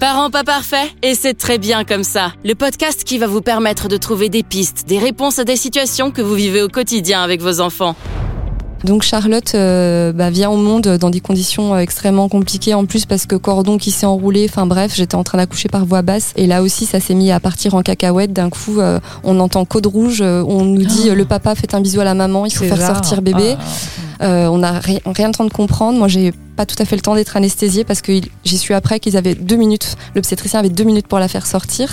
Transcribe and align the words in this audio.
Parents 0.00 0.30
pas 0.30 0.44
parfaits 0.44 0.90
Et 1.02 1.14
c'est 1.14 1.34
très 1.34 1.58
bien 1.58 1.84
comme 1.84 2.02
ça. 2.02 2.32
Le 2.44 2.54
podcast 2.54 3.04
qui 3.04 3.18
va 3.18 3.26
vous 3.26 3.40
permettre 3.40 3.88
de 3.88 3.96
trouver 3.96 4.28
des 4.28 4.42
pistes, 4.42 4.86
des 4.88 4.98
réponses 4.98 5.38
à 5.38 5.44
des 5.44 5.56
situations 5.56 6.10
que 6.10 6.20
vous 6.20 6.34
vivez 6.34 6.62
au 6.62 6.68
quotidien 6.68 7.22
avec 7.22 7.40
vos 7.40 7.60
enfants. 7.60 7.94
Donc 8.82 9.02
Charlotte 9.02 9.54
euh, 9.54 10.12
bah, 10.12 10.30
vient 10.30 10.50
au 10.50 10.56
monde 10.56 10.98
dans 11.00 11.10
des 11.10 11.20
conditions 11.20 11.74
euh, 11.74 11.78
extrêmement 11.78 12.28
compliquées 12.28 12.74
en 12.74 12.84
plus 12.84 13.06
parce 13.06 13.24
que 13.26 13.36
cordon 13.36 13.78
qui 13.78 13.90
s'est 13.90 14.06
enroulé, 14.06 14.46
enfin 14.48 14.66
bref, 14.66 14.92
j'étais 14.94 15.14
en 15.14 15.24
train 15.24 15.38
d'accoucher 15.38 15.68
par 15.68 15.86
voie 15.86 16.02
basse 16.02 16.32
et 16.36 16.46
là 16.46 16.62
aussi 16.62 16.84
ça 16.84 17.00
s'est 17.00 17.14
mis 17.14 17.30
à 17.30 17.40
partir 17.40 17.74
en 17.74 17.82
cacahuète. 17.82 18.32
D'un 18.32 18.50
coup, 18.50 18.80
euh, 18.80 19.00
on 19.22 19.40
entend 19.40 19.64
code 19.64 19.86
rouge, 19.86 20.20
on 20.22 20.64
nous 20.64 20.84
dit 20.84 21.10
le 21.10 21.24
papa 21.24 21.54
fait 21.54 21.74
un 21.74 21.80
bisou 21.80 22.00
à 22.00 22.04
la 22.04 22.14
maman, 22.14 22.46
il 22.46 22.52
faut 22.52 22.64
faire 22.64 22.80
sortir 22.80 23.22
bébé. 23.22 23.56
on 24.20 24.58
n'a 24.58 24.72
rien, 24.72 25.00
rien 25.06 25.28
le 25.28 25.34
temps 25.34 25.44
de 25.44 25.52
comprendre. 25.52 25.98
Moi, 25.98 26.08
j'ai 26.08 26.32
pas 26.56 26.66
tout 26.66 26.76
à 26.78 26.84
fait 26.84 26.96
le 26.96 27.02
temps 27.02 27.14
d'être 27.14 27.36
anesthésiée 27.36 27.84
parce 27.84 28.00
que 28.02 28.20
j'y 28.44 28.58
suis 28.58 28.74
après 28.74 29.00
qu'ils 29.00 29.16
avaient 29.16 29.34
deux 29.34 29.56
minutes. 29.56 29.96
L'obstétricien 30.14 30.60
avait 30.60 30.68
deux 30.68 30.84
minutes 30.84 31.06
pour 31.06 31.18
la 31.18 31.28
faire 31.28 31.46
sortir. 31.46 31.92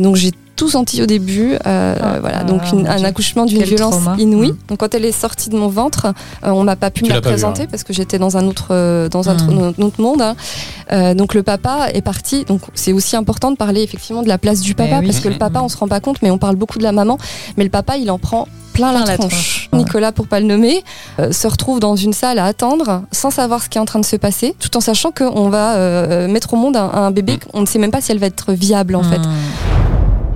donc 0.00 0.16
j'ai 0.16 0.32
tout 0.62 0.68
senti 0.68 1.02
au 1.02 1.06
début. 1.06 1.54
Euh, 1.66 1.96
ah, 2.00 2.20
voilà, 2.20 2.44
donc 2.44 2.62
un 2.72 3.02
accouchement 3.02 3.46
d'une 3.46 3.64
violence 3.64 3.96
inouïe. 4.16 4.52
Mm. 4.52 4.56
Donc 4.68 4.78
quand 4.78 4.94
elle 4.94 5.04
est 5.04 5.10
sortie 5.10 5.50
de 5.50 5.56
mon 5.56 5.66
ventre, 5.66 6.06
euh, 6.06 6.50
on 6.50 6.62
n'a 6.62 6.76
pas 6.76 6.92
pu 6.92 7.02
me 7.02 7.08
la 7.08 7.20
présenter 7.20 7.62
hein. 7.62 7.66
parce 7.68 7.82
que 7.82 7.92
j'étais 7.92 8.20
dans 8.20 8.36
un 8.36 8.46
autre 8.46 8.68
euh, 8.70 9.08
dans 9.08 9.28
un 9.28 9.34
mm. 9.34 9.74
autre 9.82 10.00
monde. 10.00 10.22
Hein. 10.22 11.14
donc 11.14 11.34
le 11.34 11.42
papa 11.42 11.88
est 11.92 12.00
parti. 12.02 12.44
Donc 12.44 12.60
c'est 12.74 12.92
aussi 12.92 13.16
important 13.16 13.50
de 13.50 13.56
parler 13.56 13.82
effectivement 13.82 14.22
de 14.22 14.28
la 14.28 14.38
place 14.38 14.60
du 14.60 14.74
papa 14.74 15.00
parce 15.04 15.18
que 15.18 15.28
le 15.28 15.38
papa, 15.38 15.60
on 15.62 15.68
se 15.68 15.76
rend 15.76 15.88
pas 15.88 15.98
compte, 15.98 16.22
mais 16.22 16.30
on 16.30 16.38
parle 16.38 16.54
beaucoup 16.54 16.78
de 16.78 16.84
la 16.84 16.92
maman. 16.92 17.18
Mais 17.56 17.64
le 17.64 17.70
papa, 17.70 17.96
il 17.96 18.08
en 18.12 18.20
prend 18.20 18.46
plein, 18.72 18.92
la, 18.92 19.18
tronche. 19.18 19.68
Nicolas, 19.72 20.12
pour 20.12 20.28
pas 20.28 20.38
le 20.38 20.46
nommer, 20.46 20.84
se 21.18 21.46
retrouve 21.48 21.80
dans 21.80 21.96
une 21.96 22.12
salle 22.12 22.38
à 22.38 22.44
attendre 22.44 23.02
sans 23.10 23.30
savoir 23.30 23.62
ce 23.62 23.68
qui 23.68 23.78
est 23.78 23.80
en 23.80 23.84
train 23.84 23.98
de 23.98 24.04
se 24.04 24.16
passer, 24.16 24.54
tout 24.60 24.76
en 24.76 24.80
sachant 24.80 25.10
qu'on 25.10 25.48
va 25.48 26.28
mettre 26.28 26.54
au 26.54 26.56
monde 26.56 26.76
un, 26.76 27.10
bébé, 27.10 27.34
mm. 27.34 27.50
on 27.52 27.60
ne 27.62 27.66
sait 27.66 27.80
même 27.80 27.90
pas 27.90 28.00
si 28.00 28.12
elle 28.12 28.20
va 28.20 28.26
être 28.26 28.52
viable 28.52 28.94
en 28.94 29.02
fait. 29.02 29.20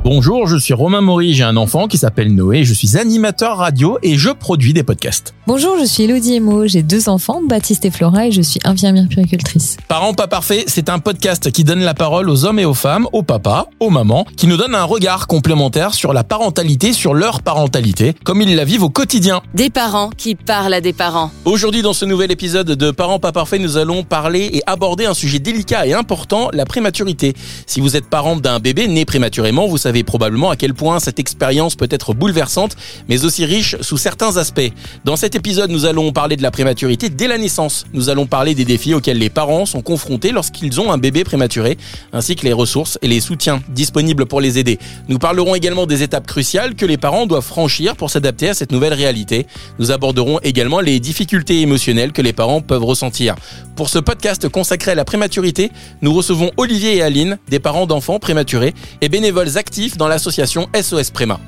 Bonjour, 0.09 0.47
je 0.47 0.57
suis 0.57 0.73
Romain 0.73 1.01
Maury, 1.01 1.35
j'ai 1.35 1.43
un 1.43 1.57
enfant 1.57 1.89
qui 1.89 1.99
s'appelle 1.99 2.33
Noé, 2.33 2.63
je 2.63 2.73
suis 2.73 2.97
animateur 2.97 3.57
radio 3.57 3.99
et 4.05 4.17
je 4.17 4.31
produis 4.31 4.73
des 4.73 4.85
podcasts. 4.85 5.35
Bonjour, 5.49 5.77
je 5.81 5.85
suis 5.85 6.05
Elodie 6.05 6.35
Emo, 6.35 6.69
j'ai 6.69 6.85
deux 6.85 7.09
enfants, 7.09 7.41
Baptiste 7.45 7.85
et 7.87 7.91
Flora 7.91 8.29
et 8.29 8.31
je 8.31 8.41
suis 8.41 8.61
infirmière 8.63 9.09
puricultrice. 9.09 9.77
Parents 9.89 10.15
pas 10.15 10.29
parfaits, 10.29 10.63
c'est 10.69 10.91
un 10.91 11.01
podcast 11.01 11.51
qui 11.51 11.65
donne 11.65 11.81
la 11.81 11.93
parole 11.93 12.31
aux 12.31 12.45
hommes 12.45 12.61
et 12.61 12.65
aux 12.65 12.73
femmes, 12.73 13.09
aux 13.13 13.25
papas, 13.25 13.67
aux 13.81 13.91
mamans, 13.91 14.25
qui 14.37 14.47
nous 14.47 14.57
donne 14.57 14.77
un 14.77 14.85
regard 14.85 15.27
complémentaire 15.27 15.93
sur 15.93 16.13
la 16.13 16.23
parentalité, 16.23 16.93
sur 16.93 17.13
leur 17.13 17.43
parentalité, 17.43 18.15
comme 18.23 18.41
ils 18.41 18.55
la 18.55 18.65
vivent 18.65 18.85
au 18.85 18.91
quotidien. 18.91 19.43
Des 19.55 19.71
parents 19.71 20.11
qui 20.11 20.37
parlent 20.37 20.75
à 20.75 20.81
des 20.81 20.93
parents. 20.93 21.33
Aujourd'hui, 21.45 21.83
dans 21.83 21.95
ce 21.95 22.05
nouvel 22.05 22.31
épisode 22.31 22.71
de 22.71 22.91
Parents 22.93 23.19
pas 23.19 23.33
parfaits, 23.33 23.61
nous 23.61 23.77
allons 23.77 24.05
parler 24.05 24.51
et 24.53 24.63
aborder 24.69 25.07
un 25.07 25.15
sujet 25.15 25.41
délicat 25.41 25.85
et 25.85 25.95
important, 25.95 26.49
la 26.53 26.65
prématurité. 26.65 27.35
Si 27.67 27.81
vous 27.81 27.97
êtes 27.97 28.09
parent 28.09 28.37
d'un 28.37 28.61
bébé 28.61 28.87
né 28.87 29.05
prématurément, 29.05 29.67
vous 29.67 29.79
savez 29.79 29.96
probablement 30.03 30.51
à 30.51 30.57
quel 30.57 30.75
point 30.75 31.01
cette 31.01 31.19
expérience 31.19 31.77
peut 31.77 31.89
être 31.91 32.15
bouleversante, 32.15 32.77
mais 33.09 33.25
aussi 33.25 33.45
riche 33.45 33.77
sous 33.81 33.99
certains 33.99 34.37
aspects. 34.37 34.73
Dans 35.05 35.17
cet 35.17 35.35
épisode, 35.35 35.71
nous 35.71 35.85
allons 35.85 36.13
parler 36.13 36.37
de 36.37 36.43
la 36.43 36.51
prématurité 36.51 37.09
dès 37.09 37.29
la 37.29 37.39
naissance. 37.39 37.85
Nous 37.93 38.09
allons 38.09 38.27
parler 38.27 38.55
des 38.55 38.65
défis 38.65 38.95
auxquels 38.95 39.19
les 39.19 39.31
parents 39.31 39.67
sont 39.67 39.83
confrontés 39.83 40.33
lorsqu'ils 40.33 40.81
ont 40.81 40.91
un 40.93 40.99
bébé 40.99 41.25
prématuré, 41.25 41.79
ainsi 42.13 42.37
que 42.37 42.45
les 42.45 42.53
ressources 42.53 42.99
et 43.03 43.09
les 43.09 43.21
soutiens 43.21 43.63
disponibles 43.69 44.27
pour 44.27 44.41
les 44.41 44.59
aider. 44.59 44.79
Nous 45.09 45.19
parlerons 45.19 45.55
également 45.55 45.87
des 45.87 46.03
étapes 46.03 46.27
cruciales 46.27 46.75
que 46.75 46.87
les 46.87 46.97
parents 46.97 47.27
doivent 47.27 47.45
franchir 47.45 47.97
pour 47.97 48.11
s'adapter 48.11 48.49
à 48.49 48.55
cette 48.55 48.73
nouvelle 48.73 48.95
réalité. 48.95 49.47
Nous 49.79 49.91
aborderons 49.91 50.41
également 50.43 50.81
les 50.81 51.01
difficultés 51.01 51.61
émotionnelles 51.61 52.13
que 52.13 52.23
les 52.23 52.33
parents 52.33 52.61
peuvent 52.61 52.85
ressentir. 52.85 53.37
Pour 53.77 53.89
ce 53.89 53.99
podcast 53.99 54.49
consacré 54.49 54.93
à 54.93 54.95
la 54.95 55.05
prématurité, 55.05 55.71
nous 56.01 56.13
recevons 56.13 56.51
Olivier 56.57 56.97
et 56.97 57.03
Aline, 57.03 57.39
des 57.49 57.59
parents 57.59 57.87
d'enfants 57.87 58.19
prématurés 58.19 58.75
et 59.01 59.09
bénévoles 59.09 59.59
actifs 59.59 59.86
dans 59.97 60.09
l'association 60.09 60.69
SOS 60.75 61.11
Préma. 61.11 61.39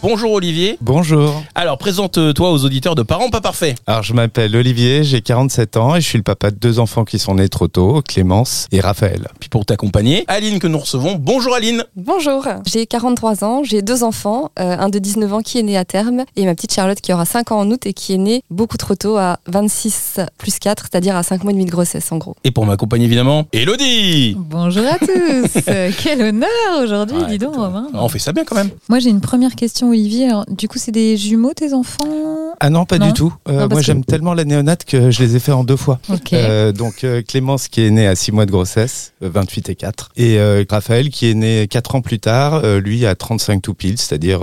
Bonjour 0.00 0.30
Olivier. 0.30 0.78
Bonjour. 0.80 1.42
Alors 1.56 1.76
présente-toi 1.76 2.52
aux 2.52 2.64
auditeurs 2.64 2.94
de 2.94 3.02
Parents 3.02 3.30
pas 3.30 3.40
parfaits. 3.40 3.76
Alors 3.84 4.04
je 4.04 4.14
m'appelle 4.14 4.54
Olivier, 4.54 5.02
j'ai 5.02 5.22
47 5.22 5.76
ans 5.76 5.96
et 5.96 6.00
je 6.00 6.06
suis 6.06 6.18
le 6.18 6.22
papa 6.22 6.52
de 6.52 6.56
deux 6.56 6.78
enfants 6.78 7.04
qui 7.04 7.18
sont 7.18 7.34
nés 7.34 7.48
trop 7.48 7.66
tôt, 7.66 8.00
Clémence 8.06 8.68
et 8.70 8.80
Raphaël. 8.80 9.26
Puis 9.40 9.48
pour 9.48 9.66
t'accompagner, 9.66 10.24
Aline 10.28 10.60
que 10.60 10.68
nous 10.68 10.78
recevons. 10.78 11.16
Bonjour 11.18 11.52
Aline. 11.52 11.82
Bonjour. 11.96 12.46
J'ai 12.64 12.86
43 12.86 13.42
ans, 13.42 13.64
j'ai 13.64 13.82
deux 13.82 14.04
enfants, 14.04 14.52
euh, 14.60 14.76
un 14.78 14.88
de 14.88 15.00
19 15.00 15.32
ans 15.32 15.40
qui 15.40 15.58
est 15.58 15.64
né 15.64 15.76
à 15.76 15.84
terme 15.84 16.24
et 16.36 16.44
ma 16.44 16.54
petite 16.54 16.72
Charlotte 16.72 17.00
qui 17.00 17.12
aura 17.12 17.24
5 17.24 17.50
ans 17.50 17.58
en 17.58 17.70
août 17.72 17.84
et 17.84 17.92
qui 17.92 18.14
est 18.14 18.18
née 18.18 18.44
beaucoup 18.50 18.76
trop 18.76 18.94
tôt 18.94 19.16
à 19.16 19.40
26 19.48 20.20
plus 20.38 20.60
4, 20.60 20.86
c'est-à-dire 20.92 21.16
à 21.16 21.24
5 21.24 21.42
mois 21.42 21.50
et 21.50 21.54
demi 21.54 21.64
de 21.64 21.72
grossesse 21.72 22.12
en 22.12 22.18
gros. 22.18 22.36
Et 22.44 22.52
pour 22.52 22.66
m'accompagner 22.66 23.06
évidemment, 23.06 23.46
Elodie. 23.52 24.36
Bonjour 24.38 24.84
à 24.86 24.98
tous. 25.00 25.60
Quel 26.04 26.22
honneur 26.22 26.48
aujourd'hui, 26.80 27.18
dis 27.28 27.38
donc 27.38 27.56
Romain. 27.56 27.88
On 27.94 28.08
fait 28.08 28.20
ça 28.20 28.32
bien 28.32 28.44
quand 28.44 28.54
même. 28.54 28.70
Moi 28.88 29.00
j'ai 29.00 29.10
une 29.10 29.20
première 29.20 29.56
question 29.56 29.87
Olivier. 29.88 30.30
du 30.48 30.68
coup, 30.68 30.78
c'est 30.78 30.92
des 30.92 31.16
jumeaux, 31.16 31.52
tes 31.54 31.72
enfants? 31.72 32.48
Ah 32.60 32.70
non, 32.70 32.84
pas 32.84 32.98
du 32.98 33.12
tout. 33.12 33.32
Euh, 33.48 33.68
moi, 33.68 33.82
j'aime 33.82 34.04
tellement 34.04 34.34
la 34.34 34.44
néonate 34.44 34.84
que 34.84 35.10
je 35.10 35.22
les 35.22 35.36
ai 35.36 35.38
fait 35.38 35.52
en 35.52 35.64
deux 35.64 35.76
fois. 35.76 36.00
Euh, 36.32 36.72
donc, 36.72 37.04
euh, 37.04 37.22
Clémence 37.22 37.68
qui 37.68 37.82
est 37.82 37.90
née 37.90 38.06
à 38.06 38.14
6 38.14 38.32
mois 38.32 38.46
de 38.46 38.50
grossesse, 38.50 39.12
28 39.20 39.68
et 39.68 39.74
4. 39.74 40.10
Et 40.16 40.38
Raphaël 40.68 41.10
qui 41.10 41.30
est 41.30 41.34
né 41.34 41.66
4 41.68 41.94
ans 41.94 42.00
plus 42.00 42.18
tard, 42.18 42.62
lui 42.78 43.06
à 43.06 43.14
35 43.14 43.62
tout 43.62 43.74
pile, 43.74 43.98
c'est-à-dire 43.98 44.40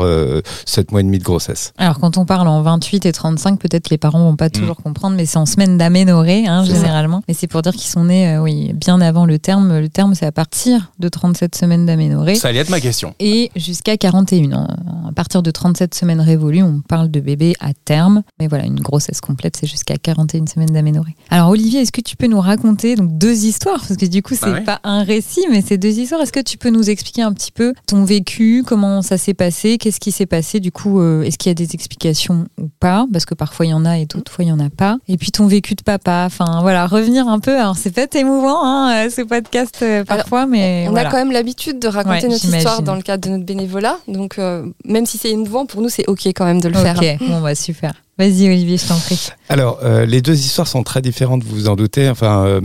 7 0.66 0.92
mois 0.92 1.02
et 1.02 1.04
demi 1.04 1.20
de 1.20 1.24
grossesse. 1.24 1.74
Alors, 1.78 2.00
quand 2.00 2.18
on 2.18 2.26
parle 2.26 2.48
en 2.48 2.62
28 2.62 3.06
et 3.06 3.12
35, 3.12 3.60
peut-être 3.60 3.90
les 3.90 3.98
parents 3.98 4.20
vont 4.20 4.36
pas 4.36 4.48
mm. 4.48 4.52
toujours 4.52 4.78
comprendre, 4.78 5.16
mais 5.16 5.26
c'est 5.26 5.38
en 5.38 5.46
semaine 5.46 5.78
d'aménorrhée, 5.78 6.48
hein, 6.48 6.64
généralement. 6.64 7.22
Mais 7.28 7.34
c'est 7.34 7.48
pour 7.48 7.62
dire 7.62 7.74
qu'ils 7.74 7.90
sont 7.90 8.06
nés, 8.06 8.38
oui, 8.40 8.74
bien 8.74 9.02
avant 9.02 9.26
le 9.26 9.40
terme. 9.40 9.80
Le 9.80 9.90
terme, 9.90 10.16
c'est 10.16 10.26
à 10.26 10.32
partir 10.32 10.92
de 11.00 11.10
37 11.10 11.56
semaines 11.56 11.86
d'aménorrhée. 11.86 12.36
Ça 12.36 12.50
allait 12.50 12.60
être 12.60 12.70
ma 12.70 12.82
question. 12.82 13.14
Et 13.20 13.52
jusqu'à 13.56 13.98
41 13.98 14.54
ans. 14.54 14.68
À 15.08 15.12
partir 15.12 15.34
de 15.41 15.51
37 15.51 15.85
cette 15.85 15.94
semaine 15.94 16.19
révolue, 16.19 16.63
on 16.63 16.81
parle 16.81 17.12
de 17.12 17.19
bébé 17.19 17.53
à 17.59 17.72
terme. 17.73 18.23
Mais 18.40 18.47
voilà, 18.47 18.66
une 18.66 18.79
grossesse 18.79 19.22
complète, 19.22 19.56
c'est 19.56 19.68
jusqu'à 19.68 19.97
41 19.97 20.47
semaines 20.47 20.72
d'aménorrhée. 20.72 21.16
Alors 21.29 21.50
Olivier, 21.50 21.81
est-ce 21.81 21.91
que 21.91 22.01
tu 22.01 22.16
peux 22.16 22.25
nous 22.25 22.40
raconter 22.40 22.96
donc 22.96 23.19
deux 23.19 23.46
histoires? 23.46 23.78
Parce 23.88 23.96
que 23.96 24.07
du 24.07 24.23
coup, 24.23 24.34
c'est 24.34 24.66
pas 24.66 24.79
un 24.84 25.03
récit, 25.03 25.46
mais 25.51 25.62
c'est 25.62 25.78
deux 25.78 26.00
histoires. 26.00 26.22
Est-ce 26.22 26.34
que 26.34 26.40
tu 26.40 26.57
peux 26.57 26.72
nous 26.72 26.90
expliquer 26.90 27.22
un 27.22 27.34
petit 27.34 27.51
peu 27.51 27.75
ton 27.85 28.03
vécu, 28.03 28.63
comment 28.66 29.03
ça 29.03 29.19
s'est 29.19 29.35
passé, 29.35 29.78
qu'est-ce 29.78 30.00
qui 30.00 30.12
s'est 30.12 30.25
passé? 30.25 30.59
Du 30.59 30.72
coup, 30.72 31.00
euh, 31.00 31.22
est-ce 31.22 31.38
qu'il 31.38 31.52
y 31.52 31.52
a 31.52 31.53
des 31.53 31.75
explications 31.75 32.46
ou 32.59 32.67
pas? 32.79 33.06
Parce 33.13 33.25
que 33.25 33.35
parfois 33.35 33.67
il 33.67 33.69
y 33.69 33.73
en 33.73 33.85
a 33.85 34.00
et 34.00 34.07
d'autres 34.07 34.31
fois 34.31 34.44
il 34.44 34.47
y 34.47 34.52
en 34.52 34.59
a 34.59 34.72
pas. 34.72 34.97
Et 35.07 35.17
puis 35.17 35.29
ton 35.29 35.46
vécu 35.46 35.75
de 35.75 35.84
papa. 35.84 36.23
Enfin 36.25 36.62
voilà, 36.62 36.88
revenir 36.88 37.28
un 37.28 37.38
peu. 37.38 37.59
Alors 37.59 37.78
c'est 37.78 37.91
pas 37.91 38.07
émouvant 38.17 38.66
hein, 38.66 39.06
euh, 39.06 39.09
ce 39.12 39.22
podcast 39.22 39.78
euh, 39.84 40.03
parfois, 40.03 40.47
mais 40.47 40.88
on 40.90 40.96
a 40.96 41.06
quand 41.06 41.17
même 41.17 41.31
l'habitude 41.31 41.78
de 41.78 41.88
raconter 41.88 42.28
notre 42.28 42.44
histoire 42.44 42.81
dans 42.81 42.96
le 42.96 43.03
cadre 43.03 43.28
de 43.28 43.35
notre 43.35 43.46
bénévolat. 43.46 44.00
Donc 44.07 44.40
même 44.84 45.06
si 45.06 45.19
c'est 45.19 45.25
émouvant 45.30 45.66
pour 45.66 45.81
nous, 45.81 45.90
c'est 45.90 46.08
ok 46.08 46.28
quand 46.28 46.46
même 46.46 46.62
de 46.62 46.69
le 46.69 46.75
faire. 46.75 46.97
Ok, 46.97 47.28
bon 47.28 47.41
bah 47.41 47.56
super. 47.56 47.94
Vas-y 48.18 48.47
Olivier, 48.47 48.78
je 48.78 48.88
t'en 48.88 48.97
prie. 48.97 49.30
Alors, 49.50 49.80
euh, 49.84 50.06
les 50.06 50.22
deux 50.22 50.40
histoires 50.40 50.68
sont 50.68 50.84
très 50.84 51.02
différentes, 51.02 51.44
vous 51.44 51.56
vous 51.56 51.68
en 51.68 51.75
doutez. 51.75 52.09
Enfin, 52.09 52.46
euh, 52.46 52.62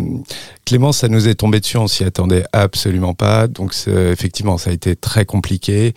Clément, 0.65 0.93
ça 0.93 1.09
nous 1.09 1.29
est 1.29 1.35
tombé 1.35 1.61
dessus, 1.61 1.77
on 1.77 1.89
s'y 1.89 2.05
attendait 2.05 2.45
absolument 2.53 3.15
pas. 3.15 3.49
Donc, 3.49 3.75
effectivement, 3.87 4.59
ça 4.59 4.71
a 4.71 4.73
été 4.73 4.97
très 4.97 5.25
compliqué. 5.25 5.95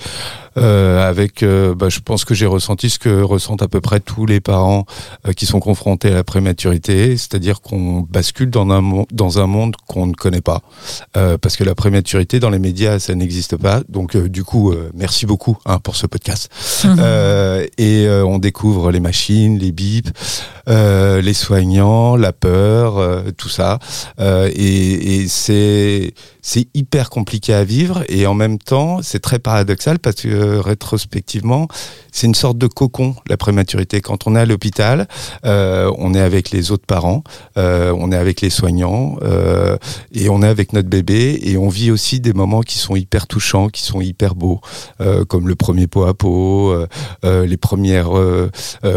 Euh, 0.57 1.07
avec, 1.07 1.41
euh, 1.41 1.73
bah, 1.73 1.89
je 1.89 1.99
pense 1.99 2.25
que 2.25 2.35
j'ai 2.35 2.45
ressenti 2.45 2.89
ce 2.89 2.99
que 2.99 3.21
ressentent 3.21 3.63
à 3.63 3.67
peu 3.67 3.81
près 3.81 3.99
tous 3.99 4.25
les 4.25 4.39
parents 4.39 4.85
euh, 5.27 5.33
qui 5.33 5.45
sont 5.47 5.59
confrontés 5.59 6.09
à 6.09 6.13
la 6.13 6.23
prématurité, 6.23 7.17
c'est-à-dire 7.17 7.61
qu'on 7.61 8.01
bascule 8.01 8.51
dans 8.51 8.69
un, 8.69 9.05
dans 9.11 9.39
un 9.39 9.47
monde 9.47 9.75
qu'on 9.87 10.05
ne 10.05 10.13
connaît 10.13 10.41
pas. 10.41 10.61
parce 11.13 11.55
que 11.55 11.63
la 11.63 11.75
prématurité, 11.75 12.39
dans 12.39 12.49
les 12.49 12.59
médias, 12.59 12.99
ça 12.99 13.15
n'existe 13.15 13.57
pas. 13.57 13.81
Donc, 13.89 14.17
du 14.17 14.43
coup, 14.43 14.73
merci 14.93 15.25
beaucoup 15.25 15.57
hein, 15.65 15.79
pour 15.79 15.95
ce 15.95 16.07
podcast. 16.07 16.51
et 17.77 18.07
on 18.09 18.39
découvre 18.39 18.91
les 18.91 18.99
machines 18.99 19.57
les 19.57 19.71
bips, 19.71 20.11
euh, 20.69 21.21
les 21.21 21.33
soignants, 21.33 22.15
la 22.15 22.31
peur, 22.31 22.97
euh, 22.97 23.23
tout 23.37 23.49
ça. 23.49 23.79
Euh, 24.19 24.49
et, 24.53 25.21
et 25.21 25.27
c'est 25.27 26.13
c'est 26.45 26.67
hyper 26.73 27.09
compliqué 27.09 27.53
à 27.53 27.63
vivre 27.63 28.03
et 28.09 28.27
en 28.27 28.33
même 28.33 28.57
temps 28.57 29.01
c'est 29.01 29.21
très 29.21 29.39
paradoxal 29.39 29.97
parce 29.97 30.17
que 30.17 30.57
rétrospectivement 30.57 31.69
c'est 32.11 32.27
une 32.27 32.35
sorte 32.35 32.57
de 32.57 32.67
cocon 32.67 33.15
la 33.29 33.37
prématurité. 33.37 34.01
Quand 34.01 34.27
on 34.27 34.35
est 34.35 34.41
à 34.41 34.45
l'hôpital, 34.45 35.07
on 35.43 36.13
est 36.13 36.19
avec 36.19 36.51
les 36.51 36.71
autres 36.71 36.85
parents, 36.85 37.23
on 37.55 38.11
est 38.11 38.17
avec 38.17 38.41
les 38.41 38.49
soignants 38.49 39.15
et 40.11 40.29
on 40.29 40.43
est 40.43 40.47
avec 40.47 40.73
notre 40.73 40.89
bébé 40.89 41.39
et 41.43 41.57
on 41.57 41.69
vit 41.69 41.91
aussi 41.91 42.19
des 42.19 42.33
moments 42.33 42.61
qui 42.61 42.77
sont 42.77 42.97
hyper 42.97 43.25
touchants, 43.25 43.69
qui 43.69 43.81
sont 43.81 44.01
hyper 44.01 44.35
beaux, 44.35 44.59
comme 45.29 45.47
le 45.47 45.55
premier 45.55 45.87
pot 45.87 46.03
à 46.03 46.13
pot, 46.13 46.75
les 47.23 47.57
premières 47.57 48.11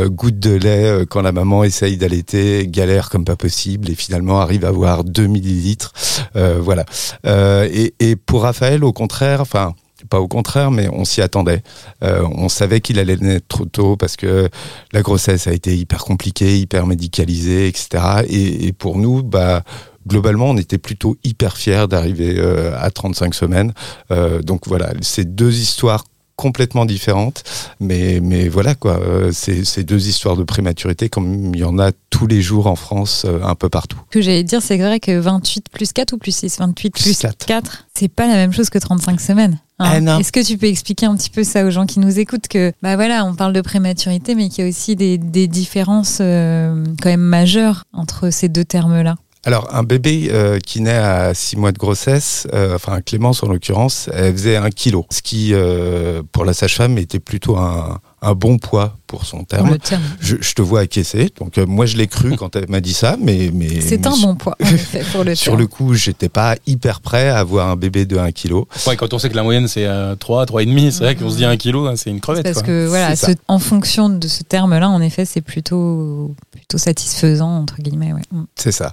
gouttes 0.08 0.40
de 0.40 0.54
lait 0.54 0.96
euh, 0.96 1.04
quand 1.08 1.22
la 1.22 1.32
maman 1.32 1.55
essaye 1.64 1.96
d'allaiter, 1.96 2.66
galère 2.68 3.10
comme 3.10 3.24
pas 3.24 3.36
possible 3.36 3.90
et 3.90 3.94
finalement 3.94 4.40
arrive 4.40 4.64
à 4.64 4.68
avoir 4.68 5.04
2 5.04 5.26
millilitres. 5.26 5.92
Euh, 6.36 6.58
voilà. 6.60 6.84
Euh, 7.26 7.68
et, 7.72 7.94
et 8.00 8.16
pour 8.16 8.42
Raphaël, 8.42 8.84
au 8.84 8.92
contraire, 8.92 9.40
enfin 9.40 9.74
pas 10.10 10.20
au 10.20 10.28
contraire, 10.28 10.70
mais 10.70 10.88
on 10.92 11.04
s'y 11.04 11.22
attendait. 11.22 11.62
on 12.02 12.48
savait 12.50 12.80
qu'il 12.80 12.98
allait 12.98 13.16
naître 13.16 13.46
trop 13.48 13.64
tôt 13.64 13.96
parce 13.96 14.16
que 14.16 14.48
la 14.92 15.00
grossesse 15.02 15.46
a 15.46 15.52
été 15.52 15.74
hyper 15.74 16.04
compliquée, 16.04 16.58
hyper 16.58 16.86
médicalisée, 16.86 17.66
etc. 17.66 18.04
Et, 18.28 18.72
pour 18.72 18.98
nous, 18.98 19.22
bah 19.22 19.62
globalement, 20.06 20.50
on 20.50 20.56
était 20.56 20.78
plutôt 20.78 21.16
hyper 21.24 21.56
fiers 21.56 21.86
d'arriver 21.88 22.36
euh, 22.38 22.76
à 22.78 22.90
35 22.90 23.34
semaines. 23.34 23.72
Euh, 24.10 24.40
donc 24.42 24.66
voilà, 24.66 24.92
c'est 25.00 25.34
deux 25.34 25.58
histoires 25.58 26.04
complètement 26.36 26.84
différentes, 26.84 27.42
mais 27.80 28.20
mais 28.22 28.48
voilà 28.48 28.74
quoi, 28.74 28.98
euh, 29.00 29.30
c'est 29.32 29.82
deux 29.82 30.08
histoires 30.08 30.36
de 30.36 30.44
prématurité 30.44 31.08
comme 31.08 31.54
il 31.54 31.60
y 31.60 31.64
en 31.64 31.78
a 31.78 31.90
tous 32.10 32.26
les 32.26 32.40
jours 32.42 32.66
en 32.66 32.76
France, 32.76 33.24
euh, 33.26 33.40
un 33.42 33.54
peu 33.54 33.68
partout. 33.68 33.98
Ce 34.10 34.18
que 34.18 34.20
j'allais 34.22 34.44
dire, 34.44 34.62
c'est 34.62 34.76
vrai 34.76 35.00
que 35.00 35.18
28 35.18 35.68
plus 35.70 35.92
4 35.92 36.12
ou 36.12 36.18
plus 36.18 36.34
6, 36.34 36.58
28 36.58 36.90
Plus 36.94 37.02
plus, 37.02 37.18
quatre. 37.18 37.46
4, 37.46 37.86
c'est 37.94 38.08
pas 38.08 38.26
la 38.26 38.34
même 38.34 38.52
chose 38.52 38.70
que 38.70 38.78
35 38.78 39.20
semaines. 39.20 39.58
hein. 39.78 39.86
Ah 39.94 40.00
non. 40.00 40.18
Est-ce 40.18 40.32
que 40.32 40.44
tu 40.44 40.56
peux 40.58 40.66
expliquer 40.66 41.06
un 41.06 41.16
petit 41.16 41.30
peu 41.30 41.42
ça 41.44 41.64
aux 41.64 41.70
gens 41.70 41.86
qui 41.86 42.00
nous 42.00 42.18
écoutent 42.18 42.48
que 42.48 42.72
bah 42.82 42.96
voilà, 42.96 43.24
on 43.24 43.34
parle 43.34 43.52
de 43.52 43.60
prématurité, 43.60 44.34
mais 44.34 44.48
qu'il 44.48 44.64
y 44.64 44.66
a 44.66 44.70
aussi 44.70 44.94
des, 44.96 45.18
des 45.18 45.48
différences 45.48 46.18
euh, 46.20 46.84
quand 47.02 47.08
même 47.10 47.20
majeures 47.20 47.84
entre 47.92 48.30
ces 48.30 48.48
deux 48.48 48.64
termes-là? 48.64 49.16
Alors, 49.46 49.72
un 49.72 49.84
bébé 49.84 50.28
euh, 50.32 50.58
qui 50.58 50.80
naît 50.80 50.90
à 50.90 51.32
6 51.32 51.56
mois 51.56 51.70
de 51.70 51.78
grossesse, 51.78 52.48
euh, 52.52 52.74
enfin 52.74 53.00
Clémence 53.00 53.44
en 53.44 53.48
l'occurrence, 53.48 54.10
elle 54.12 54.32
faisait 54.32 54.56
un 54.56 54.70
kilo, 54.70 55.06
ce 55.12 55.22
qui, 55.22 55.50
euh, 55.52 56.24
pour 56.32 56.44
la 56.44 56.52
sage-femme, 56.52 56.98
était 56.98 57.20
plutôt 57.20 57.56
un, 57.56 58.00
un 58.26 58.34
bon 58.34 58.58
poids 58.58 58.96
pour 59.06 59.24
son 59.24 59.44
terme. 59.44 59.70
Le 59.70 59.78
terme. 59.78 60.02
Je, 60.20 60.36
je 60.40 60.52
te 60.54 60.62
vois 60.62 60.80
acquiescer, 60.80 61.30
donc 61.38 61.58
euh, 61.58 61.66
moi 61.66 61.86
je 61.86 61.96
l'ai 61.96 62.08
cru 62.08 62.34
quand 62.36 62.56
elle 62.56 62.68
m'a 62.68 62.80
dit 62.80 62.92
ça, 62.92 63.16
mais... 63.20 63.50
mais 63.54 63.80
C'est 63.80 64.04
un 64.06 64.16
bon 64.16 64.34
poids, 64.34 64.56
en 64.60 64.66
effet, 64.66 65.02
pour 65.12 65.22
le 65.22 65.34
Sur 65.36 65.52
terme. 65.52 65.60
le 65.60 65.66
coup, 65.68 65.94
j'étais 65.94 66.28
pas 66.28 66.56
hyper 66.66 67.00
prêt 67.00 67.28
à 67.28 67.38
avoir 67.38 67.68
un 67.68 67.76
bébé 67.76 68.04
de 68.04 68.18
1 68.18 68.32
kilo. 68.32 68.66
Ouais, 68.86 68.96
quand 68.96 69.14
on 69.14 69.18
sait 69.20 69.28
que 69.30 69.36
la 69.36 69.44
moyenne 69.44 69.68
c'est 69.68 69.86
euh, 69.86 70.16
3, 70.16 70.44
3,5, 70.46 70.90
c'est 70.90 71.04
vrai 71.04 71.14
qu'on 71.14 71.30
se 71.30 71.36
dit 71.36 71.44
1 71.44 71.56
kilo, 71.56 71.86
hein, 71.86 71.94
c'est 71.96 72.10
une 72.10 72.20
crevette. 72.20 72.42
Parce 72.44 72.56
quoi. 72.58 72.64
que 72.66 72.86
voilà, 72.88 73.14
ce- 73.14 73.30
en 73.48 73.58
fonction 73.60 74.08
de 74.08 74.26
ce 74.26 74.42
terme-là, 74.42 74.88
en 74.88 75.00
effet, 75.00 75.24
c'est 75.24 75.40
plutôt 75.40 76.34
plutôt 76.50 76.78
satisfaisant 76.78 77.50
entre 77.60 77.76
guillemets. 77.80 78.12
Ouais. 78.12 78.22
Mm. 78.32 78.42
C'est 78.56 78.72
ça. 78.72 78.92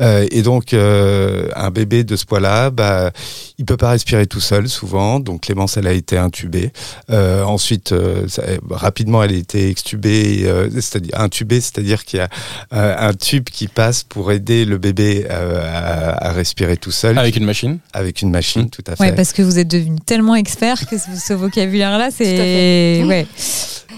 Euh, 0.00 0.26
et 0.30 0.40
donc, 0.42 0.72
euh, 0.72 1.48
un 1.54 1.70
bébé 1.70 2.02
de 2.04 2.16
ce 2.16 2.24
poids-là, 2.24 2.70
bah, 2.70 3.10
il 3.58 3.64
peut 3.66 3.76
pas 3.76 3.90
respirer 3.90 4.26
tout 4.26 4.40
seul 4.40 4.68
souvent. 4.68 5.20
Donc, 5.20 5.42
Clémence, 5.42 5.76
elle 5.76 5.86
a 5.86 5.92
été 5.92 6.16
intubée. 6.16 6.72
Euh, 7.10 7.42
ensuite, 7.44 7.92
euh, 7.92 8.26
ça- 8.28 8.42
rapidement, 8.70 9.22
elle 9.22 9.32
a 9.32 9.36
été 9.36 9.68
extubée, 9.70 10.42
euh, 10.44 10.68
c'est-à-dire 10.74 11.18
intubée, 11.20 11.60
c'est-à-dire 11.60 12.04
qu'il 12.04 12.18
y 12.18 12.22
a 12.22 12.28
euh, 12.72 12.94
un 12.98 13.12
tube 13.14 13.44
qui 13.44 13.68
passe 13.68 14.02
pour 14.02 14.32
aider 14.32 14.64
le 14.64 14.78
bébé 14.78 15.26
euh, 15.30 15.60
à, 15.62 16.28
à 16.28 16.32
respirer 16.32 16.76
tout 16.76 16.90
seul 16.90 17.18
Avec 17.18 17.36
une 17.36 17.44
machine. 17.44 17.78
avec 17.92 18.22
une 18.22 18.30
machine, 18.30 18.62
Mm. 18.62 18.70
tout 18.70 18.84
à 18.86 18.96
fait. 18.96 19.02
Ouais, 19.02 19.12
parce 19.14 19.32
que 19.32 19.42
vous 19.42 19.58
êtes 19.58 19.68
devenu 19.68 19.98
tellement 20.00 20.34
expert 20.34 20.86
que 20.88 20.98
ce, 20.98 21.06
ce 21.16 21.32
vocabulaire-là, 21.32 22.10
c'est 22.10 22.24
Tout 22.24 22.30
à 22.30 22.44
fait. 22.44 23.04
ouais. 23.06 23.26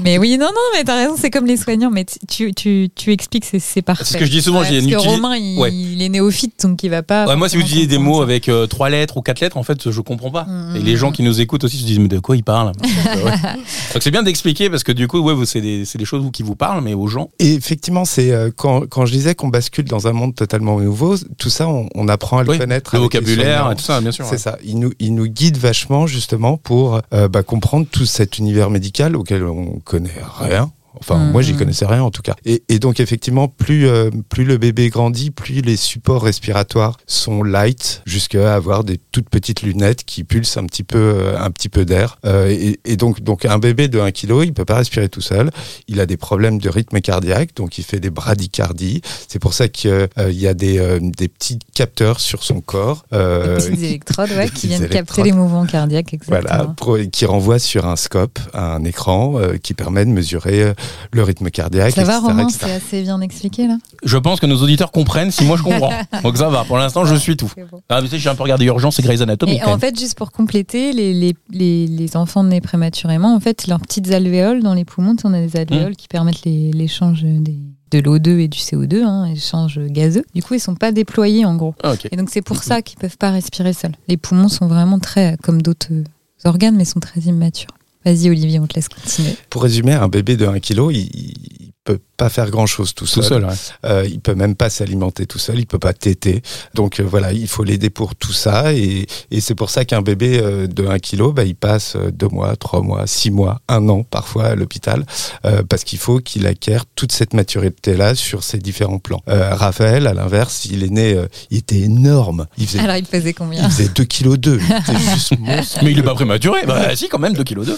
Mais 0.00 0.19
oui, 0.19 0.37
non, 0.39 0.47
non, 0.47 0.61
mais 0.75 0.85
t'as 0.85 0.97
raison, 0.97 1.15
c'est 1.19 1.31
comme 1.31 1.47
les 1.47 1.56
soignants. 1.56 1.91
Mais 1.91 2.05
tu, 2.29 2.53
tu, 2.55 2.89
tu 2.94 3.12
expliques, 3.12 3.44
c'est, 3.44 3.59
c'est 3.59 3.83
parfait. 3.83 4.05
C'est 4.05 4.15
ce 4.15 4.19
que 4.19 4.25
je 4.25 4.31
dis 4.31 4.43
souvent, 4.43 4.62
j'ai 4.65 4.77
parce 4.77 4.85
une 4.85 4.91
que 4.91 4.97
utilise- 4.97 5.15
Romain, 5.17 5.37
il, 5.37 5.59
Ouais. 5.59 5.73
il 5.73 6.03
est 6.03 6.09
néophyte, 6.09 6.62
donc 6.62 6.83
il 6.83 6.89
va 6.91 7.03
pas. 7.03 7.27
Ouais, 7.27 7.37
moi, 7.37 7.49
si 7.49 7.56
vous 7.56 7.62
utilisez 7.62 7.87
des 7.87 7.99
mots 7.99 8.19
ça. 8.19 8.23
avec 8.25 8.49
euh, 8.49 8.67
trois 8.67 8.89
lettres 8.91 9.17
ou 9.19 9.23
quatre 9.23 9.41
lettres, 9.41 9.56
en 9.56 9.62
fait, 9.62 9.91
je 9.91 10.00
comprends 10.00 10.31
pas. 10.31 10.44
Mm, 10.44 10.77
Et 10.77 10.81
les 10.81 10.97
gens 10.97 11.12
qui 11.12 11.23
nous 11.23 11.41
écoutent 11.41 11.65
aussi 11.65 11.79
se 11.79 11.85
disent, 11.85 11.99
mais 11.99 12.09
de 12.09 12.19
quoi 12.19 12.37
ils 12.37 12.44
parlent 12.44 12.73
Donc, 12.73 12.85
ouais. 13.25 13.33
Donc, 13.94 14.03
c'est 14.03 14.11
bien 14.11 14.23
d'expliquer 14.23 14.71
parce 14.71 14.83
que 14.85 14.93
du 14.93 15.09
coup, 15.09 15.19
ouais, 15.21 15.35
vous- 15.35 15.44
c'est 15.44 15.61
des, 15.61 15.85
c'est 15.85 15.99
des 15.99 16.05
choses 16.05 16.23
vous, 16.23 16.31
qui 16.31 16.43
vous 16.43 16.56
parlent, 16.56 16.83
mais 16.83 16.95
aux 16.95 17.06
gens. 17.09 17.31
Et 17.38 17.53
effectivement, 17.55 18.05
c'est 18.05 18.31
euh, 18.31 18.50
quand, 18.55 18.87
quand 18.88 19.06
je 19.06 19.12
disais 19.12 19.35
qu'on 19.35 19.49
bascule 19.49 19.85
dans 19.85 20.06
un 20.09 20.12
monde 20.12 20.35
totalement 20.35 20.81
nouveau, 20.81 21.17
tout 21.38 21.50
ça, 21.50 21.69
on, 21.69 21.88
on 21.95 22.09
apprend 22.09 22.38
à 22.38 22.43
le 22.45 22.50
Oui, 22.50 22.59
connaître. 22.59 22.95
Le 22.95 23.00
vocabulaire 23.03 23.71
et 23.71 23.77
tout 23.77 23.83
ça, 23.85 24.00
bien 24.00 24.12
sûr. 24.12 24.25
C'est 24.25 24.33
ouais. 24.33 24.38
ça. 24.38 24.59
Il 24.65 24.79
nous, 24.79 24.93
il 24.99 25.15
nous 25.15 25.27
guide 25.27 25.56
vachement 25.59 26.06
justement 26.06 26.56
pour 26.56 27.00
euh, 27.12 27.29
bah, 27.29 27.43
comprendre 27.43 27.87
tout 27.91 28.06
cet 28.06 28.38
univers 28.38 28.71
médical 28.71 29.17
auquel 29.17 29.45
on 29.45 29.81
connaît 29.84 30.23
rien. 30.38 30.73
Enfin, 30.99 31.17
moi, 31.17 31.43
j'y 31.43 31.55
connaissais 31.55 31.87
rien 31.87 32.03
en 32.03 32.11
tout 32.11 32.23
cas. 32.23 32.35
Et, 32.44 32.62
et 32.69 32.79
donc, 32.79 33.00
effectivement, 33.00 33.49
plus, 33.49 33.87
euh, 33.89 34.11
plus 34.29 34.44
le 34.44 34.59
bébé 34.59 34.89
grandit, 34.89 35.31
plus 35.31 35.61
les 35.62 35.77
supports 35.77 36.23
respiratoires 36.23 36.99
sont 37.06 37.43
light, 37.43 38.03
jusqu'à 38.06 38.55
avoir 38.55 38.85
des 38.85 38.99
toutes 39.12 39.29
petites 39.31 39.62
lunettes 39.62 40.05
qui 40.05 40.25
pulsent 40.25 40.56
un 40.56 40.65
petit 40.67 40.83
peu, 40.85 40.99
euh, 40.99 41.39
un 41.39 41.50
petit 41.50 41.69
peu 41.69 41.85
d'air. 41.85 42.19
Euh, 42.27 42.49
et, 42.50 42.79
et 42.85 42.97
donc, 42.97 43.21
donc, 43.23 43.44
un 43.44 43.59
bébé 43.59 43.89
de 43.89 43.99
1 44.00 44.11
kg, 44.12 44.43
il 44.44 44.53
peut 44.53 44.65
pas 44.65 44.77
respirer 44.77 45.09
tout 45.09 45.21
seul. 45.21 45.50
Il 45.89 46.00
a 46.00 46.06
des 46.06 46.17
problèmes 46.17 46.59
de 46.59 46.69
rythme 46.69 47.00
cardiaque, 47.00 47.55
donc 47.56 47.79
il 47.79 47.85
fait 47.85 48.00
des 48.00 48.11
bradycardies. 48.11 49.00
C'est 49.29 49.38
pour 49.38 49.55
ça 49.55 49.69
qu'il 49.69 49.91
euh, 49.91 50.06
y 50.31 50.47
a 50.47 50.55
des, 50.55 50.79
euh, 50.79 50.99
des 51.00 51.29
petits 51.29 51.59
capteurs 51.75 52.21
sur 52.21 52.43
son 52.43 52.61
corps. 52.61 53.05
euh, 53.12 53.59
Des 53.59 53.65
petites 53.71 53.83
électrodes, 53.85 54.31
ouais, 54.31 54.49
qui 54.49 54.67
viennent 54.69 54.88
capter 54.88 55.23
les 55.23 55.33
mouvements 55.33 55.67
cardiaques, 55.67 56.12
exactement. 56.15 56.41
Voilà, 56.49 56.75
pro- 56.77 56.99
qui 57.11 57.25
renvoie 57.27 57.59
sur 57.59 57.87
un 57.87 57.97
scope, 57.97 58.38
un 58.55 58.85
écran 58.85 59.38
euh, 59.38 59.56
qui 59.56 59.75
permet 59.75 60.05
de 60.05 60.11
mesurer 60.11 60.62
euh, 60.62 60.75
le 61.12 61.23
rythme 61.23 61.50
cardiaque. 61.50 61.94
Ça 61.94 62.05
va, 62.05 62.19
etc., 62.19 62.26
Romain. 62.26 62.49
C'est 62.49 62.70
assez 62.73 63.02
bien 63.02 63.20
expliqué 63.20 63.67
là? 63.67 63.79
Je 64.05 64.19
pense 64.19 64.40
que 64.40 64.46
nos 64.46 64.62
auditeurs 64.62 64.93
comprennent 64.93 65.31
si 65.31 65.44
moi 65.44 65.56
je 65.56 65.62
comprends. 65.62 65.93
Donc 66.23 66.37
ça 66.37 66.49
va. 66.49 66.64
Pour 66.64 66.79
l'instant, 66.79 67.05
je 67.05 67.14
suis 67.14 67.37
tout. 67.37 67.50
Bon. 67.70 67.81
Ah, 67.88 68.00
mais 68.00 68.08
tu 68.08 68.14
sais, 68.14 68.19
j'ai 68.19 68.29
un 68.29 68.34
peu 68.34 68.43
regardé 68.43 68.64
Urgence 68.67 68.99
et 68.99 69.02
Grey's 69.02 69.20
Anatomy. 69.20 69.56
Et 69.56 69.64
en 69.64 69.79
fait, 69.79 69.99
juste 69.99 70.17
pour 70.17 70.32
compléter, 70.32 70.93
les, 70.93 71.12
les, 71.12 71.34
les, 71.50 71.87
les 71.87 72.17
enfants 72.17 72.44
nés 72.44 72.61
prématurément, 72.61 73.34
en 73.34 73.40
fait, 73.40 73.67
leurs 73.67 73.81
petites 73.81 74.11
alvéoles 74.12 74.62
dans 74.62 74.75
les 74.75 74.84
poumons, 74.84 75.17
on 75.25 75.32
a 75.34 75.40
des 75.40 75.56
alvéoles 75.56 75.96
qui 75.96 76.08
permettent 76.08 76.44
l'échange 76.44 77.23
des, 77.23 77.58
de 77.93 77.99
l'O2 77.99 78.38
et 78.38 78.49
du 78.49 78.58
CO2, 78.58 79.02
hein, 79.05 79.26
échange 79.26 79.78
gazeux. 79.78 80.25
Du 80.35 80.43
coup, 80.43 80.55
ils 80.55 80.61
sont 80.61 80.75
pas 80.75 80.93
déployés 80.93 81.44
en 81.44 81.56
gros. 81.56 81.75
Ah, 81.82 81.93
ok. 81.93 82.08
Et 82.11 82.17
donc, 82.17 82.31
c'est 82.31 82.43
pour 82.43 82.62
ça 82.62 82.82
qu'ils 82.82 82.99
peuvent 82.99 83.19
pas 83.19 83.31
respirer 83.31 83.73
seuls. 83.73 83.94
Les 84.08 84.17
poumons 84.17 84.49
sont 84.49 84.67
vraiment 84.67 84.99
très, 84.99 85.37
comme 85.43 85.62
d'autres 85.62 85.93
euh, 85.93 86.05
organes, 86.44 86.76
mais 86.76 86.85
sont 86.85 87.00
très 87.00 87.20
immatures. 87.20 87.70
Vas-y, 88.04 88.31
Olivier, 88.31 88.58
on 88.58 88.66
te 88.66 88.75
laisse 88.75 88.88
continuer. 88.88 89.37
Pour 89.50 89.62
résumer, 89.62 89.93
un 89.93 90.08
bébé 90.08 90.37
de 90.37 90.46
1 90.46 90.60
kg, 90.60 90.90
il, 90.90 91.10
il 91.14 91.72
peut 91.84 91.99
pas 92.23 92.29
faire 92.29 92.51
grand 92.51 92.67
chose 92.67 92.95
tout 92.95 93.05
Tout 93.05 93.23
seul. 93.23 93.25
seul, 93.25 93.45
ouais. 93.47 93.55
Euh, 93.85 94.07
il 94.09 94.21
peut 94.21 94.35
même 94.37 94.55
pas 94.55 94.71
s'alimenter 94.71 95.27
tout 95.27 95.39
seul, 95.41 95.59
il 95.59 95.67
peut 95.67 95.81
pas 95.81 95.93
téter. 95.93 96.41
Donc 96.75 97.01
euh, 97.01 97.03
voilà, 97.03 97.33
il 97.33 97.49
faut 97.49 97.65
l'aider 97.65 97.91
pour 97.91 98.15
tout 98.15 98.33
ça. 98.33 98.73
Et, 98.75 99.07
et 99.33 99.41
c'est 99.41 99.57
pour 99.57 99.71
ça 99.71 99.85
qu'un 99.85 100.03
bébé 100.03 100.39
euh, 100.41 100.69
de 100.69 100.87
1 100.87 100.99
kg, 101.01 101.33
bah, 101.35 101.45
il 101.45 101.57
passe 101.57 101.97
euh, 101.97 102.13
deux 102.13 102.29
mois, 102.29 102.55
trois 102.55 102.81
mois, 102.81 103.07
six 103.09 103.31
mois, 103.33 103.61
un 103.69 103.89
an 103.89 104.05
parfois 104.05 104.45
à 104.45 104.55
l'hôpital, 104.55 105.05
euh, 105.45 105.63
parce 105.69 105.83
qu'il 105.83 105.99
faut 105.99 106.19
qu'il 106.21 106.47
acquiert 106.47 106.85
toute 106.95 107.11
cette 107.11 107.35
maturité-là 107.35 108.15
sur 108.15 108.45
ses 108.45 108.59
différents 108.59 109.01
plans. 109.01 109.23
Euh, 109.29 109.55
Raphaël, 109.55 110.07
à 110.07 110.15
l'inverse, 110.15 110.67
il 110.67 110.85
est 110.85 110.91
né, 110.91 111.15
euh, 111.15 111.27
il 111.51 111.59
était 111.59 111.81
énorme. 111.81 112.47
Il 112.57 112.69
faisait, 112.69 112.79
Alors, 112.85 112.97
il 112.97 113.05
pesait 113.07 113.33
combien 113.33 113.65
il 113.65 113.71
faisait 113.71 113.89
2 113.89 114.05
kg 114.05 114.37
2. 114.37 114.61
C'était 114.87 114.99
juste 115.15 115.39
monstre. 115.41 115.81
Mais 115.83 115.91
il 115.91 115.99
est 115.99 116.03
pas 116.05 116.15
prématuré. 116.15 116.61
Bah 116.67 116.95
si, 116.95 117.09
quand 117.09 117.19
même, 117.19 117.33
2 117.35 117.43
kg 117.43 117.65
2. 117.65 117.77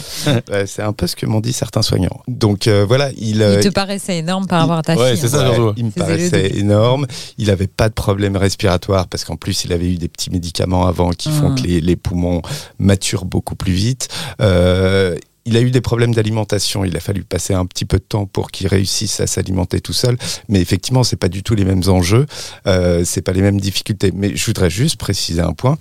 Ouais, 0.51 0.67
c'est 0.67 0.83
un 0.83 0.93
peu 0.93 1.07
ce 1.07 1.17
que 1.17 1.25
m'ont 1.25 1.41
dit 1.41 1.53
certains 1.55 1.81
soignants. 1.83 2.21
Donc 2.29 2.67
euh, 2.67 2.85
voilà, 2.87 3.11
il, 3.17 3.41
euh, 3.43 3.61
Il 3.63 3.69
te 3.69 3.73
paraissait 3.73 4.19
énorme 4.19 4.34
par 4.43 4.59
il- 4.59 4.63
rapport 4.63 4.77
à 4.79 4.83
ta 4.83 4.97
ouais, 4.97 5.11
fille. 5.13 5.19
c'est 5.21 5.29
ça, 5.29 5.47
hein. 5.47 5.59
Ouais, 5.59 5.73
il 5.77 5.85
me 5.87 5.91
paraissait 5.91 6.57
énorme. 6.59 7.07
Il 7.39 7.51
avait 7.51 7.67
pas 7.67 7.89
de 7.89 7.95
problème 7.95 8.37
respiratoire 8.37 9.07
parce 9.09 9.25
qu'en 9.25 9.37
plus 9.37 9.65
il 9.65 9.73
avait 9.73 9.91
eu 9.93 9.97
des 9.97 10.09
petits 10.09 10.31
médicaments 10.31 10.87
avant 10.87 11.11
qui 11.11 11.31
font 11.31 11.51
Mm. 11.51 11.55
que 11.57 11.61
les, 11.63 11.81
les 11.81 11.97
poumons 11.97 12.43
maturent 12.79 13.25
beaucoup 13.25 13.55
plus 13.57 13.73
vite. 13.73 14.09
Euh, 14.41 15.17
il 15.47 15.59
a 15.59 15.61
eu 15.61 15.71
des 15.71 15.83
problèmes 15.83 16.15
d'alimentation. 16.15 16.85
Il 16.87 16.97
a 16.97 17.01
fallu 17.01 17.23
passer 17.23 17.53
un 17.53 17.67
petit 17.67 17.85
peu 17.85 17.99
de 17.99 18.03
temps 18.05 18.25
pour 18.25 18.51
qu'il 18.51 18.67
réussisse 18.67 19.21
à 19.21 19.27
s'alimenter 19.27 19.81
tout 19.83 19.93
seul. 19.93 20.17
Mais 20.49 20.61
effectivement, 20.63 21.05
c'est 21.05 21.17
pas 21.17 21.29
du 21.29 21.43
tout 21.43 21.55
les 21.55 21.67
mêmes 21.67 21.83
enjeux. 21.89 22.25
Euh, 22.67 23.03
c'est 23.05 23.21
pas 23.21 23.33
les 23.33 23.43
mêmes 23.43 23.61
difficultés. 23.61 24.11
Mais 24.15 24.35
je 24.35 24.47
voudrais 24.47 24.71
juste 24.71 24.97
préciser 24.97 25.43
un 25.43 25.53
point. 25.53 25.77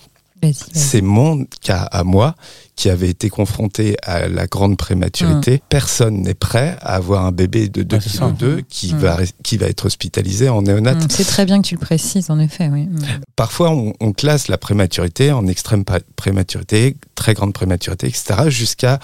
C'est 0.74 1.00
mon 1.00 1.46
cas 1.62 1.84
à 1.84 2.04
moi 2.04 2.36
qui 2.76 2.90
avait 2.90 3.10
été 3.10 3.30
confronté 3.30 3.96
à 4.04 4.28
la 4.28 4.48
grande 4.48 4.78
prématurité. 4.78 5.62
Personne 5.70 6.22
n'est 6.24 6.34
prêt 6.34 6.76
à 6.82 6.96
avoir 6.96 7.26
un 7.26 7.32
bébé 7.32 7.70
de 7.70 7.84
2 7.84 7.96
Ouais, 7.98 8.02
c'est 8.02 8.18
ça. 8.18 8.28
kg 8.30 8.38
2 8.38 8.62
qui 8.68 8.94
Mm. 8.94 8.98
va 8.98 9.18
qui 9.44 9.58
va 9.58 9.68
être 9.68 9.86
hospitalisé 9.86 10.50
en 10.50 10.62
néonat. 10.64 10.96
Mm, 10.96 11.08
C'est 11.10 11.24
très 11.26 11.46
bien 11.46 11.62
que 11.62 11.68
tu 11.68 11.76
le 11.76 11.80
précises, 11.80 12.30
en 12.32 12.40
effet. 12.40 12.70
Oui. 12.72 12.88
Parfois, 13.36 13.72
on, 13.72 13.94
on 14.00 14.12
classe 14.12 14.48
la 14.48 14.58
prématurité 14.58 15.32
en 15.32 15.46
extrême 15.48 15.86
pré- 15.86 16.02
prématurité, 16.16 16.98
très 17.16 17.34
grande 17.36 17.54
prématurité, 17.54 18.08
etc., 18.08 18.50
jusqu'à 18.50 19.00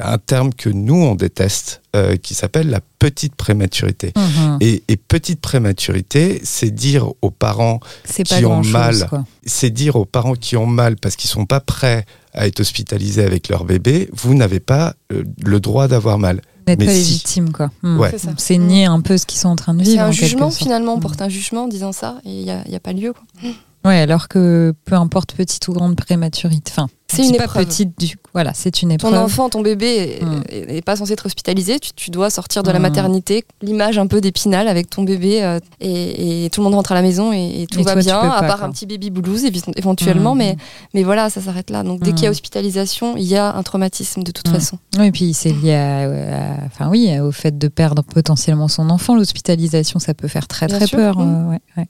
un 0.00 0.18
terme 0.18 0.52
que 0.52 0.68
nous, 0.68 0.96
on 0.96 1.14
déteste, 1.14 1.80
euh, 1.94 2.16
qui 2.16 2.34
s'appelle 2.34 2.68
la 2.68 2.80
petite 2.98 3.36
prématurité. 3.36 4.12
Et, 4.60 4.82
et 4.88 4.96
petite 4.96 5.40
prématurité, 5.40 6.40
c'est 6.42 6.72
dire 6.72 7.12
aux 7.22 7.30
parents, 7.30 7.78
qui 8.24 8.44
ont 8.44 8.64
mal. 8.64 9.08
C'est 9.46 9.70
dire 9.70 9.94
aux 9.94 10.04
parents 10.04 10.34
qui 10.34 10.56
ont 10.56 10.66
mal 10.66 10.96
parce 10.96 11.14
qu'ils 11.14 11.30
sont 11.30 11.46
pas 11.46 11.60
prêts 11.60 12.06
à 12.34 12.46
être 12.46 12.60
hospitalisés 12.60 13.22
avec 13.24 13.48
leur 13.48 13.64
bébé, 13.64 14.08
vous 14.12 14.34
n'avez 14.34 14.60
pas 14.60 14.94
euh, 15.12 15.24
le 15.44 15.60
droit 15.60 15.88
d'avoir 15.88 16.18
mal. 16.18 16.40
Vous 16.66 16.70
n'êtes 16.72 16.78
pas 16.80 16.86
si. 16.92 16.98
légitime, 16.98 17.52
quoi. 17.52 17.70
Mm. 17.82 17.98
Ouais. 17.98 18.10
C'est 18.10 18.18
ça. 18.18 18.30
C'est 18.38 18.58
nier 18.58 18.86
un 18.86 19.00
peu 19.00 19.16
ce 19.18 19.26
qu'ils 19.26 19.38
sont 19.38 19.48
en 19.50 19.56
train 19.56 19.74
de 19.74 19.84
C'est 19.84 19.90
vivre. 19.90 20.02
un 20.02 20.08
en 20.08 20.10
quelque 20.10 20.24
jugement 20.24 20.50
sorte. 20.50 20.62
finalement, 20.62 20.94
on 20.94 21.00
porte 21.00 21.20
un 21.22 21.28
jugement 21.28 21.64
en 21.64 21.68
disant 21.68 21.92
ça 21.92 22.16
et 22.24 22.30
il 22.30 22.44
n'y 22.44 22.50
a, 22.50 22.62
a 22.74 22.80
pas 22.80 22.92
lieu. 22.92 23.12
Quoi. 23.12 23.50
Ouais, 23.84 23.98
alors 23.98 24.28
que 24.28 24.72
peu 24.86 24.94
importe 24.94 25.34
petite 25.34 25.68
ou 25.68 25.72
grande 25.74 25.94
prématurité, 25.96 26.72
enfin, 26.74 26.88
C'est 27.06 27.22
une 27.28 27.36
pas 27.36 27.44
épreuve. 27.44 27.66
petite 27.66 27.98
du 27.98 28.16
voilà, 28.32 28.52
c'est 28.54 28.82
une 28.82 28.90
épreuve. 28.90 29.12
Ton 29.12 29.18
enfant, 29.18 29.48
ton 29.48 29.60
bébé 29.60 30.18
Mm. 30.20 30.40
est, 30.48 30.76
est 30.78 30.82
pas 30.82 30.96
censé 30.96 31.12
être 31.12 31.26
hospitalisé. 31.26 31.78
Tu, 31.78 31.92
tu 31.94 32.10
dois 32.10 32.28
sortir 32.30 32.62
de 32.64 32.70
la 32.72 32.78
Mm. 32.80 32.82
maternité, 32.82 33.44
l'image 33.62 33.98
un 33.98 34.06
peu 34.08 34.20
d'épinal 34.20 34.66
avec 34.66 34.90
ton 34.90 35.02
bébé 35.04 35.44
euh, 35.44 35.60
et, 35.80 36.46
et 36.46 36.50
tout 36.50 36.60
le 36.60 36.64
monde 36.64 36.74
rentre 36.74 36.90
à 36.92 36.94
la 36.96 37.02
maison 37.02 37.32
et, 37.32 37.62
et 37.62 37.66
tout 37.68 37.78
Et 37.78 37.82
va 37.84 37.92
toi, 37.92 38.02
bien, 38.02 38.18
à 38.18 38.40
pas, 38.40 38.46
part 38.48 38.58
quoi. 38.58 38.66
un 38.68 38.70
petit 38.72 38.86
baby 38.86 39.10
blues 39.10 39.44
éventuellement, 39.76 40.34
Mm. 40.34 40.38
mais, 40.38 40.56
mais 40.94 41.02
voilà, 41.04 41.30
ça 41.30 41.40
s'arrête 41.40 41.70
là. 41.70 41.82
Donc 41.84 42.00
dès 42.02 42.12
qu'il 42.12 42.24
y 42.24 42.26
a 42.26 42.30
hospitalisation, 42.30 43.16
il 43.16 43.24
y 43.24 43.36
a 43.36 43.54
un 43.54 43.62
traumatisme 43.62 44.22
de 44.24 44.32
toute 44.32 44.48
façon. 44.48 44.78
Oui, 44.98 45.06
et 45.06 45.12
puis 45.12 45.34
c'est 45.34 45.52
lié 45.52 45.74
à- 45.74 46.02
à- 46.04 46.64
enfin 46.66 46.88
oui, 46.90 47.10
au 47.20 47.30
fait 47.30 47.56
de 47.56 47.68
perdre 47.68 48.02
potentiellement 48.02 48.66
son 48.68 48.90
enfant. 48.90 49.14
L'hospitalisation, 49.14 49.98
ça 50.00 50.14
peut 50.14 50.28
faire 50.28 50.48
très 50.48 50.66
Bien 50.66 50.78
très 50.78 50.86
sûr, 50.86 50.98
peur. 50.98 51.20
euh, 51.20 51.50
ouais, 51.50 51.60
ouais. 51.76 51.86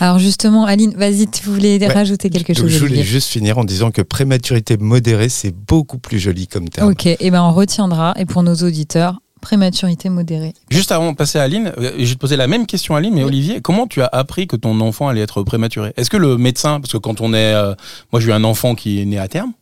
Alors 0.00 0.18
justement, 0.18 0.64
Aline, 0.64 0.92
vas-y, 0.96 1.26
tu 1.28 1.44
voulais 1.44 1.78
Ouais. 1.78 1.86
rajouter 1.88 2.30
quelque 2.30 2.52
Donc, 2.52 2.62
chose. 2.62 2.70
je 2.70 2.78
voulais 2.78 3.02
juste 3.02 3.28
finir 3.28 3.58
en 3.58 3.64
disant 3.64 3.90
que 3.90 4.02
prématurité 4.60 4.76
modérée, 4.84 5.28
c'est 5.28 5.52
beaucoup 5.54 5.98
plus 5.98 6.18
joli 6.18 6.46
comme 6.46 6.68
terme. 6.68 6.90
Ok, 6.90 7.06
et 7.06 7.30
ben 7.30 7.42
on 7.42 7.52
retiendra. 7.52 8.14
Et 8.18 8.24
pour 8.26 8.42
nos 8.42 8.54
auditeurs, 8.54 9.20
prématurité 9.40 10.08
modérée. 10.08 10.52
Juste 10.70 10.90
avant 10.92 11.12
de 11.12 11.16
passer 11.16 11.38
à 11.38 11.42
Aline, 11.42 11.72
euh, 11.78 11.92
je 11.98 12.04
vais 12.04 12.14
te 12.14 12.18
poser 12.18 12.36
la 12.36 12.46
même 12.48 12.66
question 12.66 12.96
Aline, 12.96 13.14
mais 13.14 13.22
Olivier, 13.24 13.60
comment 13.60 13.86
tu 13.86 14.02
as 14.02 14.06
appris 14.10 14.46
que 14.46 14.56
ton 14.56 14.80
enfant 14.80 15.08
allait 15.08 15.20
être 15.20 15.42
prématuré? 15.44 15.92
Est-ce 15.96 16.10
que 16.10 16.16
le 16.16 16.36
médecin, 16.36 16.80
parce 16.80 16.92
que 16.92 16.98
quand 16.98 17.20
on 17.20 17.32
est, 17.32 17.54
euh, 17.54 17.74
moi 18.12 18.20
j'ai 18.20 18.28
eu 18.28 18.32
un 18.32 18.44
enfant 18.44 18.74
qui 18.74 19.00
est 19.00 19.04
né 19.04 19.18
à 19.18 19.28
terme, 19.28 19.52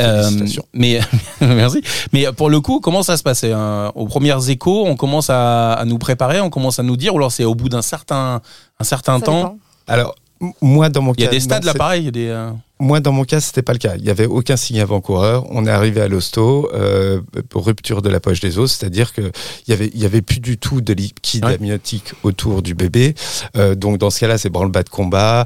euh, 0.00 0.28
mais 0.74 0.98
merci. 1.40 1.80
Mais 2.12 2.26
pour 2.32 2.50
le 2.50 2.60
coup, 2.60 2.80
comment 2.80 3.04
ça 3.04 3.16
se 3.16 3.22
passait 3.22 3.52
hein? 3.52 3.92
Aux 3.94 4.06
premières 4.06 4.48
échos, 4.50 4.84
on 4.86 4.96
commence 4.96 5.30
à, 5.30 5.74
à 5.74 5.84
nous 5.84 5.98
préparer, 5.98 6.40
on 6.40 6.50
commence 6.50 6.80
à 6.80 6.82
nous 6.82 6.96
dire, 6.96 7.14
ou 7.14 7.18
alors 7.18 7.30
c'est 7.30 7.44
au 7.44 7.54
bout 7.54 7.68
d'un 7.68 7.82
certain, 7.82 8.40
un 8.80 8.84
certain 8.84 9.20
Ça 9.20 9.24
temps? 9.26 9.42
dépend. 9.42 9.58
Alors, 9.86 10.14
moi, 10.60 10.88
dans 10.88 11.02
mon 11.02 11.12
Il 11.14 11.20
y 11.20 11.24
a 11.24 11.26
cas. 11.26 11.32
des 11.32 11.40
stades 11.40 11.64
là, 11.64 11.74
pareil. 11.74 12.02
il 12.02 12.04
y 12.06 12.08
a 12.08 12.10
des, 12.10 12.28
euh, 12.28 12.50
Moi, 12.80 13.00
dans 13.00 13.12
mon 13.12 13.24
cas, 13.24 13.40
c'était 13.40 13.62
pas 13.62 13.74
le 13.74 13.78
cas. 13.78 13.94
Il 13.98 14.04
y 14.04 14.10
avait 14.10 14.26
aucun 14.26 14.56
signe 14.56 14.80
avant-coureur. 14.80 15.44
On 15.50 15.66
est 15.66 15.70
arrivé 15.70 16.00
à 16.00 16.08
l'hosto, 16.08 16.70
euh, 16.72 17.20
pour 17.50 17.66
rupture 17.66 18.00
de 18.00 18.08
la 18.08 18.20
poche 18.20 18.40
des 18.40 18.58
os, 18.58 18.72
c'est-à-dire 18.72 19.12
que 19.12 19.30
il 19.66 19.70
y 19.70 19.72
avait, 19.74 19.90
il 19.94 20.00
y 20.00 20.06
avait 20.06 20.22
plus 20.22 20.40
du 20.40 20.56
tout 20.58 20.80
de 20.80 20.92
liquide 20.94 21.44
Ouais. 21.44 21.54
amniotique 21.54 22.12
autour 22.22 22.62
du 22.62 22.74
bébé. 22.74 23.14
Euh, 23.56 23.74
donc, 23.74 23.98
dans 23.98 24.08
ce 24.10 24.20
cas-là, 24.20 24.38
c'est 24.38 24.48
branle-bas 24.50 24.82
de 24.82 24.88
combat. 24.88 25.44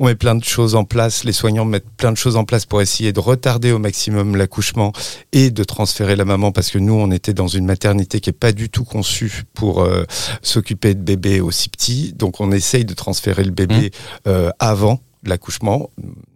On 0.00 0.06
met 0.06 0.14
plein 0.14 0.36
de 0.36 0.44
choses 0.44 0.76
en 0.76 0.84
place. 0.84 1.24
Les 1.24 1.32
soignants 1.32 1.64
mettent 1.64 1.90
plein 1.96 2.12
de 2.12 2.16
choses 2.16 2.36
en 2.36 2.44
place 2.44 2.64
pour 2.66 2.80
essayer 2.80 3.12
de 3.12 3.18
retarder 3.18 3.72
au 3.72 3.80
maximum 3.80 4.36
l'accouchement 4.36 4.92
et 5.32 5.50
de 5.50 5.64
transférer 5.64 6.14
la 6.14 6.24
maman 6.24 6.52
parce 6.52 6.70
que 6.70 6.78
nous, 6.78 6.92
on 6.94 7.10
était 7.10 7.34
dans 7.34 7.48
une 7.48 7.64
maternité 7.66 8.20
qui 8.20 8.30
est 8.30 8.32
pas 8.32 8.52
du 8.52 8.70
tout 8.70 8.84
conçue 8.84 9.42
pour 9.54 9.80
euh, 9.82 10.04
s'occuper 10.42 10.94
de 10.94 11.02
bébés 11.02 11.40
aussi 11.40 11.68
petits. 11.68 12.12
Donc, 12.12 12.40
on 12.40 12.52
essaye 12.52 12.84
de 12.84 12.94
transférer 12.94 13.42
le 13.42 13.50
bébé 13.50 13.90
euh, 14.28 14.50
avant 14.60 15.00
l'accouchement. 15.24 15.90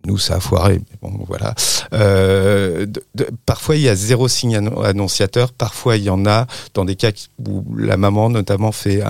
Nous, 0.06 0.18
ça 0.18 0.36
a 0.36 0.40
foiré, 0.40 0.80
mais 0.80 0.98
bon, 1.00 1.24
voilà. 1.26 1.54
Euh, 1.92 2.86
de- 2.86 3.02
de- 3.14 3.28
parfois, 3.46 3.76
il 3.76 3.82
y 3.82 3.88
a 3.88 3.94
zéro 3.94 4.28
signe 4.28 4.56
annon- 4.56 4.80
annonciateur. 4.82 5.52
Parfois, 5.52 5.96
il 5.96 6.04
y 6.04 6.10
en 6.10 6.26
a 6.26 6.46
dans 6.74 6.84
des 6.84 6.96
cas 6.96 7.10
où 7.46 7.64
la 7.76 7.96
maman, 7.96 8.30
notamment, 8.30 8.72
fait 8.72 9.02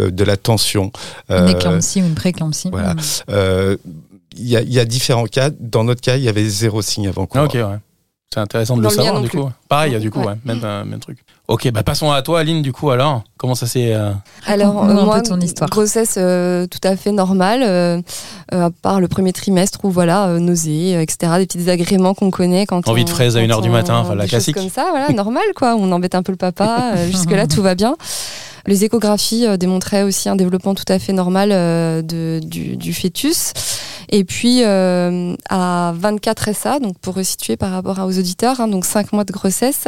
euh, 0.00 0.10
de 0.10 0.24
la 0.24 0.36
tension. 0.36 0.90
Une 1.28 1.34
Euh, 1.36 1.48
éclampsie 1.48 2.02
ou 2.02 2.06
une 2.06 2.14
préclampsie. 2.14 2.70
voilà. 2.70 2.94
Mm. 2.94 3.00
euh, 3.30 3.76
Il 4.36 4.46
y, 4.48 4.56
a, 4.56 4.60
il 4.62 4.72
y 4.72 4.78
a 4.78 4.84
différents 4.84 5.24
cas. 5.26 5.50
Dans 5.58 5.82
notre 5.84 6.00
cas, 6.00 6.16
il 6.16 6.22
y 6.22 6.28
avait 6.28 6.44
zéro 6.48 6.80
signe 6.80 7.08
avant 7.08 7.26
Ah, 7.34 7.44
ok, 7.44 7.54
ouais. 7.54 7.64
C'est 8.32 8.38
intéressant 8.40 8.76
de 8.76 8.82
Dans 8.82 8.90
le 8.90 8.94
savoir 8.94 9.20
du 9.22 9.28
coup. 9.30 9.50
Pareil, 9.68 9.90
il 9.90 9.94
y 9.94 9.96
a 9.96 10.00
du 10.00 10.10
coup, 10.10 10.20
Ouais. 10.20 10.26
ouais, 10.26 10.34
même, 10.44 10.60
euh, 10.62 10.84
même 10.84 11.00
truc. 11.00 11.18
Ok, 11.48 11.70
bah 11.72 11.82
passons 11.82 12.10
à 12.12 12.20
toi, 12.20 12.40
Aline. 12.40 12.60
Du 12.60 12.72
coup, 12.72 12.90
alors, 12.90 13.22
comment 13.38 13.54
ça 13.54 13.66
s'est 13.66 13.94
euh, 13.94 14.10
Alors, 14.46 14.84
euh, 14.84 14.88
un 14.90 15.04
moi, 15.06 15.16
peu 15.22 15.30
ton 15.30 15.40
histoire. 15.40 15.70
grossesse 15.70 16.16
euh, 16.18 16.66
tout 16.66 16.86
à 16.86 16.94
fait 16.94 17.10
normale, 17.10 17.62
euh, 17.62 18.02
euh, 18.52 18.66
à 18.66 18.70
part 18.70 19.00
le 19.00 19.08
premier 19.08 19.32
trimestre 19.32 19.78
où 19.84 19.90
voilà, 19.90 20.26
euh, 20.26 20.40
nausées, 20.40 20.94
euh, 20.96 21.00
etc., 21.00 21.32
des 21.38 21.46
petits 21.46 21.56
désagréments 21.56 22.12
qu'on 22.12 22.30
connaît 22.30 22.66
quand 22.66 22.86
Envie 22.86 23.00
on- 23.00 23.04
de 23.06 23.08
fraise 23.10 23.34
à 23.34 23.40
quand 23.40 23.44
une 23.46 23.50
heure 23.52 23.62
du 23.62 23.70
on- 23.70 23.72
matin, 23.72 23.96
enfin, 23.96 24.10
la 24.14 24.24
des 24.24 24.28
choses 24.30 24.44
classique. 24.44 24.56
comme 24.56 24.68
ça, 24.68 24.88
voilà, 24.90 25.08
normal 25.14 25.42
quoi. 25.56 25.74
On 25.74 25.90
embête 25.90 26.14
un 26.14 26.22
peu 26.22 26.32
le 26.32 26.36
papa. 26.38 26.92
euh, 26.96 27.06
Jusque 27.06 27.30
là, 27.30 27.46
tout 27.46 27.62
va 27.62 27.74
bien. 27.74 27.96
Les 28.68 28.84
échographies 28.84 29.46
euh, 29.46 29.56
démontraient 29.56 30.02
aussi 30.02 30.28
un 30.28 30.36
développement 30.36 30.74
tout 30.74 30.84
à 30.88 30.98
fait 30.98 31.14
normal 31.14 31.52
euh, 31.52 32.02
du, 32.02 32.92
fœtus. 32.92 33.54
Et 34.10 34.24
puis 34.24 34.62
euh, 34.62 35.34
à 35.48 35.94
24 35.96 36.54
SA, 36.54 36.78
donc 36.78 36.98
pour 36.98 37.14
resituer 37.14 37.56
par 37.56 37.70
rapport 37.70 37.98
aux 38.00 38.18
auditeurs, 38.18 38.60
hein, 38.60 38.68
donc 38.68 38.84
5 38.84 39.14
mois 39.14 39.24
de 39.24 39.32
grossesse, 39.32 39.84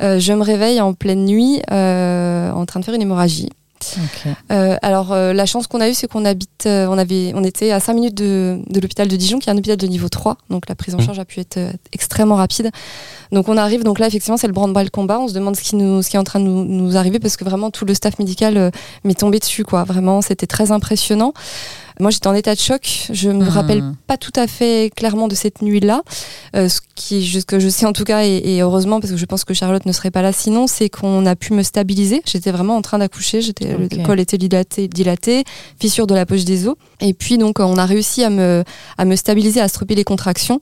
je 0.00 0.32
me 0.32 0.42
réveille 0.42 0.80
en 0.80 0.92
pleine 0.92 1.24
nuit 1.24 1.62
en 1.70 2.64
train 2.66 2.80
de 2.80 2.84
faire 2.84 2.94
une 2.94 3.02
hémorragie. 3.02 3.50
Euh, 4.50 4.76
alors 4.82 5.12
euh, 5.12 5.32
la 5.32 5.46
chance 5.46 5.66
qu'on 5.66 5.80
a 5.80 5.88
eue, 5.88 5.94
c'est 5.94 6.08
qu'on 6.08 6.24
habite, 6.24 6.64
euh, 6.66 6.86
on 6.88 6.98
avait, 6.98 7.32
on 7.34 7.44
était 7.44 7.70
à 7.70 7.80
5 7.80 7.94
minutes 7.94 8.14
de, 8.14 8.60
de 8.68 8.80
l'hôpital 8.80 9.08
de 9.08 9.16
Dijon, 9.16 9.38
qui 9.38 9.48
est 9.48 9.52
un 9.52 9.56
hôpital 9.58 9.76
de 9.76 9.86
niveau 9.86 10.08
3, 10.08 10.36
donc 10.50 10.68
la 10.68 10.74
prise 10.74 10.94
en 10.94 10.98
Mhm. 10.98 11.04
charge 11.06 11.18
a 11.18 11.24
pu 11.24 11.40
être 11.40 11.56
euh, 11.58 11.72
extrêmement 11.92 12.36
rapide. 12.36 12.70
Donc 13.32 13.48
on 13.48 13.56
arrive, 13.56 13.82
donc 13.84 13.98
là 13.98 14.06
effectivement 14.06 14.36
c'est 14.36 14.46
le 14.46 14.52
branle-bas 14.52 14.84
le 14.84 14.90
combat, 14.90 15.18
on 15.18 15.28
se 15.28 15.34
demande 15.34 15.56
ce 15.56 15.62
qui 15.62 15.76
nous, 15.76 16.02
ce 16.02 16.10
qui 16.10 16.16
est 16.16 16.18
en 16.18 16.24
train 16.24 16.40
de 16.40 16.44
nous, 16.44 16.64
nous 16.64 16.96
arriver 16.96 17.18
parce 17.18 17.36
que 17.36 17.44
vraiment 17.44 17.70
tout 17.70 17.84
le 17.84 17.94
staff 17.94 18.18
médical 18.18 18.56
euh, 18.56 18.70
m'est 19.04 19.18
tombé 19.18 19.38
dessus, 19.38 19.64
quoi. 19.64 19.84
Vraiment, 19.84 20.22
c'était 20.22 20.46
très 20.46 20.70
impressionnant. 20.72 21.32
Moi 21.98 22.10
j'étais 22.10 22.26
en 22.26 22.34
état 22.34 22.54
de 22.54 22.60
choc, 22.60 23.06
je 23.10 23.30
me 23.30 23.44
Mhm. 23.44 23.48
rappelle 23.48 23.84
pas 24.06 24.16
tout 24.18 24.32
à 24.36 24.46
fait 24.46 24.90
clairement 24.94 25.28
de 25.28 25.34
cette 25.34 25.62
nuit-là. 25.62 26.02
Euh, 26.54 26.68
ce 26.68 26.80
qui, 26.94 27.26
ce 27.26 27.44
que 27.44 27.58
je 27.58 27.68
sais 27.68 27.86
en 27.86 27.92
tout 27.92 28.04
cas, 28.04 28.24
et, 28.24 28.36
et 28.44 28.60
heureusement, 28.62 29.00
parce 29.00 29.12
que 29.12 29.16
je 29.18 29.24
pense 29.24 29.44
que 29.44 29.54
Charlotte 29.54 29.86
ne 29.86 29.92
serait 29.92 30.10
pas 30.10 30.22
là 30.22 30.32
sinon, 30.32 30.66
c'est 30.66 30.88
qu'on 30.90 31.24
a 31.26 31.36
pu 31.36 31.52
me 31.54 31.62
stabiliser. 31.62 32.22
J'étais 32.26 32.50
vraiment 32.50 32.76
en 32.76 32.82
train 32.82 32.98
d'accoucher, 32.98 33.40
j'étais, 33.42 33.76
le 33.76 33.88
col 34.04 34.20
était 34.20 34.38
dilaté, 34.38 34.88
dilaté, 34.88 35.44
fissure 35.80 36.06
de 36.06 36.14
la 36.14 36.26
poche 36.26 36.44
des 36.44 36.68
os. 36.68 36.74
Et 37.00 37.12
puis 37.14 37.38
donc 37.38 37.60
on 37.60 37.76
a 37.76 37.84
réussi 37.86 38.24
à 38.24 38.30
me, 38.30 38.64
à 38.98 39.04
me 39.04 39.16
stabiliser, 39.16 39.60
à 39.60 39.68
stopper 39.68 39.94
les 39.94 40.04
contractions. 40.04 40.60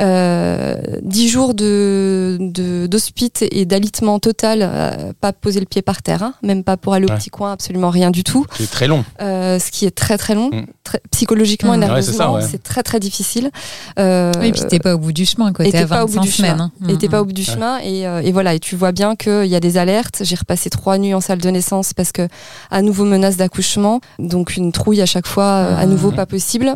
Euh, 0.00 0.76
dix 1.02 1.28
jours 1.28 1.52
de, 1.54 2.38
et 3.50 3.64
d'alitement 3.66 4.18
total, 4.18 4.60
euh, 4.62 5.12
pas 5.20 5.32
poser 5.32 5.60
le 5.60 5.66
pied 5.66 5.82
par 5.82 6.02
terre, 6.02 6.22
hein, 6.22 6.34
même 6.42 6.64
pas 6.64 6.76
pour 6.76 6.94
aller 6.94 7.06
au 7.06 7.10
Ouais. 7.10 7.16
petit 7.18 7.30
coin, 7.30 7.52
absolument 7.52 7.90
rien 7.90 8.10
du 8.10 8.24
tout. 8.24 8.46
C'est 8.58 8.70
très 8.70 8.86
long. 8.86 9.04
Euh, 9.20 9.58
ce 9.58 9.70
qui 9.70 9.84
est 9.86 9.90
très 9.90 10.16
très 10.18 10.34
long, 10.34 10.48
Mm. 10.50 10.64
Très- 10.84 11.00
psychologiquement 11.10 11.76
Mm. 11.76 11.82
et 11.82 11.86
Ouais, 11.90 12.02
c'est 12.02 12.12
ça, 12.12 12.18
nerveusement, 12.24 12.34
ouais. 12.34 12.48
c'est 12.50 12.62
très 12.62 12.82
très 12.82 13.00
difficile. 13.00 13.50
Euh, 13.98 14.32
Oui, 14.40 14.48
et 14.48 14.52
puis 14.52 14.62
t'es 14.68 14.78
pas 14.78 14.94
au 14.94 14.98
bout 14.98 15.12
du 15.12 15.24
chemin, 15.26 15.52
quoi. 15.52 15.64
T'es 15.64 15.76
à 15.76 15.80
t'es 15.82 15.86
pas 15.86 16.04
au 16.04 16.06
bout 16.06 16.14
25 16.14 16.22
du 16.26 16.30
chemin. 16.30 16.48
semaines. 16.48 16.60
hein. 16.82 16.88
et 16.88 16.96
t'es 16.98 17.08
pas 17.08 17.20
au 17.22 17.24
bout 17.24 17.32
du 17.32 17.42
Ouais. 17.42 17.46
chemin 17.46 17.78
et, 17.78 18.06
euh, 18.06 18.20
et 18.22 18.32
voilà 18.32 18.54
et 18.54 18.58
tu 18.60 18.76
vois 18.76 18.92
bien 18.92 19.14
qu'il 19.16 19.46
y 19.46 19.54
a 19.54 19.60
des 19.60 19.78
alertes 19.78 20.22
j'ai 20.24 20.34
repassé 20.36 20.70
trois 20.70 20.98
nuits 20.98 21.14
en 21.14 21.20
salle 21.20 21.38
de 21.38 21.48
naissance 21.50 21.92
parce 21.94 22.12
que 22.12 22.28
à 22.70 22.82
nouveau 22.82 23.04
menace 23.04 23.36
d'accouchement 23.36 24.00
donc 24.18 24.56
une 24.56 24.72
trouille 24.72 25.00
à 25.00 25.06
chaque 25.06 25.26
fois 25.26 25.44
euh, 25.44 25.76
à 25.76 25.84
Mhm. 25.86 25.90
nouveau 25.92 26.10
pas 26.12 26.26
possible 26.26 26.74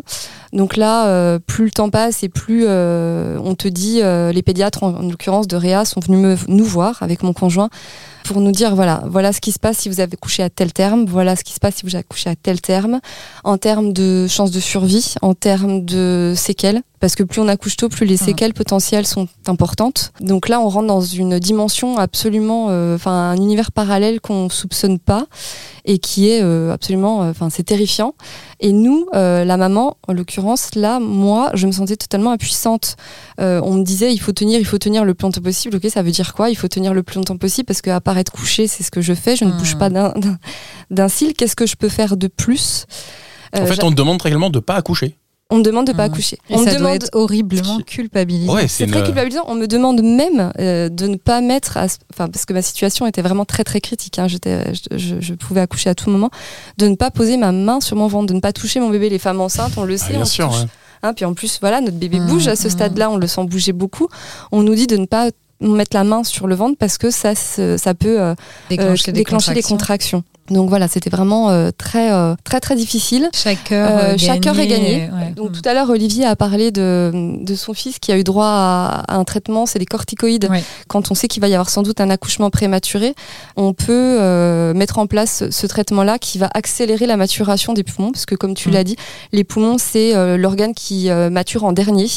donc 0.53 0.77
là 0.77 1.07
euh, 1.07 1.39
plus 1.45 1.65
le 1.65 1.71
temps 1.71 1.89
passe 1.89 2.23
et 2.23 2.29
plus 2.29 2.65
euh, 2.67 3.37
on 3.43 3.55
te 3.55 3.67
dit 3.67 3.99
euh, 4.01 4.31
les 4.31 4.41
pédiatres 4.41 4.83
en, 4.83 4.93
en 4.95 5.01
l'occurrence 5.09 5.47
de 5.47 5.55
Réa 5.57 5.85
sont 5.85 5.99
venus 5.99 6.19
me, 6.19 6.35
nous 6.47 6.65
voir 6.65 6.97
avec 7.01 7.23
mon 7.23 7.33
conjoint 7.33 7.69
pour 8.27 8.41
nous 8.41 8.51
dire 8.51 8.75
voilà 8.75 9.03
voilà 9.07 9.31
ce 9.31 9.39
qui 9.39 9.51
se 9.51 9.59
passe 9.59 9.77
si 9.77 9.89
vous 9.89 9.99
avez 9.99 10.17
couché 10.17 10.43
à 10.43 10.49
tel 10.49 10.73
terme 10.73 11.05
voilà 11.05 11.35
ce 11.35 11.43
qui 11.43 11.53
se 11.53 11.59
passe 11.59 11.75
si 11.75 11.85
vous 11.85 11.95
avez 11.95 12.03
couché 12.03 12.29
à 12.29 12.35
tel 12.35 12.59
terme 12.61 12.99
en 13.43 13.57
termes 13.57 13.93
de 13.93 14.27
chances 14.27 14.51
de 14.51 14.59
survie 14.59 15.15
en 15.21 15.33
termes 15.33 15.85
de 15.85 16.33
séquelles 16.35 16.81
parce 16.99 17.15
que 17.15 17.23
plus 17.23 17.41
on 17.41 17.47
accouche 17.47 17.77
tôt, 17.77 17.89
plus 17.89 18.05
les 18.05 18.13
Mhm. 18.15 18.19
séquelles 18.25 18.53
potentielles 18.53 19.05
sont 19.07 19.27
importantes. 19.47 20.11
Donc 20.21 20.49
là, 20.49 20.59
on 20.59 20.69
rentre 20.69 20.87
dans 20.87 21.01
une 21.01 21.39
dimension 21.39 21.97
absolument, 21.97 22.67
euh, 22.69 22.95
enfin 22.95 23.11
un 23.31 23.35
univers 23.37 23.71
parallèle 23.71 24.19
qu'on 24.21 24.49
soupçonne 24.49 24.97
pas 24.99 25.25
et 25.85 25.99
qui 25.99 26.29
est 26.29 26.41
euh, 26.41 26.71
absolument, 26.73 27.23
euh, 27.23 27.29
enfin 27.31 27.49
c'est 27.49 27.63
terrifiant. 27.63 28.13
Et 28.59 28.71
nous, 28.71 29.05
euh, 29.13 29.43
la 29.45 29.57
maman, 29.57 29.97
en 30.07 30.13
l'occurrence, 30.13 30.73
là, 30.75 30.99
moi, 30.99 31.51
je 31.53 31.67
me 31.67 31.71
sentais 31.71 31.95
totalement 31.95 32.31
impuissante. 32.31 32.95
Euh, 33.39 33.61
on 33.63 33.73
me 33.75 33.83
disait, 33.83 34.11
il 34.13 34.17
faut 34.19 34.31
tenir, 34.31 34.59
il 34.59 34.65
faut 34.65 34.79
tenir 34.79 35.05
le 35.05 35.13
plus 35.13 35.25
longtemps 35.25 35.41
possible. 35.41 35.75
Ok, 35.77 35.87
ça 35.91 36.01
veut 36.01 36.11
dire 36.11 36.33
quoi? 36.33 36.49
Il 36.49 36.55
faut 36.55 36.67
tenir 36.67 36.93
le 36.95 37.03
plus 37.03 37.17
longtemps 37.17 37.37
possible 37.37 37.65
parce 37.67 37.81
qu'à 37.81 38.01
part 38.01 38.17
être 38.17 38.31
couché, 38.31 38.65
c'est 38.67 38.83
ce 38.83 38.89
que 38.91 39.01
je 39.01 39.13
fais. 39.13 39.35
Je 39.35 39.45
ne 39.45 39.51
bouge 39.51 39.77
pas 39.77 39.89
d'un- 39.89 40.13
cil. 41.09 41.33
Qu'est-ce 41.35 41.55
que 41.55 41.67
je 41.67 41.75
peux 41.75 41.89
faire 41.89 42.17
de 42.17 42.27
plus? 42.27 42.85
En 43.55 43.65
fait, 43.65 43.83
on 43.83 43.91
te 43.91 43.95
demande 43.95 44.17
très 44.19 44.29
clairement 44.29 44.49
de 44.49 44.59
pas 44.59 44.75
accoucher. 44.75 45.15
On 45.49 45.57
me 45.57 45.63
demande 45.63 45.87
de 45.87 45.93
pas 45.93 46.07
Mhm. 46.07 46.13
accoucher. 46.13 46.37
Et 46.49 46.55
on 46.55 46.57
ça 46.57 46.63
me 46.63 46.69
doit 46.71 46.75
demande 46.79 46.95
être 46.95 47.09
horriblement 47.13 47.79
culpabilisant. 47.85 48.53
Ouais, 48.53 48.67
c'est 48.67 48.83
une- 48.83 48.91
très 48.91 49.03
culpabilisant. 49.03 49.43
On 49.47 49.55
me 49.55 49.65
demande 49.67 50.01
même 50.01 50.51
euh, 50.59 50.89
de 50.89 51.07
ne 51.07 51.15
pas 51.15 51.39
mettre, 51.41 51.77
à 51.77 51.87
ce- 51.87 51.97
enfin 52.13 52.27
parce 52.27 52.45
que 52.45 52.53
ma 52.53 52.61
situation 52.61 53.07
était 53.07 53.21
vraiment 53.21 53.45
très 53.45 53.63
très 53.63 53.79
critique. 53.79 54.19
Hein, 54.19 54.27
j'étais, 54.27 54.73
je, 54.73 54.97
je- 54.97 55.15
je 55.21 55.33
pouvais 55.33 55.61
accoucher 55.61 55.89
à 55.89 55.95
tout 55.95 56.09
moment, 56.09 56.29
de 56.77 56.87
ne 56.87 56.95
pas 56.95 57.11
poser 57.11 57.37
ma 57.37 57.51
main 57.51 57.79
sur 57.79 57.95
mon 57.95 58.07
ventre, 58.07 58.27
de 58.27 58.33
ne 58.33 58.39
pas 58.41 58.51
toucher 58.53 58.79
mon 58.79 58.89
bébé. 58.89 59.09
Les 59.09 59.19
femmes 59.19 59.39
enceintes, 59.41 59.73
on 59.77 59.83
le 59.83 59.93
Ah, 59.93 59.97
sait, 59.97 60.11
bien 60.13 60.21
on 60.21 60.25
sûr. 60.25 60.49
touche. 60.49 60.61
ouais. 60.61 60.67
Hein, 61.03 61.13
puis 61.13 61.25
en 61.25 61.33
plus, 61.33 61.59
voilà, 61.61 61.79
notre 61.79 61.97
bébé 61.97 62.19
Mmh, 62.19 62.27
bouge 62.27 62.47
à 62.47 62.55
ce 62.55 62.67
mmh. 62.67 62.71
stade-là, 62.71 63.09
on 63.11 63.17
le 63.17 63.27
sent 63.27 63.45
bouger 63.45 63.71
beaucoup. 63.71 64.07
On 64.51 64.63
nous 64.63 64.73
dit 64.75 64.87
de 64.87 64.97
ne 64.97 65.05
pas 65.05 65.29
mettre 65.61 65.95
la 65.95 66.03
main 66.03 66.23
sur 66.23 66.47
le 66.47 66.55
ventre 66.55 66.75
parce 66.77 66.97
que 66.97 67.09
ça, 67.11 67.35
se- 67.35 67.77
ça 67.77 67.93
peut 67.93 68.19
euh, 68.19 68.35
Déclencher, 68.69 69.09
euh, 69.09 69.13
des 69.13 69.19
déclencher 69.19 69.53
des 69.53 69.61
contractions. 69.61 70.21
contractions. 70.21 70.23
Donc 70.49 70.69
voilà, 70.69 70.87
c'était 70.87 71.09
vraiment 71.09 71.49
euh, 71.49 71.71
très, 71.77 72.11
euh, 72.13 72.35
très, 72.43 72.59
très 72.59 72.75
difficile. 72.75 73.29
Chaque 73.33 73.71
heure, 73.71 73.89
Euh, 73.91 74.17
chaque 74.17 74.45
heure 74.47 74.57
est 74.59 74.67
gagnée. 74.67 75.09
ouais. 75.13 75.33
Donc 75.35 75.49
Mm. 75.49 75.53
tout 75.61 75.69
à 75.69 75.73
l'heure, 75.73 75.89
Olivier 75.89 76.25
a 76.25 76.35
parlé 76.35 76.71
de, 76.71 77.11
de 77.41 77.55
son 77.55 77.73
fils 77.73 77.99
qui 77.99 78.11
a 78.11 78.17
eu 78.17 78.23
droit 78.23 78.45
à, 78.47 79.03
à 79.07 79.15
un 79.17 79.23
traitement, 79.23 79.65
c'est 79.65 79.79
des 79.79 79.85
corticoïdes. 79.85 80.47
Ouais. 80.49 80.63
Quand 80.87 81.11
on 81.11 81.15
sait 81.15 81.27
qu'il 81.27 81.41
va 81.41 81.47
y 81.49 81.53
avoir 81.53 81.69
sans 81.69 81.83
doute 81.83 81.99
un 82.01 82.09
accouchement 82.09 82.49
prématuré, 82.49 83.13
on 83.55 83.73
peut 83.73 84.73
mettre 84.73 84.99
en 84.99 85.07
place 85.07 85.43
ce 85.49 85.67
traitement-là 85.67 86.17
qui 86.19 86.37
va 86.37 86.49
accélérer 86.53 87.05
la 87.07 87.17
maturation 87.17 87.73
des 87.73 87.83
poumons, 87.83 88.11
parce 88.11 88.25
que 88.25 88.35
comme 88.35 88.53
tu 88.53 88.69
Mm. 88.69 88.71
l'as 88.73 88.83
dit, 88.83 88.95
les 89.33 89.43
poumons, 89.43 89.77
c'est 89.77 90.37
l'organe 90.37 90.73
qui 90.73 91.09
mature 91.31 91.63
en 91.65 91.71
dernier. 91.73 92.07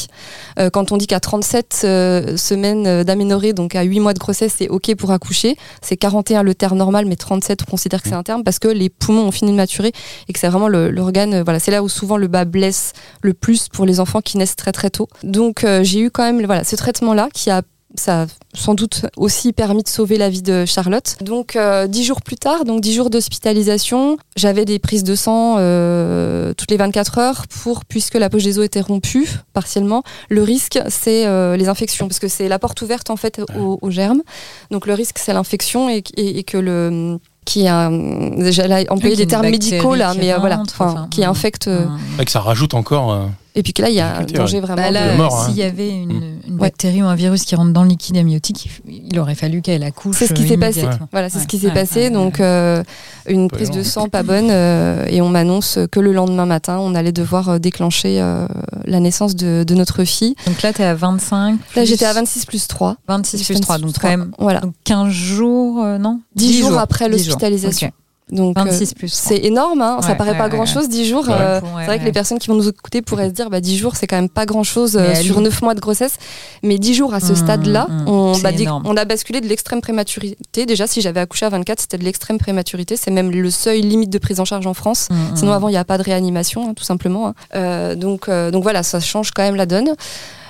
Quand 0.73 0.91
on 0.91 0.97
dit 0.97 1.07
qu'à 1.07 1.19
37 1.19 1.81
euh, 1.83 2.37
semaines 2.37 3.03
d'aménorrhée, 3.03 3.53
donc 3.53 3.75
à 3.75 3.83
8 3.83 3.99
mois 3.99 4.13
de 4.13 4.19
grossesse, 4.19 4.53
c'est 4.57 4.69
OK 4.69 4.93
pour 4.95 5.11
accoucher, 5.11 5.57
c'est 5.81 5.97
41 5.97 6.43
le 6.43 6.55
terme 6.55 6.77
normal, 6.77 7.05
mais 7.05 7.15
37, 7.15 7.61
on 7.67 7.71
considère 7.71 8.01
que 8.01 8.09
c'est 8.09 8.15
un 8.15 8.20
parce 8.23 8.59
que 8.59 8.67
les 8.67 8.89
poumons 8.89 9.27
ont 9.27 9.31
fini 9.31 9.51
de 9.51 9.55
maturer 9.57 9.91
et 10.27 10.33
que 10.33 10.39
c'est 10.39 10.47
vraiment 10.47 10.67
l'organe, 10.67 11.33
euh, 11.35 11.43
voilà, 11.43 11.59
c'est 11.59 11.71
là 11.71 11.83
où 11.83 11.89
souvent 11.89 12.17
le 12.17 12.27
bas 12.27 12.45
blesse 12.45 12.93
le 13.21 13.33
plus 13.33 13.67
pour 13.69 13.85
les 13.85 13.99
enfants 13.99 14.21
qui 14.21 14.37
naissent 14.37 14.55
très 14.55 14.71
très 14.71 14.89
tôt. 14.89 15.07
Donc 15.23 15.63
euh, 15.63 15.83
j'ai 15.83 15.99
eu 16.01 16.11
quand 16.11 16.23
même 16.23 16.43
voilà, 16.45 16.63
ce 16.63 16.75
traitement-là 16.75 17.29
qui 17.33 17.49
a 17.49 17.61
ça 17.95 18.21
a 18.21 18.25
sans 18.53 18.73
doute 18.73 19.05
aussi 19.17 19.51
permis 19.51 19.83
de 19.83 19.89
sauver 19.89 20.17
la 20.17 20.29
vie 20.29 20.41
de 20.41 20.65
Charlotte. 20.65 21.17
Donc 21.19 21.57
euh, 21.57 21.87
dix 21.87 22.05
jours 22.05 22.21
plus 22.21 22.37
tard, 22.37 22.63
donc 22.63 22.79
dix 22.79 22.93
jours 22.93 23.09
d'hospitalisation, 23.09 24.17
j'avais 24.37 24.63
des 24.63 24.79
prises 24.79 25.03
de 25.03 25.13
sang 25.13 25.55
euh, 25.59 26.53
toutes 26.53 26.71
les 26.71 26.77
24 26.77 27.17
heures 27.17 27.47
pour 27.47 27.83
puisque 27.83 28.15
la 28.15 28.29
poche 28.29 28.43
des 28.43 28.59
os 28.59 28.65
était 28.65 28.79
rompue 28.79 29.27
partiellement. 29.51 30.03
Le 30.29 30.41
risque 30.41 30.79
c'est 30.87 31.25
euh, 31.27 31.57
les 31.57 31.67
infections 31.67 32.07
parce 32.07 32.19
que 32.19 32.29
c'est 32.29 32.47
la 32.47 32.59
porte 32.59 32.81
ouverte 32.81 33.09
en 33.09 33.17
fait 33.17 33.41
aux, 33.57 33.77
aux 33.81 33.91
germes. 33.91 34.21
Donc 34.69 34.87
le 34.87 34.93
risque 34.93 35.17
c'est 35.19 35.33
l'infection 35.33 35.89
et, 35.89 36.01
et- 36.15 36.39
et 36.39 36.43
que 36.43 36.57
le 36.57 37.19
qui 37.45 37.67
a 37.67 37.89
déjà 37.89 38.67
là 38.67 38.81
employé 38.89 39.15
Oui, 39.15 39.17
des 39.17 39.27
termes 39.27 39.49
médicaux 39.49 39.95
là, 39.95 40.13
mais 40.17 40.31
euh, 40.31 40.37
voilà, 40.37 40.61
enfin, 40.61 41.07
qui 41.09 41.25
infecte. 41.25 41.67
euh. 41.67 41.85
Ouais, 42.17 42.25
que 42.25 42.31
ça 42.31 42.39
rajoute 42.39 42.73
encore. 42.73 43.29
Euh, 43.55 43.59
Et 43.59 43.63
puis 43.63 43.73
que 43.73 43.81
là, 43.81 43.89
il 43.89 43.95
y 43.95 43.99
a 43.99 44.17
un 44.17 44.23
danger 44.23 44.57
ouais. 44.57 44.61
vraiment. 44.61 44.81
Bah 44.81 44.89
de- 44.89 44.93
là, 44.93 45.11
de 45.13 45.17
mort, 45.17 45.35
hein. 45.41 45.45
s'il 45.47 45.57
y 45.57 45.63
avait 45.63 45.89
une, 45.89 46.11
une 46.47 46.53
Ouais. 46.53 46.67
bactérie 46.67 47.01
ou 47.01 47.05
un 47.05 47.15
virus 47.15 47.43
qui 47.45 47.55
rentre 47.55 47.71
dans 47.73 47.83
le 47.83 47.89
liquide 47.89 48.17
amniotique, 48.17 48.69
il, 48.87 49.17
aurait 49.19 49.35
fallu 49.35 49.61
qu'elle 49.61 49.83
accouche. 49.83 50.17
C'est 50.19 50.27
ce 50.27 50.33
qui 50.33 50.43
euh, 50.43 50.47
s'est 50.47 50.57
passé. 50.57 50.79
immédiatement. 50.81 51.07
Voilà, 51.11 51.29
c'est 51.29 51.37
Ouais. 51.37 51.43
ce 51.43 51.47
qui 51.47 51.59
s'est 51.59 51.67
Ouais, 51.67 51.73
passé. 51.73 51.99
ouais, 52.03 52.09
Donc, 52.11 52.35
ouais. 52.35 52.45
euh, 52.45 52.83
une 53.27 53.47
Pas 53.49 53.55
prise 53.57 53.69
de 53.69 53.73
énorme. 53.75 53.89
sang 53.89 54.09
pas 54.09 54.23
bonne 54.23 54.49
euh, 54.49 55.05
et 55.09 55.21
on 55.21 55.29
m'annonce 55.29 55.79
que 55.91 55.99
le 55.99 56.11
lendemain 56.13 56.45
matin, 56.45 56.77
on 56.79 56.95
allait 56.95 57.11
devoir 57.11 57.49
euh, 57.49 57.59
déclencher 57.59 58.21
euh, 58.21 58.47
la 58.85 58.99
naissance 58.99 59.35
de, 59.35 59.63
de 59.63 59.75
notre 59.75 60.03
fille. 60.03 60.35
Donc 60.47 60.61
là, 60.61 60.73
tu 60.73 60.81
es 60.81 60.85
à 60.85 60.93
25. 60.95 61.51
Là, 61.51 61.57
plus 61.73 61.85
j'étais 61.85 62.05
à 62.05 62.13
26 62.13 62.45
plus 62.45 62.67
3. 62.67 62.97
26 63.07 63.43
plus 63.45 63.59
3, 63.59 63.77
donc 63.77 63.93
3. 63.93 64.01
quand 64.11 64.17
même 64.17 64.31
Voilà. 64.39 64.59
donc 64.61 64.73
15 64.83 65.09
jours, 65.09 65.83
euh, 65.83 65.97
non? 65.97 66.19
10 66.35 66.57
jours 66.59 66.77
après 66.77 67.09
10 67.09 67.17
jours. 67.17 67.25
l'hospitalisation. 67.27 67.87
Ok. 67.87 67.93
Donc, 68.31 68.57
euh, 68.57 68.63
26 68.63 68.93
plus 68.93 69.11
3. 69.11 69.29
c'est 69.29 69.43
énorme, 69.45 69.81
hein, 69.81 69.99
ça 70.01 70.15
paraît 70.15 70.31
ouais, 70.31 70.37
pas 70.37 70.45
ouais, 70.45 70.49
grand 70.51 70.65
chose, 70.65 70.87
10 70.87 71.05
jours. 71.05 71.27
Ouais. 71.27 71.33
euh, 71.37 71.59
Ouais, 71.59 71.67
c'est 71.81 71.85
vrai 71.85 71.99
que 71.99 72.05
les 72.05 72.11
personnes 72.13 72.39
qui 72.39 72.47
vont 72.47 72.55
nous 72.55 72.69
écouter 72.69 73.01
pourraient 73.01 73.27
se 73.29 73.33
dire, 73.33 73.49
bah, 73.49 73.59
10 73.59 73.77
jours, 73.77 73.95
c'est 73.95 74.07
quand 74.07 74.15
même 74.15 74.29
pas 74.29 74.45
grand 74.45 74.63
chose 74.63 74.95
Mais 74.95 75.15
sur 75.21 75.35
Ali- 75.37 75.43
9 75.45 75.61
mois 75.61 75.73
de 75.75 75.79
grossesse. 75.81 76.15
Mais 76.63 76.77
10 76.79 76.93
jours 76.93 77.13
à 77.13 77.19
ce 77.19 77.33
Mmh, 77.33 77.35
stade-là, 77.35 77.87
mmh, 77.89 78.07
on, 78.07 78.37
bah, 78.39 78.51
on 78.85 78.95
a 78.95 79.05
basculé 79.05 79.41
de 79.41 79.47
l'extrême 79.47 79.81
prématurité. 79.81 80.65
Déjà, 80.65 80.87
si 80.87 81.01
j'avais 81.01 81.19
accouché 81.19 81.45
à 81.45 81.49
24, 81.49 81.81
c'était 81.81 81.97
de 81.97 82.03
l'extrême 82.03 82.37
prématurité. 82.37 82.95
C'est 82.95 83.11
même 83.11 83.31
le 83.31 83.49
seuil 83.51 83.81
limite 83.81 84.09
de 84.09 84.17
prise 84.17 84.39
en 84.39 84.45
charge 84.45 84.65
en 84.65 84.73
France. 84.73 85.09
Mm, 85.11 85.35
Sinon, 85.35 85.51
avant, 85.51 85.67
il 85.67 85.71
n'y 85.73 85.77
a 85.77 85.83
pas 85.85 85.97
de 85.97 86.03
réanimation, 86.03 86.69
hein, 86.69 86.73
tout 86.73 86.83
simplement. 86.85 87.27
hein. 87.27 87.33
Euh, 87.55 87.95
donc, 87.95 88.29
euh, 88.29 88.49
donc 88.51 88.63
voilà, 88.63 88.81
ça 88.83 88.99
change 89.01 89.31
quand 89.31 89.43
même 89.43 89.55
la 89.55 89.65
donne. 89.65 89.93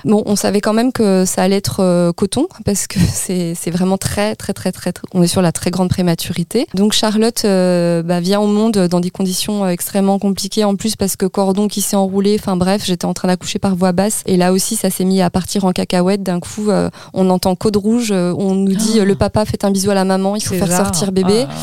Bon, 0.06 0.24
on 0.26 0.36
savait 0.36 0.62
quand 0.62 0.74
même 0.74 0.92
que 0.92 1.26
ça 1.26 1.44
allait 1.44 1.58
être 1.58 1.80
euh, 1.82 2.12
coton 2.14 2.48
parce 2.66 2.88
que 2.88 3.00
c'est 3.14 3.72
vraiment 3.72 3.98
très, 3.98 4.36
très, 4.36 4.54
très, 4.54 4.72
très, 4.72 4.92
très- 4.92 5.08
On 5.14 5.22
est 5.24 5.28
sur 5.28 5.42
la 5.42 5.52
très 5.52 5.72
grande 5.72 5.90
prématurité. 5.90 6.68
Donc 6.74 6.94
Charlotte 6.94 7.44
euh, 7.46 8.04
bah, 8.04 8.20
vient 8.20 8.40
au 8.40 8.48
monde 8.48 8.78
dans 8.90 9.00
des 9.00 9.10
conditions 9.12 9.64
euh, 9.66 9.70
extrêmement 9.70 10.20
compliquées 10.20 10.64
en 10.64 10.76
plus 10.76 10.96
parce 10.96 11.16
que 11.16 11.26
cordon 11.26 11.68
qui 11.68 11.82
s'est 11.82 11.96
enroulé. 11.96 12.38
Enfin 12.40 12.56
bref, 12.56 12.84
j'étais 12.86 13.06
en 13.06 13.14
train 13.14 13.28
d'accoucher 13.28 13.60
par 13.60 13.76
voie 13.76 13.92
basse 13.92 14.22
et 14.26 14.38
là 14.38 14.52
aussi, 14.54 14.76
ça 14.76 14.90
s'est 14.90 15.06
mis 15.06 15.22
à 15.22 15.30
partir 15.30 15.66
en 15.66 15.72
cacahuète. 15.72 16.24
D'un 16.24 16.40
coup, 16.40 16.70
euh, 16.70 16.90
on 17.14 17.30
entend 17.30 17.56
code 17.56 17.78
rouge. 17.78 18.12
on 18.12 18.56
nous 18.56 18.76
dit 18.76 19.00
euh, 19.00 19.06
le 19.06 19.16
papa 19.16 19.46
fait 19.46 19.64
un 19.66 19.72
bisou 19.72 19.92
à 19.92 19.96
la 19.96 20.06
maman. 20.06 20.36
Il 20.36 20.44
faut 20.44 20.56
faire 20.56 20.68
sortir 20.78 21.12
bébé. 21.12 21.46
Ah, 21.50 21.54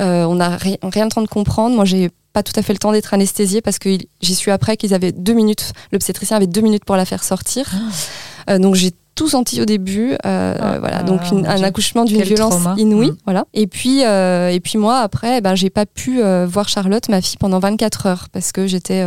Euh, 0.00 0.24
on 0.26 0.36
n'a 0.36 0.50
ri- 0.56 0.78
rien 0.82 1.06
le 1.06 1.10
temps 1.10 1.22
de 1.22 1.26
comprendre. 1.28 1.74
Moi, 1.74 1.84
j'ai 1.84 2.10
pas 2.32 2.42
tout 2.42 2.52
à 2.56 2.62
fait 2.62 2.72
le 2.72 2.78
temps 2.78 2.92
d'être 2.92 3.14
anesthésiée 3.14 3.60
parce 3.62 3.78
que 3.78 3.96
j'y 4.20 4.34
suis 4.34 4.50
après 4.50 4.76
qu'ils 4.76 4.94
avaient 4.94 5.12
deux 5.12 5.32
minutes. 5.34 5.72
L'obstétricien 5.92 6.36
avait 6.36 6.46
deux 6.46 6.60
minutes 6.60 6.84
pour 6.84 6.96
la 6.96 7.04
faire 7.04 7.24
sortir. 7.24 7.70
Euh, 8.50 8.58
donc 8.58 8.74
j'ai 8.74 8.92
tout 9.14 9.28
senti 9.28 9.60
au 9.60 9.64
début. 9.64 10.12
Euh, 10.26 10.54
Ah, 10.60 10.78
voilà, 10.78 10.98
ah, 11.00 11.02
donc 11.02 11.20
une- 11.32 11.44
un 11.46 11.62
accouchement 11.64 12.04
d'une 12.04 12.22
violence 12.22 12.50
trauma. 12.50 12.74
inouïe. 12.78 13.10
Mm. 13.10 13.16
Voilà. 13.24 13.44
Et 13.54 13.66
puis 13.66 14.04
euh, 14.04 14.50
et 14.50 14.60
puis 14.60 14.78
moi 14.78 14.98
après, 15.00 15.38
eh 15.38 15.40
ben 15.40 15.54
j'ai 15.56 15.70
pas 15.70 15.86
pu 15.86 16.20
voir 16.46 16.68
Charlotte, 16.68 17.08
ma 17.08 17.20
fille, 17.20 17.36
pendant 17.38 17.58
24 17.58 18.06
heures 18.06 18.26
parce 18.32 18.52
que 18.52 18.66
j'étais 18.68 19.04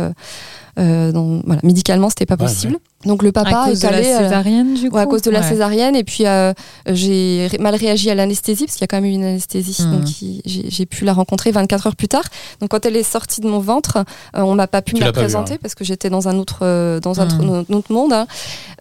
euh, 0.78 1.12
dans, 1.12 1.40
voilà, 1.44 1.60
médicalement 1.62 2.08
c'était 2.08 2.26
pas 2.26 2.34
Ouais, 2.34 2.46
possible. 2.46 2.78
Donc 3.04 3.22
le 3.24 3.32
papa 3.32 3.62
à 3.62 3.64
cause 3.68 3.84
est 3.84 3.88
de 3.88 3.92
allé 3.92 4.02
la 4.10 4.16
euh, 4.20 4.22
césarienne, 4.24 4.74
du 4.74 4.88
coup 4.88 4.96
Ouais, 4.96 5.02
à 5.02 5.06
cause 5.06 5.22
de 5.22 5.30
la 5.30 5.40
Ouais. 5.40 5.48
césarienne. 5.48 5.96
Et 5.96 6.04
puis, 6.04 6.24
euh, 6.26 6.52
j'ai 6.86 7.48
ré- 7.50 7.58
mal 7.58 7.74
réagi 7.74 8.10
à 8.10 8.14
l'anesthésie, 8.14 8.64
parce 8.66 8.76
qu'il 8.76 8.82
y 8.82 8.84
a 8.84 8.86
quand 8.86 8.98
même 9.00 9.10
eu 9.10 9.14
une 9.14 9.24
anesthésie. 9.24 9.82
Mhm. 9.82 9.92
Donc, 9.92 10.06
j'ai 10.06 10.40
j'ai 10.70 10.86
pu 10.86 11.04
la 11.04 11.12
rencontrer 11.12 11.50
24 11.50 11.88
heures 11.88 11.96
plus 11.96 12.06
tard. 12.08 12.22
Donc, 12.60 12.70
quand 12.70 12.86
elle 12.86 12.96
est 12.96 13.02
sortie 13.02 13.40
de 13.40 13.48
mon 13.48 13.58
ventre, 13.58 13.98
euh, 14.36 14.40
on 14.42 14.54
m'a 14.54 14.68
pas 14.68 14.82
pu 14.82 14.92
Tu 14.94 15.00
me 15.00 15.04
la 15.04 15.06
vu, 15.08 15.12
présenter, 15.14 15.54
hein. 15.54 15.58
parce 15.60 15.74
que 15.74 15.84
j'étais 15.84 16.10
dans 16.10 16.28
un 16.28 16.38
autre, 16.38 16.60
euh, 16.62 17.00
dans 17.00 17.20
un, 17.20 17.26
tr- 17.26 17.64
un 17.68 17.74
autre 17.74 17.92
monde. 17.92 18.12
hein. 18.12 18.26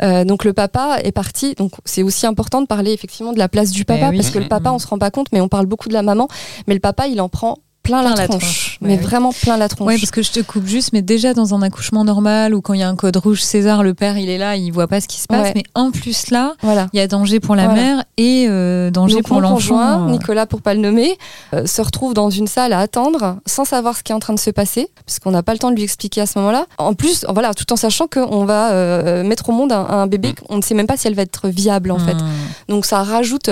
Euh, 0.03 0.23
donc, 0.23 0.45
le 0.45 0.53
papa 0.53 0.99
est 1.03 1.11
parti. 1.11 1.55
Donc, 1.55 1.71
c'est 1.85 2.03
aussi 2.03 2.25
important 2.27 2.61
de 2.61 2.67
parler 2.67 2.91
effectivement 2.91 3.33
de 3.33 3.39
la 3.39 3.49
place 3.49 3.71
du 3.71 3.85
papa, 3.85 4.09
oui. 4.11 4.17
parce 4.17 4.29
que 4.29 4.39
le 4.39 4.47
papa, 4.47 4.69
Mhm. 4.69 4.75
on 4.75 4.79
se 4.79 4.87
rend 4.87 4.99
pas 4.99 5.09
compte, 5.11 5.27
mais 5.33 5.41
on 5.41 5.47
parle 5.49 5.65
beaucoup 5.65 5.89
de 5.89 5.93
la 5.93 6.03
maman. 6.03 6.27
Mais 6.67 6.75
le 6.75 6.79
papa, 6.79 7.07
il 7.07 7.19
en 7.21 7.27
prend 7.29 7.57
plein, 7.83 8.01
Plein 8.01 8.09
la 8.15 8.21
la 8.21 8.27
tronche. 8.27 8.77
Mais 8.81 8.89
Ouais, 8.93 8.97
oui. 8.97 9.03
vraiment 9.03 9.31
plein 9.33 9.57
la 9.57 9.67
tronche. 9.69 9.87
Ouais, 9.87 9.97
parce 9.97 10.11
que 10.11 10.21
je 10.21 10.31
te 10.31 10.39
coupe 10.41 10.65
juste, 10.65 10.91
mais 10.93 11.01
déjà 11.01 11.33
dans 11.33 11.53
un 11.55 11.61
accouchement 11.61 12.03
normal 12.03 12.53
ou 12.53 12.61
quand 12.61 12.73
il 12.73 12.79
y 12.79 12.83
a 12.83 12.89
un 12.89 12.95
code 12.95 13.17
rouge, 13.17 13.41
César, 13.41 13.83
le 13.83 13.93
père, 13.93 14.17
il 14.17 14.29
est 14.29 14.37
là, 14.37 14.55
il 14.55 14.71
voit 14.71 14.87
pas 14.87 15.01
ce 15.01 15.07
qui 15.07 15.19
se 15.19 15.27
passe. 15.27 15.43
Ouais. 15.47 15.51
Mais 15.55 15.63
en 15.75 15.91
plus 15.91 16.29
là, 16.31 16.53
Voilà. 16.61 16.87
il 16.93 16.97
y 16.97 16.99
a 16.99 17.07
danger 17.07 17.39
pour 17.39 17.55
la 17.55 17.65
Voilà. 17.65 17.81
mère 17.81 18.03
et 18.17 18.45
euh, 18.49 18.91
danger 18.91 19.15
Donc, 19.15 19.25
pour 19.27 19.41
l'enfant. 19.41 19.55
conjoint, 19.55 20.07
euh. 20.07 20.11
Nicolas 20.11 20.45
pour 20.45 20.61
pas 20.61 20.73
le 20.73 20.79
nommer, 20.79 21.17
euh, 21.53 21.65
se 21.65 21.81
retrouve 21.81 22.13
dans 22.13 22.29
une 22.29 22.47
salle 22.47 22.73
à 22.73 22.79
attendre 22.79 23.37
sans 23.45 23.65
savoir 23.65 23.97
ce 23.97 24.03
qui 24.03 24.11
est 24.11 24.15
en 24.15 24.19
train 24.19 24.33
de 24.33 24.39
se 24.39 24.51
passer, 24.51 24.89
parce 25.05 25.19
qu'on 25.19 25.31
n'a 25.31 25.43
pas 25.43 25.53
le 25.53 25.59
temps 25.59 25.71
de 25.71 25.75
lui 25.75 25.83
expliquer 25.83 26.21
à 26.21 26.25
ce 26.25 26.37
moment-là. 26.39 26.65
En 26.77 26.93
plus, 26.93 27.25
voilà, 27.29 27.53
tout 27.53 27.71
en 27.73 27.75
sachant 27.75 28.07
qu'on 28.07 28.45
va 28.45 28.71
euh, 28.71 29.23
mettre 29.23 29.49
au 29.49 29.53
monde 29.53 29.71
un, 29.71 29.85
un 29.89 30.07
bébé, 30.07 30.33
on 30.49 30.57
ne 30.57 30.61
sait 30.61 30.75
même 30.75 30.87
pas 30.87 30.97
si 30.97 31.07
elle 31.07 31.15
va 31.15 31.23
être 31.23 31.47
viable 31.49 31.91
en 31.91 31.99
fait. 31.99 32.13
Mm. 32.13 32.27
Donc 32.69 32.85
ça 32.85 33.01
rajoute, 33.03 33.49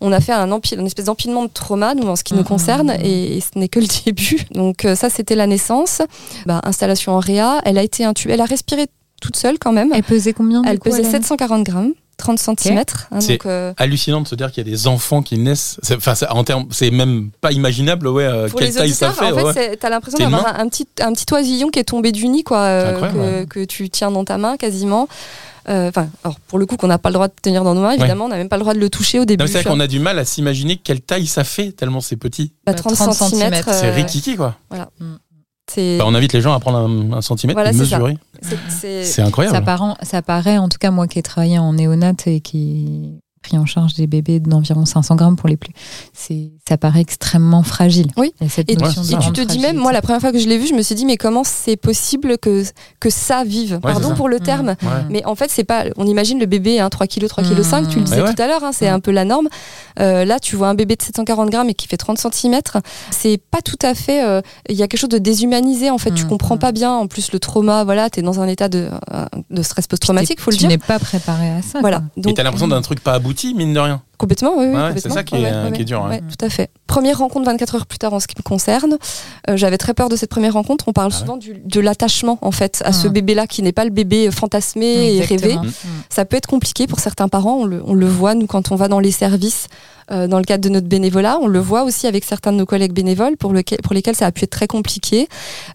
on 0.00 0.12
a 0.12 0.20
fait 0.20 0.32
un 0.32 0.50
empile, 0.52 0.78
une 0.80 0.86
espèce 0.86 1.06
d'empilement 1.06 1.42
de 1.44 1.50
trauma 1.52 1.94
nous 1.94 2.06
en 2.08 2.16
ce 2.16 2.22
qui 2.24 2.34
nous 2.34 2.40
Mhm. 2.40 2.46
concerne, 2.46 2.90
et, 3.02 3.36
et 3.36 3.40
ce 3.40 3.58
n'est 3.58 3.68
que 3.72 3.80
le 3.80 3.86
début. 4.04 4.42
Donc 4.52 4.84
euh, 4.84 4.94
ça 4.94 5.10
c'était 5.10 5.34
la 5.34 5.48
naissance, 5.48 6.02
Bah, 6.46 6.60
installation 6.62 7.12
en 7.12 7.18
réa, 7.18 7.60
elle 7.64 7.78
a 7.78 7.82
été 7.82 8.04
intubée, 8.04 8.34
elle 8.34 8.40
a 8.40 8.44
respiré 8.44 8.86
toute 9.20 9.36
seule 9.36 9.58
quand 9.58 9.72
même. 9.72 9.90
Elle 9.92 10.04
pesait 10.04 10.32
combien 10.32 10.62
du 10.62 10.68
Elle 10.68 10.78
coup, 10.78 10.90
pesait 10.90 11.02
elle 11.02 11.10
740 11.10 11.64
grammes. 11.64 11.94
30 12.16 12.38
cm. 12.38 12.84
C'est- 13.20 13.32
donc, 13.32 13.46
euh, 13.46 13.72
hallucinant 13.76 14.20
de 14.20 14.28
se 14.28 14.34
dire 14.34 14.52
qu'il 14.52 14.66
y 14.66 14.68
a 14.68 14.70
des 14.70 14.86
enfants 14.86 15.22
qui 15.22 15.38
naissent. 15.38 15.78
C'est- 15.82 15.96
Enfin, 15.96 16.14
ça- 16.14 16.32
en 16.34 16.44
termes, 16.44 16.66
c'est 16.70 16.90
même 16.90 17.30
pas 17.40 17.52
imaginable, 17.52 18.06
ouais, 18.08 18.24
euh, 18.24 18.48
Pour 18.48 18.60
quelle 18.60 18.68
les 18.68 18.74
taille 18.74 18.90
ça 18.92 19.12
fait. 19.12 19.32
en 19.32 19.36
fait, 19.36 19.42
ouais. 19.42 19.52
c'est- 19.52 19.76
t'as 19.76 19.90
l'impression 19.90 20.18
C'est 20.18 20.24
d'avoir 20.24 20.46
un, 20.46 20.60
un 20.64 20.68
petit, 20.68 20.86
un 21.00 21.12
petit 21.12 21.26
oisillon 21.32 21.68
qui 21.68 21.78
est 21.78 21.84
tombé 21.84 22.12
du 22.12 22.28
nid, 22.28 22.44
quoi, 22.44 22.58
euh, 22.58 23.00
C'est 23.42 23.48
que, 23.48 23.64
tu 23.64 23.90
tiens 23.90 24.10
dans 24.10 24.24
ta 24.24 24.38
main 24.38 24.56
quasiment. 24.56 25.08
Euh, 25.68 25.88
Enfin, 25.90 26.08
alors 26.24 26.40
pour 26.48 26.58
le 26.58 26.66
coup, 26.66 26.76
qu'on 26.76 26.88
n'a 26.88 26.98
pas 26.98 27.08
le 27.10 27.14
droit 27.14 27.28
de 27.28 27.34
tenir 27.40 27.62
dans 27.62 27.74
nos 27.74 27.82
mains, 27.82 27.92
évidemment, 27.92 28.24
on 28.24 28.28
n'a 28.28 28.36
même 28.36 28.48
pas 28.48 28.56
le 28.56 28.62
droit 28.62 28.74
de 28.74 28.80
le 28.80 28.90
toucher 28.90 29.20
au 29.20 29.24
début. 29.24 29.46
C'est 29.46 29.62
vrai 29.62 29.70
qu'on 29.70 29.78
a 29.80 29.86
du 29.86 30.00
mal 30.00 30.18
à 30.18 30.24
s'imaginer 30.24 30.76
quelle 30.76 31.00
taille 31.00 31.26
ça 31.28 31.44
fait, 31.44 31.70
tellement 31.72 32.00
c'est 32.00 32.16
petit. 32.16 32.52
Bah, 32.66 32.72
Bah, 32.72 32.74
30, 32.74 32.94
30 32.94 33.12
cm. 33.14 33.28
centimètres, 33.30 33.72
C'est 33.72 33.90
rikiki, 33.92 34.34
quoi. 34.36 34.56
c'est 35.70 35.98
Bah, 35.98 36.04
on 36.06 36.14
invite 36.14 36.32
les 36.32 36.40
gens 36.40 36.52
à 36.52 36.58
prendre 36.60 36.78
un, 36.78 37.12
un 37.18 37.22
centimètre 37.22 37.56
Voilà, 37.56 37.70
et 37.70 37.74
c'est 37.74 37.86
ça. 37.86 37.98
C'est- 38.68 39.20
incroyable. 39.22 39.56
Ça, 39.56 39.62
paraît, 39.62 39.94
ça 40.02 40.22
paraît, 40.22 40.58
en 40.58 40.68
tout 40.68 40.78
cas 40.78 40.90
moi 40.90 41.06
qui 41.06 41.18
ai 41.18 41.22
travaillé 41.22 41.58
en 41.58 41.72
néonat 41.72 42.12
et 42.26 42.40
qui 42.40 43.20
pris 43.42 43.58
en 43.58 43.66
charge 43.66 43.94
des 43.94 44.06
bébés 44.06 44.40
d'environ 44.40 44.84
500 44.86 45.16
grammes 45.16 45.36
pour 45.36 45.48
les 45.48 45.56
plus, 45.56 45.72
c'est 46.12 46.50
ça 46.68 46.78
paraît 46.78 47.00
extrêmement 47.00 47.62
fragile. 47.62 48.06
Oui. 48.16 48.32
A 48.40 48.48
cette 48.48 48.70
Et, 48.70 48.76
c'est 48.78 49.12
et 49.14 49.18
tu 49.18 49.32
te 49.32 49.40
dis 49.42 49.58
même, 49.58 49.76
moi, 49.76 49.92
la 49.92 50.00
première 50.00 50.20
fois 50.20 50.32
que 50.32 50.38
je 50.38 50.48
l'ai 50.48 50.58
vu, 50.58 50.66
je 50.68 50.74
me 50.74 50.82
suis 50.82 50.94
dit, 50.94 51.04
mais 51.04 51.16
comment 51.16 51.42
c'est 51.44 51.76
possible 51.76 52.38
que, 52.38 52.62
que 53.00 53.10
ça 53.10 53.44
vive? 53.44 53.80
Pardon 53.82 54.10
ça. 54.10 54.14
pour 54.14 54.28
le 54.28 54.36
Mm. 54.36 54.40
terme. 54.40 54.76
Mais 55.10 55.24
en 55.26 55.34
fait, 55.34 55.50
c'est 55.50 55.64
pas. 55.64 55.84
On 55.96 56.06
imagine 56.06 56.38
le 56.38 56.46
bébé, 56.46 56.80
hein, 56.80 56.88
3 56.88 57.06
kg, 57.06 57.26
3 57.28 57.44
kg 57.44 57.58
Mmh. 57.58 57.62
5, 57.62 57.88
tu 57.88 57.98
le 57.98 58.04
disais 58.04 58.16
Ouais, 58.22 58.28
ouais. 58.28 58.34
tout 58.34 58.40
à 58.42 58.46
l'heure, 58.46 58.62
hein, 58.64 58.70
c'est 58.72 58.90
Mmh. 58.90 58.94
un 58.94 59.00
peu 59.00 59.10
la 59.10 59.24
norme. 59.24 59.48
Euh, 60.00 60.24
là, 60.24 60.38
tu 60.40 60.56
vois 60.56 60.68
un 60.68 60.74
bébé 60.74 60.96
de 60.96 61.02
740 61.02 61.50
grammes 61.50 61.68
et 61.68 61.74
qui 61.74 61.88
fait 61.88 61.96
30 61.96 62.18
cm. 62.18 62.60
C'est 63.10 63.38
pas 63.38 63.60
tout 63.60 63.76
à 63.82 63.94
fait. 63.94 64.24
euh, 64.24 64.40
Il 64.70 64.76
y 64.76 64.82
a 64.82 64.88
quelque 64.88 65.00
chose 65.00 65.08
de 65.10 65.18
déshumanisé, 65.18 65.90
en 65.90 65.98
fait. 65.98 66.12
Tu 66.12 66.24
Mmh, 66.24 66.28
comprends 66.28 66.56
mmh. 66.56 66.60
pas 66.60 66.72
bien. 66.72 66.92
En 66.92 67.06
plus, 67.08 67.32
le 67.32 67.38
trauma, 67.40 67.84
voilà, 67.84 68.08
t'es 68.10 68.22
dans 68.22 68.40
un 68.40 68.46
état 68.48 68.68
de, 68.68 68.88
euh, 69.12 69.24
de 69.50 69.62
stress 69.62 69.86
post-traumatique, 69.86 70.40
faut 70.40 70.50
le 70.50 70.56
tu 70.56 70.60
dire. 70.60 70.68
n'es 70.68 70.78
pas 70.78 70.98
préparé 70.98 71.50
à 71.50 71.62
ça. 71.62 71.80
Voilà. 71.80 72.02
Et 72.16 72.20
Donc, 72.20 72.36
t'as 72.36 72.42
l'impression 72.44 72.68
d'un 72.68 72.82
truc 72.82 73.00
pas 73.00 73.12
abouti, 73.14 73.31
mine 73.54 73.72
de 73.72 73.80
rien. 73.80 74.02
Complètement, 74.22 74.52
oui. 74.56 74.66
oui, 74.66 74.74
Ouais, 74.74 74.88
complètement. 74.88 75.00
c'est 75.02 75.10
ça 75.10 75.24
qui 75.24 75.34
est- 75.34 75.38
Ouais, 75.42 75.64
ouais, 75.64 75.72
qui 75.72 75.82
est 75.82 75.84
dur, 75.84 76.04
hein. 76.04 76.10
ouais, 76.10 76.20
tout 76.20 76.44
à 76.44 76.48
fait. 76.48 76.70
Première 76.86 77.18
rencontre 77.18 77.44
24 77.46 77.74
heures 77.74 77.86
plus 77.86 77.98
tard 77.98 78.14
en 78.14 78.20
ce 78.20 78.28
qui 78.28 78.36
me 78.38 78.42
concerne. 78.44 78.96
Euh, 79.50 79.56
J'avais 79.56 79.78
très 79.78 79.94
peur 79.94 80.08
de 80.08 80.14
cette 80.14 80.30
première 80.30 80.52
rencontre. 80.52 80.84
On 80.86 80.92
parle 80.92 81.10
Ah 81.12 81.16
ouais. 81.16 81.20
souvent 81.20 81.36
du- 81.36 81.60
de 81.64 81.80
l'attachement, 81.80 82.38
en 82.40 82.52
fait, 82.52 82.82
à 82.84 82.92
ce 82.92 83.08
Mhm. 83.08 83.12
bébé-là 83.14 83.46
qui 83.48 83.62
n'est 83.62 83.72
pas 83.72 83.84
le 83.84 83.90
bébé 83.90 84.30
fantasmé 84.30 85.16
et 85.16 85.20
rêvé. 85.22 85.34
Exactement. 85.54 85.62
Ça 86.08 86.24
peut 86.24 86.36
être 86.36 86.46
compliqué 86.48 86.86
pour 86.86 87.00
certains 87.00 87.26
parents. 87.28 87.56
On 87.62 87.64
le, 87.64 87.82
on 87.84 87.94
le 87.94 88.06
voit, 88.06 88.34
nous, 88.36 88.46
quand 88.46 88.70
on 88.70 88.76
va 88.76 88.86
dans 88.86 89.00
les 89.00 89.10
services, 89.10 89.66
euh, 90.10 90.26
dans 90.26 90.38
le 90.38 90.44
cadre 90.44 90.62
de 90.62 90.68
notre 90.68 90.88
bénévolat. 90.88 91.38
On 91.40 91.46
le 91.46 91.58
voit 91.60 91.84
aussi 91.84 92.06
avec 92.06 92.24
certains 92.24 92.52
de 92.52 92.58
nos 92.58 92.66
collègues 92.66 92.92
bénévoles 92.92 93.36
pour, 93.36 93.52
lequel- 93.52 93.78
pour 93.82 93.94
lesquels 93.94 94.16
ça 94.16 94.26
a 94.26 94.32
pu 94.32 94.44
être 94.44 94.50
très 94.50 94.66
compliqué. 94.66 95.28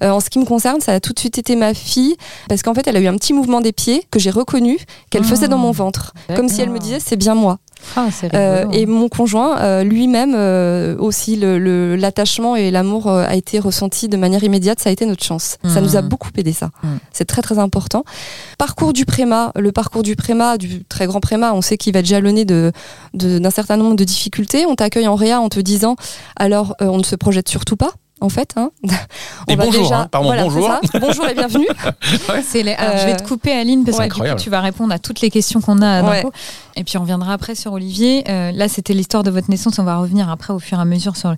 Euh, 0.04 0.12
en 0.12 0.20
ce 0.20 0.30
qui 0.30 0.38
me 0.38 0.46
concerne, 0.46 0.80
ça 0.82 0.94
a 0.94 1.00
tout 1.00 1.14
de 1.14 1.20
suite 1.20 1.38
été 1.38 1.56
ma 1.56 1.74
fille, 1.74 2.16
parce 2.50 2.62
qu'en 2.62 2.74
fait, 2.74 2.86
elle 2.88 2.98
a 2.98 3.00
eu 3.00 3.08
un 3.08 3.16
petit 3.16 3.34
mouvement 3.34 3.62
des 3.62 3.72
pieds 3.72 4.04
que 4.12 4.20
j'ai 4.20 4.30
reconnu 4.30 4.78
qu'elle 5.10 5.24
faisait 5.24 5.48
dans 5.48 5.58
mon 5.58 5.72
ventre. 5.72 6.14
Comme 6.36 6.50
si 6.50 6.62
elle 6.62 6.70
me 6.70 6.78
disait, 6.80 7.00
c'est 7.00 7.16
bien 7.16 7.36
moi. 7.36 7.58
Ah, 7.96 8.10
Euh, 8.34 8.66
et 8.72 8.86
mon 8.86 9.10
conjoint, 9.10 9.60
euh, 9.60 9.84
lui-même, 9.84 10.34
euh, 10.36 10.96
aussi, 10.98 11.36
le- 11.36 11.58
le- 11.60 11.96
l'attachement 11.96 12.56
et 12.56 12.70
l'amour 12.72 13.10
a 13.10 13.36
été 13.36 13.60
ressenti 13.60 14.08
de 14.08 14.18
manière 14.18 14.44
immédiate. 14.44 14.80
Ça 14.80 14.90
a 14.90 14.94
été 14.94 15.06
notre 15.06 15.24
chance. 15.24 15.58
Ça 15.64 15.80
Mhm. 15.80 15.84
nous 15.88 15.96
a 15.96 16.02
beaucoup 16.02 16.30
aidé, 16.38 16.54
ça. 16.54 16.70
Mhm. 16.84 17.00
C'est 17.12 17.26
très, 17.26 17.42
très 17.42 17.60
important. 17.60 18.04
Parcours 18.58 18.94
du 18.94 19.06
préma, 19.06 19.52
le 19.56 19.72
parcours 19.72 20.04
du 20.04 20.16
préma, 20.16 20.58
du 20.58 20.84
très 20.86 21.08
grand 21.08 21.20
préma, 21.20 21.54
on 21.54 21.62
sait 21.62 21.78
qu'il 21.78 21.94
va 21.94 22.00
être 22.00 22.06
jalonné 22.06 22.46
de- 22.46 22.72
d'un 23.14 23.50
certain 23.52 23.78
nombre 23.78 23.96
de 23.96 24.04
difficultés. 24.04 24.66
On 24.66 24.76
t'accueille 24.76 25.08
en 25.08 25.16
réa 25.16 25.40
en 25.42 25.50
te 25.50 25.60
disant, 25.60 25.96
alors, 26.36 26.76
on 26.80 26.98
ne 26.98 27.04
se 27.04 27.16
projette 27.16 27.50
surtout 27.50 27.78
pas. 27.78 27.92
En 28.20 28.30
fait, 28.30 28.54
hein. 28.58 28.72
Et 29.48 29.56
va 29.56 29.66
bonjour, 29.66 29.84
déjà- 29.84 30.00
hein. 30.02 30.08
Pardon, 30.10 30.30
voilà, 30.30 30.44
bonjour. 30.44 30.70
Bonjour 31.00 31.28
et 31.28 31.36
bienvenue. 31.36 31.68
C'est 32.44 32.64
les- 32.64 32.74
alors, 32.74 32.98
je 32.98 33.06
vais 33.06 33.16
te 33.16 33.24
Euh, 33.24 33.28
couper 33.28 33.52
Aline 33.52 33.84
parce 33.86 33.98
ouais. 34.00 34.08
que 34.10 34.16
du 34.16 34.22
coup, 34.22 34.36
tu 34.40 34.50
vas 34.50 34.62
répondre 34.62 34.92
à 34.94 34.98
toutes 35.00 35.22
les 35.22 35.30
questions 35.30 35.62
qu'on 35.62 35.82
a 35.84 36.02
Ouais. 36.04 36.22
coup. 36.24 36.32
et 36.76 36.84
puis 36.84 36.98
on 36.98 37.02
reviendra 37.02 37.34
après 37.34 37.54
sur 37.54 37.74
Olivier. 37.74 38.24
Euh, 38.30 38.52
là 38.52 38.68
c'était 38.70 38.94
l'histoire 38.94 39.22
de 39.24 39.30
votre 39.30 39.50
naissance, 39.52 39.78
on 39.80 39.84
va 39.84 39.98
revenir 39.98 40.30
après 40.32 40.52
au 40.54 40.60
fur 40.60 40.80
et 40.80 40.82
à 40.82 40.86
mesure 40.86 41.16
sur 41.16 41.36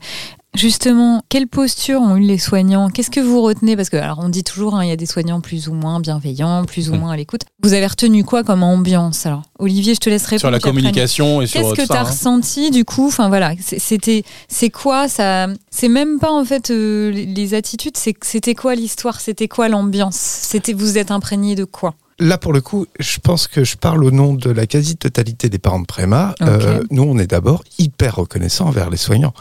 Justement, 0.55 1.21
quelle 1.29 1.47
posture 1.47 2.01
ont 2.01 2.17
eu 2.17 2.21
les 2.21 2.39
soignants? 2.39 2.89
Qu'est-ce 2.89 3.11
que 3.11 3.19
vous 3.19 3.41
retenez? 3.41 3.75
Parce 3.75 3.89
que 3.89 3.97
alors 3.97 4.19
on 4.19 4.29
dit 4.29 4.43
toujours, 4.43 4.75
hein, 4.75 4.83
il 4.83 4.89
y 4.89 4.91
a 4.91 4.95
des 4.95 5.05
soignants 5.05 5.41
plus 5.41 5.67
ou 5.69 5.73
moins 5.73 5.99
bienveillants, 5.99 6.65
plus 6.65 6.89
ou 6.89 6.95
Mm. 6.95 6.99
moins 6.99 7.11
à 7.11 7.17
l'écoute. 7.17 7.41
Vous 7.61 7.73
avez 7.73 7.85
retenu 7.85 8.23
quoi 8.23 8.43
comme 8.43 8.63
ambiance? 8.63 9.25
Alors, 9.27 9.43
Olivier, 9.59 9.93
je 9.93 9.99
te 9.99 10.09
laisse 10.09 10.23
répondre. 10.25 10.39
Sur 10.41 10.51
la 10.51 10.59
communication 10.59 11.41
et 11.41 11.47
sur 11.47 11.61
Qu'est-ce 11.61 11.73
que 11.75 11.87
tu 11.87 11.93
as 11.95 12.01
hein. 12.01 12.03
ressenti 12.03 12.71
du 12.71 12.83
coup? 12.83 13.07
Enfin 13.07 13.29
voilà, 13.29 13.53
c'était 13.61 14.23
c'est 14.47 14.69
quoi? 14.71 15.07
Ça 15.07 15.47
C'est 15.69 15.87
même 15.87 16.17
pas 16.19 16.31
en 16.31 16.43
fait 16.43 16.71
euh, 16.71 17.11
les- 17.11 17.53
attitudes, 17.53 17.95
c'était 17.97 18.53
quoi 18.55 18.75
l'histoire? 18.75 19.21
C'était 19.21 19.47
quoi 19.47 19.69
l'ambiance? 19.69 20.15
C'était 20.17 20.73
vous 20.73 20.97
êtes 20.97 21.11
imprégné 21.11 21.55
de 21.55 21.63
quoi? 21.63 21.93
Là, 22.19 22.37
pour 22.37 22.51
le 22.53 22.61
coup, 22.61 22.85
je 22.99 23.19
pense 23.19 23.47
que 23.47 23.63
je 23.63 23.77
parle 23.77 24.03
au 24.03 24.11
nom 24.11 24.33
de 24.33 24.49
la 24.49 24.67
quasi-totalité 24.67 25.47
des 25.49 25.59
parents 25.59 25.79
de 25.79 25.85
Préma. 25.85 26.35
Euh, 26.41 26.81
nous, 26.91 27.03
on 27.03 27.17
est 27.17 27.27
d'abord 27.27 27.63
hyper 27.77 28.17
reconnaissants 28.17 28.67
envers 28.67 28.89
les 28.89 28.97
soignants. 28.97 29.33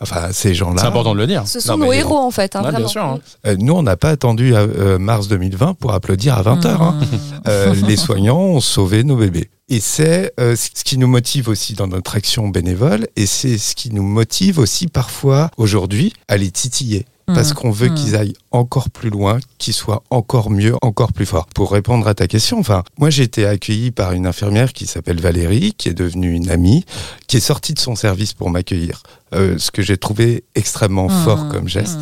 Enfin, 0.00 0.28
ces 0.32 0.54
gens-là. 0.54 0.80
C'est 0.80 0.86
important 0.88 1.14
de 1.14 1.20
le 1.20 1.26
dire. 1.26 1.46
Ce 1.46 1.60
sont 1.60 1.76
Non, 1.76 1.86
nos 1.86 1.92
héros, 1.92 2.16
en 2.18 2.30
fait. 2.30 2.56
Hein, 2.56 2.60
Ouais, 2.60 2.70
bien 2.70 2.72
vraiment. 2.72 2.88
sûr, 2.88 3.04
hein. 3.04 3.18
Euh, 3.46 3.56
nous, 3.58 3.74
on 3.74 3.82
n'a 3.82 3.96
pas 3.96 4.10
attendu 4.10 4.54
à, 4.54 4.60
euh, 4.60 4.98
mars 4.98 5.28
2020 5.28 5.74
pour 5.74 5.92
applaudir 5.92 6.38
à 6.38 6.42
20h. 6.42 6.66
hein. 6.80 6.98
Mmh. 7.00 7.06
Euh, 7.48 7.74
les 7.86 7.96
soignants 7.96 8.38
ont 8.40 8.60
sauvé 8.60 9.04
nos 9.04 9.16
bébés. 9.16 9.50
Et 9.68 9.80
c'est 9.80 10.32
euh, 10.38 10.54
ce 10.56 10.84
qui 10.84 10.98
nous 10.98 11.06
motive 11.08 11.48
aussi 11.48 11.72
dans 11.74 11.86
notre 11.86 12.14
action 12.16 12.48
bénévole, 12.48 13.06
et 13.16 13.24
c'est 13.26 13.56
ce 13.56 13.74
qui 13.74 13.90
nous 13.90 14.02
motive 14.02 14.58
aussi 14.58 14.86
parfois 14.86 15.50
aujourd'hui 15.56 16.12
à 16.28 16.36
les 16.36 16.50
titiller. 16.50 17.06
Parce 17.26 17.50
Mmh. 17.50 17.54
qu'on 17.54 17.70
veut 17.70 17.88
Mmh. 17.88 17.94
qu'ils 17.94 18.16
aillent 18.16 18.34
encore 18.50 18.90
plus 18.90 19.10
loin, 19.10 19.38
qu'ils 19.58 19.74
soient 19.74 20.02
encore 20.10 20.50
mieux, 20.50 20.74
encore 20.82 21.12
plus 21.12 21.26
forts. 21.26 21.46
Pour 21.54 21.70
répondre 21.72 22.06
à 22.08 22.14
ta 22.14 22.26
question, 22.26 22.58
enfin, 22.58 22.82
moi 22.98 23.10
j'ai 23.10 23.22
été 23.22 23.46
accueilli 23.46 23.90
par 23.92 24.12
une 24.12 24.26
infirmière 24.26 24.72
qui 24.72 24.86
s'appelle 24.86 25.20
Valérie, 25.20 25.72
qui 25.76 25.88
est 25.88 25.94
devenue 25.94 26.32
une 26.32 26.50
amie, 26.50 26.84
qui 27.28 27.36
est 27.36 27.40
sortie 27.40 27.74
de 27.74 27.78
son 27.78 27.94
service 27.94 28.32
pour 28.34 28.50
m'accueillir. 28.50 29.02
Euh, 29.34 29.56
ce 29.56 29.70
que 29.70 29.80
j'ai 29.82 29.96
trouvé 29.96 30.44
extrêmement 30.54 31.08
Mmh. 31.08 31.24
fort 31.24 31.48
comme 31.48 31.68
geste. 31.68 31.98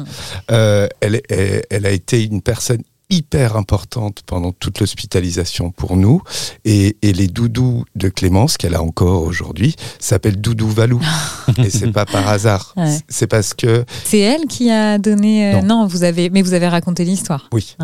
Euh, 0.50 0.88
elle, 1.00 1.20
elle, 1.28 1.62
elle 1.70 1.86
a 1.86 1.90
été 1.90 2.24
une 2.24 2.42
personne 2.42 2.82
hyper 3.10 3.56
importante 3.56 4.22
pendant 4.26 4.52
toute 4.52 4.80
l'hospitalisation 4.80 5.70
pour 5.70 5.96
nous. 5.96 6.22
Et, 6.64 6.96
et 7.02 7.12
les 7.12 7.26
doudous 7.26 7.84
de 7.96 8.08
Clémence, 8.08 8.56
qu'elle 8.56 8.74
a 8.74 8.82
encore 8.82 9.22
aujourd'hui, 9.22 9.74
s'appellent 9.98 10.40
Doudou 10.40 10.68
Valou. 10.68 11.00
et 11.58 11.70
c'est 11.70 11.92
pas 11.92 12.06
par 12.06 12.28
hasard. 12.28 12.72
Ouais. 12.76 12.96
C'est 13.08 13.26
parce 13.26 13.54
que, 13.54 13.84
C'est 14.04 14.18
elle 14.20 14.46
qui 14.46 14.70
a 14.70 14.98
donné. 14.98 15.54
euh, 15.54 15.60
Non. 15.62 15.80
non. 15.82 15.86
vous 15.86 16.04
avez, 16.04 16.30
mais 16.30 16.42
vous 16.42 16.54
avez 16.54 16.68
raconté 16.68 17.04
l'histoire. 17.04 17.48
oui, 17.52 17.76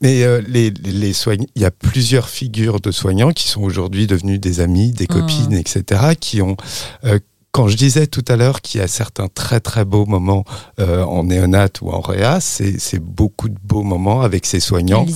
mais 0.00 0.22
euh, 0.22 0.40
les, 0.46 0.70
les, 0.70 1.12
soignants, 1.12 1.46
il 1.54 1.62
y 1.62 1.64
a 1.64 1.70
plusieurs 1.70 2.28
figures 2.28 2.80
de 2.80 2.90
soignants 2.90 3.32
qui 3.32 3.48
sont 3.48 3.62
aujourd'hui 3.62 4.06
devenus 4.06 4.40
des 4.40 4.60
amis, 4.60 4.92
des 4.92 5.06
copines, 5.06 5.52
etc., 5.52 6.02
qui 6.18 6.42
ont. 6.42 6.56
euh, 7.04 7.18
quand 7.52 7.68
je 7.68 7.76
disais 7.76 8.06
tout 8.06 8.24
à 8.28 8.36
l'heure 8.36 8.60
qu'il 8.60 8.80
y 8.80 8.84
a 8.84 8.88
certains 8.88 9.28
très 9.28 9.60
très 9.60 9.84
beaux 9.84 10.06
moments 10.06 10.44
euh, 10.78 11.02
en 11.02 11.24
néonat 11.24 11.68
ou 11.82 11.90
en 11.90 12.00
réa, 12.00 12.40
c'est 12.40 13.00
beaucoup 13.00 13.48
de 13.48 13.58
beaux 13.62 13.82
moments 13.82 14.22
avec 14.22 14.46
ces 14.46 14.60
soignants. 14.60 15.06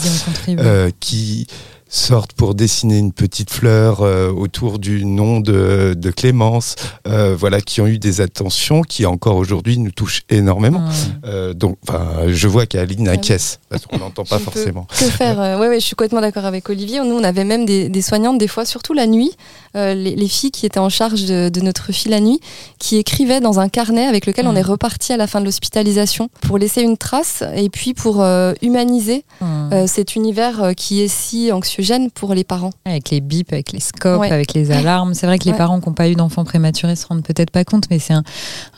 Euh, 0.48 0.90
qui 1.00 1.46
sortent 1.88 2.32
pour 2.32 2.54
dessiner 2.54 2.98
une 2.98 3.12
petite 3.12 3.50
fleur 3.50 4.00
euh, 4.02 4.30
autour 4.30 4.78
du 4.78 5.04
nom 5.04 5.40
de, 5.40 5.94
de 5.96 6.10
Clémence, 6.10 6.74
euh, 7.06 7.36
voilà, 7.38 7.60
qui 7.60 7.80
ont 7.80 7.86
eu 7.86 7.98
des 7.98 8.20
attentions 8.20 8.82
qui 8.82 9.06
encore 9.06 9.36
aujourd'hui 9.36 9.78
nous 9.78 9.90
touchent 9.92 10.22
énormément. 10.30 10.80
Mmh. 10.80 10.92
Euh, 11.26 11.54
donc, 11.54 11.76
enfin, 11.88 12.04
je 12.28 12.48
vois 12.48 12.66
qu'Aline 12.66 13.06
Ah 13.08 13.12
oui. 13.12 13.16
inquiète 13.18 13.60
parce 13.68 13.86
qu'on 13.86 13.98
n'entend 13.98 14.24
pas 14.24 14.38
Je 14.38 14.42
forcément. 14.44 14.86
Que 14.98 15.04
faire 15.06 15.40
euh, 15.40 15.58
ouais, 15.58 15.68
ouais, 15.68 15.80
je 15.80 15.84
suis 15.86 15.94
complètement 15.96 16.20
d'accord 16.20 16.44
avec 16.46 16.68
Olivier. 16.68 17.00
Nous, 17.00 17.14
on 17.14 17.24
avait 17.24 17.44
même 17.44 17.64
des, 17.64 17.88
des 17.88 18.02
soignantes, 18.02 18.38
des 18.38 18.48
fois, 18.48 18.64
surtout 18.64 18.92
la 18.92 19.06
nuit, 19.06 19.32
euh, 19.76 19.94
les, 19.94 20.16
les 20.16 20.28
filles 20.28 20.50
qui 20.50 20.66
étaient 20.66 20.78
en 20.80 20.88
charge 20.88 21.24
de, 21.26 21.48
de 21.48 21.60
notre 21.60 21.92
fille 21.92 22.10
la 22.10 22.20
nuit, 22.20 22.40
qui 22.78 22.96
écrivaient 22.96 23.40
dans 23.40 23.60
un 23.60 23.68
carnet 23.68 24.06
avec 24.06 24.26
lequel 24.26 24.46
on 24.46 24.52
Mm. 24.54 24.58
est 24.58 24.62
reparti 24.62 25.12
à 25.12 25.16
la 25.16 25.26
fin 25.26 25.40
de 25.40 25.44
l'hospitalisation 25.46 26.28
pour 26.42 26.58
laisser 26.58 26.82
une 26.82 26.96
trace 26.96 27.42
et 27.56 27.68
puis 27.68 27.94
pour 27.94 28.22
euh, 28.22 28.52
humaniser 28.62 29.24
Mmh. 29.40 29.72
euh, 29.72 29.86
cet 29.86 30.14
univers 30.16 30.62
euh, 30.62 30.72
qui 30.72 31.00
est 31.02 31.08
si 31.08 31.50
anxiogène 31.74 32.10
pour 32.10 32.34
les 32.34 32.44
parents. 32.44 32.70
Avec 32.84 33.10
les 33.10 33.20
bips, 33.20 33.52
avec 33.52 33.72
les 33.72 33.80
scopes, 33.80 34.20
Ouais. 34.20 34.30
avec 34.30 34.54
les 34.54 34.70
alarmes. 34.70 35.14
C'est 35.14 35.26
vrai 35.26 35.38
que 35.38 35.44
les 35.44 35.52
Ouais. 35.52 35.56
parents 35.58 35.80
qui 35.80 35.88
n'ont 35.88 35.94
pas 35.94 36.08
eu 36.08 36.14
d'enfants 36.14 36.44
prématurés 36.44 36.96
se 36.96 37.06
rendent 37.06 37.22
peut-être 37.24 37.50
pas 37.50 37.64
compte, 37.64 37.84
mais 37.90 37.98
c'est 37.98 38.12
un, 38.14 38.22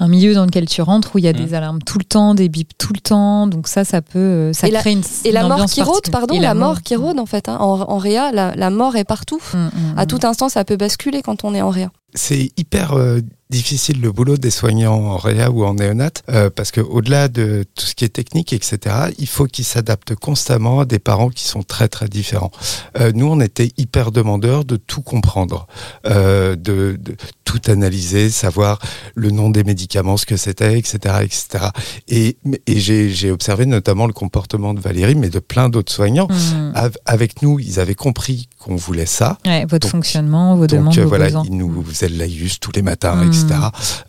un 0.01 0.09
milieu 0.09 0.35
dans 0.35 0.45
lequel 0.45 0.67
tu 0.67 0.81
rentres 0.83 1.11
où 1.15 1.19
il 1.19 1.25
y 1.25 1.29
a 1.29 1.33
Mm. 1.33 1.37
des 1.37 1.55
alarmes 1.55 1.79
tout 1.83 1.99
le 1.99 2.05
temps, 2.05 2.35
des 2.35 2.49
bips 2.49 2.73
tout 2.79 2.93
le 2.95 3.01
temps. 3.01 3.47
Donc 3.47 3.69
ça, 3.69 3.85
ça 3.85 4.01
peut, 4.03 4.19
euh, 4.19 4.53
ça 4.53 4.69
Et 4.69 4.71
la- 4.71 4.81
crée 4.81 4.93
une 4.93 5.03
Et 5.25 5.33
la 5.33 5.43
mort 5.43 5.53
ambiance 5.53 5.73
qui 5.75 5.83
rôde, 5.83 6.09
pardon, 6.11 6.35
Et 6.35 6.41
la, 6.41 6.55
mort 6.55 6.83
qui 6.83 6.97
rôde 6.97 7.19
en 7.21 7.27
fait. 7.27 7.49
hein. 7.49 7.59
En, 7.61 7.81
en 7.81 7.99
réa, 7.99 8.33
la, 8.33 8.55
la 8.55 8.71
mort 8.71 8.97
est 8.97 9.05
partout. 9.05 9.41
Mmh, 9.53 9.57
mmh, 9.59 9.71
À 9.99 10.07
tout 10.07 10.21
instant, 10.23 10.49
ça 10.49 10.65
peut 10.65 10.77
basculer 10.77 11.23
quand 11.23 11.45
on 11.45 11.55
est 11.55 11.63
en 11.63 11.71
réa. 11.71 11.91
C'est 12.17 12.51
hyper 12.57 12.95
euh, 12.95 13.21
difficile 13.51 14.01
le 14.01 14.11
boulot 14.11 14.37
des 14.39 14.51
soignants 14.51 14.95
en 14.95 15.17
réa 15.19 15.51
ou 15.51 15.65
en 15.65 15.75
néonat 15.75 16.11
euh, 16.31 16.51
parce 16.51 16.71
que 16.73 16.81
au-delà 16.81 17.29
de 17.29 17.65
tout 17.77 17.87
ce 17.87 17.95
qui 17.95 18.05
est 18.05 18.09
technique, 18.09 18.53
etc., 18.53 18.97
il 19.19 19.29
faut 19.29 19.45
qu'ils 19.45 19.65
s'adaptent 19.67 20.15
constamment 20.17 20.81
à 20.81 20.85
des 20.87 20.99
parents 20.99 21.29
qui 21.29 21.45
sont 21.47 21.63
très 21.63 21.89
très 21.89 22.09
différents. 22.09 22.51
Euh, 22.99 23.13
nous, 23.15 23.27
on 23.27 23.39
était 23.41 23.71
hyper 23.77 24.11
demandeurs 24.13 24.65
de 24.65 24.77
tout 24.77 25.03
comprendre, 25.03 25.67
de, 26.05 26.57
de 26.57 27.17
tout 27.45 27.61
analyser, 27.67 28.31
savoir 28.31 28.81
le 29.15 29.31
nom 29.31 29.51
des 29.51 29.63
médicaments, 29.63 30.17
ce 30.17 30.27
que 30.27 30.37
c'était, 30.37 30.79
etc., 30.79 30.99
etc. 31.23 31.67
Et, 32.09 32.37
et 32.67 32.81
j'ai 32.81 33.31
observé 33.31 33.67
notamment 33.67 34.07
le 34.07 34.13
comportement 34.13 34.75
de 34.75 34.81
Valérie, 34.81 35.15
mais 35.15 35.29
de 35.31 35.39
plein 35.39 35.69
d'autres 35.69 35.93
soignants. 35.93 36.27
Mmh. 36.29 36.73
Av- 36.75 36.97
Avec 37.05 37.43
nous, 37.43 37.61
ils 37.61 37.79
avaient 37.79 37.95
compris 37.95 38.49
qu'on 38.59 38.75
voulait 38.77 39.07
ça. 39.07 39.39
Ouais, 39.47 39.63
votre 39.67 39.87
Donc- 39.87 39.91
fonctionnement, 39.93 40.57
vos 40.57 40.67
Donc 40.67 40.79
demandes, 40.81 40.99
vos 40.99 41.09
voilà, 41.09 41.27
besoins. 41.27 41.45
ils 41.47 41.57
nous 41.57 41.69
faisaient 42.07 42.15
le 42.15 42.19
laïus 42.19 42.61
tous 42.61 42.73
les 42.73 42.83
matins, 42.83 43.23
etc. 43.27 43.47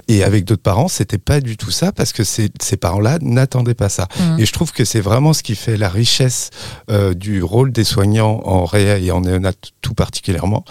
Et 0.07 0.23
avec 0.23 0.45
d'autres 0.45 0.61
parents, 0.61 0.87
c'était 0.87 1.17
pas 1.17 1.39
du 1.39 1.57
tout 1.57 1.71
ça 1.71 1.91
parce 1.91 2.13
que 2.13 2.23
ces, 2.23 2.49
ces 2.61 2.77
parents-là 2.77 3.17
n'attendaient 3.21 3.73
pas 3.73 3.89
ça. 3.89 4.07
Mmh. 4.19 4.39
Et 4.39 4.45
je 4.45 4.53
trouve 4.53 4.71
que 4.71 4.85
c'est 4.85 4.99
vraiment 4.99 5.33
ce 5.33 5.43
qui 5.43 5.55
fait 5.55 5.77
la 5.77 5.89
richesse 5.89 6.49
euh, 6.89 7.13
du 7.13 7.43
rôle 7.43 7.71
des 7.71 7.83
soignants 7.83 8.41
en 8.45 8.65
réa 8.65 8.97
et 8.97 9.11
en 9.11 9.21
néonat 9.21 9.53
tout 9.81 9.93
particulièrement, 9.93 10.65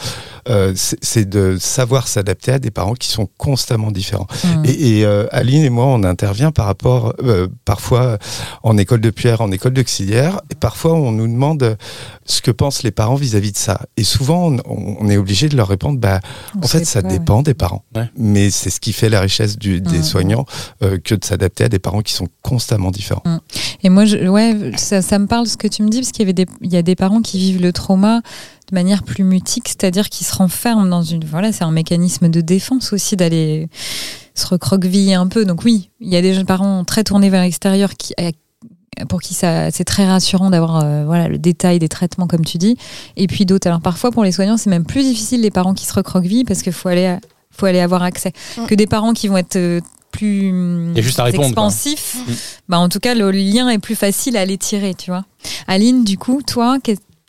euh, 0.48 0.72
c'est 0.74 1.28
de 1.28 1.56
savoir 1.58 2.06
s'adapter 2.08 2.52
à 2.52 2.58
des 2.58 2.70
parents 2.70 2.94
qui 2.94 3.08
sont 3.08 3.28
constamment 3.38 3.90
différents. 3.90 4.26
Mmh. 4.44 4.64
Et, 4.66 4.98
et, 4.98 5.06
euh, 5.06 5.26
Aline 5.32 5.64
et 5.64 5.70
moi, 5.70 5.86
on 5.86 6.04
intervient 6.04 6.52
par 6.52 6.66
rapport, 6.66 7.14
parfois 7.64 8.18
en 8.62 8.76
école 8.78 9.00
de 9.00 9.10
pierre, 9.10 9.40
en 9.40 9.50
école 9.50 9.72
d'auxiliaire, 9.72 10.40
et 10.50 10.54
parfois 10.54 10.92
on 10.94 11.12
nous 11.12 11.26
demande 11.26 11.76
ce 12.24 12.40
que 12.40 12.50
pensent 12.50 12.82
les 12.82 12.90
parents 12.90 13.14
vis-à-vis 13.14 13.52
de 13.52 13.56
ça. 13.56 13.80
Et 13.96 14.04
souvent, 14.04 14.52
on, 14.66 14.96
on 15.00 15.08
est 15.08 15.16
obligé 15.16 15.48
de 15.48 15.56
leur 15.56 15.68
répondre, 15.68 15.98
bah, 15.98 16.20
On 16.54 16.64
en 16.64 16.68
fait, 16.68 16.84
ça 16.84 17.02
pas, 17.02 17.15
dépend 17.18 17.42
des 17.42 17.54
parents. 17.54 17.84
Ouais. 17.94 18.08
Mais 18.16 18.50
c'est 18.50 18.70
ce 18.70 18.80
qui 18.80 18.92
fait 18.92 19.08
la 19.08 19.20
richesse 19.20 19.58
du- 19.58 19.80
des 19.80 19.98
Mhm. 19.98 20.02
soignants 20.04 20.44
euh, 20.82 20.98
que 20.98 21.14
de 21.14 21.24
s'adapter 21.24 21.64
à 21.64 21.68
des 21.68 21.78
parents 21.78 22.02
qui 22.02 22.12
sont 22.12 22.28
constamment 22.42 22.90
différents. 22.90 23.22
Et 23.82 23.88
moi, 23.88 24.04
je, 24.04 24.28
ouais, 24.28 24.72
ça, 24.76 25.02
ça 25.02 25.18
me 25.18 25.26
parle 25.26 25.46
ce 25.46 25.56
que 25.56 25.68
tu 25.68 25.82
me 25.82 25.88
dis, 25.88 25.98
parce 26.00 26.12
qu'il 26.12 26.22
y, 26.22 26.26
avait 26.26 26.32
des, 26.32 26.46
il 26.60 26.72
y 26.72 26.76
a 26.76 26.82
des 26.82 26.94
parents 26.96 27.22
qui 27.22 27.38
vivent 27.38 27.60
le 27.62 27.72
trauma 27.72 28.20
de 28.70 28.74
manière 28.74 29.02
plus 29.04 29.22
mutique, 29.24 29.68
c'est-à-dire 29.68 30.08
qu'ils 30.08 30.26
se 30.26 30.34
renferment 30.34 30.86
dans 30.86 31.02
une. 31.02 31.24
Voilà, 31.24 31.52
c'est 31.52 31.62
un 31.64 31.70
mécanisme 31.70 32.28
de 32.28 32.40
défense 32.40 32.92
aussi 32.92 33.14
d'aller 33.16 33.68
se 34.34 34.46
recroqueviller 34.46 35.14
un 35.14 35.28
peu. 35.28 35.44
Donc, 35.44 35.64
oui, 35.64 35.90
il 36.00 36.08
y 36.08 36.16
a 36.16 36.22
des 36.22 36.34
jeunes 36.34 36.46
parents 36.46 36.84
très 36.84 37.04
tournés 37.04 37.30
vers 37.30 37.42
l'extérieur 37.42 37.94
qui. 37.94 38.12
Pour 39.08 39.20
qui 39.20 39.34
ça 39.34 39.70
c'est 39.70 39.84
très 39.84 40.06
rassurant 40.06 40.50
d'avoir 40.50 40.82
euh, 40.84 41.04
voilà 41.04 41.28
le 41.28 41.38
détail 41.38 41.78
des 41.78 41.88
traitements 41.88 42.26
comme 42.26 42.44
tu 42.44 42.56
dis 42.58 42.76
et 43.16 43.26
puis 43.26 43.44
d'autres 43.44 43.66
alors 43.66 43.80
parfois 43.80 44.10
pour 44.10 44.24
les 44.24 44.32
soignants 44.32 44.56
c'est 44.56 44.70
même 44.70 44.84
plus 44.86 45.02
difficile 45.02 45.42
les 45.42 45.50
parents 45.50 45.74
qui 45.74 45.84
se 45.84 45.92
recroquevillent 45.92 46.44
parce 46.44 46.62
qu'il 46.62 46.72
faut 46.72 46.88
aller 46.88 47.06
à- 47.06 47.20
faut 47.50 47.66
aller 47.66 47.80
avoir 47.80 48.02
accès. 48.02 48.32
Mm. 48.58 48.66
Que 48.66 48.74
des 48.74 48.86
parents 48.86 49.12
qui 49.14 49.28
vont 49.28 49.36
être 49.38 49.56
euh, 49.56 49.80
plus 50.12 50.92
a 50.96 51.00
juste 51.00 51.18
à 51.18 51.24
répondre, 51.24 51.54
quoi. 51.54 51.64
expansifs, 51.66 52.16
Mm. 52.26 52.32
bah 52.68 52.78
en 52.78 52.88
tout 52.88 53.00
cas 53.00 53.14
le 53.14 53.30
lien 53.30 53.68
est 53.70 53.78
plus 53.78 53.94
facile 53.96 54.36
à 54.36 54.44
les 54.44 54.58
tirer, 54.58 54.94
tu 54.94 55.10
vois. 55.10 55.24
Aline, 55.66 56.04
du 56.04 56.16
coup, 56.18 56.40
toi, 56.46 56.76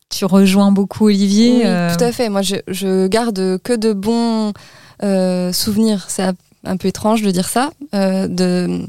tu 0.09 0.25
rejoins 0.25 0.71
beaucoup 0.71 1.05
Olivier. 1.05 1.55
Oui, 1.57 1.61
euh, 1.65 1.93
tout 1.95 2.03
à 2.03 2.11
fait. 2.11 2.29
Moi, 2.29 2.41
je, 2.41 2.55
je 2.67 3.07
garde 3.07 3.57
que 3.63 3.73
de 3.73 3.91
bons 3.93 4.53
euh, 5.03 5.51
souvenirs. 5.53 6.05
C'est 6.09 6.23
un- 6.23 6.33
un 6.65 6.75
peu 6.77 6.87
étrange 6.89 7.21
de 7.21 7.31
dire 7.31 7.47
ça. 7.47 7.69
euh, 7.93 8.27
de, 8.27 8.81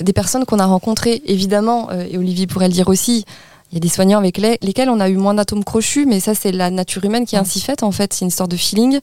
des 0.00 0.12
personnes 0.12 0.44
qu'on 0.44 0.58
a 0.58 0.66
rencontrées, 0.66 1.22
évidemment, 1.26 1.90
euh, 1.90 2.06
et 2.10 2.18
Olivier 2.18 2.46
pourrait 2.46 2.68
le 2.68 2.72
dire 2.74 2.88
aussi. 2.88 3.24
Il 3.72 3.76
y 3.76 3.78
a 3.78 3.80
des 3.80 3.88
soignants 3.88 4.18
avec 4.18 4.36
les- 4.36 4.58
lesquels 4.62 4.90
on 4.90 5.00
a 5.00 5.08
eu 5.08 5.16
moins 5.16 5.32
d'atomes 5.34 5.64
crochus, 5.64 6.04
mais 6.06 6.20
ça, 6.20 6.34
c'est 6.34 6.52
la 6.52 6.70
nature 6.70 7.02
humaine 7.04 7.24
qui 7.24 7.36
est 7.36 7.38
ainsi 7.38 7.58
faite, 7.60 7.82
en 7.82 7.90
fait. 7.90 8.12
C'est 8.12 8.20
une 8.20 8.28
histoire 8.28 8.46
de 8.48 8.56
feeling. 8.56 9.00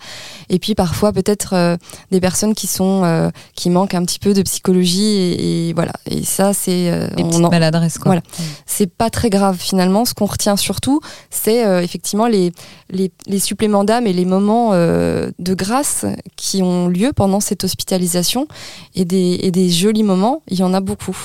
Et 0.50 0.60
puis, 0.60 0.76
parfois, 0.76 1.12
peut-être 1.12 1.54
euh, 1.54 1.76
des 2.12 2.20
personnes 2.22 2.54
qui 2.54 2.68
sont, 2.68 3.02
euh, 3.04 3.30
qui 3.56 3.72
manquent 3.72 3.96
un 3.96 4.06
petit 4.06 4.20
peu 4.20 4.34
de 4.34 4.44
psychologie. 4.44 5.04
Et, 5.06 5.70
et 5.70 5.74
voilà. 5.74 5.94
Et 6.06 6.24
ça, 6.24 6.54
c'est. 6.54 6.92
euh, 6.92 7.08
on 7.18 7.44
en- 7.44 7.50
maladresses, 7.50 7.98
quoi. 7.98 8.10
Voilà. 8.10 8.22
c'est 8.68 8.86
pas 8.92 9.10
très 9.10 9.30
grave 9.32 9.58
finalement. 9.60 10.06
Ce 10.06 10.14
qu'on 10.14 10.26
retient 10.26 10.56
surtout, 10.56 11.02
c'est 11.32 11.66
euh, 11.66 11.82
effectivement 11.82 12.28
les, 12.28 12.52
les, 12.92 13.12
les 13.26 13.40
suppléments 13.40 13.84
d'âme 13.84 14.06
et 14.06 14.14
les 14.14 14.26
moments 14.26 14.72
de 14.74 15.54
grâce 15.56 16.06
qui 16.36 16.62
ont 16.62 16.88
lieu 16.88 17.12
pendant 17.14 17.40
cette 17.40 17.64
hospitalisation 17.64 18.48
et 18.96 19.06
des, 19.06 19.40
et 19.42 19.52
des 19.52 19.70
jolis 19.70 20.04
moments. 20.04 20.42
Il 20.48 20.60
y 20.60 20.64
en 20.64 20.74
a 20.74 20.80
beaucoup. 20.80 21.18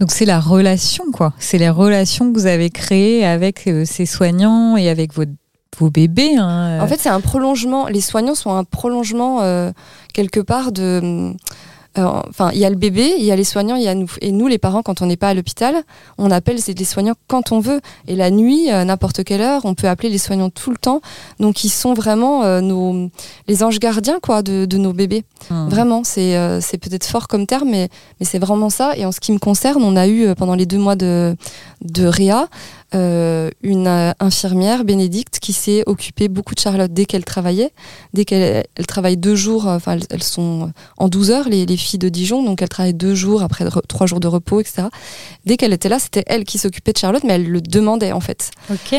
Donc 0.00 0.10
c'est 0.10 0.24
la 0.26 0.38
relation, 0.40 1.04
quoi. 1.12 1.32
C'est 1.38 1.58
les 1.58 1.70
relations 1.70 2.30
que 2.32 2.38
vous 2.38 2.46
avez 2.46 2.68
créées 2.70 2.89
avec 2.92 3.66
euh, 3.66 3.84
ces 3.84 4.06
soignants 4.06 4.76
et 4.76 4.88
avec 4.88 5.14
vos, 5.14 5.24
vos 5.78 5.90
bébés. 5.90 6.36
hein. 6.36 6.80
En 6.80 6.86
fait, 6.86 6.98
c'est 7.00 7.08
un 7.08 7.20
prolongement. 7.20 7.86
Les 7.88 8.00
soignants 8.00 8.34
sont 8.34 8.54
un 8.54 8.64
prolongement 8.64 9.38
euh, 9.42 9.70
quelque 10.14 10.40
part 10.40 10.72
de. 10.72 11.00
euh, 11.02 11.32
Enfin, 11.96 12.50
il 12.52 12.58
y 12.60 12.64
a 12.64 12.70
le 12.70 12.76
bébé, 12.76 13.14
il 13.18 13.24
y 13.24 13.32
a 13.32 13.36
les 13.36 13.42
soignants, 13.42 13.74
il 13.74 13.82
y 13.82 13.88
a 13.88 13.96
nous. 13.96 14.08
Et 14.20 14.30
nous, 14.30 14.46
les 14.46 14.58
parents, 14.58 14.80
quand 14.80 15.02
on 15.02 15.06
n'est 15.06 15.16
pas 15.16 15.28
à 15.30 15.34
l'hôpital, 15.34 15.74
on 16.18 16.30
appelle 16.30 16.56
les 16.78 16.84
soignants 16.84 17.16
quand 17.26 17.50
on 17.50 17.58
veut. 17.58 17.80
Et 18.06 18.14
la 18.14 18.30
nuit, 18.30 18.70
à 18.70 18.84
n'importe 18.84 19.24
quelle 19.24 19.40
heure, 19.40 19.62
on 19.64 19.74
peut 19.74 19.88
appeler 19.88 20.08
les 20.08 20.18
soignants 20.18 20.50
tout 20.50 20.70
le 20.70 20.76
temps. 20.76 21.00
Donc, 21.40 21.64
ils 21.64 21.68
sont 21.68 21.92
vraiment 21.92 22.44
euh, 22.44 22.60
nos 22.60 23.10
les 23.48 23.64
anges 23.64 23.80
gardiens, 23.80 24.20
quoi, 24.22 24.42
de, 24.42 24.66
de 24.66 24.76
nos 24.78 24.92
bébés. 24.92 25.24
Hmm. 25.50 25.66
Vraiment, 25.68 26.02
c'est 26.04 26.36
euh, 26.36 26.60
c'est 26.60 26.78
peut-être 26.78 27.06
fort 27.06 27.26
comme 27.26 27.46
terme, 27.48 27.68
mais, 27.68 27.88
mais 28.20 28.24
c'est 28.26 28.38
vraiment 28.38 28.70
ça. 28.70 28.92
Et 28.96 29.04
en 29.04 29.10
ce 29.10 29.18
qui 29.18 29.32
me 29.32 29.38
concerne, 29.38 29.82
on 29.82 29.96
a 29.96 30.06
eu 30.06 30.26
euh, 30.28 30.34
pendant 30.36 30.54
les 30.54 30.66
deux 30.66 30.78
mois 30.78 30.94
de, 30.94 31.34
de 31.82 32.06
Réa 32.06 32.46
euh, 32.94 33.50
une 33.62 33.86
euh, 33.86 34.12
infirmière, 34.20 34.84
Bénédicte, 34.84 35.38
qui 35.38 35.52
s'est 35.52 35.82
occupée 35.86 36.28
beaucoup 36.28 36.54
de 36.54 36.60
Charlotte 36.60 36.92
dès 36.92 37.04
qu'elle 37.04 37.24
travaillait. 37.24 37.70
Dès 38.14 38.24
qu'elle 38.24 38.64
elle 38.74 38.86
travaille 38.86 39.16
deux 39.16 39.34
jours, 39.36 39.68
euh, 39.68 39.76
enfin 39.76 39.92
elles, 39.92 40.04
elles 40.10 40.22
sont 40.22 40.72
en 40.98 41.08
12 41.08 41.30
heures, 41.30 41.48
les, 41.48 41.66
les 41.66 41.76
filles 41.76 41.98
de 41.98 42.08
Dijon, 42.08 42.42
donc 42.42 42.62
elles 42.62 42.68
travaillent 42.68 42.94
deux 42.94 43.14
jours 43.14 43.42
après 43.42 43.64
re- 43.64 43.86
trois 43.86 44.06
jours 44.06 44.20
de 44.20 44.28
repos, 44.28 44.60
etc. 44.60 44.88
Dès 45.46 45.56
qu'elle 45.56 45.72
était 45.72 45.88
là, 45.88 45.98
c'était 45.98 46.24
elle 46.26 46.44
qui 46.44 46.58
s'occupait 46.58 46.92
de 46.92 46.98
Charlotte, 46.98 47.22
mais 47.24 47.34
elle 47.34 47.48
le 47.48 47.60
demandait 47.60 48.12
en 48.12 48.20
fait. 48.20 48.50
Ok. 48.70 48.92
Et, 48.92 48.98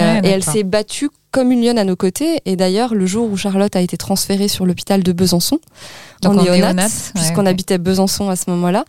euh, 0.00 0.14
Ouais, 0.14 0.20
et 0.24 0.28
elle 0.28 0.44
s'est 0.44 0.62
battue 0.62 1.08
comme 1.32 1.50
une 1.50 1.64
lionne 1.64 1.78
à 1.78 1.84
nos 1.84 1.96
côtés. 1.96 2.40
Et 2.44 2.54
d'ailleurs, 2.56 2.94
le 2.94 3.06
jour 3.06 3.28
où 3.30 3.36
Charlotte 3.36 3.74
a 3.74 3.80
été 3.80 3.96
transférée 3.96 4.48
sur 4.48 4.64
l'hôpital 4.66 5.02
de 5.02 5.12
Besançon, 5.12 5.58
Donc 6.22 6.32
en 6.38 6.42
néonat, 6.44 6.72
ouais, 6.84 6.88
puisqu'on 7.14 7.46
habitait 7.46 7.78
Besançon 7.78 8.28
à 8.28 8.36
ce 8.36 8.48
moment-là, 8.50 8.84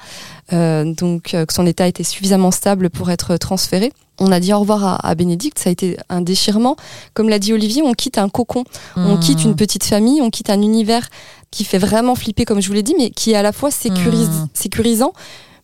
euh, 0.52 0.84
donc 0.94 1.34
euh, 1.34 1.46
que 1.46 1.54
son 1.54 1.66
état 1.66 1.88
était 1.88 2.04
suffisamment 2.04 2.52
stable 2.52 2.90
pour 2.90 3.10
être 3.10 3.38
transféré. 3.38 3.92
On 4.20 4.32
a 4.32 4.40
dit 4.40 4.54
au 4.54 4.60
revoir 4.60 4.84
à, 4.84 5.08
à 5.08 5.16
Bénédicte, 5.16 5.58
ça 5.58 5.70
a 5.70 5.72
été 5.72 5.98
un 6.10 6.22
déchirement. 6.22 6.76
Comme 7.16 7.30
l'a 7.30 7.40
dit 7.40 7.52
Olivier, 7.54 7.82
on 7.82 7.94
quitte 7.94 8.20
un 8.20 8.30
cocon, 8.30 8.64
on 8.96 9.16
Hmm. 9.16 9.20
quitte 9.20 9.44
une 9.44 9.56
petite 9.56 9.84
famille, 9.86 10.22
on 10.22 10.30
quitte 10.30 10.52
un 10.52 10.62
univers 10.62 11.08
qui 11.50 11.64
fait 11.64 11.80
vraiment 11.80 12.14
flipper, 12.14 12.46
comme 12.46 12.62
je 12.62 12.68
vous 12.68 12.74
l'ai 12.76 12.84
dit, 12.84 12.94
mais 12.98 13.10
qui 13.10 13.32
est 13.32 13.36
à 13.36 13.42
la 13.42 13.52
fois 13.52 13.72
sécurise- 13.72 14.28
Hmm. 14.30 14.48
sécurisant, 14.54 15.14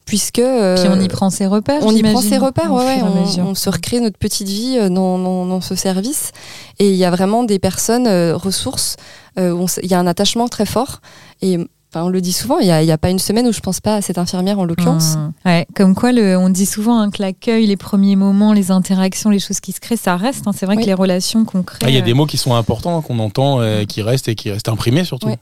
puisque... 0.10 0.40
euh, 0.40 0.76
Puis 0.76 0.90
on 0.92 1.00
y 1.00 1.08
prend 1.08 1.30
ses 1.30 1.46
repères. 1.46 1.82
on 1.84 1.92
y 1.96 2.02
prend 2.04 2.22
ses 2.22 2.38
repères, 2.38 2.74
ouais, 2.74 2.84
ouais, 3.02 3.42
on, 3.42 3.56
se 3.56 3.70
recrée 3.70 4.00
notre 4.02 4.18
petite 4.18 4.48
vie 4.50 4.76
euh, 4.78 4.90
dans, 4.90 5.18
dans, 5.18 5.46
dans 5.46 5.62
ce 5.62 5.76
service. 5.76 6.32
Et 6.80 6.90
il 6.90 6.96
y 6.96 7.06
a 7.06 7.12
vraiment 7.12 7.44
des 7.44 7.60
personnes 7.60 8.08
euh, 8.08 8.36
ressources, 8.36 8.98
euh, 9.38 9.52
où 9.52 9.68
il 9.84 9.90
y 9.90 9.94
a 9.94 10.00
un 10.00 10.08
attachement 10.08 10.48
très 10.50 10.66
fort. 10.66 11.00
Et 11.42 11.58
enfin, 11.92 12.06
on 12.06 12.10
le 12.10 12.22
dit 12.22 12.34
souvent, 12.34 12.60
il 12.60 12.66
n'y 12.66 12.72
a, 12.72 12.82
il 12.84 12.88
y 12.88 12.92
a 12.92 12.98
pas 12.98 13.10
une 13.10 13.20
semaine 13.20 13.48
où 13.48 13.52
je 13.54 13.60
pense 13.62 13.80
pas 13.80 13.96
à 13.96 14.02
cette 14.02 14.18
infirmière 14.18 14.60
en 14.60 14.66
l'occurrence. 14.66 15.16
Hmm. 15.16 15.32
Ouais, 15.46 15.66
comme 15.76 15.96
quoi, 15.96 16.12
le, 16.12 16.38
on 16.38 16.50
dit 16.50 16.66
souvent 16.66 17.00
hein, 17.00 17.10
que 17.12 17.22
l'accueil, 17.22 17.66
les 17.68 17.78
premiers 17.78 18.16
moments, 18.16 18.54
les 18.54 18.72
interactions, 18.72 19.30
les 19.30 19.40
choses 19.40 19.60
qui 19.60 19.72
se 19.72 19.80
créent, 19.80 19.96
ça 19.98 20.18
reste. 20.18 20.48
hein. 20.48 20.52
C'est 20.56 20.66
vrai 20.66 20.76
Oui. 20.76 20.84
que 20.84 20.88
les 20.88 20.94
relations 20.96 21.46
qu'on 21.46 21.64
crée. 21.64 21.80
Ah, 21.84 21.90
Il 21.90 21.96
y 21.96 21.98
a 21.98 22.02
des 22.02 22.12
euh, 22.12 22.16
mots 22.16 22.26
qui 22.26 22.38
sont 22.38 22.54
importants, 22.56 23.02
qu'on 23.02 23.20
entend, 23.20 23.62
euh, 23.62 23.86
qui 23.86 24.02
restent 24.02 24.28
et 24.28 24.36
qui 24.36 24.52
restent 24.52 24.70
imprimés 24.70 25.04
surtout. 25.04 25.28
Ouais. 25.28 25.38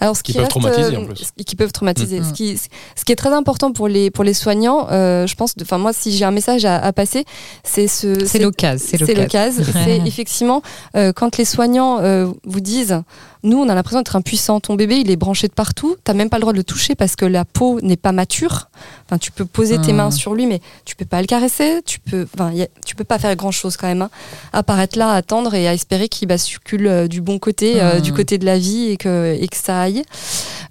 Alors, 0.00 0.16
ce 0.16 0.22
Qui 0.22 0.32
qui, 0.32 0.38
peuvent 0.38 0.44
reste, 0.46 0.50
traumatiser, 0.60 0.96
euh, 0.96 1.00
en 1.00 1.04
plus. 1.06 1.16
ce 1.38 1.42
Qui 1.44 1.56
peuvent 1.56 1.72
traumatiser. 1.72 2.22
Ce, 2.22 2.32
qui, 2.32 2.56
ce 2.58 3.04
qui 3.04 3.12
est 3.12 3.16
très 3.16 3.32
important 3.32 3.72
pour 3.72 3.88
les, 3.88 4.10
pour 4.10 4.24
les 4.24 4.34
soignants, 4.34 4.88
euh, 4.90 5.26
je 5.26 5.34
pense, 5.34 5.54
enfin 5.62 5.78
moi, 5.78 5.92
si 5.92 6.16
j'ai 6.16 6.24
un 6.24 6.30
message 6.30 6.64
à, 6.64 6.76
à 6.78 6.92
passer, 6.92 7.24
c'est 7.64 7.88
ce. 7.88 8.24
C'est 8.24 8.38
l'occasion. 8.38 8.86
C'est 8.90 9.04
C'est 9.04 9.14
l'occasion. 9.14 9.64
C'est 9.72 9.98
effectivement 10.06 10.62
euh, 10.96 11.12
quand 11.12 11.36
les 11.36 11.44
soignants 11.44 11.98
euh, 12.00 12.26
vous 12.44 12.60
disent, 12.60 13.02
nous, 13.42 13.58
on 13.58 13.68
a 13.68 13.74
l'impression 13.74 14.00
d'être 14.00 14.16
impuissant. 14.16 14.58
Ton 14.60 14.74
bébé, 14.74 14.96
il 14.98 15.10
est 15.10 15.16
branché 15.16 15.46
de 15.46 15.52
partout. 15.52 15.96
T'as 16.02 16.14
même 16.14 16.28
pas 16.30 16.38
le 16.38 16.40
droit 16.40 16.52
de 16.52 16.58
le 16.58 16.64
toucher 16.64 16.94
parce 16.96 17.14
que 17.14 17.24
la 17.24 17.44
peau 17.44 17.80
n'est 17.80 17.96
pas 17.96 18.10
mature. 18.12 18.70
Enfin, 19.06 19.18
tu 19.18 19.30
peux 19.30 19.44
poser 19.44 19.80
tes 19.80 19.92
mains 19.92 20.10
sur 20.10 20.34
lui, 20.34 20.46
mais 20.46 20.60
tu 20.84 20.96
peux 20.96 21.04
pas 21.04 21.20
le 21.20 21.26
caresser. 21.28 21.80
Tu 21.84 22.00
peux, 22.00 22.26
a- 22.40 22.50
tu 22.84 22.96
peux 22.96 23.04
pas 23.04 23.18
faire 23.20 23.34
grand 23.36 23.52
chose 23.52 23.76
quand 23.76 23.86
même. 23.86 24.02
Hein, 24.02 24.10
à 24.52 24.62
part 24.64 24.80
être 24.80 24.96
là, 24.96 25.10
à 25.10 25.14
attendre 25.16 25.54
et 25.54 25.68
à 25.68 25.74
espérer 25.74 26.08
qu'il 26.08 26.26
bascule 26.26 26.86
euh, 26.88 27.06
du 27.08 27.20
bon 27.20 27.38
côté, 27.38 27.80
euh, 27.80 27.98
Hmm. 27.98 28.00
du 28.00 28.12
côté 28.12 28.36
de 28.38 28.44
la 28.44 28.58
vie 28.58 28.90
et 28.90 28.96
que 28.96 29.36
et 29.40 29.46
que 29.46 29.55
ça 29.56 29.80
aille. 29.80 30.02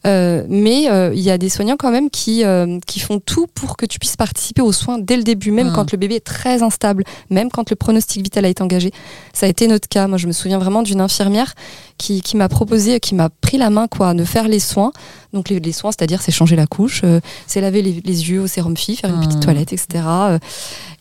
Euh, 0.06 0.44
mais 0.48 0.90
euh, 0.90 1.12
il 1.16 1.22
y 1.22 1.32
a 1.32 1.38
des 1.38 1.50
soignants 1.50 1.78
quand 1.78 1.90
même 1.92 2.10
qui, 2.10 2.44
euh, 2.44 2.80
qui 2.86 3.00
font 3.00 3.20
tout 3.20 3.48
pour 3.48 3.76
que 3.76 3.86
tu 3.86 3.98
puisses 3.98 4.16
participer 4.16 4.62
aux 4.62 4.72
soins 4.72 5.00
dès 5.00 5.18
le 5.18 5.24
début, 5.24 5.52
même 5.52 5.70
Mm. 5.70 5.74
quand 5.74 5.92
le 5.92 5.98
bébé 5.98 6.16
est 6.16 6.26
très 6.26 6.62
instable, 6.62 7.04
même 7.30 7.50
quand 7.50 7.70
le 7.70 7.76
pronostic 7.76 8.22
vital 8.22 8.46
a 8.46 8.50
été 8.50 8.62
engagé. 8.62 8.92
Ça 9.34 9.48
a 9.48 9.50
été 9.50 9.68
notre 9.68 9.88
cas. 9.88 10.08
Moi, 10.08 10.18
je 10.18 10.28
me 10.28 10.32
souviens 10.32 10.60
vraiment 10.60 10.84
d'une 10.84 11.02
infirmière 11.02 11.56
qui, 11.98 12.22
qui 12.22 12.38
m'a 12.38 12.50
proposé, 12.50 13.00
qui 13.00 13.16
m'a 13.16 13.30
pris 13.30 13.58
la 13.58 13.70
main, 13.70 13.88
quoi, 13.88 14.14
de 14.14 14.24
faire 14.24 14.48
les 14.48 14.60
soins. 14.60 14.92
Donc 15.34 15.50
les, 15.50 15.60
les 15.60 15.72
soins, 15.72 15.92
c'est-à-dire 15.92 16.22
c'est 16.22 16.32
changer 16.32 16.56
la 16.56 16.68
couche, 16.68 17.02
euh, 17.04 17.20
c'est 17.48 17.62
laver 17.62 17.82
les, 17.82 18.02
les 18.04 18.30
yeux 18.30 18.42
au 18.42 18.48
sérum 18.48 18.76
fi, 18.76 18.96
faire 18.96 19.14
une 19.14 19.26
petite 19.26 19.42
toilette, 19.42 19.74
etc. 19.74 20.04
Euh, 20.06 20.40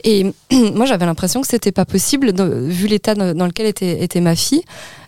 Et 0.05 0.33
moi, 0.75 0.87
j'avais 0.87 1.07
l'impression 1.07 1.41
que 1.41 1.47
c'était 1.49 1.73
pas 1.73 1.85
possible, 1.85 2.33
vu 2.69 2.87
l'état 2.87 3.15
dans 3.15 3.35
dans 3.35 3.47
lequel 3.47 3.67
était, 3.67 4.03
était 4.03 4.21
ma 4.21 4.37
fille. 4.37 4.63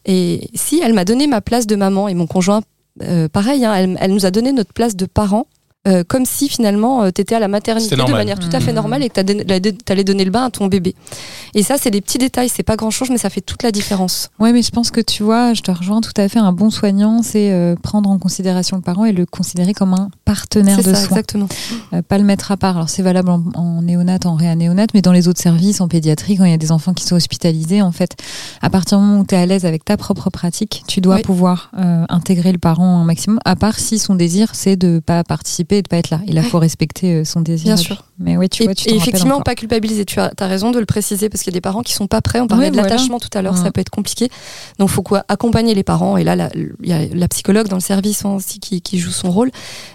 Et 0.05 0.51
si 0.55 0.81
elle 0.83 0.95
m'a 0.95 1.05
donné 1.05 1.27
ma 1.27 1.41
place 1.41 1.67
de 1.67 1.77
maman 1.77 2.09
et 2.09 2.15
mon 2.15 2.27
conjoint 2.27 2.63
euh, 3.03 3.29
pareil, 3.29 3.65
hein, 3.65 3.75
elle, 3.75 3.99
elle 4.01 4.13
nous 4.13 4.27
a 4.27 4.31
donné 4.31 4.53
notre 4.53 4.73
place 4.73 4.97
de 4.97 5.07
parents. 5.07 5.47
Euh, 5.87 6.05
comme 6.07 6.25
si 6.27 6.49
finalement 6.49 7.11
tu 7.13 7.21
étais 7.21 7.35
à 7.35 7.41
la 7.41 7.49
maternité 7.49 7.91
de 7.91 7.97
normal. 7.97 8.19
manière 8.19 8.39
tout 8.39 8.49
à 8.53 8.61
fait 8.61 8.73
Mmh. 8.73 8.75
normale 8.75 9.03
et 9.05 9.09
que 9.11 9.21
tu 9.21 9.93
allais 9.93 10.05
donner 10.05 10.25
le 10.25 10.31
bain 10.31 10.45
à 10.47 10.51
ton 10.51 10.67
bébé. 10.67 10.95
Et 11.55 11.63
ça, 11.63 11.77
c'est 11.79 11.91
des 11.91 12.01
petits 12.01 12.19
détails, 12.19 12.49
c'est 12.49 12.63
pas 12.63 12.77
grand 12.77 12.91
chose, 12.91 13.09
mais 13.11 13.19
ça 13.19 13.31
fait 13.31 13.41
toute 13.41 13.63
la 13.63 13.71
différence. 13.73 14.29
Ouais, 14.39 14.53
mais 14.53 14.63
je 14.63 14.71
pense 14.71 14.91
que 14.91 15.01
tu 15.01 15.23
vois, 15.23 15.55
je 15.55 15.63
te 15.63 15.71
rejoins 15.71 16.01
tout 16.01 16.13
à 16.17 16.29
fait. 16.29 16.39
Un 16.39 16.53
bon 16.53 16.71
soignant, 16.71 17.23
c'est 17.23 17.53
euh, 17.53 17.75
prendre 17.83 18.11
en 18.11 18.19
considération 18.19 18.77
le 18.77 18.83
parent 18.83 19.05
et 19.05 19.13
le 19.13 19.25
considérer 19.27 19.73
comme 19.73 19.95
un 19.95 20.11
partenaire 20.25 20.77
C'est 20.77 20.89
de 20.91 20.95
ça, 20.95 21.01
soins. 21.01 21.09
exactement. 21.17 21.49
Euh, 21.95 22.03
pas 22.03 22.19
le 22.19 22.25
mettre 22.25 22.51
à 22.53 22.57
part. 22.57 22.77
Alors 22.77 22.89
c'est 22.91 23.03
valable 23.03 23.31
en, 23.31 23.43
en 23.55 23.83
néonat, 23.83 24.19
en 24.25 24.35
réanéonat, 24.35 24.87
mais 24.95 25.03
dans 25.03 25.13
les 25.13 25.29
autres 25.29 25.41
services, 25.41 25.81
en 25.81 25.89
pédiatrie, 25.89 26.37
quand 26.37 26.45
il 26.45 26.51
y 26.51 26.55
a 26.55 26.59
des 26.59 26.73
enfants 26.73 26.93
qui 26.95 27.05
sont 27.05 27.17
hospitalisés, 27.17 27.81
en 27.83 27.93
fait, 27.93 28.17
à 28.61 28.69
partir 28.71 28.99
du 28.99 29.05
moment 29.05 29.21
où 29.21 29.25
tu 29.27 29.35
es 29.35 29.39
à 29.39 29.47
l'aise 29.47 29.65
avec 29.65 29.85
ta 29.85 29.97
propre 29.97 30.31
pratique, 30.31 30.83
tu 30.89 31.01
dois 31.01 31.17
Oui. 31.17 31.23
pouvoir 31.23 31.71
euh, 31.79 32.05
intégrer 32.09 32.53
le 32.53 32.59
parent 32.59 33.01
un 33.01 33.05
maximum, 33.05 33.39
à 33.45 33.57
part 33.57 33.79
si 33.79 33.99
son 33.99 34.15
désir 34.17 34.51
c'est 34.55 34.77
de 34.77 34.99
pas 35.05 35.23
participer 35.25 35.76
et 35.79 35.83
de 35.83 35.89
pas 35.89 35.97
être 35.99 36.11
là. 36.11 36.21
Il 36.27 36.41
faut 36.43 36.59
respecter 36.59 37.15
euh, 37.15 37.25
son 37.25 37.41
désir. 37.41 37.67
Bien 37.67 37.77
sûr. 37.77 38.05
Mais 38.19 38.37
oui, 38.37 38.49
tu 38.49 38.63
et, 38.65 38.75
tu 38.75 38.89
et 38.89 38.95
effectivement, 38.97 39.41
pas 39.43 39.55
culpabiliser. 39.55 40.05
Tu 40.05 40.21
as, 40.21 40.33
as 40.39 40.47
raison 40.47 40.71
de 40.71 40.79
le 40.79 40.87
préciser 40.87 41.29
parce 41.29 41.43
qu'il 41.43 41.53
y 41.53 41.55
a 41.55 41.59
des 41.59 41.61
parents 41.61 41.83
qui 41.83 41.93
sont 41.93 42.07
pas 42.07 42.21
prêts. 42.23 42.41
On 42.41 42.47
parlait 42.47 42.65
Ouais, 42.67 42.71
de 42.71 42.77
voilà. 42.77 42.89
l'attachement 42.91 43.19
tout 43.19 43.29
à 43.35 43.43
l'heure, 43.43 43.57
ça 43.57 43.71
peut 43.71 43.81
être 43.81 43.91
compliqué. 43.91 44.29
Donc, 44.79 44.89
faut 44.89 45.03
quoi? 45.03 45.25
Accompagner 45.29 45.75
les 45.75 45.83
parents. 45.85 46.17
Et 46.17 46.25
là, 46.25 46.49
il 46.55 46.89
y 46.89 46.93
a 46.93 47.07
la 47.15 47.29
psychologue 47.29 47.69
dans 47.69 47.77
le 47.77 47.81
service 47.83 48.25
aussi 48.25 48.59
qui, 48.61 48.81
qui 48.83 48.99
joue 48.99 49.11
son 49.11 49.31
rôle. 49.31 49.51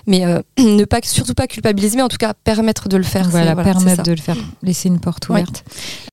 Mais 0.08 0.26
euh, 0.26 0.40
ne 0.60 0.86
pas 0.86 1.00
surtout 1.04 1.34
pas 1.34 1.48
culpabiliser, 1.48 1.96
mais 1.98 2.04
en 2.04 2.10
tout 2.10 2.18
cas 2.18 2.34
permettre 2.34 2.90
de 2.90 2.98
le 2.98 3.04
faire. 3.04 3.30
Voilà, 3.30 3.56
permettre 3.56 4.04
de 4.04 4.12
le 4.12 4.18
faire, 4.18 4.38
laisser 4.64 4.88
une 4.90 5.00
porte 5.00 5.28
Ouais. 5.30 5.42
ouverte. 5.42 5.64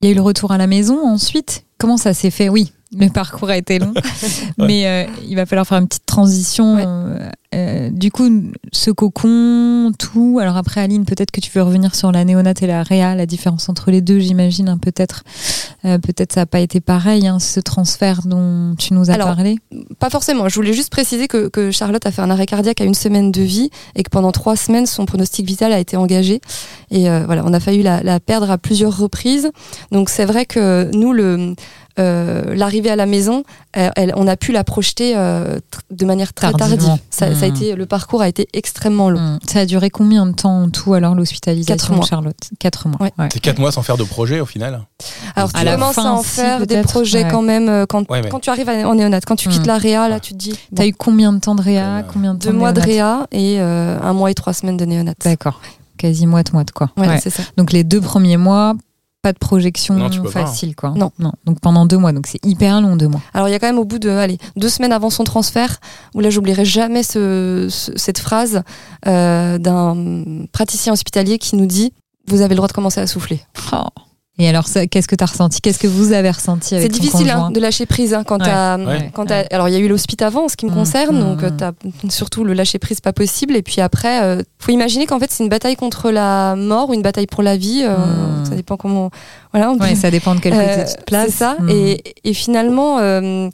Il 0.00 0.07
y 0.07 0.09
a 0.09 0.12
eu 0.12 0.14
le 0.14 0.22
retour 0.22 0.50
à 0.52 0.59
la 0.59 0.66
maison 0.66 1.07
ensuite. 1.07 1.64
Comment 1.78 1.96
ça 1.96 2.12
s'est 2.14 2.31
fait? 2.31 2.48
Oui, 2.48 2.72
le 2.96 3.09
parcours 3.12 3.50
a 3.50 3.57
été 3.57 3.78
long, 3.78 3.92
mais 4.59 4.87
euh, 4.87 5.04
il 5.28 5.37
va 5.37 5.46
falloir 5.46 5.66
faire 5.66 5.78
une 5.78 5.87
petite 5.88 6.07
transition. 6.07 6.74
Ouais. 6.76 6.85
euh, 6.87 7.31
euh, 7.59 7.90
du 7.90 8.11
coup, 8.11 8.29
ce 8.73 8.90
cocon, 8.90 9.92
tout. 9.99 10.38
Alors 10.40 10.57
après, 10.57 10.81
Aline, 10.81 11.05
peut-être 11.05 11.31
que 11.31 11.40
tu 11.40 11.51
veux 11.55 11.62
revenir 11.62 11.94
sur 11.94 12.12
la 12.12 12.25
néonate 12.25 12.62
et 12.62 12.66
la 12.66 12.83
réa, 12.83 13.14
la 13.14 13.27
différence 13.27 13.68
entre 13.68 13.90
les 13.90 14.01
deux, 14.01 14.18
j'imagine, 14.18 14.68
hein, 14.68 14.79
peut-être. 14.79 15.25
Euh, 15.85 15.99
peut-être 15.99 16.33
ça 16.33 16.40
n'a 16.40 16.47
pas 16.47 16.61
été 16.61 16.81
pareil, 16.81 17.27
hein, 17.27 17.38
ce 17.38 17.61
transfert 17.61 18.23
dont 18.25 18.75
tu 18.79 18.94
nous 18.94 19.11
as 19.11 19.14
Alors, 19.14 19.29
parlé. 19.29 19.57
Pas 19.99 20.11
forcément. 20.11 20.49
Je 20.49 20.55
voulais 20.55 20.73
juste 20.73 20.90
préciser 20.90 21.29
que, 21.29 21.49
que 21.49 21.71
Charlotte 21.71 22.05
a 22.07 22.11
fait 22.11 22.23
un 22.23 22.31
arrêt 22.31 22.47
cardiaque 22.47 22.81
à 22.81 22.85
une 22.85 22.94
semaine 22.94 23.31
de 23.33 23.42
vie 23.42 23.71
et 23.94 24.03
que 24.03 24.11
pendant 24.11 24.33
trois 24.33 24.57
semaines, 24.57 24.87
son 24.87 25.07
pronostic 25.07 25.47
vital 25.47 25.73
a 25.73 25.79
été 25.79 25.97
engagé. 25.97 26.40
Et 26.90 27.09
euh, 27.09 27.25
voilà, 27.27 27.42
on 27.44 27.53
a 27.53 27.61
failli 27.61 27.83
la, 27.83 28.03
la 28.03 28.21
perdre 28.21 28.51
à 28.51 28.59
plusieurs 28.59 28.97
reprises. 28.97 29.51
Donc 29.92 30.09
c'est 30.09 30.25
vrai 30.25 30.47
que 30.47 30.90
nous, 30.94 31.12
le, 31.12 31.55
euh, 31.99 32.55
l'arrivée 32.55 32.91
à 32.91 32.97
la 32.97 33.07
maison, 33.07 33.43
elle- 33.73 33.93
elle- 33.97 34.13
on 34.17 34.27
a 34.27 34.37
pu 34.37 34.53
la 34.53 34.65
projeter 34.65 35.15
euh, 35.17 35.59
de 35.91 36.05
manière 36.07 36.33
très 36.33 36.53
Tardivement. 36.53 36.87
tardive. 36.89 37.03
Ça, 37.11 37.35
ça 37.35 37.45
a 37.47 37.49
Mhm. 37.49 37.55
été, 37.57 37.75
le 37.75 37.87
parcours 37.87 38.23
a 38.23 38.29
été 38.29 38.49
extrêmement 38.53 39.11
long. 39.11 39.21
Mm. 39.21 39.39
Ça 39.49 39.61
a 39.61 39.67
duré 39.67 39.91
combien 39.91 40.27
de 40.27 40.33
temps 40.33 40.63
en 40.63 40.69
tout 40.71 40.95
alors 40.95 41.11
Quatre 41.13 41.19
l'hospitalisation 41.19 41.95
mois. 41.95 42.05
de 42.05 42.09
Charlotte? 42.09 42.37
Quatre 42.59 42.89
mois. 42.89 42.99
Ouais. 43.01 43.13
ouais. 43.19 43.29
C'est 43.33 43.41
quatre 43.41 43.59
mois 43.59 43.73
sans 43.73 43.83
faire 43.83 43.97
de 43.97 44.05
projet 44.05 44.41
au 44.41 44.47
final? 44.47 44.83
Alors 45.37 45.53
tu 45.53 45.61
À 45.67 45.73
commences 45.75 45.95
fin 45.95 46.05
à 46.07 46.13
en 46.13 46.23
faire 46.23 46.67
des 46.67 46.83
projets 46.83 47.25
ouais. 47.25 47.31
quand 47.31 47.43
même 47.43 47.69
euh, 47.69 47.87
quand, 47.87 48.09
Ouais, 48.11 48.23
mais- 48.23 48.29
quand 48.29 48.41
tu 48.41 48.51
arrives 48.51 48.69
en 48.69 48.95
néonate. 48.95 49.25
Quand 49.27 49.37
tu 49.37 49.49
quittes 49.49 49.63
Mhm. 49.63 49.67
la 49.69 49.79
réa, 49.79 50.09
là 50.09 50.21
tu 50.21 50.33
te 50.33 50.39
dis 50.39 50.55
T'as 50.75 50.83
bon, 50.85 50.89
eu 50.89 50.93
combien 50.95 51.33
de 51.33 51.39
temps 51.41 51.55
de 51.55 51.63
réa? 51.63 51.99
Euh, 51.99 52.03
Combien 52.13 52.35
de 52.35 52.39
deux 52.39 52.53
mois 52.53 52.73
de 52.73 52.81
néonat? 52.81 52.93
réa 52.93 53.27
et 53.33 53.61
euh, 53.61 53.99
un 54.03 54.13
mois 54.13 54.31
et 54.31 54.35
trois 54.35 54.53
semaines 54.53 54.77
de 54.77 54.85
néonate. 54.85 55.19
D'accord. 55.25 55.61
Quasi 55.97 56.27
moite-moite, 56.27 56.71
quoi. 56.71 56.91
Ouais, 56.97 57.09
Ouais. 57.09 57.21
c'est 57.21 57.31
ça. 57.31 57.43
Donc 57.57 57.73
les 57.73 57.83
deux 57.83 58.01
premiers 58.01 58.37
mois, 58.37 58.75
pas 59.29 59.33
de 59.35 59.38
projection 59.38 59.95
Non, 59.95 60.09
tu 60.11 60.21
peux 60.23 60.31
pas. 60.31 60.47
facile, 60.47 60.75
quoi. 60.75 60.95
Non. 60.97 61.11
Donc 61.45 61.61
pendant 61.61 61.85
deux 61.87 61.99
mois, 61.99 62.12
donc 62.12 62.27
c'est 62.27 62.45
hyper 62.47 62.81
long, 62.81 62.97
deux 62.97 63.09
mois. 63.09 63.21
Alors 63.35 63.49
il 63.49 63.53
y 63.53 63.55
a 63.55 63.59
quand 63.59 63.67
même 63.67 63.79
au 63.79 63.85
bout 63.85 63.99
de 63.99 64.09
allez, 64.09 64.38
deux 64.57 64.69
semaines 64.71 64.93
avant 64.93 65.11
son 65.11 65.25
transfert, 65.25 65.81
où 66.14 66.21
là 66.21 66.31
j'oublierai 66.31 66.64
jamais 66.64 67.03
ce, 67.03 67.69
ce- 67.71 67.93
cette 67.97 68.19
phrase 68.19 68.62
euh, 69.07 69.59
d'un 69.59 70.45
praticien 70.53 70.93
hospitalier 70.95 71.38
qui 71.38 71.57
nous 71.57 71.67
dit 71.67 71.93
vous 72.27 72.41
avez 72.41 72.51
le 72.51 72.57
droit 72.57 72.69
de 72.69 72.73
commencer 72.73 73.01
à 73.01 73.07
souffler. 73.07 73.41
Et 74.40 74.48
alors, 74.48 74.66
qu'est-ce 74.90 75.09
que 75.09 75.16
tu 75.16 75.24
as 75.24 75.27
ressenti? 75.27 75.61
Qu'est-ce 75.61 75.81
que 75.81 75.88
vous 75.88 76.12
avez 76.12 76.31
ressenti 76.31 76.77
avec 76.77 76.92
C'est 76.92 76.98
ton 76.98 77.05
difficile 77.05 77.31
hein, 77.31 77.51
de 77.51 77.59
lâcher 77.59 77.87
prise 77.87 78.14
hein, 78.14 78.22
quand 78.24 78.38
Ouais. 78.40 78.46
t'as- 78.46 78.79
Ouais. 78.79 79.11
quand 79.12 79.27
t'as- 79.27 79.44
alors 79.51 79.68
il 79.68 79.72
y 79.72 79.77
a 79.77 79.81
eu 79.81 79.88
l'hospice 79.88 80.22
avant 80.22 80.44
en 80.44 80.48
ce 80.48 80.57
qui 80.57 80.64
me 80.66 80.70
Mm, 80.70 80.74
concerne 80.74 81.18
donc 81.18 81.42
euh, 81.42 81.51
mm. 81.51 81.57
t'as 81.57 81.72
surtout 82.09 82.44
le 82.44 82.53
lâcher 82.53 82.79
prise 82.79 83.01
pas 83.01 83.12
possible 83.12 83.57
et 83.57 83.62
puis 83.62 83.81
après 83.81 84.22
euh, 84.22 84.42
faut 84.61 84.70
imaginer 84.70 85.07
qu'en 85.07 85.18
fait 85.18 85.31
c'est 85.33 85.42
une 85.42 85.48
bataille 85.48 85.74
contre 85.74 86.11
la 86.12 86.55
mort 86.57 86.90
ou 86.90 86.94
une 86.94 87.03
bataille 87.03 87.27
pour 87.27 87.42
la 87.42 87.57
vie 87.57 87.83
euh, 87.83 87.96
Mm. 87.96 88.44
ça 88.48 88.55
dépend 88.55 88.77
comment 88.77 89.11
voilà 89.53 89.70
on 89.72 89.77
peut- 89.79 89.85
Ouais, 89.87 89.96
ça 89.96 90.11
dépend 90.12 90.37
de 90.37 90.40
quel 90.40 90.53
côté 90.53 90.64
Euh, 90.68 90.85
places. 91.05 91.27
C'est 91.31 91.37
ça. 91.37 91.57
Et, 91.68 92.03
et 92.24 92.33
finalement, 92.33 92.98
euh, 93.01 93.48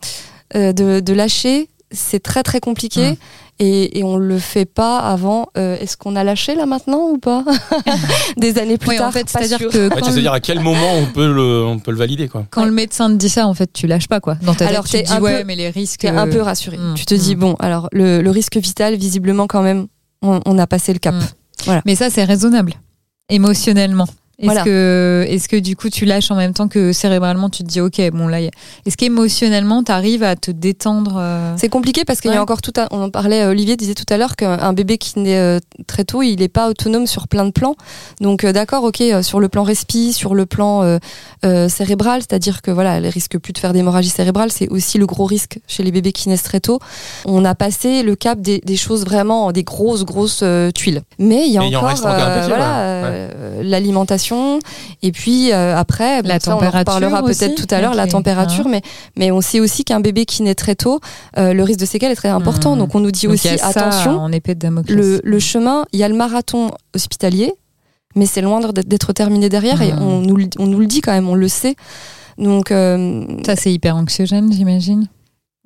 euh, 0.55 0.73
de, 0.75 1.01
de 1.01 1.13
lâcher, 1.15 1.69
c'est 1.93 2.23
très 2.23 2.43
très 2.43 2.61
compliqué. 2.61 3.17
Et, 3.61 3.99
et 4.01 4.03
on 4.05 4.17
le 4.17 4.39
fait 4.39 4.65
pas 4.65 4.99
avant. 4.99 5.47
euh, 5.57 5.77
Est-ce 5.79 5.97
qu'on 5.97 6.17
a 6.17 6.25
lâché 6.25 6.55
là 6.57 6.67
maintenant 6.67 7.11
ou 7.11 7.19
pas? 7.19 7.45
Des 8.37 8.59
années 8.59 8.79
plus 8.79 8.97
tard. 8.97 9.09
en 9.09 9.13
fait, 9.13 9.29
c'est-à-dire 9.31 9.59
que 9.59 9.89
Ouais, 9.95 10.27
à 10.29 10.41
quel 10.41 10.59
moment 10.61 10.93
on 10.95 11.07
peut 11.07 11.33
le, 11.33 11.65
on 11.65 11.79
peut 11.79 11.93
le 11.93 11.97
valider 11.97 12.27
quoi. 12.29 12.47
quand 12.51 12.65
le 12.65 12.73
médecin 12.73 13.09
te 13.11 13.15
dit 13.15 13.29
ça, 13.29 13.47
en 13.47 13.55
fait, 13.55 13.73
tu 13.73 13.87
lâches 13.87 14.09
pas, 14.09 14.19
quoi. 14.21 14.35
Dans 14.43 14.55
ta 14.55 14.67
Alors, 14.67 14.83
tête, 14.89 14.91
tu 14.91 14.97
t'es 14.99 15.03
te 15.05 15.09
dis, 15.09 15.15
un 15.15 15.21
ouais, 15.21 15.39
peu- 15.41 15.45
mais 15.47 15.55
les 15.57 15.71
risques. 15.71 16.01
T'es 16.01 16.09
un 16.09 16.27
euh, 16.29 16.33
peu 16.33 16.41
rassuré. 16.43 16.77
Mm, 16.79 16.95
Tu 16.95 17.05
te 17.05 17.15
dis 17.15 17.37
mm. 17.37 17.39
bon, 17.39 17.55
alors 17.61 17.89
le, 17.93 18.23
le 18.23 18.31
risque 18.31 18.57
vital, 18.57 18.97
visiblement 18.97 19.47
quand 19.47 19.63
même, 19.63 19.87
on, 20.23 20.41
on 20.47 20.59
a 20.59 20.67
passé 20.67 20.93
le 20.93 20.99
cap. 20.99 21.15
Mm. 21.15 21.81
Mais 21.87 21.95
ça, 21.95 22.11
c'est 22.11 22.25
raisonnable, 22.25 22.75
émotionnellement. 23.29 24.09
Est-ce 24.39 24.47
Voilà. 24.47 24.63
que, 24.65 25.25
est-ce 25.29 25.49
que 25.49 25.57
du 25.57 25.77
coup 25.77 25.89
tu 25.91 26.05
lâches 26.05 26.31
en 26.31 26.35
même 26.37 26.53
temps 26.55 26.67
que 26.69 26.93
cérébralement 26.93 27.49
tu 27.51 27.63
te 27.63 27.69
dis 27.69 27.81
ok 27.81 28.01
bon 28.13 28.27
là 28.27 28.41
est-ce 28.41 28.97
qu'émotionnellement 28.97 29.83
tu 29.85 29.93
arrives 29.93 30.23
à 30.25 30.35
te 30.37 30.51
détendre 30.51 31.17
euh, 31.19 31.55
C'est 31.57 31.69
compliqué 31.69 32.05
parce 32.05 32.21
qu'il 32.21 32.33
y 32.33 32.37
a 32.37 32.43
encore 32.43 32.61
tout 32.63 32.73
un, 32.77 32.87
on 32.91 33.03
en 33.03 33.11
parlait, 33.11 33.43
euh, 33.43 33.51
Olivier 33.51 33.77
disait 33.77 33.95
tout 33.95 34.05
à 34.13 34.17
l'heure 34.17 34.37
qu'un 34.37 34.73
bébé 34.73 34.99
qui 34.99 35.19
naît 35.21 35.39
euh, 35.39 35.59
très 35.87 36.05
tôt, 36.05 36.23
il 36.23 36.37
n'est 36.41 36.49
pas 36.49 36.69
autonome 36.69 37.07
sur 37.07 37.29
plein 37.29 37.45
de 37.45 37.51
plans. 37.53 37.77
Donc 38.21 38.45
euh, 38.45 38.53
d'accord, 38.53 38.83
ok, 38.85 39.01
euh, 39.01 39.23
sur 39.23 39.39
le 39.41 39.49
plan 39.49 39.63
respi, 39.63 40.13
sur 40.13 40.35
le 40.35 40.47
plan 40.47 40.83
euh, 40.83 40.99
euh, 41.45 41.69
cérébral, 41.69 42.21
c'est-à-dire 42.23 42.61
que 42.63 42.71
voilà, 42.71 42.97
elle 42.97 43.07
risque 43.07 43.39
plus 43.39 43.53
de 43.53 43.59
faire 43.59 43.73
d'hémorragie 43.73 44.09
cérébrale, 44.09 44.51
c'est 44.51 44.69
aussi 44.69 44.99
le 44.99 45.07
gros 45.07 45.25
risque 45.27 45.59
chez 45.69 45.83
les 45.83 45.93
bébés 45.93 46.13
qui 46.13 46.29
naissent 46.29 46.43
très 46.43 46.61
tôt. 46.61 46.81
On 47.25 47.45
a 47.45 47.55
passé 47.55 48.03
le 48.03 48.17
cap 48.17 48.41
des, 48.41 48.59
des 48.65 48.77
choses 48.77 49.05
vraiment, 49.05 49.53
des 49.53 49.63
grosses 49.65 50.05
grosses 50.05 50.41
euh, 50.43 50.71
tuiles. 50.71 51.03
Mais 51.19 51.47
il 51.47 51.53
y 51.53 51.57
a 51.59 51.61
Mais 51.61 51.69
il 51.69 51.77
en 51.77 51.79
encore, 51.81 51.91
reste 51.91 52.05
et 55.03 55.13
puis 55.13 55.53
euh, 55.53 55.77
après, 55.77 56.23
bon, 56.23 56.29
La 56.29 56.41
ça, 56.41 56.57
on 56.57 56.61
en 56.65 56.71
reparlera 56.71 57.23
peut-être 57.23 57.55
tout 57.55 57.73
à 57.75 57.81
l'heure, 57.81 57.95
la 57.95 58.05
ok, 58.05 58.11
température, 58.11 58.67
hein. 58.67 58.71
mais 58.71 58.83
mais 59.17 59.31
on 59.31 59.41
sait 59.41 59.61
aussi 59.61 59.85
qu'un 59.85 60.01
bébé 60.01 60.25
qui 60.27 60.43
naît 60.43 60.55
très 60.55 60.75
tôt, 60.75 61.01
euh, 61.39 61.53
le 61.53 61.63
risque 61.63 61.81
de 61.81 61.87
séquelles 61.87 62.13
est 62.13 62.17
très 62.17 62.29
important. 62.29 62.75
Hmm. 62.77 62.79
Donc 62.81 62.95
on 62.95 63.01
nous 63.01 63.11
dit 63.11 63.27
donc 63.27 63.35
aussi 63.35 63.49
attention, 63.49 64.19
en 64.21 64.33
épée 64.33 64.55
de 64.55 64.69
le, 64.89 65.21
le 65.23 65.39
chemin, 65.39 65.85
il 65.93 65.99
y 66.01 66.03
a 66.05 66.09
le 66.09 66.15
marathon 66.17 66.71
hospitalier, 66.95 67.53
mais 68.17 68.27
c'est 68.27 68.41
loin 68.43 68.61
d'être 68.73 69.13
terminé 69.13 69.49
derrière 69.49 69.83
et 69.83 69.93
Hmm. 69.93 70.03
on 70.03 70.21
nous, 70.21 70.37
le- 70.37 70.49
on 70.59 70.67
nous 70.67 70.79
le 70.81 70.87
dit 70.87 71.01
quand 71.01 71.13
même, 71.13 71.29
on 71.29 71.35
le 71.35 71.49
sait. 71.49 71.75
Donc 72.39 72.71
euh, 72.71 73.25
ça 73.47 73.55
c'est 73.57 73.73
hyper 73.73 73.97
anxiogène 73.97 74.53
j'imagine 74.53 75.07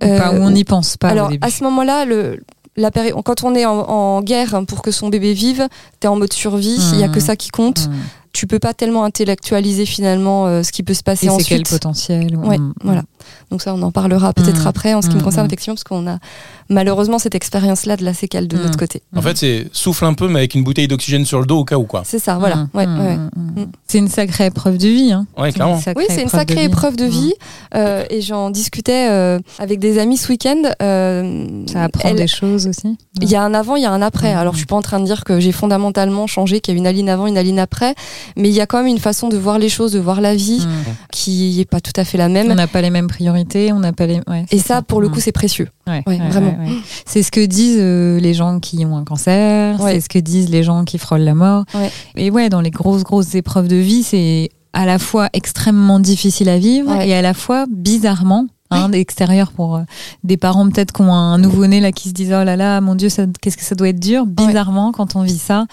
Ou 0.02 0.07
Euh, 0.07 0.18
pas, 0.18 0.33
ou 0.33 0.37
on 0.42 0.50
n'y 0.50 0.64
pense 0.64 0.96
pas 0.96 1.09
alors 1.09 1.28
au 1.28 1.31
début 1.31 1.46
à 1.46 1.50
ce 1.50 1.64
moment-là, 1.64 2.04
le 2.04 2.40
la 2.76 2.90
quand 3.24 3.42
on 3.42 3.54
est 3.57 3.64
en, 3.66 3.81
en 3.81 4.22
guerre 4.22 4.62
pour 4.68 4.83
que 4.83 4.90
son 4.92 5.09
bébé 5.09 5.33
vive, 5.33 5.66
t'es 5.98 6.07
en 6.09 6.14
mode 6.16 6.33
survie, 6.33 6.78
il 6.92 7.00
y 7.00 7.02
a 7.02 7.09
que 7.09 7.18
ça 7.20 7.35
qui 7.37 7.48
compte. 7.50 7.88
Tu 8.33 8.47
peux 8.47 8.59
pas 8.59 8.75
tellement 8.75 9.05
intellectualiser 9.05 9.87
finalement 9.87 10.47
euh, 10.47 10.62
ce 10.62 10.71
qui 10.73 10.83
peut 10.83 10.95
se 10.95 11.03
passer 11.03 11.27
et 11.27 11.31
c'est 11.31 11.37
quel 11.45 11.61
ensuite. 11.62 11.69
potentiel 11.71 12.37
ou- 12.37 12.47
Ouais, 12.49 12.59
Mm. 12.59 12.73
voilà. 12.85 13.03
Donc 13.51 13.62
ça, 13.62 13.75
on 13.75 13.83
en 13.83 13.91
parlera 13.91 14.33
peut-être 14.33 14.64
Mm. 14.64 14.69
après 14.69 14.95
en 14.95 15.03
ce 15.03 15.09
qui 15.09 15.14
me 15.17 15.21
Mm, 15.21 15.25
concerne 15.25 15.45
mm. 15.47 15.51
effectivement, 15.51 15.75
parce 15.75 15.85
qu'on 15.85 16.07
a 16.07 16.19
malheureusement 16.69 17.19
cette 17.19 17.35
expérience-là 17.35 17.97
de 17.97 18.05
la 18.05 18.14
séquelle 18.14 18.49
de 18.49 18.57
Mm. 18.57 18.62
notre 18.62 18.79
côté. 18.79 19.03
En 19.17 19.23
fait, 19.23 19.37
c'est 19.37 19.67
souffle 19.73 20.05
un 20.05 20.14
peu 20.14 20.29
mais 20.29 20.41
avec 20.41 20.55
une 20.55 20.64
bouteille 20.64 20.88
d'oxygène 20.88 21.25
sur 21.25 21.41
le 21.41 21.47
dos 21.47 21.59
au 21.59 21.64
cas 21.64 21.77
où 21.79 21.85
quoi. 21.85 22.03
C'est 22.05 22.19
ça, 22.19 22.38
voilà. 22.38 22.57
Mm, 22.57 22.69
Ouais, 22.75 22.87
mm, 22.87 23.01
ouais. 23.01 23.17
mm, 23.17 23.31
mm. 23.37 23.61
Mm. 23.62 23.67
c'est 23.87 23.99
une 23.99 24.09
sacrée 24.09 24.47
épreuve 24.47 24.79
de 24.79 24.88
vie 24.88 25.12
hein. 25.12 25.27
Ouais, 25.37 25.53
clairement. 25.53 25.81
Oui, 25.97 26.05
c'est 26.09 26.23
une 26.23 26.29
sacrée 26.29 26.64
épreuve 26.64 26.97
de 26.97 27.05
vie. 27.05 27.35
euh, 27.75 28.05
et 28.11 28.21
j'en 28.23 28.51
discutais 28.51 29.09
euh, 29.11 29.38
avec 29.59 29.79
des 29.79 29.99
amis 29.99 30.17
ce 30.17 30.29
week-end. 30.29 30.62
euh, 30.83 31.62
ça 31.67 31.85
apprend 31.85 32.09
elle- 32.11 32.17
des 32.17 32.27
choses 32.27 32.67
aussi 32.67 32.97
Il 33.21 33.29
y 33.29 33.37
a 33.37 33.43
un 33.43 33.53
avant, 33.55 33.77
il 33.77 33.83
y 33.83 33.87
a 33.87 33.91
un 33.93 34.01
après. 34.03 34.33
Alors, 34.33 34.53
je 34.55 34.59
suis 34.59 34.67
pas 34.67 34.77
en 34.77 34.83
train 34.83 35.01
de 35.01 35.05
dire 35.05 35.25
que 35.25 35.41
j'ai 35.41 35.53
fondamentalement 35.53 36.27
changé, 36.27 36.61
qu'il 36.61 36.75
y 36.75 36.77
a 36.77 36.79
une 36.79 36.87
aline 36.87 37.09
avant, 37.09 37.27
une 37.27 37.37
aline 37.38 37.59
après, 37.59 37.95
mais 38.37 38.48
il 38.48 38.54
y 38.54 38.61
a 38.61 38.66
quand 38.66 38.78
même 38.78 38.87
une 38.87 38.98
façon 38.98 39.28
de 39.28 39.37
voir 39.37 39.59
les 39.59 39.68
choses, 39.68 39.92
de 39.92 39.98
voir 39.98 40.20
la 40.20 40.35
vie, 40.35 40.61
Mm. 40.61 40.92
qui 41.12 41.61
est 41.61 41.64
pas 41.70 41.81
tout 41.81 41.92
à 41.96 42.04
fait 42.04 42.18
la 42.18 42.28
même. 42.28 42.50
on 42.50 42.54
n'a 42.54 42.66
pas 42.66 42.83
les 42.83 42.90
mêmes 42.90 43.07
priorités 43.09 43.72
on 43.72 43.78
n'a 43.81 43.92
pas 43.92 44.07
les 44.07 44.20
ouais, 44.28 44.44
Et 44.50 44.59
ça, 44.59 44.83
pour 44.83 45.00
le 45.00 45.09
Mm. 45.09 45.12
coup, 45.12 45.20
c'est 45.20 45.33
précieux. 45.33 45.68
Ouais, 45.87 46.02
Ouais, 46.07 46.18
vraiment. 46.28 46.54
C'est 47.07 47.22
ce 47.22 47.31
que 47.31 47.44
disent 47.44 47.78
euh, 47.81 48.18
les 48.20 48.35
gens 48.35 48.61
qui 48.61 48.85
ont 48.85 48.96
un 48.96 49.04
cancer, 49.04 49.78
c'est 49.83 50.00
ce 50.00 50.09
que 50.09 50.18
disent 50.18 50.48
les 50.50 50.62
gens 50.62 50.85
qui 50.85 50.98
frôlent 50.98 51.20
la 51.22 51.35
mort. 51.35 51.64
Et 52.16 52.31
ouais, 52.31 52.48
dans 52.48 52.61
les 52.61 52.70
grosses, 52.70 53.04
grosses 53.04 53.35
épreuves 53.35 53.68
de 53.68 53.76
vie, 53.76 54.02
c'est 54.02 54.50
à 54.74 54.85
la 54.87 54.98
fois 54.98 55.28
extrêmement 55.33 55.98
difficile 55.98 56.48
à 56.50 56.59
vivre 56.59 56.92
et 57.00 57.14
à 57.14 57.22
la 57.22 57.35
fois 57.35 57.64
bizarrement. 57.70 58.46
Hein, 58.70 58.90
d'extérieur 58.90 59.50
pour 59.52 59.76
euh, 59.76 59.81
des 60.24 60.37
parents 60.37 60.68
peut-être 60.68 60.92
qui 60.92 61.00
ont 61.00 61.11
un 61.14 61.38
nouveau-né 61.38 61.81
là 61.81 61.90
qui 61.90 62.11
se 62.11 62.12
disent 62.12 62.35
oh 62.38 62.44
là 62.44 62.54
là 62.54 62.83
mon 62.83 62.94
dieu 62.96 63.09
qu'est-ce 63.40 63.57
que 63.57 63.64
ça 63.64 63.74
doit 63.74 63.88
être 63.88 63.98
dur 63.98 64.26
bizarrement 64.26 64.92
quand 64.92 65.16
on 65.16 65.22
vit 65.22 65.38
ça 65.38 65.64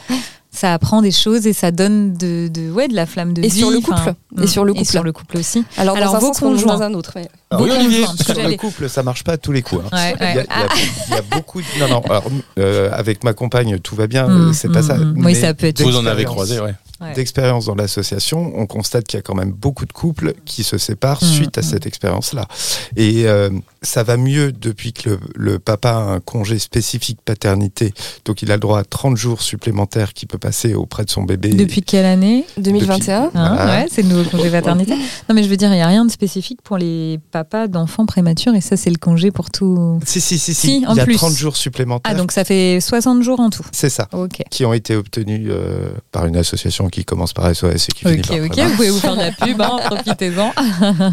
ça 0.56 0.74
apprend 0.74 1.02
des 1.02 1.12
choses 1.12 1.46
et 1.48 1.54
ça 1.54 1.72
donne 1.72 2.14
de, 2.18 2.48
de 2.48 2.72
ouais 2.72 2.88
de 2.88 2.96
la 2.96 3.06
flamme 3.06 3.34
de 3.34 3.44
Et 3.44 3.48
vie 3.50 3.60
sur 3.60 3.70
le 3.70 3.78
enfin, 3.80 3.96
couple. 3.96 4.44
Et 4.44 4.48
sur 4.48 4.66
le 4.66 4.72
et 4.74 4.76
couple. 4.80 4.90
sur 4.92 5.04
le 5.04 5.12
couple 5.14 5.38
aussi 5.38 5.64
Alors, 5.78 5.96
Alors, 5.98 6.12
dans 6.12 6.16
un 6.18 6.20
vos 6.20 6.26
sens 6.28 6.40
conjoints. 6.40 6.76
dans 6.78 6.82
un 6.82 6.94
autre. 6.94 7.12
mais- 7.16 7.28
Ah 7.52 7.58
oui, 7.62 7.70
Beaucoup 7.70 7.80
Olivier. 7.82 8.06
Sur 8.24 8.34
le 8.50 8.56
couple, 8.58 8.90
ça 8.90 9.04
marche 9.04 9.24
pas 9.24 9.34
à 9.34 9.38
tous 9.38 9.52
les 9.52 9.62
coups. 9.62 9.82
hein. 9.92 9.96
Ouais, 9.96 10.16
Il 10.20 10.24
y, 10.24 10.24
a, 10.24 10.36
ouais. 10.36 10.48
il 10.50 10.60
y 10.60 10.64
a- 10.64 10.68
il 11.08 11.14
y 11.14 11.18
a 11.18 11.22
beaucoup 11.38 11.62
de... 11.62 11.66
Non, 11.80 11.88
non, 11.88 12.02
alors, 12.10 12.24
euh, 12.60 12.90
avec 12.92 13.24
ma 13.24 13.34
compagne, 13.34 13.80
tout 13.80 13.96
va 13.96 14.08
bien, 14.08 14.28
Mm, 14.28 14.50
euh, 14.50 14.54
c'est 14.54 14.72
pas 14.72 14.82
mm, 14.82 14.88
ça. 14.88 14.96
mm. 14.96 15.26
Oui, 15.26 15.36
ça 15.36 15.54
peut 15.54 15.68
être- 15.68 15.82
Vous 15.84 15.96
en 15.98 16.06
avez 16.06 16.26
croisé, 16.26 16.60
ouais. 16.60 16.74
Ouais. 17.02 17.14
D'expérience 17.14 17.66
dans 17.66 17.76
l'association, 17.76 18.54
on 18.56 18.66
constate 18.68 19.06
qu'il 19.06 19.18
y 19.18 19.20
a 19.20 19.22
quand 19.22 19.36
même 19.36 19.52
beaucoup 19.52 19.86
de 19.86 19.92
couples 19.92 20.34
qui 20.46 20.64
se 20.64 20.78
séparent 20.78 21.22
Mm, 21.22 21.26
suite 21.26 21.58
à 21.58 21.62
mm. 21.62 21.64
cette 21.64 21.86
expérience-là. 21.86 22.48
Et 22.96 23.28
euh, 23.28 23.50
ça 23.82 24.04
va 24.04 24.18
mieux 24.18 24.52
depuis 24.52 24.94
que 24.94 25.10
le, 25.10 25.20
le 25.36 25.60
papa 25.60 25.90
a 25.92 26.00
un 26.00 26.20
congé 26.20 26.60
spécifique 26.60 27.20
paternité, 27.24 27.94
donc 28.26 28.42
il 28.42 28.52
a 28.52 28.56
le 28.56 28.60
droit 28.60 28.80
à 28.80 28.84
30 28.84 29.18
jours 29.18 29.42
supplémentaires 29.42 30.14
qu'il 30.14 30.28
peut 30.28 30.38
passer 30.38 30.74
auprès 30.74 31.06
de 31.06 31.10
son 31.10 31.24
bébé. 31.24 31.50
depuis 31.50 31.82
quelle 31.82 32.06
année? 32.06 32.46
2021. 32.58 33.24
Hein, 33.24 33.30
Voilà. 33.34 33.66
ouais, 33.66 33.88
c'est 33.92 34.02
le 34.02 34.10
nouveau 34.10 34.30
congé 34.30 34.50
paternité. 34.50 34.96
Non, 35.30 35.36
mais 35.36 35.44
je 35.44 35.50
veux 35.50 35.58
dire, 35.58 35.70
il 35.70 35.76
n'y 35.76 35.82
a 35.82 35.88
rien 35.88 36.06
de 36.06 36.12
spécifique 36.12 36.62
pour 36.62 36.78
les 36.78 37.20
papas 37.32 37.68
d'enfants 37.68 38.06
prématurés. 38.06 38.58
Et 38.58 38.62
ça, 38.62 38.78
c'est 38.78 38.90
le 38.90 38.98
congé 38.98 39.32
pour 39.32 39.50
tout. 39.52 40.00
Si, 40.06 40.22
si, 40.22 40.38
si, 40.40 40.54
si. 40.54 40.68
Si, 40.80 40.86
en 40.88 40.94
il 40.94 40.98
y 40.98 41.00
a 41.02 41.06
plus. 41.06 41.16
30 41.16 41.34
jours 41.34 41.56
supplémentaires. 41.58 42.12
Ah, 42.14 42.18
donc 42.18 42.32
ça 42.32 42.44
fait 42.44 42.80
60 42.80 43.22
jours 43.24 43.40
en 43.40 43.50
tout. 43.50 43.66
C'est 43.72 43.90
ça. 43.90 44.08
Ok. 44.14 44.42
Qui 44.50 44.66
ont 44.66 44.74
été 44.74 44.96
obtenus 44.96 45.48
euh, 45.50 45.92
par 46.12 46.26
une 46.26 46.38
association 46.38 46.85
qui 46.90 47.06
commence 47.06 47.34
par 47.34 47.54
SOS 47.56 47.90
et 47.90 47.92
qui 47.94 48.06
finit 48.06 48.20
Ok, 48.20 48.28
par 48.28 48.38
ok, 48.38 48.60
vous 48.70 48.76
pouvez 48.76 48.90
vous 48.90 49.00
faire 49.00 49.16
de 49.16 49.22
la 49.22 49.32
pub, 49.32 49.62
hein, 49.62 49.78
profitez-en. 49.86 50.52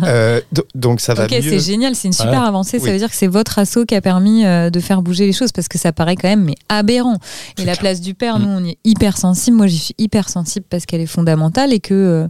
Euh, 0.05 0.41
do- 0.53 0.65
donc 0.75 1.01
ça 1.01 1.15
va 1.15 1.25
Ok, 1.25 1.33
mieux. 1.33 1.43
c'est 1.43 1.59
génial, 1.61 1.95
c'est 1.95 2.09
une 2.09 2.13
super 2.15 2.43
avancée. 2.45 2.79
Ça 2.79 2.87
Oui. 2.87 2.93
veut 2.93 2.99
dire 2.99 3.11
que 3.11 3.17
c'est 3.17 3.27
votre 3.27 3.59
assaut 3.59 3.85
qui 3.85 3.95
a 3.95 4.01
permis 4.01 4.45
euh, 4.45 4.71
de 4.71 4.81
faire 4.81 5.03
bouger 5.03 5.27
les 5.27 5.33
choses 5.33 5.53
parce 5.53 5.69
que 5.69 5.79
ça 5.79 5.93
paraît 5.93 6.17
quand 6.17 6.29
même 6.29 6.45
mais 6.45 6.55
aberrant. 6.69 7.17
Et 7.59 7.65
la 7.65 7.77
place 7.77 8.01
du 8.01 8.15
père, 8.15 8.39
Mm. 8.39 8.43
nous, 8.43 8.49
on 8.49 8.65
y 8.65 8.71
est 8.71 8.79
hyper 8.85 9.17
sensible. 9.19 9.57
Moi, 9.57 9.67
j'y 9.67 9.79
suis 9.79 9.95
hyper 9.99 10.29
sensible 10.29 10.67
parce 10.69 10.87
qu'elle 10.87 11.01
est 11.01 11.07
fondamentale 11.07 11.73
et 11.73 11.81
que 11.81 11.95
euh, 11.95 12.29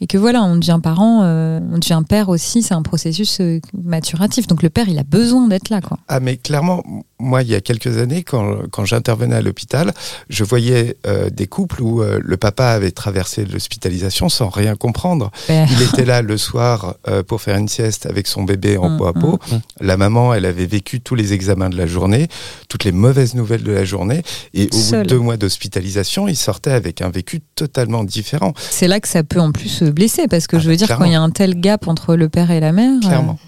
et 0.00 0.06
que 0.06 0.18
voilà, 0.18 0.42
on 0.42 0.56
devient 0.56 0.80
parent, 0.82 1.22
on 1.22 1.78
devient 1.78 2.02
père 2.08 2.28
aussi. 2.28 2.62
C'est 2.62 2.74
un 2.74 2.82
processus 2.82 3.40
maturatif. 3.84 4.46
Donc 4.46 4.62
le 4.62 4.70
père, 4.70 4.88
il 4.88 4.98
a 4.98 5.04
besoin 5.04 5.48
d'être 5.48 5.68
là, 5.70 5.80
quoi. 5.80 5.98
Ah 6.08 6.20
mais 6.20 6.36
clairement, 6.36 6.82
moi, 7.22 7.42
il 7.42 7.48
y 7.48 7.54
a 7.54 7.60
quelques 7.60 7.98
années, 7.98 8.22
quand, 8.24 8.56
quand 8.70 8.84
j'intervenais 8.84 9.36
à 9.36 9.40
l'hôpital, 9.42 9.92
je 10.28 10.44
voyais 10.44 10.96
euh, 11.06 11.30
des 11.30 11.46
couples 11.46 11.80
où 11.82 12.02
euh, 12.02 12.18
le 12.22 12.36
papa 12.36 12.66
avait 12.66 12.90
traversé 12.90 13.44
l'hospitalisation 13.44 14.28
sans 14.28 14.48
rien 14.48 14.74
comprendre. 14.76 15.30
Ben. 15.48 15.66
Il 15.70 15.82
était 15.82 16.04
là 16.04 16.20
le 16.22 16.36
soir 16.36 16.96
euh, 17.08 17.22
pour 17.22 17.40
faire 17.40 17.56
une 17.56 17.68
sieste 17.68 18.06
avec 18.06 18.26
son 18.26 18.42
bébé 18.42 18.76
en 18.76 18.90
Mm, 18.90 18.98
peau 18.98 19.06
à 19.06 19.12
peau. 19.14 19.38
La 19.80 19.96
maman, 19.96 20.34
elle 20.34 20.44
avait 20.44 20.66
vécu 20.66 21.00
tous 21.00 21.14
les 21.14 21.32
examens 21.32 21.70
de 21.70 21.76
la 21.76 21.86
journée, 21.86 22.28
toutes 22.68 22.84
les 22.84 22.92
mauvaises 22.92 23.34
nouvelles 23.34 23.62
de 23.62 23.72
la 23.72 23.84
journée. 23.84 24.22
Et 24.52 24.68
au 24.72 24.76
bout 24.76 24.92
de 24.96 25.02
deux 25.04 25.18
mois 25.18 25.36
d'hospitalisation, 25.36 26.26
il 26.28 26.36
sortait 26.36 26.72
avec 26.72 27.00
un 27.00 27.08
vécu 27.10 27.40
totalement 27.54 28.04
différent. 28.04 28.52
C'est 28.70 28.88
là 28.88 28.98
que 29.00 29.08
ça 29.08 29.22
peut 29.22 29.40
en 29.40 29.52
plus 29.52 29.68
se 29.68 29.84
blesser, 29.84 30.26
parce 30.28 30.46
que 30.46 30.56
Ah, 30.56 30.60
je 30.60 30.68
veux 30.68 30.76
dire, 30.76 30.86
clairement. 30.88 31.04
quand 31.04 31.10
il 31.10 31.14
y 31.14 31.16
a 31.16 31.22
un 31.22 31.30
tel 31.30 31.58
gap 31.60 31.86
entre 31.88 32.16
le 32.16 32.28
père 32.28 32.50
et 32.50 32.60
la 32.60 32.72
mère. 32.72 33.00
Clairement. 33.00 33.38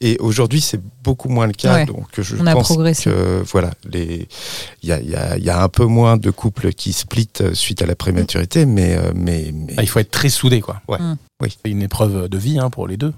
Et 0.00 0.16
aujourd'hui, 0.20 0.60
c'est 0.60 0.80
beaucoup 1.04 1.28
moins 1.28 1.46
le 1.46 1.52
cas. 1.52 1.74
Ouais, 1.74 1.86
donc, 1.86 2.06
je 2.18 2.36
on 2.40 2.46
a 2.46 2.52
pense 2.52 2.68
progressé. 2.68 3.04
que 3.10 3.42
voilà, 3.50 3.70
les, 3.90 4.28
il 4.82 4.88
y 4.88 4.92
a, 4.92 5.00
y, 5.00 5.14
a, 5.14 5.36
y 5.38 5.50
a 5.50 5.62
un 5.62 5.68
peu 5.68 5.84
moins 5.84 6.16
de 6.16 6.30
couples 6.30 6.72
qui 6.72 6.92
splitent 6.92 7.54
suite 7.54 7.82
à 7.82 7.86
la 7.86 7.94
prématurité, 7.96 8.66
mais, 8.66 8.96
euh, 8.96 9.12
mais, 9.14 9.52
mais 9.54 9.74
Ah, 9.76 9.82
il 9.82 9.88
faut 9.88 9.98
être 10.00 10.10
très 10.10 10.28
soudé, 10.28 10.60
quoi. 10.60 10.80
Ouais. 10.88 10.98
Mm. 10.98 11.16
Oui. 11.42 11.56
C'est 11.64 11.70
une 11.70 11.82
épreuve 11.82 12.28
de 12.28 12.38
vie 12.38 12.58
hein, 12.58 12.70
pour 12.70 12.86
les 12.86 12.96
deux. 12.96 13.12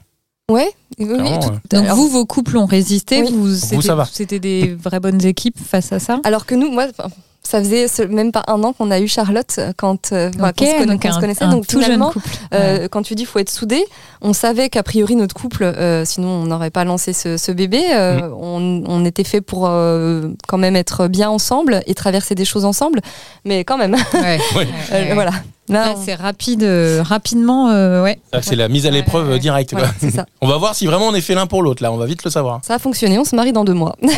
Ouais, 0.50 0.70
oui, 0.98 1.06
oui. 1.08 1.30
Donc 1.70 1.84
alors- 1.84 1.96
vous, 1.96 2.08
vos 2.08 2.26
couples 2.26 2.56
ont 2.58 2.66
résisté, 2.66 3.22
Oui. 3.22 3.30
vous, 3.32 3.54
c'était, 3.54 3.80
ça 3.80 3.94
va. 3.94 4.04
c'était 4.10 4.38
des 4.40 4.74
vraies 4.74 5.00
bonnes 5.00 5.24
équipes 5.24 5.58
face 5.58 5.92
à 5.92 5.98
ça? 5.98 6.20
Alors 6.24 6.44
que 6.46 6.54
nous, 6.54 6.70
moi, 6.70 6.86
enfin, 6.90 7.08
ça 7.42 7.58
faisait 7.58 7.86
même 8.08 8.30
pas 8.32 8.42
un 8.46 8.62
an 8.62 8.72
qu'on 8.72 8.90
a 8.90 9.00
eu 9.00 9.08
Charlotte 9.08 9.54
euh, 9.58 9.72
quand, 9.76 10.12
euh, 10.12 10.30
enfin, 10.36 10.50
Ok, 10.50 10.56
qu'on 10.58 10.64
se, 10.66 10.70
conna- 10.72 10.86
donc 10.86 11.02
qu'on 11.02 11.12
se 11.12 11.18
connaissait. 11.20 11.44
un 11.44 11.50
donc 11.50 11.66
tout 11.66 11.76
jeune 11.76 11.84
finalement, 11.84 12.10
couple. 12.10 12.28
euh, 12.54 12.88
quand 12.88 13.02
tu 13.02 13.14
dis 13.14 13.24
faut 13.24 13.38
être 13.38 13.50
soudé, 13.50 13.84
on 14.20 14.32
savait 14.32 14.68
qu'a 14.68 14.82
priori 14.82 15.16
notre 15.16 15.34
couple, 15.34 15.64
euh, 15.64 16.04
sinon 16.04 16.28
on 16.28 16.44
n'aurait 16.44 16.70
pas 16.70 16.84
lancé 16.84 17.12
ce, 17.12 17.36
ce 17.36 17.50
bébé. 17.52 17.82
euh, 17.94 18.28
Mm. 18.28 18.32
on, 18.40 18.84
on 18.86 19.04
était 19.04 19.24
fait 19.24 19.40
pour 19.40 19.66
euh, 19.68 20.28
quand 20.48 20.58
même 20.58 20.76
être 20.76 21.08
bien 21.08 21.28
ensemble 21.30 21.82
et 21.86 21.94
traverser 21.94 22.34
des 22.34 22.44
choses 22.44 22.64
ensemble, 22.64 23.00
mais 23.44 23.64
quand 23.64 23.76
même, 23.78 23.96
Ouais. 24.14 24.38
Euh, 24.92 25.10
voilà. 25.14 25.32
Là, 25.68 25.94
on- 25.96 26.04
c'est 26.04 26.14
rapide, 26.14 26.64
euh, 26.64 27.02
rapidement, 27.02 27.68
euh, 27.70 28.02
ouais. 28.02 28.18
C'est 28.42 28.56
la 28.56 28.68
mise 28.68 28.84
à 28.86 28.90
l'épreuve 28.90 29.38
directe. 29.38 29.74
On 30.42 30.48
va 30.48 30.56
voir 30.58 30.74
si 30.74 30.86
vraiment 30.86 31.06
on 31.06 31.14
est 31.14 31.20
fait 31.20 31.34
l'un 31.36 31.46
pour 31.46 31.62
l'autre, 31.62 31.82
là. 31.82 31.92
On 31.92 31.96
va 31.96 32.04
vite 32.06 32.24
le 32.24 32.30
savoir. 32.30 32.60
Ça 32.62 32.74
a 32.74 32.78
fonctionné. 32.78 33.18
On 33.18 33.24
se 33.24 33.34
marie 33.36 33.52
dans 33.52 33.64
deux 33.64 33.72
mois. 33.72 33.94
Ouais, 34.02 34.10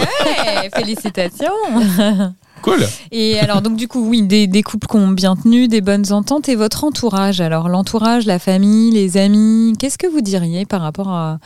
félicitations. 0.75 1.53
Cool. 2.65 2.87
Et 3.13 3.39
alors, 3.39 3.61
donc, 3.61 3.77
du 3.77 3.89
coup, 3.89 4.09
oui, 4.09 4.23
des, 4.23 4.47
des 4.47 4.63
couples 4.63 4.87
qui 4.89 4.97
ont 4.97 5.09
bien 5.09 5.37
tenu, 5.37 5.69
des 5.69 5.83
bonnes 5.83 6.11
ententes. 6.13 6.49
Et 6.49 6.55
votre 6.55 6.85
entourage 6.85 7.43
Alors, 7.43 7.69
l'entourage, 7.69 8.25
la 8.25 8.39
famille, 8.39 8.91
les 8.91 9.19
amis, 9.19 9.75
qu'est-ce 9.79 9.99
que 9.99 10.07
vous 10.07 10.23
diriez 10.23 10.65
par 10.65 10.81
rapport 10.81 11.11
à, 11.11 11.39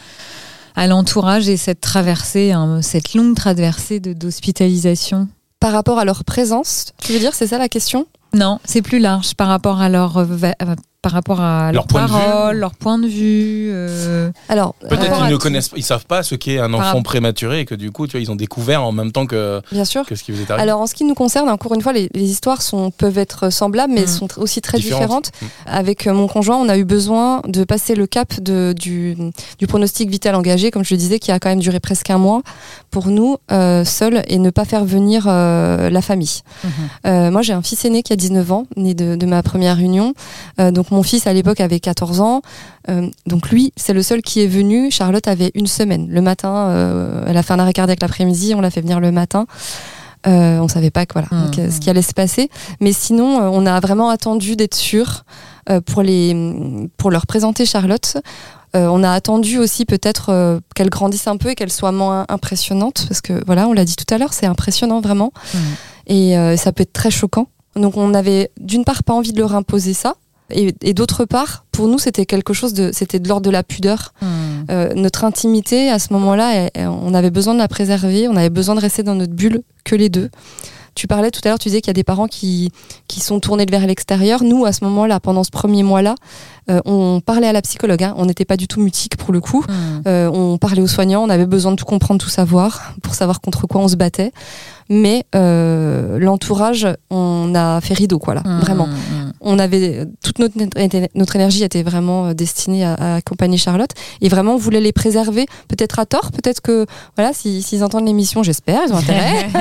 à 0.77 0.87
l'entourage 0.87 1.49
et 1.49 1.57
cette 1.57 1.81
traversée, 1.81 2.53
hein, 2.53 2.83
cette 2.83 3.15
longue 3.15 3.35
traversée 3.35 3.99
de- 3.99 4.13
d'hospitalisation? 4.13 5.27
Par 5.59 5.73
rapport 5.73 5.99
à 5.99 6.05
leur 6.05 6.23
présence, 6.23 6.93
tu 7.03 7.13
veux 7.13 7.19
dire, 7.19 7.35
c'est 7.35 7.49
ça 7.49 7.59
la 7.59 7.69
question? 7.69 8.07
Non, 8.33 8.61
c'est 8.65 8.83
plus 8.83 9.01
large 9.01 9.35
par 9.35 9.49
rapport 9.49 9.81
à 9.81 9.89
leur, 9.89 10.25
par 11.09 11.15
rapport 11.15 11.41
à 11.41 11.73
Leur 11.73 11.85
leur, 11.85 11.87
point 11.87 12.03
de 12.03 12.07
vue. 12.09 12.13
parole, 12.13 12.57
leur 12.59 12.75
point 12.75 12.99
de 12.99 13.07
vue. 13.07 13.69
euh, 13.73 14.31
Alors, 14.51 14.75
Peut-être 14.89 15.17
qu'ils 15.23 15.31
ne 15.33 15.37
connaissent 15.37 15.71
ils 15.75 15.83
savent 15.83 16.05
pas 16.05 16.23
ce 16.23 16.35
qu'est 16.35 16.59
un 16.59 16.75
enfant 16.75 17.01
prématuré 17.03 17.61
et 17.61 17.65
que 17.65 17.75
du 17.75 17.91
coup, 17.91 18.07
tu 18.07 18.13
vois, 18.13 18.21
ils 18.21 18.31
ont 18.31 18.37
découvert 18.37 18.83
en 18.83 18.93
même 18.93 19.11
temps 19.11 19.25
que, 19.27 19.63
bien 19.73 19.87
sûr. 19.87 20.05
que 20.05 20.15
ce 20.15 20.23
qui 20.23 20.33
vous 20.33 20.41
est 20.43 20.51
arrivé. 20.51 20.63
Alors 20.63 20.81
en 20.83 20.87
ce 20.87 20.95
qui 20.95 21.05
nous 21.05 21.15
concerne, 21.15 21.49
encore 21.49 21.73
une 21.75 21.81
fois, 21.81 21.93
les, 21.95 22.11
les 22.13 22.25
histoires 22.31 22.61
sont, 22.61 22.91
peuvent 22.91 23.17
être 23.19 23.51
semblables, 23.51 23.93
mais 23.95 24.03
Mm. 24.03 24.07
sont 24.07 24.29
aussi 24.39 24.61
très 24.61 24.79
Différentes. 24.79 25.31
différentes. 25.33 25.53
Avec 25.67 26.07
euh, 26.07 26.13
mon 26.13 26.29
conjoint, 26.29 26.57
on 26.57 26.69
a 26.69 26.77
eu 26.77 26.85
besoin 26.85 27.41
de 27.47 27.65
passer 27.65 27.95
le 27.95 28.07
cap 28.07 28.39
de, 28.41 28.75
du, 28.79 29.17
du 29.59 29.67
pronostic 29.67 30.11
vital 30.11 30.35
engagé, 30.35 30.71
comme 30.71 30.85
je 30.85 30.93
le 30.93 30.99
disais, 30.99 31.19
qui 31.19 31.33
a 31.33 31.39
quand 31.39 31.49
même 31.49 31.59
duré 31.61 31.81
presque 31.81 32.11
un 32.11 32.19
mois 32.19 32.43
pour 32.91 33.07
nous, 33.09 33.39
euh, 33.51 33.85
seuls, 33.85 34.23
et 34.29 34.39
ne 34.39 34.51
pas 34.51 34.65
faire 34.67 34.85
venir 34.85 35.25
euh, 35.27 35.89
la 35.91 36.03
famille. 36.03 36.41
Mhm. 36.65 36.71
Euh, 37.07 37.31
moi, 37.31 37.41
j'ai 37.43 37.55
un 37.55 37.63
fils 37.63 37.85
aîné 37.87 38.03
qui 38.03 38.13
a 38.13 38.17
19 38.17 38.53
ans, 38.53 38.67
né 38.77 38.93
de, 38.95 39.17
de 39.17 39.27
ma 39.27 39.43
première 39.43 39.79
union. 39.79 40.13
Euh, 40.61 40.71
donc 40.71 40.91
mon 40.91 40.98
fils, 41.03 41.27
à 41.27 41.33
l'époque, 41.33 41.61
avait 41.61 41.81
14 41.81 42.21
ans. 42.21 42.43
Euh, 42.89 43.09
donc 43.27 43.51
lui, 43.51 43.73
c'est 43.77 43.93
le 43.93 44.03
seul 44.03 44.23
qui 44.23 44.41
est 44.43 44.47
venu. 44.47 44.91
Charlotte 44.91 45.27
avait 45.29 45.51
une 45.55 45.67
semaine. 45.67 46.09
Le 46.11 46.21
matin, 46.21 46.69
euh, 46.69 47.25
elle 47.27 47.37
a 47.37 47.43
fait 47.43 47.53
un 47.55 47.59
arrêt 47.59 47.73
cardiaque 47.73 48.01
l'après-midi, 48.03 48.55
on 48.55 48.61
l'a 48.61 48.71
fait 48.71 48.81
venir 48.81 49.01
le 49.01 49.13
matin. 49.13 49.47
Euh, 50.27 50.59
on 50.59 50.67
savait 50.69 50.91
pas 50.91 51.07
que, 51.07 51.13
voilà, 51.13 51.29
euh, 51.33 51.71
ce 51.71 51.79
qui 51.79 51.89
allait 51.89 52.03
se 52.03 52.13
passer. 52.13 52.51
Mais 52.81 52.93
sinon, 52.93 53.41
euh, 53.41 53.49
on 53.53 53.67
a 53.67 53.79
vraiment 53.81 54.09
attendu 54.11 54.57
d'être 54.57 54.75
sûr 54.75 55.25
pour, 55.87 56.03
les, 56.03 56.89
pour 56.97 57.11
leur 57.11 57.27
présenter 57.27 57.67
Charlotte. 57.67 58.17
Euh, 58.77 58.87
on 58.89 59.03
a 59.03 59.11
attendu 59.13 59.59
aussi 59.59 59.85
peut-être 59.87 60.31
euh, 60.31 60.61
qu'elle 60.75 60.91
grandisse 60.91 61.27
un 61.27 61.37
peu 61.37 61.51
et 61.51 61.55
qu'elle 61.55 61.71
soit 61.73 61.93
moins 61.93 62.27
impressionnante, 62.29 63.07
parce 63.09 63.21
que 63.23 63.43
voilà, 63.47 63.67
on 63.69 63.73
l'a 63.73 63.85
dit 63.85 63.97
tout 63.97 64.13
à 64.13 64.19
l'heure, 64.19 64.33
c'est 64.35 64.47
impressionnant 64.47 65.01
vraiment, 65.01 65.33
Mhm. 65.55 65.61
et 66.09 66.37
euh, 66.39 66.57
ça 66.59 66.73
peut 66.73 66.83
être 66.83 66.93
très 66.93 67.11
choquant. 67.11 67.47
Donc 67.77 67.97
on 67.97 68.13
avait 68.13 68.51
d'une 68.61 68.85
part 68.85 69.05
pas 69.05 69.15
envie 69.15 69.33
de 69.33 69.39
leur 69.39 69.55
imposer 69.55 69.95
ça, 69.95 70.15
et, 70.51 70.75
et 70.83 70.95
d'autre 70.95 71.25
part, 71.25 71.65
pour 71.73 71.89
nous, 71.89 71.99
c'était 71.99 72.27
quelque 72.27 72.53
chose 72.53 72.73
de, 72.75 72.91
c'était 72.93 73.19
de 73.21 73.29
l'ordre 73.29 73.45
de 73.47 73.51
la 73.51 73.63
pudeur. 73.63 74.13
Mhm. 74.23 74.29
Euh, 74.71 74.93
notre 74.95 75.25
intimité 75.25 75.91
à 75.91 75.99
ce 75.99 76.13
moment-là, 76.13 76.71
on 76.77 77.15
avait 77.15 77.31
besoin 77.31 77.55
de 77.55 77.59
la 77.59 77.69
préserver, 77.69 78.29
on 78.29 78.37
avait 78.37 78.51
besoin 78.51 78.75
de 78.75 78.81
rester 78.81 79.03
dans 79.03 79.15
notre 79.15 79.33
bulle 79.33 79.63
que 79.85 79.95
les 79.97 80.09
deux. 80.09 80.31
Tu 80.95 81.07
parlais 81.07 81.31
tout 81.31 81.41
à 81.45 81.49
l'heure, 81.51 81.61
tu 81.61 81.69
disais 81.69 81.81
qu'il 81.81 81.91
y 81.91 81.91
a 81.91 81.95
des 81.95 82.03
parents 82.03 82.27
qui, 82.27 82.73
qui 83.07 83.21
sont 83.21 83.39
tournés 83.39 83.67
vers 83.71 83.87
l'extérieur. 83.87 84.43
Nous, 84.43 84.65
à 84.65 84.73
ce 84.73 84.83
moment-là, 84.83 85.21
pendant 85.21 85.45
ce 85.45 85.51
premier 85.51 85.85
mois-là, 85.85 86.17
euh, 86.73 86.81
on 86.87 87.21
parlait 87.25 87.47
à 87.47 87.53
la 87.53 87.63
psychologue. 87.63 88.03
hein. 88.03 88.15
On 88.17 88.27
n'était 88.27 88.45
pas 88.45 88.57
du 88.57 88.67
tout 88.67 88.81
mutique 88.81 89.17
pour 89.17 89.33
le 89.33 89.41
coup. 89.41 89.65
Mhm. 89.69 90.03
Euh, 90.09 90.29
on 90.33 90.59
parlait 90.59 90.83
aux 90.83 90.89
soignants, 90.89 91.23
on 91.23 91.31
avait 91.31 91.47
besoin 91.47 91.71
de 91.71 91.77
tout 91.77 91.85
comprendre, 91.85 92.21
tout 92.21 92.29
savoir, 92.31 92.95
pour 93.05 93.15
savoir 93.15 93.41
contre 93.41 93.69
quoi 93.69 93.81
on 93.81 93.87
se 93.87 93.95
battait. 93.95 94.33
Mais 94.91 95.25
euh, 95.37 96.19
l'entourage, 96.19 96.89
on 97.11 97.53
a 97.55 97.81
fait 97.81 97.95
rideau, 97.95 98.19
quoi, 98.19 98.35
là, 98.35 98.43
Mhm. 98.45 98.61
vraiment. 98.61 98.89
On 99.41 99.59
avait 99.59 100.05
toute 100.23 100.39
notre, 100.39 100.55
notre 101.15 101.37
énergie 101.37 101.63
était 101.65 101.83
vraiment 101.83 102.27
euh, 102.27 102.35
destinée 102.35 102.85
à, 102.85 102.95
à 102.95 103.15
accompagner 103.17 103.57
Charlotte 103.59 103.91
et 104.21 104.29
vraiment 104.29 104.55
on 104.55 104.59
voulait 104.59 104.81
les 104.81 104.93
préserver 104.93 105.47
peut-être 105.69 105.99
à 105.99 106.07
tort 106.07 106.33
peut-être 106.33 106.61
que 106.61 106.87
voilà 107.17 107.33
si- 107.33 107.63
s'ils 107.63 107.85
entendent 107.85 108.07
l'émission 108.07 108.43
j'espère 108.43 108.81
ils 108.87 108.93
ont 108.93 108.97
intérêt 108.97 109.49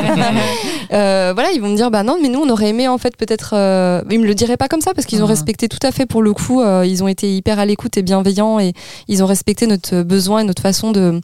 Euh, 0.93 1.31
voilà 1.35 1.51
ils 1.51 1.59
vont 1.61 1.67
me 1.67 1.75
dire 1.75 1.91
bah 1.91 2.03
non 2.03 2.17
mais 2.21 2.29
nous 2.29 2.39
on 2.39 2.49
aurait 2.49 2.69
aimé 2.69 2.87
en 2.87 2.97
fait 2.97 3.17
peut-être 3.17 3.51
euh... 3.53 4.01
ils 4.09 4.19
me 4.19 4.25
le 4.25 4.33
diraient 4.35 4.55
pas 4.55 4.69
comme 4.69 4.79
ça 4.81 4.93
parce 4.93 5.05
qu'ils 5.05 5.19
ont 5.21 5.25
Mhm. 5.25 5.31
respecté 5.31 5.67
tout 5.67 5.85
à 5.85 5.91
fait 5.91 6.05
pour 6.05 6.21
le 6.21 6.31
coup 6.33 6.61
euh, 6.61 6.85
ils 6.87 7.03
ont 7.03 7.09
été 7.09 7.35
hyper 7.35 7.59
à 7.59 7.65
l'écoute 7.65 7.97
et 7.97 8.01
bienveillants 8.03 8.59
et 8.59 8.73
ils 9.09 9.21
ont 9.21 9.25
respecté 9.25 9.67
notre 9.67 10.01
besoin 10.03 10.39
et 10.39 10.43
notre 10.45 10.61
façon 10.61 10.91
de 10.91 11.19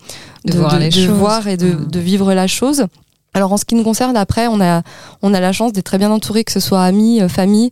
De 0.45 0.57
voir 0.57 0.77
les 0.79 0.91
choses. 0.91 1.05
voir 1.07 1.47
et 1.47 1.55
de, 1.55 1.67
Mhm. 1.67 1.87
de 1.87 1.99
vivre 1.99 2.33
la 2.33 2.47
chose 2.47 2.85
alors 3.33 3.53
en 3.53 3.57
ce 3.57 3.63
qui 3.65 3.75
nous 3.75 3.83
concerne 3.83 4.17
après 4.17 4.47
on 4.47 4.59
a 4.59 4.81
on 5.21 5.33
a 5.33 5.39
la 5.39 5.53
chance 5.53 5.71
d'être 5.71 5.85
très 5.85 5.97
bien 5.97 6.11
entouré 6.11 6.43
que 6.43 6.51
ce 6.51 6.59
soit 6.59 6.83
amis 6.83 7.21
famille 7.29 7.69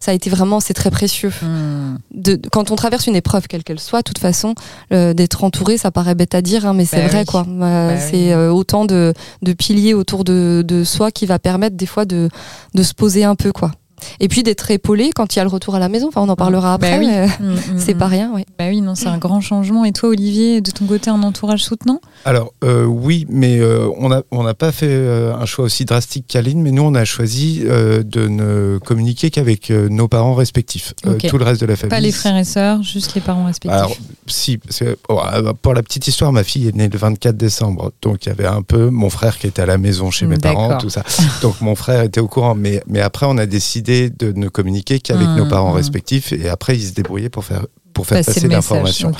ça 0.00 0.10
a 0.12 0.14
été 0.14 0.30
vraiment 0.30 0.60
c'est 0.60 0.74
très 0.74 0.90
précieux 0.90 1.30
Mhm. 1.42 1.98
de, 2.14 2.40
quand 2.50 2.70
on 2.70 2.76
traverse 2.76 3.06
une 3.06 3.16
épreuve 3.16 3.46
quelle 3.48 3.62
qu'elle 3.64 3.78
soit 3.80 3.98
de 4.00 4.04
toute 4.04 4.18
façon 4.18 4.54
euh, 4.92 5.12
d'être 5.14 5.44
entouré 5.44 5.76
ça 5.76 5.90
paraît 5.90 6.14
bête 6.14 6.34
à 6.34 6.42
dire 6.42 6.66
hein, 6.66 6.72
mais 6.74 6.86
c'est 6.86 7.02
Bah 7.02 7.08
vrai 7.08 7.24
quoi 7.24 7.44
Euh, 7.48 7.88
Bah 7.94 8.00
c'est 8.00 8.16
oui. 8.28 8.32
euh, 8.32 8.50
autant 8.50 8.84
de, 8.86 9.12
de 9.42 9.52
piliers 9.52 9.94
autour 9.94 10.24
de, 10.24 10.64
de 10.66 10.84
soi 10.84 11.10
qui 11.10 11.26
va 11.26 11.38
permettre 11.38 11.76
des 11.76 11.86
fois 11.86 12.04
de, 12.06 12.28
de 12.74 12.82
se 12.82 12.94
poser 12.94 13.24
un 13.24 13.34
peu 13.36 13.52
quoi 13.52 13.72
et 14.20 14.28
puis 14.28 14.42
d'être 14.42 14.70
épaulé 14.70 15.10
quand 15.14 15.34
il 15.34 15.38
y 15.38 15.40
a 15.40 15.44
le 15.44 15.50
retour 15.50 15.74
à 15.74 15.78
la 15.78 15.88
maison 15.88 16.08
enfin 16.08 16.20
on 16.22 16.28
en 16.28 16.36
parlera 16.36 16.78
Bah 16.78 16.86
après 16.88 16.98
oui. 16.98 17.06
mais, 17.06 17.18
euh, 17.18 17.26
Mhm. 17.40 17.78
c'est 17.78 17.94
pas 17.94 18.06
rien 18.06 18.30
oui 18.34 18.44
Bah 18.58 18.66
oui, 18.68 18.80
non, 18.80 18.94
c'est 18.94 19.06
un 19.08 19.18
grand 19.18 19.40
changement. 19.40 19.84
Et 19.84 19.92
toi, 19.92 20.10
Olivier, 20.10 20.60
de 20.60 20.70
ton 20.70 20.86
côté, 20.86 21.10
un 21.10 21.22
entourage 21.22 21.64
soutenant? 21.64 22.00
Alors 22.24 22.52
euh, 22.64 22.84
oui, 22.84 23.26
mais 23.28 23.58
euh, 23.58 23.88
on 23.98 24.08
n'a 24.10 24.22
on 24.30 24.42
n'a 24.42 24.54
pas 24.54 24.72
fait 24.72 24.86
euh, 24.88 25.34
un 25.34 25.46
choix 25.46 25.64
aussi 25.64 25.84
drastique 25.84 26.26
qu'Aline, 26.28 26.60
mais 26.62 26.70
nous 26.70 26.82
on 26.82 26.94
a 26.94 27.04
choisi 27.04 27.62
euh, 27.64 28.02
de 28.02 28.28
ne 28.28 28.78
communiquer 28.84 29.30
qu'avec 29.30 29.70
euh, 29.70 29.88
nos 29.88 30.08
parents 30.08 30.34
respectifs. 30.34 30.94
Euh, 31.06 31.16
tout 31.28 31.38
le 31.38 31.44
reste 31.44 31.60
de 31.60 31.66
la 31.66 31.76
famille. 31.76 31.90
Pas 31.90 32.00
les 32.00 32.12
frères 32.12 32.36
et 32.36 32.44
sœurs, 32.44 32.82
juste 32.82 33.14
les 33.14 33.20
parents 33.20 33.44
respectifs. 33.44 33.78
Alors, 33.78 33.94
si, 34.26 34.58
parce 34.58 34.78
que, 34.80 34.96
oh, 35.08 35.20
euh, 35.34 35.52
pour 35.60 35.74
la 35.74 35.82
petite 35.82 36.06
histoire, 36.08 36.32
ma 36.32 36.44
fille 36.44 36.68
est 36.68 36.74
née 36.76 36.88
le 36.88 36.98
24 36.98 37.36
décembre. 37.36 37.92
Donc, 38.02 38.26
il 38.26 38.28
y 38.28 38.32
avait 38.32 38.46
un 38.46 38.62
peu 38.62 38.90
mon 38.90 39.10
frère 39.10 39.38
qui 39.38 39.46
était 39.46 39.62
à 39.62 39.66
la 39.66 39.78
maison 39.78 40.10
chez 40.10 40.26
mes 40.26 40.36
parents, 40.38 40.78
tout 40.78 40.90
ça. 40.90 41.02
Donc, 41.42 41.60
mon 41.60 41.74
frère 41.74 42.02
était 42.02 42.20
au 42.20 42.28
courant. 42.28 42.54
Mais, 42.54 42.82
mais 42.86 43.00
après, 43.00 43.26
on 43.28 43.38
a 43.38 43.46
décidé 43.46 43.89
de 44.10 44.32
ne 44.32 44.48
communiquer 44.48 45.00
qu'avec 45.00 45.26
Mmh, 45.26 45.36
nos 45.36 45.46
parents 45.46 45.72
mmh. 45.72 45.76
respectifs. 45.76 46.32
Et 46.32 46.48
après, 46.48 46.76
ils 46.76 46.86
se 46.88 46.92
débrouillaient 46.92 47.28
pour 47.28 47.44
faire, 47.44 47.66
pour 47.92 48.06
faire 48.06 48.24
Passer 48.24 48.46
l'information. 48.48 49.12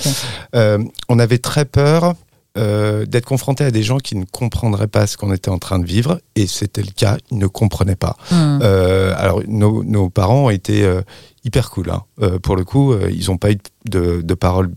Euh, 0.54 0.78
on 1.08 1.18
avait 1.18 1.38
très 1.38 1.64
peur 1.64 2.14
euh, 2.58 3.06
d'être 3.06 3.26
confronté 3.26 3.62
à 3.64 3.70
des 3.70 3.82
gens 3.82 3.98
qui 3.98 4.16
ne 4.16 4.24
comprendraient 4.24 4.88
pas 4.88 5.06
ce 5.06 5.16
qu'on 5.16 5.32
était 5.32 5.50
en 5.50 5.58
train 5.58 5.78
de 5.78 5.86
vivre. 5.86 6.20
Et 6.36 6.46
c'était 6.46 6.82
le 6.82 6.92
cas. 6.94 7.16
Ils 7.30 7.38
ne 7.38 7.46
comprenaient 7.46 7.96
pas. 7.96 8.16
Mhm. 8.30 8.60
Euh, 8.62 9.14
alors, 9.16 9.40
nos, 9.46 9.84
nos 9.84 10.08
parents 10.10 10.46
ont 10.46 10.50
été 10.50 10.84
euh, 10.84 11.02
hyper 11.44 11.70
cool. 11.70 11.90
hein. 11.90 12.02
Pour 12.42 12.56
le 12.56 12.64
coup, 12.64 12.94
ils 13.10 13.26
n'ont 13.28 13.38
pas 13.38 13.50
eu 13.52 13.58
de, 13.88 14.20
de 14.22 14.34
parole 14.34 14.70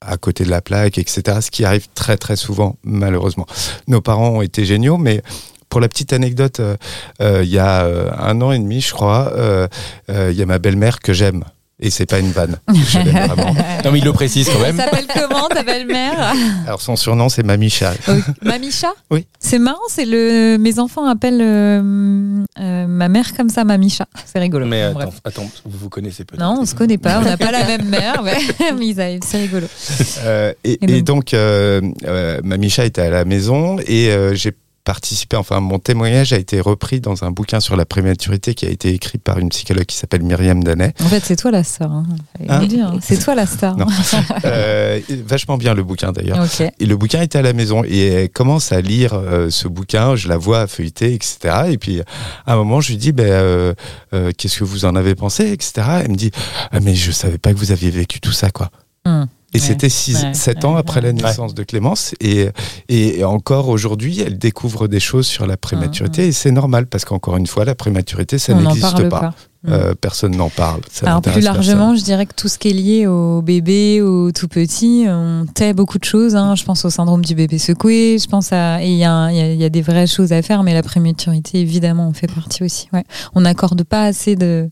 à 0.00 0.16
côté 0.16 0.44
de 0.44 0.50
la 0.50 0.60
plaque, 0.60 0.98
etc. 0.98 1.38
Ce 1.40 1.50
qui 1.50 1.64
arrive 1.64 1.88
très 1.94 2.16
très 2.16 2.36
souvent, 2.36 2.76
malheureusement. 2.84 3.46
Nos 3.88 4.00
parents 4.00 4.30
ont 4.30 4.42
été 4.42 4.64
géniaux, 4.64 4.96
mais 4.96 5.22
pour 5.68 5.80
la 5.80 5.88
petite 5.88 6.12
anecdote, 6.12 6.60
euh, 6.60 6.76
euh, 7.20 7.42
il 7.44 7.50
y 7.50 7.58
a 7.58 7.82
euh, 7.84 8.10
un 8.18 8.40
an 8.40 8.52
et 8.52 8.58
demi, 8.58 8.80
je 8.80 8.92
crois, 8.92 9.32
euh, 9.36 9.68
euh, 10.10 10.30
il 10.32 10.38
y 10.38 10.42
a 10.42 10.46
ma 10.46 10.58
belle-mère 10.58 11.00
que 11.00 11.12
j'aime. 11.12 11.44
Et 11.80 11.90
c'est 11.90 12.06
pas 12.06 12.18
une 12.18 12.32
vanne. 12.32 12.56
Je 12.74 12.98
l'aime 12.98 13.28
vraiment. 13.28 13.54
Non, 13.84 13.92
mais 13.92 14.00
il 14.00 14.04
le 14.04 14.12
précise 14.12 14.48
quand 14.48 14.58
Elle 14.66 14.74
même. 14.74 14.84
s'appelle 14.84 15.06
comment 15.14 15.46
ta 15.46 15.62
belle-mère? 15.62 16.34
Alors 16.66 16.80
son 16.80 16.96
surnom 16.96 17.28
c'est 17.28 17.44
Mamicha. 17.44 17.92
Mamicha? 18.42 18.88
Oui. 19.12 19.28
C'est 19.38 19.60
marrant, 19.60 19.78
c'est 19.88 20.04
le 20.04 20.56
mes 20.58 20.80
enfants 20.80 21.06
appellent 21.06 21.40
euh, 21.40 22.42
euh, 22.58 22.86
ma 22.88 23.08
mère 23.08 23.32
comme 23.36 23.48
ça 23.48 23.62
Mamicha. 23.62 24.06
C'est 24.26 24.40
rigolo. 24.40 24.66
Mais 24.66 24.92
Bref. 24.92 25.06
attends, 25.24 25.42
attends, 25.42 25.50
vous 25.66 25.78
vous 25.78 25.88
connaissez 25.88 26.24
peut-être. 26.24 26.40
Non, 26.42 26.56
on 26.62 26.66
se 26.66 26.74
connaît 26.74 26.98
pas, 26.98 27.20
on 27.20 27.22
n'a 27.24 27.36
pas 27.36 27.52
la 27.52 27.64
même 27.64 27.84
mère, 27.88 28.24
mais, 28.24 29.20
c'est 29.24 29.38
rigolo. 29.38 29.68
Euh, 30.24 30.52
et, 30.64 30.84
Et 30.84 30.96
et 30.98 31.02
donc, 31.02 31.32
euh, 31.32 31.80
euh, 32.04 32.40
Mamicha 32.42 32.86
était 32.86 33.02
à 33.02 33.10
la 33.10 33.24
maison 33.24 33.76
et 33.86 34.08
euh, 34.10 34.34
j'ai 34.34 34.52
participé, 34.88 35.36
enfin 35.36 35.60
mon 35.60 35.78
témoignage 35.78 36.32
a 36.32 36.38
été 36.38 36.62
repris 36.62 36.98
dans 36.98 37.22
un 37.22 37.30
bouquin 37.30 37.60
sur 37.60 37.76
la 37.76 37.84
prématurité 37.84 38.54
qui 38.54 38.64
a 38.64 38.70
été 38.70 38.88
écrit 38.88 39.18
par 39.18 39.38
une 39.38 39.50
psychologue 39.50 39.84
qui 39.84 39.98
s'appelle 39.98 40.22
Myriam 40.22 40.64
Danet. 40.64 40.94
En 41.04 41.08
fait, 41.08 41.22
c'est 41.22 41.36
toi 41.36 41.50
la 41.50 41.62
star. 41.62 41.92
Hein. 41.92 42.06
Hein 42.48 42.64
dire. 42.64 42.94
C'est 43.02 43.18
toi 43.18 43.34
la 43.34 43.44
star. 43.44 43.76
Euh, 44.44 45.00
vachement 45.26 45.58
bien 45.58 45.74
le 45.74 45.82
bouquin 45.82 46.12
d'ailleurs. 46.12 46.38
Et 46.78 46.86
le 46.86 46.96
bouquin 46.96 47.20
était 47.20 47.38
à 47.38 47.42
la 47.42 47.52
maison 47.52 47.82
et 47.84 48.06
elle 48.06 48.30
commence 48.30 48.72
à 48.72 48.80
lire 48.80 49.12
euh, 49.12 49.50
ce 49.50 49.68
bouquin, 49.68 50.16
je 50.16 50.26
la 50.26 50.38
vois 50.38 50.66
feuilleter, 50.66 51.12
etc. 51.12 51.70
Et 51.70 51.76
puis 51.76 52.00
à 52.46 52.54
un 52.54 52.56
moment, 52.56 52.80
je 52.80 52.92
lui 52.92 52.96
dis, 52.96 53.12
euh, 53.18 53.74
euh, 54.14 54.30
qu'est-ce 54.38 54.58
que 54.58 54.64
vous 54.64 54.86
en 54.86 54.96
avez 54.96 55.14
pensé, 55.14 55.52
etc. 55.52 55.86
Elle 56.04 56.12
me 56.12 56.16
dit, 56.16 56.30
ah, 56.70 56.80
mais 56.80 56.94
je 56.94 57.12
savais 57.12 57.38
pas 57.38 57.52
que 57.52 57.58
vous 57.58 57.72
aviez 57.72 57.90
vécu 57.90 58.20
tout 58.20 58.32
ça, 58.32 58.50
quoi. 58.50 58.70
Hmm. 59.04 59.24
Et 59.54 59.58
Ouais. 59.58 59.64
c'était 59.66 59.88
6 59.88 60.24
Ouais, 60.24 60.34
7 60.34 60.56
ouais, 60.58 60.64
ans 60.66 60.76
après 60.76 61.00
la 61.00 61.08
ouais. 61.08 61.14
naissance 61.14 61.54
de 61.54 61.62
Clémence. 61.62 62.14
Et, 62.20 62.48
et 62.90 63.24
encore 63.24 63.68
aujourd'hui, 63.68 64.20
elle 64.20 64.36
découvre 64.38 64.88
des 64.88 65.00
choses 65.00 65.26
sur 65.26 65.46
la 65.46 65.56
prématurité. 65.56 66.26
Et 66.26 66.32
c'est 66.32 66.50
normal 66.52 66.86
parce 66.86 67.06
qu'encore 67.06 67.36
une 67.38 67.46
fois, 67.46 67.64
la 67.64 67.74
prématurité, 67.74 68.38
ça 68.38 68.52
On 68.52 68.60
n'en 68.60 68.74
n'existe 68.74 68.92
parle 68.92 69.08
pas. 69.08 69.20
pas. 69.20 69.34
Euh, 69.66 69.92
personne 70.00 70.36
n'en 70.36 70.50
parle. 70.50 70.82
Ça 70.88 71.06
Alors 71.08 71.20
plus 71.20 71.40
largement, 71.40 71.96
je 71.96 72.02
dirais 72.04 72.26
que 72.26 72.34
tout 72.34 72.46
ce 72.46 72.58
qui 72.58 72.68
est 72.68 72.72
lié 72.72 73.06
au 73.08 73.42
bébé, 73.42 74.00
au 74.02 74.30
tout 74.30 74.46
petit, 74.46 75.04
on 75.08 75.46
tait 75.52 75.72
beaucoup 75.74 75.98
de 75.98 76.04
choses. 76.04 76.36
hein. 76.36 76.54
Je 76.54 76.62
pense 76.62 76.84
au 76.84 76.90
syndrome 76.90 77.24
du 77.24 77.34
bébé 77.34 77.58
secoué. 77.58 78.18
Je 78.22 78.28
pense 78.28 78.52
à 78.52 78.80
et 78.84 78.88
il 78.88 78.96
y, 78.98 79.04
a 79.04 79.12
un- 79.12 79.32
il 79.32 79.54
y 79.54 79.56
y 79.56 79.64
a 79.64 79.68
des 79.68 79.82
vraies 79.82 80.06
choses 80.06 80.32
à 80.32 80.42
faire, 80.42 80.62
mais 80.62 80.74
la 80.74 80.84
prématurité 80.84 81.58
évidemment 81.58 82.06
en 82.06 82.12
fait 82.12 82.32
partie 82.32 82.62
aussi. 82.62 82.88
Ouais. 82.92 83.02
On 83.34 83.40
n'accorde 83.40 83.82
pas 83.82 84.04
assez 84.04 84.36
de 84.36 84.70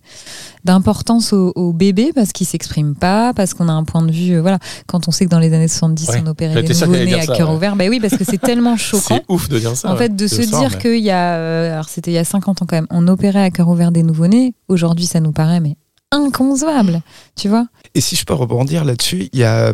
d'importance 0.67 1.33
au, 1.33 1.53
au 1.57 1.73
bébé 1.73 2.13
parce 2.15 2.33
qu'il 2.33 2.47
s'exprime 2.47 2.95
pas, 2.95 3.33
parce 3.33 3.55
qu'on 3.55 3.69
a 3.69 3.73
un 3.73 3.85
point 3.85 4.03
de 4.03 4.13
vue. 4.13 4.35
euh, 4.37 4.43
voilà, 4.43 4.59
quand 4.87 5.09
on 5.09 5.11
sait 5.11 5.25
que 5.25 5.31
dans 5.31 5.39
les 5.39 5.53
années 5.55 5.69
70 5.69 6.09
Ouais. 6.09 6.23
on 6.23 6.27
opérait 6.27 6.55
J'étais 6.55 6.75
les 6.75 6.81
nouveau-nés 6.81 7.15
à 7.15 7.27
cœur 7.27 7.49
ouais. 7.49 7.57
ouvert, 7.57 7.77
bah 7.77 7.85
oui 7.89 7.99
parce 8.01 8.17
que 8.17 8.25
c'est 8.25 8.37
tellement 8.41 8.77
choquant. 8.77 9.17
C'est 9.17 9.25
ouf 9.29 9.49
de 9.49 9.59
dire 9.59 9.75
ça. 9.75 9.89
En 9.89 9.93
ouais. 9.93 9.99
fait, 9.99 10.15
de 10.15 10.27
se 10.27 10.43
soir, 10.43 10.61
dire 10.61 10.71
mais- 10.75 10.79
qu'il 10.83 11.03
y 11.03 11.11
a, 11.11 11.35
euh, 11.37 11.73
alors 11.73 11.89
c'était 11.89 12.11
il 12.11 12.15
y 12.15 12.19
a 12.19 12.25
50 12.25 12.61
ans 12.61 12.67
quand 12.67 12.77
même, 12.77 12.87
on 12.91 13.09
opérait 13.09 13.43
à 13.43 13.51
cœur 13.51 13.69
ouvert 13.69 13.93
des 13.93 14.03
nouveau-nés. 14.03 14.55
Aujourd'hui, 14.69 15.07
ça 15.07 15.21
nous 15.21 15.33
paraît 15.33 15.61
mais 15.61 15.77
inconcevable, 16.13 17.01
tu 17.37 17.49
vois. 17.49 17.67
Et 17.95 18.01
si 18.01 18.17
je 18.17 18.25
peux 18.25 18.35
rebondir 18.35 18.85
là-dessus, 18.85 19.29
il 19.33 19.39
y 19.39 19.45
a 19.45 19.73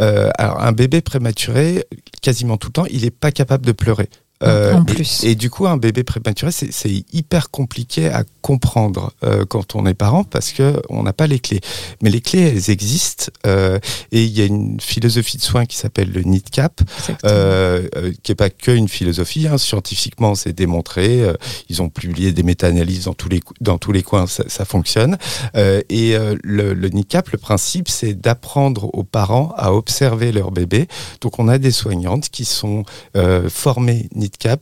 euh, 0.00 0.30
alors 0.38 0.60
un 0.60 0.72
bébé 0.72 1.00
prématuré, 1.00 1.84
quasiment 2.22 2.56
tout 2.56 2.68
le 2.68 2.72
temps, 2.72 2.84
il 2.90 3.02
n'est 3.02 3.10
pas 3.10 3.30
capable 3.32 3.64
de 3.66 3.72
pleurer. 3.72 4.08
Euh, 4.42 4.74
En 4.74 4.82
et- 4.82 4.92
plus. 4.94 5.24
Et, 5.24 5.34
du 5.36 5.48
coup, 5.48 5.66
un 5.66 5.76
bébé 5.76 6.02
prématuré, 6.02 6.50
c'est 6.52 7.04
hyper 7.12 7.50
compliqué 7.50 8.08
à 8.08 8.24
comprendre 8.42 9.12
euh, 9.22 9.46
quand 9.46 9.74
on 9.74 9.86
est 9.86 9.94
parent 9.94 10.24
parce 10.24 10.52
que 10.52 10.82
on 10.90 11.02
n'a 11.04 11.12
pas 11.14 11.26
les 11.26 11.38
clés. 11.38 11.60
Mais 12.02 12.10
les 12.10 12.20
clés, 12.20 12.40
elles 12.42 12.68
existent. 12.70 13.26
euh, 13.46 13.78
et 14.12 14.24
il 14.24 14.36
y 14.36 14.42
a 14.42 14.44
une 14.44 14.80
philosophie 14.80 15.36
de 15.38 15.42
soins 15.42 15.64
qui 15.66 15.76
s'appelle 15.76 16.10
le 16.10 16.22
NIDCAP, 16.22 16.82
qui 18.22 18.32
est 18.32 18.34
pas 18.34 18.50
que 18.50 18.70
une 18.72 18.88
philosophie. 18.88 19.46
Hein. 19.46 19.56
Scientifiquement, 19.56 20.34
c'est 20.34 20.52
démontré. 20.52 21.22
ils 21.68 21.80
ont 21.80 21.88
publié 21.88 22.32
des 22.32 22.42
méta-analyses 22.42 23.04
dans 23.04 23.14
tous 23.14 23.28
les 23.28 23.40
dans 23.60 23.78
tous 23.78 23.92
les 23.92 24.02
coins. 24.02 24.26
Ça, 24.26 24.44
ça 24.48 24.64
fonctionne. 24.64 25.16
Et 25.54 26.16
le, 26.42 26.74
le 26.74 26.88
NICAP, 26.88 27.30
le 27.30 27.38
principe, 27.38 27.88
c'est 27.88 28.14
d'apprendre 28.14 28.90
aux 28.94 29.04
parents 29.04 29.54
à 29.56 29.72
observer 29.72 30.32
leur 30.32 30.50
bébé. 30.50 30.88
Donc, 31.20 31.38
on 31.38 31.48
a 31.48 31.58
des 31.58 31.70
soignantes 31.70 32.28
qui 32.30 32.44
sont 32.44 32.84
formées 33.48 34.08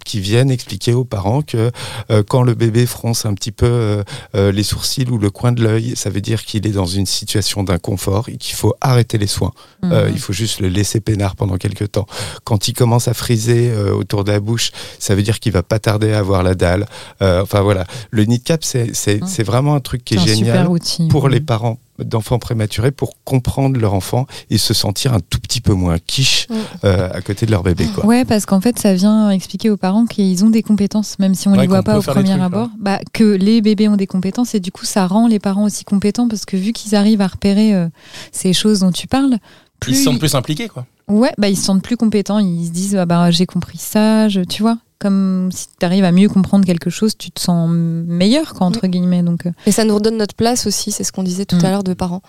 Qui 0.05 0.21
viennent 0.21 0.51
expliquer 0.51 0.93
aux 0.95 1.05
parents 1.05 1.43
que 1.43 1.71
euh, 2.11 2.23
quand 2.27 2.43
le 2.43 2.55
bébé 2.55 2.87
fronce 2.87 3.27
un 3.27 3.35
petit 3.35 3.53
peu 3.53 3.67
euh, 3.67 4.03
euh, 4.35 4.53
les 4.53 4.63
sourcils 4.63 5.09
ou 5.11 5.19
le 5.19 5.31
coin 5.31 5.53
de 5.53 5.63
l'œil, 5.63 5.95
ça 5.97 6.11
veut 6.11 6.21
dire 6.21 6.45
qu'il 6.45 6.67
est 6.67 6.71
dans 6.71 6.87
une 6.87 7.07
situation 7.07 7.63
d'inconfort 7.63 8.29
et 8.29 8.37
qu'il 8.37 8.55
faut 8.55 8.75
arrêter 8.81 9.19
les 9.19 9.27
soins. 9.27 9.53
Mhm. 9.83 10.13
il 10.13 10.19
faut 10.21 10.33
juste 10.33 10.61
le 10.61 10.69
laisser 10.69 11.01
peinard 11.01 11.35
pendant 11.37 11.57
quelques 11.57 11.91
temps. 11.93 12.07
Quand 12.45 12.69
il 12.69 12.73
commence 12.75 13.09
à 13.09 13.15
friser 13.15 13.75
autour 13.75 14.23
de 14.25 14.31
la 14.33 14.39
bouche, 14.41 14.71
ça 14.99 15.15
veut 15.15 15.23
dire 15.23 15.41
qu'il 15.41 15.53
va 15.53 15.63
pas 15.63 15.79
tarder 15.79 16.13
à 16.13 16.19
avoir 16.21 16.43
la 16.43 16.55
dalle. 16.55 16.87
Enfin 17.21 17.63
voilà, 17.63 17.85
le 18.11 18.25
NIDCAP, 18.25 18.63
c'est 18.65 18.93
Mhm. 19.23 19.27
c'est 19.27 19.43
vraiment 19.43 19.75
un 19.75 19.81
truc 19.81 20.05
qui 20.05 20.15
est 20.15 20.27
génial 20.27 20.69
outil. 20.69 21.09
pour 21.09 21.29
les 21.29 21.41
parents 21.41 21.79
d'enfants 22.05 22.39
prématurés 22.39 22.91
pour 22.91 23.15
comprendre 23.25 23.79
leur 23.81 23.95
enfant 23.95 24.27
et 24.51 24.59
se 24.59 24.75
sentir 24.75 25.15
un 25.15 25.21
tout 25.21 25.41
petit 25.41 25.61
peu 25.61 25.73
moins 25.75 25.99
quiche 25.99 26.47
euh, 26.85 27.09
à 27.13 27.21
côté 27.21 27.47
de 27.47 27.51
leur 27.51 27.63
bébé. 27.63 27.87
Quoi. 27.95 28.05
Ouais, 28.07 28.25
parce 28.25 28.47
qu'en 28.47 28.61
fait, 28.61 28.79
ça 28.79 28.95
vient 28.95 29.31
expliquer 29.31 29.71
aux 29.71 29.77
parents 29.77 30.07
qu'ils 30.07 30.45
ont 30.45 30.51
des 30.51 30.63
compétences, 30.63 31.19
même 31.19 31.35
si 31.35 31.49
on 31.49 31.53
ne 31.53 31.57
Ouais, 31.57 31.63
les 31.63 31.69
voit 31.69 31.83
pas 31.83 31.99
au 31.99 32.03
premier 32.03 32.31
trucs, 32.31 32.41
abord. 32.43 32.71
Bah, 32.79 32.99
que 33.13 33.25
les 33.25 33.61
bébés 33.61 33.89
ont 33.89 33.97
des 33.97 34.07
compétences 34.07 34.55
et 34.55 34.61
du 34.61 34.73
coup, 34.73 34.85
ça 34.85 35.07
rend 35.07 35.27
les 35.27 35.39
parents 35.39 35.65
aussi 35.65 35.85
compétents 35.85 36.29
parce 36.29 36.45
que 36.45 36.57
vu 36.57 36.73
qu'ils 36.73 36.95
arrivent 36.95 37.21
à 37.21 37.27
repérer 37.27 37.75
euh, 37.75 37.89
ces 38.33 38.53
choses 38.53 38.81
dont 38.81 38.93
tu 38.93 39.07
parles, 39.07 39.39
plus 39.81 39.93
Ils 39.93 39.97
se 39.97 40.05
sentent 40.05 40.19
plus 40.19 40.35
impliqués, 40.35 40.69
quoi. 40.69 40.87
Ouais, 41.09 41.33
bah 41.39 41.49
ils 41.49 41.57
se 41.57 41.65
sentent 41.65 41.83
plus 41.83 41.97
compétents. 41.97 42.39
Ils 42.39 42.67
se 42.67 42.71
disent, 42.71 42.97
ah 42.97 43.07
bah 43.07 43.31
j'ai 43.31 43.47
compris 43.47 43.79
ça, 43.79 44.29
je, 44.29 44.41
tu 44.41 44.63
vois. 44.63 44.79
Comme 45.03 45.51
si 45.53 45.67
tu 45.79 45.85
arrives 45.85 46.05
à 46.05 46.13
mieux 46.13 46.29
comprendre 46.29 46.65
quelque 46.65 46.89
chose, 46.89 47.17
tu 47.19 47.31
te 47.33 47.41
sens 47.41 47.69
meilleur, 47.71 48.55
quoi, 48.55 48.69
entre 48.69 48.87
guillemets. 48.87 49.23
Donc, 49.25 49.47
euh, 49.47 49.51
Et 49.67 49.73
ça 49.73 49.85
nous 49.85 49.95
redonne 49.97 50.17
notre 50.17 50.35
place 50.37 50.67
aussi, 50.67 50.93
c'est 50.93 51.03
ce 51.03 51.11
qu'on 51.11 51.25
disait 51.25 51.45
tout 51.45 51.57
Mm. 51.57 51.65
à 51.65 51.71
l'heure 51.71 51.83
de 51.85 51.93
parents. 51.95 52.23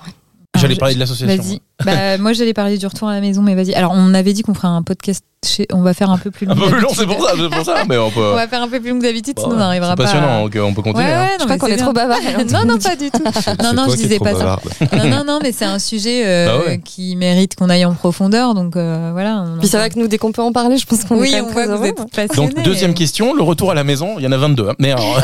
J'allais 0.56 0.68
alors, 0.74 0.80
parler 0.80 0.96
de 0.96 1.00
l'association. 1.00 1.44
Vas-y. 1.44 1.62
Bah, 1.84 2.18
moi, 2.20 2.34
j'allais 2.34 2.54
parler 2.54 2.78
du 2.78 2.86
retour 2.86 3.08
à 3.10 3.14
la 3.16 3.22
maison, 3.22 3.42
mais 3.42 3.56
vas-y. 3.56 3.74
Alors, 3.74 3.92
on 3.96 4.14
avait 4.14 4.34
dit 4.34 4.44
qu'on 4.44 4.54
ferait 4.54 4.68
un 4.68 4.84
podcast. 4.84 5.24
Chez... 5.46 5.68
On 5.74 5.82
va 5.82 5.94
faire 5.94 6.10
un 6.10 6.18
peu 6.18 6.32
plus 6.32 6.46
long. 6.46 6.54
Un 6.54 6.56
peu 6.56 6.70
plus 6.70 6.80
long, 6.80 6.90
c'est 6.96 7.06
pour 7.06 7.22
ça, 7.22 7.34
c'est 7.36 7.50
pour 7.54 7.66
ça, 7.66 7.84
mais 7.90 7.98
on 7.98 8.10
peut. 8.12 8.22
On 8.32 8.36
va 8.36 8.48
faire 8.48 8.62
un 8.62 8.70
peu 8.70 8.80
plus 8.80 8.92
long 8.92 9.00
que 9.00 9.04
d'habitude, 9.04 9.36
Bon, 9.36 9.42
sinon 9.44 9.56
on 9.56 9.58
n'arrivera 9.60 9.94
pas. 9.98 10.04
à- 10.04 10.06
passionnant, 10.06 10.44
donc 10.44 10.56
euh, 10.56 10.62
on 10.62 10.74
peut 10.74 10.82
continuer. 10.82 11.06
Ouais, 11.06 11.12
hein. 11.12 11.28
Je 11.34 11.40
non, 11.40 11.46
crois 11.46 11.54
mais 11.56 11.60
qu'on 11.60 11.68
est 11.68 11.76
trop 11.84 11.92
bavard. 11.92 12.20
non, 12.50 12.64
non, 12.66 12.78
pas 12.78 12.96
du 12.96 13.12
tout. 13.12 13.22
Non, 13.62 13.74
non, 13.74 13.90
je 13.90 13.96
disais 13.98 14.20
pas 14.20 14.34
ça. 14.36 14.60
Non, 14.96 15.06
non, 15.10 15.24
non, 15.26 15.40
mais 15.44 15.52
c'est 15.52 15.66
un 15.66 15.80
sujet 15.80 16.24
euh, 16.26 16.46
Bah 16.48 16.66
ouais. 16.66 16.80
qui 16.80 17.18
mérite 17.18 17.56
qu'on 17.58 17.70
aille 17.70 17.84
en 17.84 17.94
profondeur. 17.94 18.54
Donc 18.54 18.78
euh, 18.78 19.10
voilà. 19.12 19.44
on 19.46 19.60
Puis 19.60 19.68
c'est 19.68 19.76
en- 19.76 19.80
vrai 19.82 19.90
que 19.90 20.00
nous, 20.00 20.08
dès 20.08 20.18
qu'on 20.18 20.32
peut 20.32 20.42
en 20.42 20.54
parler, 20.54 20.78
je 20.78 20.86
pense 20.86 21.04
qu'on 21.04 21.18
est 21.18 21.20
Oui, 21.20 21.32
quand 21.34 21.46
on 21.46 21.52
voit 21.52 21.66
que 21.68 21.72
vous 21.74 21.86
êtes 21.88 22.10
passionnés. 22.16 22.54
Donc, 22.54 22.64
deuxième 22.64 22.94
question, 22.94 23.34
le 23.34 23.44
retour 23.44 23.70
à 23.72 23.74
la 23.74 23.84
maison, 23.84 24.16
il 24.20 24.24
y 24.24 24.28
en 24.28 24.32
a 24.32 24.38
22. 24.38 24.70
hein. 24.70 24.74
Mais 24.80 24.92
alors, 24.94 25.20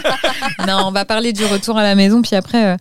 Non, 0.66 0.84
on 0.86 0.90
va 0.90 1.04
parler 1.04 1.32
du 1.32 1.44
retour 1.44 1.78
à 1.78 1.82
la 1.84 1.94
maison, 1.94 2.22
puis 2.22 2.34
après, 2.34 2.76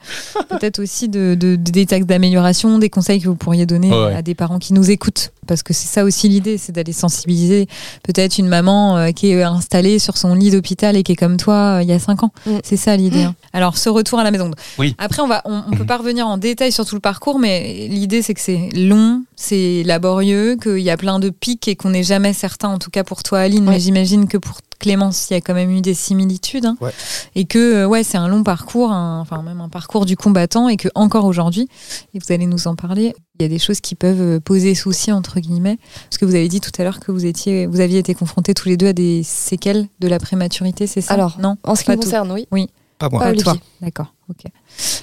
peut-être 0.50 0.80
aussi 0.80 1.08
de, 1.08 1.36
de- 1.36 1.56
des 1.90 1.96
taxes 1.96 2.06
d'amélioration, 2.08 2.78
des 2.78 2.90
conseils 2.90 3.20
que 3.20 3.28
vous 3.28 3.36
pourriez 3.36 3.66
donner 3.66 3.90
Ouais, 3.92 4.14
à 4.14 4.22
des 4.22 4.36
parents 4.36 4.60
qui 4.60 4.74
nous 4.74 4.92
écoutent. 4.92 5.32
Parce 5.48 5.64
que 5.64 5.74
c'est 5.74 5.88
ça 5.88 6.04
aussi 6.04 6.30
l'idée, 6.30 6.60
c'est 6.60 6.72
d'aller 6.72 6.94
sensibiliser 6.94 7.68
peut-être 8.04 8.38
une 8.38 8.48
maman 8.48 8.98
euh, 8.98 9.12
qui 9.12 9.32
est 9.32 9.42
installée 9.42 9.98
sur 9.98 10.16
son 10.18 10.36
lit 10.36 10.52
d'hôpital 10.52 10.96
et 10.96 11.02
qui 11.02 11.14
est 11.14 11.16
comme 11.16 11.38
toi 11.38 11.78
euh, 11.78 11.82
il 11.82 11.90
y 11.90 11.92
a 11.92 11.98
5 11.98 12.24
ans. 12.24 12.32
Mm. 12.46 12.52
C'est 12.64 12.78
ça 12.78 12.96
l'idée. 12.96 13.24
hein. 13.24 13.36
Alors, 13.54 13.78
ce 13.78 13.90
retour 13.90 14.20
à 14.20 14.24
la 14.24 14.30
maison. 14.30 14.52
Oui. 14.78 14.94
Après, 15.00 15.22
on 15.24 15.28
va, 15.28 15.42
on, 15.46 15.64
on 15.72 15.76
peut 15.76 15.86
pas 15.88 15.98
revenir 15.98 16.28
en 16.28 16.38
détail 16.38 16.72
sur 16.72 16.86
tout 16.86 16.94
le 16.96 17.02
parcours, 17.02 17.40
mais 17.40 17.88
l'idée, 17.90 18.22
c'est 18.22 18.36
que 18.36 18.42
c'est 18.42 18.70
long, 18.76 19.24
c'est 19.36 19.82
laborieux, 19.84 20.56
qu'il 20.62 20.80
y 20.80 20.92
a 20.92 20.98
plein 20.98 21.18
de 21.20 21.30
pics 21.32 21.68
et 21.68 21.76
qu'on 21.76 21.90
n'est 21.90 22.04
jamais 22.04 22.34
certain, 22.34 22.70
en 22.70 22.78
tout 22.78 22.92
cas 22.92 23.04
pour 23.04 23.24
toi, 23.24 23.40
Aline, 23.40 23.66
mais 23.66 23.80
j'imagine 23.80 24.28
que 24.28 24.38
pour 24.38 24.58
Clémence, 24.80 25.28
il 25.30 25.34
y 25.34 25.36
a 25.36 25.42
quand 25.42 25.54
même 25.54 25.70
eu 25.72 25.82
des 25.82 25.94
similitudes. 25.94 26.66
hein. 26.66 26.78
Ouais. 26.82 26.92
Et 27.36 27.46
que, 27.46 27.60
euh, 27.60 27.86
ouais, 27.88 28.04
c'est 28.04 28.18
un 28.18 28.28
long 28.28 28.44
parcours, 28.44 28.92
un- 28.92 29.20
enfin, 29.20 29.42
même 29.44 29.60
un 29.62 29.70
parcours 29.70 30.06
du 30.06 30.16
combattant, 30.16 30.70
et 30.70 30.78
que 30.78 30.88
encore 30.96 31.26
aujourd'hui, 31.26 31.68
et 32.14 32.20
vous 32.20 32.32
allez 32.34 32.48
nous 32.48 32.68
en 32.68 32.76
parler, 32.76 33.14
il 33.40 33.44
y 33.44 33.46
a 33.46 33.50
des 33.50 33.60
choses 33.60 33.82
qui 33.82 33.96
peuvent 33.96 34.22
euh, 34.22 34.40
poser 34.40 34.76
souci, 34.76 35.12
entre 35.12 35.40
guillemets. 35.40 35.78
Parce 36.10 36.18
que 36.18 36.26
vous 36.26 36.36
avez 36.36 36.48
dit 36.48 36.62
tout 36.62 36.72
à 36.80 36.84
l'heure 36.84 37.00
que 37.00 37.12
vous, 37.12 37.26
étiez, 37.26 37.68
vous 37.68 37.82
aviez 37.82 38.00
été 38.00 38.14
confrontés 38.16 38.54
tous 38.54 38.70
les 38.70 38.78
deux 38.78 38.88
à 38.88 38.94
des 38.94 39.22
séquelles 39.24 39.88
de 40.00 40.08
la 40.08 40.18
prématurité, 40.20 40.88
c'est 40.88 41.02
ça? 41.02 41.14
Alors, 41.14 41.38
non 41.40 41.58
En 41.64 41.76
ce 41.76 41.84
qui 41.84 41.92
me 41.92 41.98
concerne, 41.98 42.32
oui. 42.32 42.70
Pas 42.98 43.10
moi. 43.10 43.20
Pas 43.22 43.34
toi. 43.34 43.56
D'accord, 43.82 44.14
ok. 44.30 44.44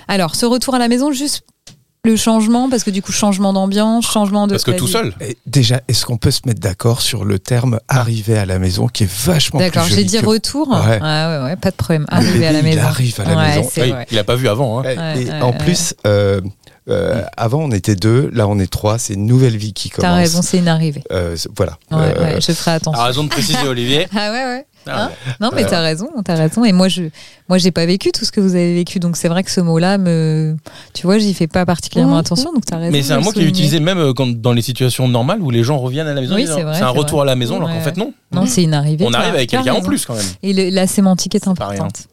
Alors, 0.09 0.35
ce 0.35 0.45
retour 0.47 0.75
à 0.75 0.79
la 0.79 0.89
maison, 0.89 1.13
juste 1.13 1.45
le 2.07 2.17
changement, 2.17 2.71
parce 2.71 2.83
que 2.85 2.91
du 2.91 3.03
coup, 3.03 3.13
changement 3.13 3.53
d'ambiance, 3.53 4.07
changement 4.11 4.47
de. 4.47 4.53
parce 4.53 4.65
que 4.65 4.71
tout 4.71 4.87
seul. 4.89 5.13
Et 5.21 5.37
déjà, 5.47 5.81
est-ce 5.89 6.07
qu'on 6.07 6.17
peut 6.17 6.31
se 6.31 6.41
mettre 6.47 6.61
d'accord 6.61 7.03
sur 7.03 7.25
le 7.27 7.39
terme 7.39 7.81
arriver 7.89 8.39
à 8.39 8.47
la 8.47 8.59
maison 8.59 8.87
qui 8.89 9.05
est 9.05 9.13
vachement 9.25 9.59
plus 9.61 9.67
D'accord, 9.67 9.87
j'ai 9.89 10.05
dit 10.05 10.19
que- 10.19 10.27
retour. 10.27 10.69
Ouais. 10.71 10.99
Ah 11.03 11.41
ouais, 11.41 11.45
ouais, 11.51 11.57
pas 11.57 11.71
de 11.71 11.77
problème. 11.77 12.07
Arriver 12.09 12.47
à 12.47 12.53
la 12.53 12.59
bébé, 12.63 12.71
il 12.71 12.77
maison. 12.77 12.89
arrive 12.89 13.21
à 13.21 13.25
la 13.25 13.37
Ouais, 13.37 13.57
maison. 13.59 14.05
il 14.11 14.19
a 14.19 14.25
pas 14.25 14.37
vu 14.37 14.49
avant. 14.49 14.81
hein. 14.81 14.85
Et 15.17 15.27
ouais, 15.27 15.41
en 15.43 15.51
ouais. 15.51 15.59
plus, 15.59 15.95
euh, 16.07 16.41
euh, 16.89 17.23
avant 17.37 17.63
on 17.63 17.71
était 17.73 17.97
deux, 17.97 18.31
là 18.33 18.47
on 18.47 18.59
est 18.61 18.71
trois, 18.71 18.99
c'est 18.99 19.15
une 19.15 19.27
nouvelle 19.27 19.57
vie 19.57 19.73
qui 19.73 19.91
commence. 19.91 20.09
T'as 20.09 20.15
raison, 20.17 20.41
c'est 20.43 20.59
une 20.59 20.69
arrivée. 20.69 21.03
Euh, 21.13 21.37
voilà. 21.57 21.79
Ouais, 21.91 21.99
Euh, 22.17 22.35
ouais, 22.35 22.41
je 22.41 22.53
ferai 22.53 22.73
attention. 22.73 23.01
A 23.01 23.05
raison 23.07 23.25
de 23.25 23.29
préciser, 23.29 23.67
Olivier. 23.67 24.07
Ah 24.17 24.31
ouais, 24.31 24.45
ouais. 24.45 24.67
Ah, 24.89 25.05
Hein 25.07 25.35
Non, 25.41 25.51
mais 25.55 25.65
t'as 25.65 25.81
raison, 25.81 26.09
t'as 26.25 26.35
raison. 26.37 26.65
Et 26.65 26.73
moi, 26.73 26.89
je, 26.89 27.03
moi, 27.49 27.59
j'ai 27.59 27.71
pas 27.71 27.87
vécu 27.87 28.13
tout 28.13 28.25
ce 28.25 28.33
que 28.33 28.41
vous 28.41 28.55
avez 28.55 28.75
vécu, 28.75 28.99
donc 29.01 29.17
c'est 29.17 29.29
vrai 29.29 29.43
que 29.43 29.51
ce 29.51 29.61
mot-là, 29.61 29.99
me, 29.99 30.57
tu 30.95 31.07
vois, 31.07 31.19
j'y 31.19 31.35
fais 31.35 31.47
pas 31.47 31.67
particulièrement 31.67 32.15
Mhm. 32.15 32.21
attention, 32.21 32.53
donc 32.53 32.65
t'as 32.65 32.77
raison. 32.79 32.93
Mais 32.93 33.03
c'est 33.03 33.13
un 33.13 33.21
mot 33.21 33.33
qui 33.33 33.41
est 33.41 33.47
utilisé 33.49 33.81
même 33.81 33.99
euh, 33.99 34.13
quand, 34.13 34.29
dans 34.31 34.53
les 34.53 34.63
situations 34.63 35.09
normales 35.09 35.41
où 35.43 35.51
les 35.51 35.65
gens 35.65 35.79
reviennent 35.79 36.07
à 36.09 36.15
la 36.15 36.21
maison. 36.21 36.35
Oui, 36.35 36.47
c'est 36.47 36.63
un 36.63 36.89
retour 36.91 37.19
vrai. 37.19 37.23
à 37.29 37.33
la 37.33 37.37
maison, 37.37 37.57
alors 37.57 37.69
Ouais, 37.69 37.75
qu'en 37.77 37.81
fait, 37.83 37.97
non. 37.97 38.13
Non, 38.33 38.47
c'est 38.47 38.63
une 38.63 38.75
arrivée. 38.75 39.05
On 39.09 39.13
arrive 39.13 39.35
avec 39.35 39.51
quelqu'un 39.51 39.75
en 39.75 39.81
plus, 39.81 40.07
quand 40.07 40.15
même. 40.15 40.25
Et 40.43 40.53
le- 40.53 40.71
la 40.75 40.87
sémantique 40.87 41.35
est 41.35 41.49
importante. 41.49 42.05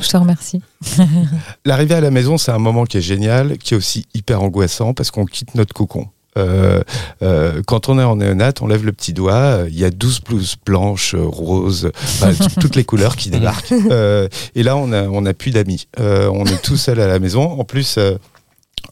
Je 0.00 0.08
te 0.08 0.16
remercie. 0.16 0.62
L'arrivée 1.64 1.96
à 1.96 2.00
la 2.00 2.10
maison, 2.10 2.38
c'est 2.38 2.52
un 2.52 2.58
moment 2.58 2.84
qui 2.84 2.98
est 2.98 3.00
génial, 3.02 3.58
qui 3.58 3.74
est 3.74 3.76
aussi 3.76 4.06
hyper 4.14 4.42
angoissant 4.42 4.94
parce 4.94 5.10
qu'on 5.10 5.24
quitte 5.24 5.54
notre 5.56 5.74
cocon. 5.74 6.06
Euh, 6.38 6.80
euh, 7.22 7.60
quand 7.66 7.88
on 7.88 7.98
est 7.98 8.04
en 8.04 8.16
néonate, 8.16 8.62
on 8.62 8.66
lève 8.68 8.84
le 8.86 8.92
petit 8.92 9.12
doigt, 9.12 9.32
euh, 9.34 9.68
il 9.68 9.78
y 9.78 9.84
a 9.84 9.90
12 9.90 10.20
blouses 10.20 10.54
blanches, 10.64 11.14
euh, 11.14 11.22
roses, 11.24 11.90
enfin, 12.02 12.32
t- 12.48 12.60
toutes 12.60 12.76
les 12.76 12.84
couleurs 12.84 13.16
qui 13.16 13.30
débarquent. 13.30 13.72
Euh, 13.90 14.28
et 14.54 14.62
là, 14.62 14.76
on 14.76 14.92
a, 14.92 15.02
on 15.04 15.26
a 15.26 15.34
plus 15.34 15.50
d'amis. 15.50 15.88
Euh, 15.98 16.30
on 16.32 16.44
est 16.46 16.62
tout 16.62 16.76
seul 16.76 17.00
à 17.00 17.08
la 17.08 17.18
maison. 17.18 17.42
En 17.60 17.64
plus, 17.64 17.96
euh, 17.98 18.16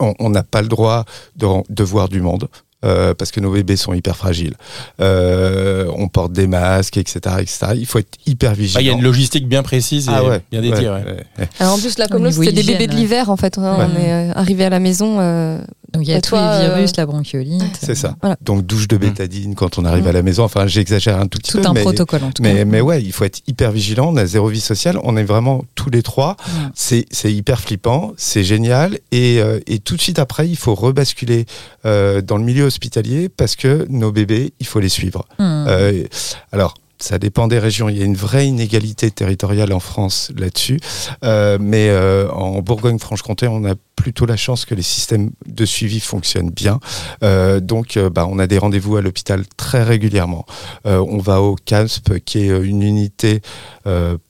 on 0.00 0.30
n'a 0.30 0.42
pas 0.42 0.62
le 0.62 0.68
droit 0.68 1.04
de, 1.36 1.46
de 1.68 1.82
voir 1.84 2.08
du 2.08 2.20
monde. 2.20 2.48
euh, 2.84 3.12
parce 3.14 3.32
que 3.32 3.40
nos 3.40 3.50
bébés 3.52 3.76
sont 3.76 3.92
hyper 3.92 4.16
fragiles. 4.16 4.54
Euh, 5.00 5.90
on 5.96 6.06
porte 6.08 6.32
des 6.32 6.46
masques, 6.46 6.96
etc., 6.96 7.18
etc. 7.40 7.58
Il 7.76 7.86
faut 7.86 7.98
être 7.98 8.16
hyper 8.26 8.52
Ah, 8.52 8.54
vigilant. 8.54 8.80
Il 8.80 8.86
y 8.86 8.90
a 8.90 8.92
une 8.92 9.02
logistique 9.02 9.48
bien 9.48 9.62
précise 9.64 10.08
et 10.08 10.12
Ah 10.14 10.22
ouais, 10.24 10.40
bien 10.50 10.60
dédiée. 10.60 10.88
ouais, 10.88 11.02
ouais. 11.38 11.48
Alors 11.58 11.74
en 11.74 11.78
plus, 11.78 11.98
là, 11.98 12.06
comme 12.08 12.24
niveau 12.26 12.42
c'était 12.42 12.62
des 12.62 12.72
bébés 12.72 12.86
de 12.86 12.94
l'hiver, 12.94 13.30
en 13.30 13.36
fait. 13.36 13.58
hein. 13.58 13.76
Ouais. 13.78 13.86
On 13.92 13.98
est 14.00 14.30
arrivé 14.36 14.64
à 14.64 14.70
la 14.70 14.78
maison. 14.78 15.16
euh, 15.18 15.58
Donc 15.92 16.02
il 16.06 16.10
y 16.10 16.12
a 16.12 16.20
tous 16.20 16.30
toi, 16.30 16.60
les 16.60 16.68
virus, 16.68 16.90
euh, 16.90 16.94
la 16.98 17.06
bronchiolite. 17.06 17.78
C'est 17.80 17.94
ça. 17.94 18.14
Voilà. 18.20 18.36
Donc 18.42 18.66
douche 18.66 18.88
de 18.88 18.96
bétadine 18.98 19.54
quand 19.54 19.78
on 19.78 19.84
arrive 19.84 20.06
à 20.06 20.12
la 20.12 20.22
maison. 20.22 20.44
Enfin, 20.44 20.66
j'exagère 20.66 21.18
un 21.18 21.26
tout 21.26 21.38
petit 21.38 21.52
Tout 21.52 21.60
peu. 21.60 21.66
un 21.66 21.72
mais, 21.72 21.80
protocole 21.82 22.24
en 22.24 22.30
tout 22.30 22.42
mais, 22.42 22.56
cas. 22.56 22.64
mais 22.66 22.80
ouais, 22.80 23.02
il 23.02 23.12
faut 23.12 23.24
être 23.24 23.40
hyper 23.46 23.72
vigilant. 23.72 24.10
On 24.12 24.16
a 24.16 24.26
zéro 24.26 24.48
vie 24.48 24.60
sociale. 24.60 24.98
On 25.02 25.16
est 25.16 25.24
vraiment 25.24 25.64
tous 25.74 25.90
les 25.90 26.02
trois. 26.02 26.36
C'est 26.74 27.06
c'est 27.10 27.32
hyper 27.32 27.60
flippant. 27.60 28.12
C'est 28.16 28.44
génial. 28.44 28.98
Et, 29.12 29.40
euh, 29.40 29.60
et 29.66 29.78
tout 29.78 29.96
de 29.96 30.00
suite 30.00 30.18
après, 30.18 30.48
il 30.48 30.56
faut 30.56 30.74
rebasculer 30.74 31.46
euh, 31.86 32.20
dans 32.20 32.36
le 32.36 32.44
milieu 32.44 32.64
hospitalier 32.64 33.28
parce 33.28 33.56
que 33.56 33.86
nos 33.88 34.12
bébés, 34.12 34.52
il 34.60 34.66
faut 34.66 34.80
les 34.80 34.88
suivre. 34.90 35.24
Hmm. 35.38 35.64
Euh, 35.68 36.04
alors. 36.52 36.74
Ça 37.00 37.18
dépend 37.18 37.46
des 37.46 37.58
régions. 37.58 37.88
Il 37.88 37.96
y 37.96 38.02
a 38.02 38.04
une 38.04 38.16
vraie 38.16 38.46
inégalité 38.46 39.10
territoriale 39.10 39.72
en 39.72 39.80
France 39.80 40.32
là-dessus. 40.36 40.80
Euh, 41.24 41.56
mais 41.60 41.88
euh, 41.90 42.28
en 42.30 42.60
Bourgogne-Franche-Comté, 42.60 43.46
on 43.46 43.64
a 43.64 43.74
plutôt 43.98 44.26
la 44.26 44.36
chance 44.36 44.64
que 44.64 44.74
les 44.74 44.82
systèmes 44.82 45.32
de 45.46 45.64
suivi 45.64 46.00
fonctionnent 46.00 46.50
bien. 46.50 46.78
Euh, 47.22 47.60
donc, 47.60 47.96
euh, 47.96 48.10
bah, 48.10 48.26
on 48.28 48.38
a 48.38 48.46
des 48.46 48.58
rendez-vous 48.58 48.96
à 48.96 49.02
l'hôpital 49.02 49.44
très 49.56 49.82
régulièrement. 49.82 50.46
Euh, 50.86 51.04
on 51.08 51.18
va 51.18 51.40
au 51.40 51.56
CASP, 51.56 52.18
qui 52.24 52.46
est 52.46 52.50
euh, 52.50 52.62
une 52.62 52.82
unité 52.82 53.42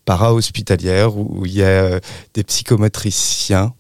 para-hospitalière 0.05 1.17
où, 1.17 1.45
il 1.45 1.53
y 1.53 1.63
a 1.63 2.01
des 2.35 2.45
psychomotriciens. 2.45 3.75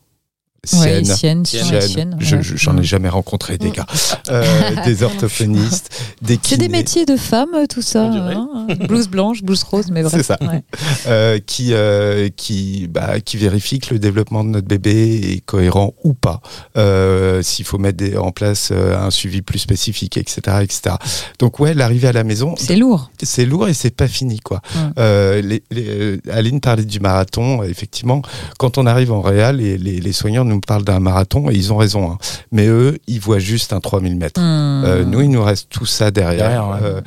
Ouais, 0.74 1.04
Sienne, 1.04 1.04
Sienne. 1.04 1.44
Sienne, 1.46 1.64
Sienne. 1.64 1.80
Sienne, 1.82 2.16
Je- 2.20 2.36
ouais. 2.36 2.42
je- 2.42 2.56
J'en 2.56 2.76
ai 2.76 2.82
jamais 2.82 3.08
rencontré 3.08 3.58
des 3.58 3.70
gars. 3.70 3.86
Euh, 4.30 4.44
des 4.84 5.02
orthophonistes, 5.04 5.88
des 6.20 6.38
C'est 6.42 6.56
des 6.58 6.66
kinés. 6.66 6.78
métiers 6.78 7.06
de 7.06 7.16
femmes, 7.16 7.66
tout 7.70 7.80
ça. 7.80 8.04
Hein. 8.04 8.66
blouse 8.86 9.08
blanche, 9.08 9.42
blouse 9.42 9.62
rose, 9.62 9.86
mais 9.90 10.02
bref. 10.02 10.12
C'est 10.14 10.22
ça. 10.22 10.36
Ouais. 10.42 10.62
euh, 11.06 11.38
qui 11.38 11.72
euh, 11.72 12.28
qui 12.36 12.88
bah, 12.88 13.20
qui 13.20 13.38
vérifie 13.38 13.78
que 13.78 13.94
le 13.94 13.98
développement 13.98 14.44
de 14.44 14.50
notre 14.50 14.66
bébé 14.68 15.32
est 15.32 15.40
cohérent 15.40 15.94
ou 16.04 16.12
pas. 16.12 16.40
Euh, 16.76 17.40
S'il 17.42 17.64
faut 17.64 17.78
mettre 17.78 17.96
des- 17.96 18.16
en 18.18 18.30
place 18.32 18.68
euh, 18.70 18.98
un 18.98 19.10
suivi 19.10 19.40
plus 19.40 19.58
spécifique, 19.60 20.16
etc., 20.18 20.58
etc. 20.62 20.96
Donc 21.38 21.58
ouais, 21.60 21.72
l'arrivée 21.72 22.08
à 22.08 22.12
la 22.12 22.24
maison, 22.24 22.54
C'est 22.58 22.76
lourd. 22.76 23.10
c'est 23.22 23.46
lourd 23.46 23.68
et 23.68 23.72
c'est 23.74 23.94
pas 23.94 24.08
fini 24.08 24.40
quoi. 24.40 24.60
Euh, 24.98 25.40
les, 25.40 25.62
les- 25.70 25.86
euh, 25.88 26.20
Aline 26.30 26.60
parlait 26.60 26.84
du 26.84 27.00
marathon. 27.00 27.62
euh, 27.62 27.68
Effectivement, 27.68 28.20
quand 28.58 28.76
on 28.78 28.84
arrive 28.86 29.12
en 29.12 29.22
réal, 29.22 29.56
les, 29.56 29.78
les, 29.78 30.00
les 30.00 30.12
soignants 30.12 30.44
nous 30.44 30.57
parlent 30.60 30.84
d'un 30.84 31.00
marathon 31.00 31.50
et 31.50 31.54
ils 31.54 31.72
ont 31.72 31.76
raison. 31.76 32.10
hein. 32.12 32.18
Mais 32.52 32.66
eux, 32.66 32.98
ils 33.06 33.20
voient 33.20 33.38
juste 33.38 33.72
un 33.72 33.80
3000 33.80 34.16
mètres. 34.16 34.40
Hmm. 34.40 34.84
Euh, 34.84 35.04
nous, 35.04 35.20
il 35.20 35.30
nous 35.30 35.42
reste 35.42 35.68
tout 35.70 35.86
ça 35.86 36.10
derrière. 36.10 36.38
Derrière, 36.50 36.68
ouais. 36.68 36.78
Euh, 36.82 37.00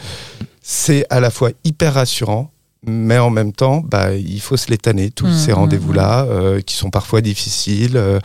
c'est 0.62 1.06
à 1.10 1.20
la 1.20 1.30
fois 1.32 1.50
hyper 1.64 1.96
rassurant, 1.96 2.52
mais 2.86 3.18
en 3.20 3.30
même 3.30 3.52
temps, 3.52 3.84
bah, 3.86 4.14
il 4.16 4.40
faut 4.42 4.58
se 4.58 4.70
les 4.72 4.78
tanner, 4.78 5.12
tous 5.12 5.28
Mmh, 5.28 5.34
ces 5.38 5.52
mmh, 5.52 5.56
rendez-vous-là, 5.56 6.26
euh, 6.26 6.62
qui 6.62 6.76
sont 6.76 6.90
parfois 6.90 7.22
difficiles, 7.22 7.96
euh, 7.96 8.20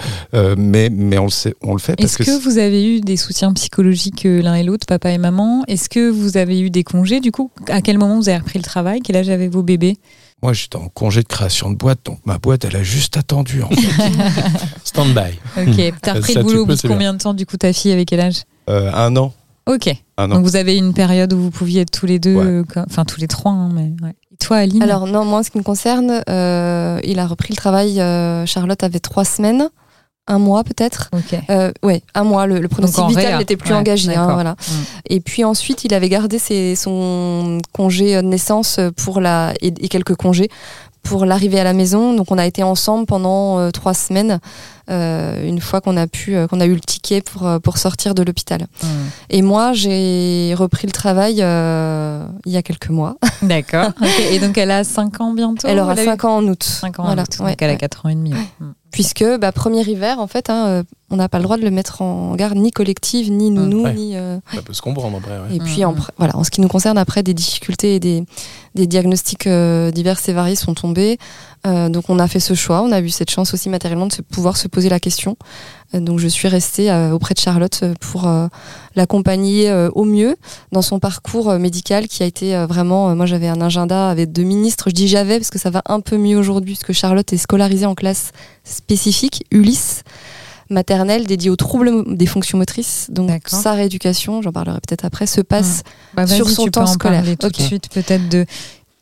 mais, 0.56 0.88
mais 0.90 1.18
on, 1.18 1.24
le 1.24 1.30
sait, 1.30 1.54
on 1.62 1.72
le 1.74 1.78
fait 1.78 1.94
parce 1.96 2.14
Est-ce 2.14 2.18
que, 2.30 2.38
que, 2.38 2.42
vous 2.42 2.56
avez 2.58 2.96
eu 2.96 3.00
des 3.00 3.16
soutiens 3.18 3.52
psychologiques 3.52 4.22
l'un 4.24 4.54
et 4.54 4.62
l'autre, 4.62 4.86
papa 4.86 5.10
et 5.10 5.18
maman? 5.18 5.62
Est-ce 5.68 5.88
que 5.90 6.08
vous 6.08 6.36
avez 6.38 6.60
eu 6.60 6.70
des 6.70 6.84
congés 6.84 7.20
Du 7.20 7.32
coup, 7.32 7.50
à 7.68 7.82
quel 7.82 7.98
moment 7.98 8.16
vous 8.16 8.28
avez 8.30 8.38
repris 8.38 8.58
le 8.58 8.64
travail? 8.64 9.00
Quel 9.02 9.16
âge 9.16 9.28
avaient 9.28 9.48
vos 9.48 9.62
bébés 9.62 9.96
moi, 10.42 10.52
j'étais 10.52 10.76
en 10.76 10.88
congé 10.88 11.22
de 11.22 11.28
création 11.28 11.70
de 11.70 11.76
boîte, 11.76 12.00
donc 12.04 12.18
ma 12.24 12.38
boîte, 12.38 12.64
elle 12.64 12.76
a 12.76 12.82
juste 12.82 13.16
attendu. 13.16 13.62
En 13.62 13.68
fait. 13.70 13.76
Stand-by. 14.84 15.38
Ok. 15.56 15.94
T'as 16.02 16.14
repris 16.14 16.32
Ça, 16.34 16.40
le 16.40 16.44
boulot 16.44 16.62
au 16.62 16.66
peux, 16.66 16.72
bout 16.72 16.76
de 16.76 16.80
c'est 16.80 16.88
bien. 16.88 16.96
combien 16.96 17.12
de 17.14 17.18
temps 17.18 17.34
Du 17.34 17.46
coup, 17.46 17.56
ta 17.56 17.72
fille 17.72 17.92
avait 17.92 18.04
quel 18.04 18.20
âge 18.20 18.42
Euh, 18.68 18.92
un 18.92 19.16
an. 19.16 19.32
Ok. 19.66 19.88
Un 20.16 20.30
an. 20.30 20.36
Donc 20.36 20.44
vous 20.44 20.56
avez 20.56 20.76
une 20.76 20.94
période 20.94 21.32
où 21.32 21.38
vous 21.40 21.50
pouviez 21.50 21.80
être 21.82 21.90
tous 21.90 22.06
les 22.06 22.18
deux, 22.18 22.34
Ouais. 22.36 22.44
euh, 22.44 22.64
enfin 22.88 23.04
tous 23.04 23.20
les 23.20 23.26
trois, 23.28 23.52
hein, 23.52 23.70
mais 23.74 23.92
ouais. 24.06 24.14
Et 24.32 24.36
toi, 24.36 24.58
Aline 24.58 24.82
Alors 24.82 25.06
non, 25.06 25.24
moi, 25.24 25.40
en 25.40 25.42
ce 25.42 25.50
qui 25.50 25.58
me 25.58 25.62
concerne, 25.64 26.22
euh, 26.28 27.00
il 27.02 27.18
a 27.18 27.26
repris 27.26 27.52
le 27.52 27.56
travail. 27.56 28.00
euh, 28.00 28.46
Charlotte 28.46 28.82
avait 28.84 29.00
trois 29.00 29.24
semaines, 29.24 29.68
un 30.26 30.38
mois 30.38 30.64
peut-être. 30.64 31.10
Ok. 31.12 31.38
Euh, 31.50 31.72
ouais, 31.82 32.02
un 32.14 32.24
mois. 32.24 32.46
Le, 32.46 32.60
le 32.60 32.68
pronostic 32.68 32.98
en 33.00 33.08
vital 33.08 33.38
n'était 33.38 33.56
plus 33.56 33.70
Ouais, 33.70 33.76
engagé. 33.78 34.14
hein, 34.14 34.32
voilà. 34.34 34.52
Mm. 34.52 34.72
Et 35.10 35.20
puis 35.20 35.44
ensuite, 35.44 35.84
il 35.84 35.94
avait 35.94 36.08
gardé 36.08 36.38
ses, 36.38 36.74
son 36.76 37.58
congé 37.72 38.16
de 38.16 38.22
naissance 38.26 38.80
pour 38.96 39.20
la 39.20 39.52
et, 39.60 39.68
et 39.68 39.88
quelques 39.88 40.14
congés 40.16 40.48
pour 41.02 41.24
l'arrivée 41.24 41.60
à 41.60 41.64
la 41.64 41.72
maison. 41.72 42.12
Donc 42.14 42.32
on 42.32 42.38
a 42.38 42.46
été 42.46 42.62
ensemble 42.64 43.06
pendant 43.06 43.58
euh, 43.60 43.70
trois 43.70 43.94
semaines. 43.94 44.40
Euh, 44.90 45.46
une 45.46 45.60
fois 45.60 45.80
qu'on 45.80 45.96
a 45.96 46.06
pu, 46.06 46.36
euh, 46.36 46.46
qu'on 46.46 46.60
a 46.60 46.66
eu 46.66 46.74
le 46.74 46.80
ticket 46.80 47.20
pour 47.20 47.46
euh, 47.46 47.58
pour 47.58 47.78
sortir 47.78 48.14
de 48.14 48.22
l'hôpital. 48.22 48.66
Mm. 48.82 48.86
Et 49.30 49.42
moi, 49.42 49.72
j'ai 49.72 50.54
repris 50.56 50.86
le 50.86 50.92
travail 50.92 51.38
euh, 51.40 52.26
il 52.44 52.52
y 52.52 52.56
a 52.56 52.62
quelques 52.62 52.90
mois. 52.90 53.16
D'accord. 53.42 53.90
Et 54.30 54.38
donc 54.38 54.56
elle 54.58 54.70
a 54.70 54.84
5 54.84 55.20
ans 55.20 55.32
bientôt 55.34 55.66
Elle 55.68 55.78
aura 55.80 55.92
a 55.92 56.02
eu 56.02 56.04
5 56.04 56.24
ans 56.24 56.36
en 56.36 56.44
août. 56.46 56.62
5 56.62 56.98
ans, 57.00 57.04
Voilà, 57.04 57.24
donc 57.24 57.46
ouais, 57.46 57.56
elle 57.58 57.70
a 57.70 57.72
ouais. 57.72 57.78
4 57.78 58.06
ans 58.06 58.08
et 58.10 58.14
demi. 58.14 58.32
ouais. 58.32 58.38
Mm. 58.60 58.72
Puisque 58.92 59.24
bah, 59.40 59.52
premier 59.52 59.82
hiver, 59.82 60.20
en 60.20 60.26
fait, 60.26 60.48
hein, 60.48 60.82
on 61.10 61.16
n'a 61.16 61.28
pas 61.28 61.36
le 61.36 61.44
droit 61.44 61.58
de 61.58 61.62
le 61.62 61.70
mettre 61.70 62.00
en 62.00 62.34
garde 62.34 62.56
ni 62.56 62.70
collective, 62.70 63.30
ni 63.30 63.50
nounou, 63.50 63.82
ouais. 63.84 63.92
ni. 63.92 64.16
euh, 64.16 64.38
Ça 64.54 64.62
peut 64.62 64.72
se 64.72 64.80
comprendre 64.80 65.18
après. 65.18 65.32
ouais. 65.38 65.56
Et 65.56 65.58
puis, 65.58 65.84
en, 65.84 65.94
voilà, 66.16 66.34
en 66.34 66.44
ce 66.44 66.50
qui 66.50 66.62
nous 66.62 66.68
concerne, 66.68 66.96
après, 66.96 67.22
des 67.22 67.34
difficultés 67.34 67.96
et 67.96 68.00
des, 68.00 68.24
des 68.74 68.86
diagnostics 68.86 69.46
euh, 69.48 69.90
divers 69.90 70.18
et 70.26 70.32
variés 70.32 70.56
sont 70.56 70.72
tombés. 70.72 71.18
Euh, 71.66 71.90
donc, 71.90 72.04
on 72.08 72.18
a 72.18 72.26
fait 72.26 72.40
ce 72.40 72.54
choix. 72.54 72.80
On 72.80 72.90
a 72.90 73.00
eu 73.00 73.10
cette 73.10 73.30
chance 73.30 73.52
aussi 73.52 73.68
matériellement 73.68 74.06
de 74.06 74.12
se, 74.14 74.22
pouvoir 74.22 74.56
se 74.56 74.66
poser 74.76 74.90
la 74.90 75.00
question. 75.00 75.36
Euh, 75.94 76.00
donc, 76.00 76.18
je 76.18 76.28
suis 76.28 76.48
restée 76.48 76.90
euh, 76.90 77.12
auprès 77.12 77.32
de 77.32 77.38
Charlotte 77.40 77.80
euh, 77.82 77.94
pour 77.98 78.28
l'accompagner 78.94 79.72
au 79.94 80.04
mieux 80.04 80.36
dans 80.72 80.82
son 80.82 80.98
parcours 80.98 81.52
médical 81.58 82.08
qui 82.08 82.22
a 82.22 82.26
été 82.26 82.54
vraiment. 82.68 83.14
moi, 83.16 83.26
j'avais 83.26 83.48
un 83.48 83.60
agenda 83.60 84.10
avec 84.10 84.32
deux 84.32 84.42
ministres. 84.42 84.90
Je 84.90 84.94
dis 84.94 85.08
j'avais 85.08 85.38
parce 85.38 85.50
que 85.50 85.58
ça 85.58 85.70
va 85.70 85.82
un 85.86 86.00
peu 86.00 86.16
mieux 86.18 86.36
aujourd'hui, 86.38 86.74
parce 86.74 86.84
que 86.84 86.92
Charlotte 86.92 87.30
est 87.32 87.36
scolarisée 87.38 87.86
en 87.86 87.94
classe 87.94 88.32
spécifique, 88.64 89.44
Ulysse 89.50 90.02
maternelle 90.68 91.26
dédiée 91.26 91.50
aux 91.50 91.56
troubles 91.56 92.16
des 92.16 92.26
fonctions 92.26 92.58
motrices. 92.58 93.06
Donc 93.10 93.30
sa 93.46 93.72
rééducation, 93.72 94.42
j'en 94.42 94.52
parlerai 94.52 94.78
peut-être 94.86 95.04
après, 95.04 95.26
se 95.26 95.40
passe 95.40 95.82
Bah, 96.14 96.26
Sur 96.26 96.48
son 96.50 96.66
temps 96.66 96.86
scolaire. 96.86 97.20
parler 97.20 97.36
tout 97.36 97.46
Ok. 97.46 97.58
de 97.58 97.62
suite 97.62 97.88
peut-être 97.88 98.28
de 98.28 98.46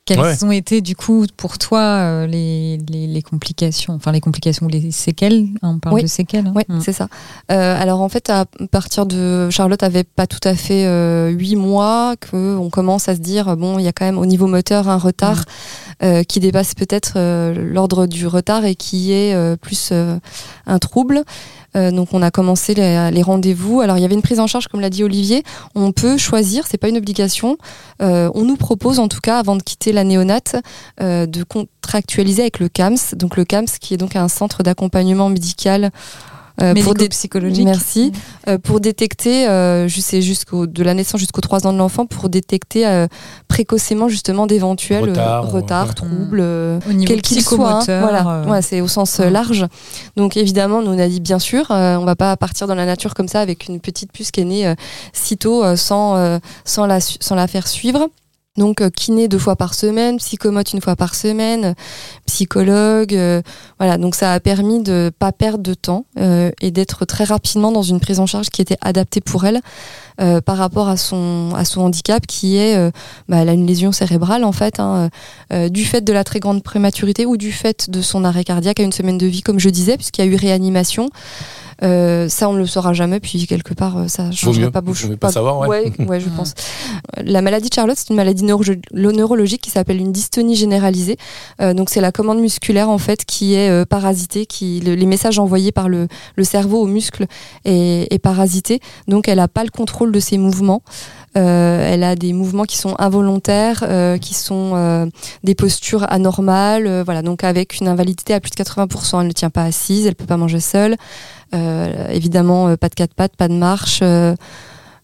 quelles 0.07 0.21
Ouais. 0.21 0.45
ont 0.45 0.53
été 0.53 0.81
du 0.83 0.95
coup 0.95 1.25
pour 1.37 1.57
toi 1.57 1.81
euh, 1.81 2.27
les, 2.27 2.79
les, 2.91 3.07
les 3.07 3.23
complications, 3.23 3.95
enfin 3.95 4.13
les 4.13 4.21
complications 4.21 4.67
ou 4.67 4.69
les 4.69 4.91
séquelles. 4.91 5.47
hein, 5.63 5.71
on 5.75 5.79
parle 5.79 5.97
Oui. 5.97 6.03
de 6.03 6.07
séquelles. 6.07 6.47
hein. 6.47 6.53
Oui, 6.55 6.63
Mm. 6.69 6.81
c'est 6.81 6.93
ça. 6.93 7.09
Euh, 7.51 7.81
alors 7.81 8.01
en 8.03 8.09
fait, 8.11 8.29
à 8.29 8.45
partir 8.71 9.07
de 9.07 9.49
Charlotte 9.51 9.83
avait 9.83 10.05
pas 10.05 10.27
tout 10.27 10.41
à 10.47 10.55
fait 10.55 10.85
euh, 10.87 11.31
huit 11.31 11.57
mois 11.57 12.17
que 12.21 12.57
on 12.57 12.69
commence 12.71 13.09
à 13.09 13.15
se 13.15 13.21
dire 13.21 13.57
bon, 13.57 13.79
il 13.79 13.85
y 13.85 13.89
a 13.89 13.93
quand 13.93 14.05
même 14.05 14.19
au 14.19 14.27
niveau 14.27 14.47
moteur 14.47 14.89
un 14.89 14.99
retard 14.99 15.45
euh, 16.03 16.23
qui 16.23 16.39
dépasse 16.41 16.75
peut-être 16.75 17.15
euh, 17.17 17.55
l'ordre 17.55 18.07
du 18.07 18.27
retard 18.27 18.65
et 18.67 18.75
qui 18.75 19.13
est 19.13 19.35
euh, 19.35 19.57
plus 19.57 19.89
euh, 19.93 20.19
un 20.67 20.79
trouble. 20.79 21.23
Euh, 21.77 21.91
donc 21.91 22.09
on 22.13 22.23
a 22.23 22.31
commencé 22.31 22.75
les, 22.75 23.23
rendez-vous. 23.23 23.81
Alors 23.81 23.99
il 23.99 24.01
y 24.01 24.05
avait 24.05 24.15
une 24.15 24.23
prise 24.23 24.41
en 24.41 24.47
charge, 24.47 24.69
comme 24.69 24.81
l'a 24.81 24.91
dit 24.91 25.05
Olivier. 25.05 25.43
On 25.75 25.93
peut 25.93 26.17
choisir, 26.17 26.67
c'est 26.67 26.79
pas 26.79 26.89
une 26.89 26.99
obligation. 26.99 27.57
Euh, 28.03 28.31
on 28.35 28.43
nous 28.43 28.57
propose 28.57 28.99
en 28.99 29.09
tout 29.09 29.21
cas, 29.21 29.39
avant 29.39 29.57
de 29.57 29.63
quitter 29.63 29.93
la 29.93 30.05
néonate, 30.05 30.57
euh, 31.01 31.27
de 31.27 31.43
contractualiser 31.43 32.43
avec 32.43 32.59
le 32.59 32.69
CAMS. 32.69 33.15
Donc 33.15 33.37
le 33.37 33.45
CAMS, 33.45 33.67
qui 33.81 33.95
est 33.95 33.99
donc 33.99 34.17
un 34.17 34.29
centre 34.29 34.63
d'accompagnement 34.63 35.29
médical. 35.29 35.91
Euh, 36.63 36.75
pour 36.83 36.95
des 36.95 37.09
psychologiques. 37.09 37.65
Merci. 37.65 38.13
Euh, 38.49 38.59
pour 38.59 38.81
détecter, 38.81 39.49
euh, 39.49 39.89
ju- 39.89 40.01
c'est 40.01 40.23
jusqu'au 40.23 40.67
de 40.67 40.83
la 40.83 40.95
naissance 40.95 41.21
jusqu'aux 41.21 41.41
3 41.41 41.67
ans 41.67 41.73
de 41.73 41.79
l'enfant, 41.79 42.07
pour 42.07 42.29
détecter 42.29 42.87
euh, 42.87 43.07
précocement 43.49 44.09
justement 44.09 44.47
d'éventuels 44.47 45.05
euh, 45.09 45.13
Retard, 45.13 45.51
retards, 45.51 45.87
ouais. 45.89 45.95
troubles, 45.95 46.41
euh, 46.41 46.79
Au 46.89 46.93
niveau 46.93 47.09
quel 47.13 47.23
qu'il 47.23 47.43
soit. 47.43 47.83
hein. 47.89 48.01
Voilà, 48.01 48.27
euh, 48.29 48.45
Ouais, 48.47 48.63
c'est 48.63 48.81
au 48.81 48.89
sens 48.89 49.19
ouais. 49.19 49.31
large. 49.31 49.67
Donc 50.17 50.37
évidemment, 50.37 50.83
nous 50.83 50.93
on 50.93 50.99
a 50.99 51.09
dit 51.09 51.21
bien 51.21 51.39
sûr, 51.39 51.71
euh, 51.71 51.97
on 51.97 52.05
va 52.05 52.17
pas 52.17 52.37
partir 52.37 52.67
dans 52.67 52.75
la 52.75 52.87
nature 52.87 53.15
comme 53.15 53.29
ça 53.29 53.41
avec 53.41 53.67
une 53.69 53.81
petite 53.81 54.13
puce 54.13 54.31
qui 54.31 54.41
est 54.41 54.45
née 54.45 54.67
euh, 54.67 54.75
sitôt 55.13 55.65
euh, 55.65 55.77
sans 55.77 56.17
euh, 56.17 56.39
sans 56.65 56.87
la 56.87 57.01
sans 57.01 57.35
la 57.35 57.47
faire 57.49 57.67
suivre. 57.67 58.09
Donc 58.57 58.81
euh, 58.81 58.89
kiné 58.89 59.27
deux 59.27 59.39
fois 59.39 59.57
par 59.57 59.75
semaine, 59.75 60.19
psychomote 60.19 60.73
une 60.73 60.81
fois 60.81 60.95
par 60.95 61.17
semaine, 61.17 61.75
psychologue, 62.25 63.13
euh, 63.13 63.43
voilà. 63.81 63.99
Donc 63.99 64.15
ça 64.15 64.33
a 64.33 64.39
permis 64.39 64.81
de 64.81 65.11
pas 65.19 65.33
perdre 65.33 65.65
de 65.65 65.75
temps 65.75 66.07
euh, 66.21 66.53
et 66.61 66.71
d'être 66.71 67.05
très 67.05 67.25
rapidement 67.25 67.73
dans 67.73 67.83
une 67.83 67.99
prise 67.99 68.21
en 68.21 68.27
charge 68.27 68.51
qui 68.51 68.63
était 68.63 68.79
adaptée 68.81 69.21
pour 69.21 69.45
elle 69.45 69.61
par 70.47 70.57
rapport 70.59 70.89
à 70.89 70.97
son 70.97 71.53
à 71.57 71.65
son 71.65 71.81
handicap 71.81 72.25
qui 72.25 72.57
est, 72.57 72.77
bah, 73.29 73.39
elle 73.39 73.49
a 73.49 73.53
une 73.53 73.67
lésion 73.67 73.91
cérébrale 73.91 74.45
en 74.45 74.53
fait, 74.53 74.79
hein, 74.79 75.11
du 75.71 75.85
fait 75.85 76.03
de 76.03 76.13
la 76.13 76.23
très 76.23 76.39
grande 76.39 76.63
prématurité 76.63 77.27
ou 77.27 77.37
du 77.37 77.51
fait 77.51 77.91
de 77.91 78.01
son 78.01 78.25
arrêt 78.25 78.45
cardiaque 78.45 78.79
à 78.79 78.85
une 78.85 78.93
semaine 78.93 79.19
de 79.19 79.27
vie, 79.27 79.43
comme 79.43 79.59
je 79.59 79.71
disais, 79.71 79.97
puisqu'il 79.97 80.25
y 80.25 80.29
a 80.29 80.31
eu 80.31 80.37
réanimation. 80.37 81.11
Euh, 81.83 82.29
ça, 82.29 82.49
on 82.49 82.53
ne 82.53 82.59
le 82.59 82.67
saura 82.67 82.93
jamais, 82.93 83.21
puis 83.21 83.47
quelque 83.47 83.75
part, 83.75 83.97
euh, 83.99 84.09
ça 84.09 84.31
changerait 84.31 84.67
mieux. 84.67 84.71
pas 84.71 84.81
beaucoup. 84.81 84.97
Vaut 84.99 85.09
mieux 85.09 85.17
pas 85.17 85.31
savoir, 85.33 85.59
ouais. 85.61 85.93
ouais, 85.99 86.07
ouais, 86.07 86.21
je 86.21 86.29
pense. 86.37 86.55
La 87.19 87.43
maladie 87.43 87.69
de 87.69 87.75
Charlotte, 87.75 87.97
c'est 87.99 88.11
une 88.11 88.17
maladie 88.17 88.45
neuro- 88.45 88.63
neurologique 88.93 89.61
qui 89.61 89.71
s'appelle 89.71 89.99
une 89.99 90.13
dystonie 90.13 90.57
généralisée. 90.57 91.17
Euh, 91.61 91.75
donc, 91.75 91.91
c'est 91.91 92.01
la 92.01 92.13
commande 92.13 92.39
musculaire, 92.41 92.89
en 92.91 92.99
fait, 92.99 93.25
qui 93.25 93.55
est 93.55 93.71
euh, 93.71 93.85
parasitée, 93.85 94.47
qui, 94.47 94.81
le- 94.81 94.95
les 94.95 95.07
messages 95.07 95.39
envoyés 95.39 95.73
par 95.73 95.89
le, 95.89 96.09
le 96.37 96.45
cerveau 96.45 96.81
aux 96.83 96.87
muscles 96.87 97.27
est, 97.65 98.07
est 98.13 98.19
parasité. 98.19 98.81
Donc, 99.09 99.29
elle 99.29 99.39
n'a 99.39 99.49
pas 99.49 99.65
le 99.65 99.71
contrôle 99.71 100.13
de 100.13 100.21
ses 100.21 100.39
mouvements. 100.39 100.83
Euh, 101.37 101.93
elle 101.93 102.05
a 102.05 102.15
des 102.15 102.33
mouvements 102.33 102.65
qui 102.65 102.79
sont 102.79 102.95
involontaires, 102.99 103.85
euh, 103.89 104.19
qui 104.19 104.35
sont 104.35 104.73
euh, 104.75 105.07
des 105.43 105.55
postures 105.55 106.11
anormales, 106.11 107.03
voilà. 107.03 107.23
Donc 107.23 107.45
avec 107.45 107.81
une 107.81 107.89
invalidité 107.89 108.35
à 108.35 108.41
plus 108.41 108.51
de 108.51 108.57
80%, 108.57 109.21
elle 109.21 109.27
ne 109.27 109.33
tient 109.33 109.51
pas 109.51 109.65
assise, 109.65 110.07
elle 110.07 110.15
peut 110.15 110.27
pas 110.27 110.37
manger 110.37 110.61
seule. 110.61 110.97
Évidemment, 112.11 112.77
pas 112.77 112.89
de 112.89 112.95
quatre 112.95 113.15
pattes, 113.15 113.37
pas 113.37 113.47
de 113.47 113.55
marche. 113.55 114.03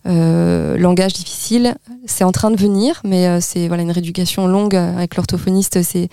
langage 0.04 1.12
difficile, 1.12 1.76
c'est 2.06 2.24
en 2.24 2.32
train 2.32 2.50
de 2.50 2.56
venir, 2.56 3.00
mais 3.04 3.40
c'est 3.40 3.68
voilà 3.68 3.84
une 3.84 3.92
rééducation 3.92 4.48
longue 4.48 4.74
avec 4.74 5.14
l'orthophoniste, 5.14 5.80
c'est 5.82 6.08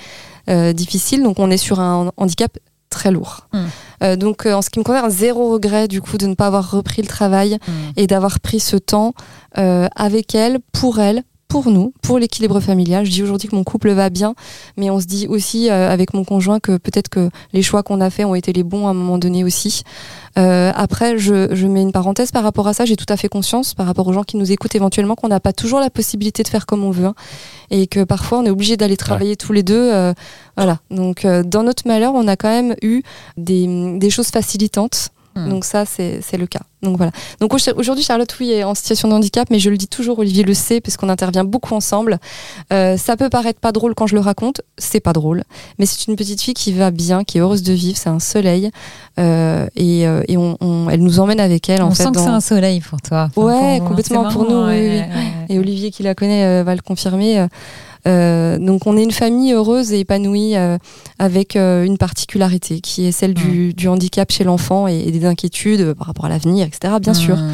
difficile. 0.76 1.24
Donc 1.24 1.40
on 1.40 1.50
est 1.50 1.58
sur 1.58 1.80
un 1.80 2.12
handicap 2.18 2.56
très 2.90 3.12
lourd. 3.12 3.48
Mm. 3.54 3.58
Euh, 4.04 4.16
donc 4.16 4.46
euh, 4.46 4.54
en 4.54 4.62
ce 4.62 4.70
qui 4.70 4.80
me 4.80 4.84
concerne, 4.84 5.10
zéro 5.10 5.54
regret 5.54 5.88
du 5.88 6.02
coup 6.02 6.18
de 6.18 6.28
ne 6.28 6.36
pas 6.36 6.48
avoir 6.48 6.72
repris 6.72 7.02
le 7.02 7.08
travail 7.08 7.58
et 7.96 8.08
d'avoir 8.08 8.40
pris 8.40 8.60
ce 8.60 8.78
temps 8.78 9.14
euh, 9.58 9.88
avec 9.96 10.36
elle, 10.36 10.60
pour 10.72 11.00
elle, 11.00 11.24
pour 11.48 11.70
nous, 11.70 11.94
pour 12.02 12.20
l'équilibre 12.20 12.60
familial. 12.60 13.06
Je 13.06 13.12
dis 13.12 13.24
aujourd'hui 13.24 13.48
que 13.48 13.56
mon 13.56 13.64
couple 13.64 13.92
va 13.92 14.10
bien, 14.10 14.36
mais 14.76 14.90
on 14.90 15.00
se 15.00 15.06
dit 15.06 15.28
aussi 15.28 15.70
euh, 15.70 15.90
avec 15.90 16.14
mon 16.14 16.24
conjoint 16.24 16.60
que 16.60 16.78
peut-être 16.78 17.10
que 17.10 17.30
les 17.54 17.62
choix 17.62 17.84
qu'on 17.84 18.02
a 18.02 18.10
faits 18.10 18.26
ont 18.26 18.36
été 18.36 18.52
les 18.54 18.64
bons 18.64 18.88
à 18.88 18.92
un 18.92 18.94
moment 18.94 19.18
donné 19.18 19.44
aussi. 19.44 19.84
Euh, 20.38 20.72
après, 20.76 21.18
je, 21.18 21.54
je 21.56 21.68
mets 21.68 21.82
une 21.82 21.92
parenthèse 21.92 22.32
par 22.32 22.44
rapport 22.44 22.68
à 22.68 22.74
ça. 22.74 22.86
J'ai 22.86 22.96
tout 22.96 23.06
à 23.10 23.18
fait 23.18 23.30
conscience 23.30 23.74
par 23.74 23.86
rapport 23.86 24.08
aux 24.08 24.14
gens 24.14 24.24
qui 24.24 24.38
nous 24.38 24.52
écoutent 24.52 24.76
éventuellement 24.76 25.16
qu'on 25.16 25.30
n'a 25.30 25.40
pas 25.40 25.54
toujours 25.54 25.80
la 25.80 25.90
possibilité 25.90 26.44
de 26.44 26.48
faire 26.48 26.66
comme 26.66 26.84
on 26.84 26.92
veut 26.92 27.06
hein, 27.06 27.16
et 27.72 27.88
que 27.88 28.04
parfois 28.04 28.40
on 28.40 28.46
est 28.46 28.50
obligé 28.50 28.78
d'aller 28.78 28.98
travailler 28.98 29.36
tous 29.36 29.54
les 29.54 29.64
deux. 29.64 29.90
euh, 29.94 30.14
voilà. 30.58 30.80
Donc 30.92 31.24
euh, 31.26 31.44
dans 31.44 31.64
notre 31.64 31.88
malheur, 31.88 32.14
on 32.14 32.28
a 32.28 32.36
quand 32.36 32.50
même 32.50 32.76
eu 32.82 33.04
des, 33.38 33.98
des 33.98 34.10
choses 34.10 34.28
facilitantes. 34.28 35.10
Hmm. 35.38 35.50
Donc 35.50 35.66
ça, 35.66 35.86
c'est 35.86 36.22
le 36.38 36.48
cas. 36.48 36.62
Donc 36.84 36.98
voilà. 36.98 37.12
Donc 37.40 37.54
au- 37.54 37.58
aujourd'hui, 37.78 38.04
Charlotte, 38.04 38.34
oui, 38.40 38.52
est 38.52 38.64
en 38.64 38.76
situation 38.76 39.08
de 39.08 39.14
handicap, 39.14 39.48
mais 39.50 39.58
je 39.60 39.70
le 39.70 39.78
dis 39.78 39.88
toujours, 39.88 40.20
Olivier 40.20 40.44
le 40.44 40.54
sait, 40.54 40.80
parce 40.82 40.96
qu'on 40.98 41.10
intervient 41.10 41.44
beaucoup 41.44 41.74
ensemble. 41.74 42.20
Euh, 42.72 42.98
ça 42.98 43.18
peut 43.18 43.30
paraître 43.30 43.60
pas 43.60 43.72
drôle 43.72 43.96
quand 43.96 44.06
je 44.08 44.14
le 44.16 44.22
raconte, 44.22 44.62
c'est 44.78 45.00
pas 45.00 45.14
drôle, 45.14 45.44
mais 45.80 45.86
c'est 45.88 46.08
une 46.08 46.16
petite 46.16 46.42
fille 46.42 46.54
qui 46.54 46.72
va 46.74 46.92
bien, 46.92 47.24
qui 47.24 47.38
est 47.40 47.42
heureuse 47.42 47.64
de 47.64 47.74
vivre, 47.74 47.98
c'est 47.98 48.10
un 48.10 48.20
soleil, 48.20 48.70
euh, 49.20 49.66
et, 49.76 50.08
euh, 50.08 50.22
et 50.28 50.38
on, 50.38 50.56
on- 50.62 50.90
elle 50.90 51.02
nous 51.02 51.20
emmène 51.20 51.40
avec 51.40 51.68
elle 51.70 51.82
en 51.82 51.88
On 51.88 51.92
fait. 51.92 52.04
sent 52.04 52.10
que 52.10 52.16
dans- 52.16 52.24
c'est 52.26 52.30
un 52.30 52.42
soleil 52.42 52.80
pour 52.82 53.02
toi. 53.02 53.30
Enfin, 53.36 53.42
Ouais, 53.42 53.80
pour- 53.80 53.88
complètement 53.90 54.30
pour 54.30 54.44
nous, 54.50 54.58
oui, 54.62 54.66
ouais, 54.68 54.80
oui. 54.82 54.88
ouais, 54.88 55.00
ouais. 55.00 55.46
et 55.56 55.60
Olivier 55.60 55.90
qui 55.92 56.04
la 56.04 56.14
connaît 56.16 56.46
euh, 56.46 56.64
va 56.64 56.76
le 56.76 56.82
confirmer. 56.82 57.40
Euh, 58.08 58.58
donc 58.58 58.88
on 58.88 58.96
est 58.98 59.04
une 59.04 59.12
famille 59.12 59.52
heureuse 59.54 59.92
et 59.94 60.00
épanouie 60.00 60.56
euh, 60.56 60.78
avec 61.20 61.56
euh, 61.56 61.84
une 61.84 61.98
particularité 61.98 62.80
qui 62.80 63.06
est 63.06 63.12
celle 63.12 63.34
du, 63.34 63.74
du 63.74 63.88
handicap 63.88 64.32
chez 64.32 64.44
l'enfant 64.44 64.88
et, 64.88 64.96
et 65.08 65.12
des 65.12 65.26
inquiétudes 65.26 65.94
par 65.94 66.08
rapport 66.08 66.26
à 66.26 66.30
l'avenir, 66.30 66.66
etc. 66.68 66.96
Bien 67.02 67.14
sûr. 67.14 67.36
Mm, 67.38 67.42
mm, 67.42 67.52
mm. 67.52 67.54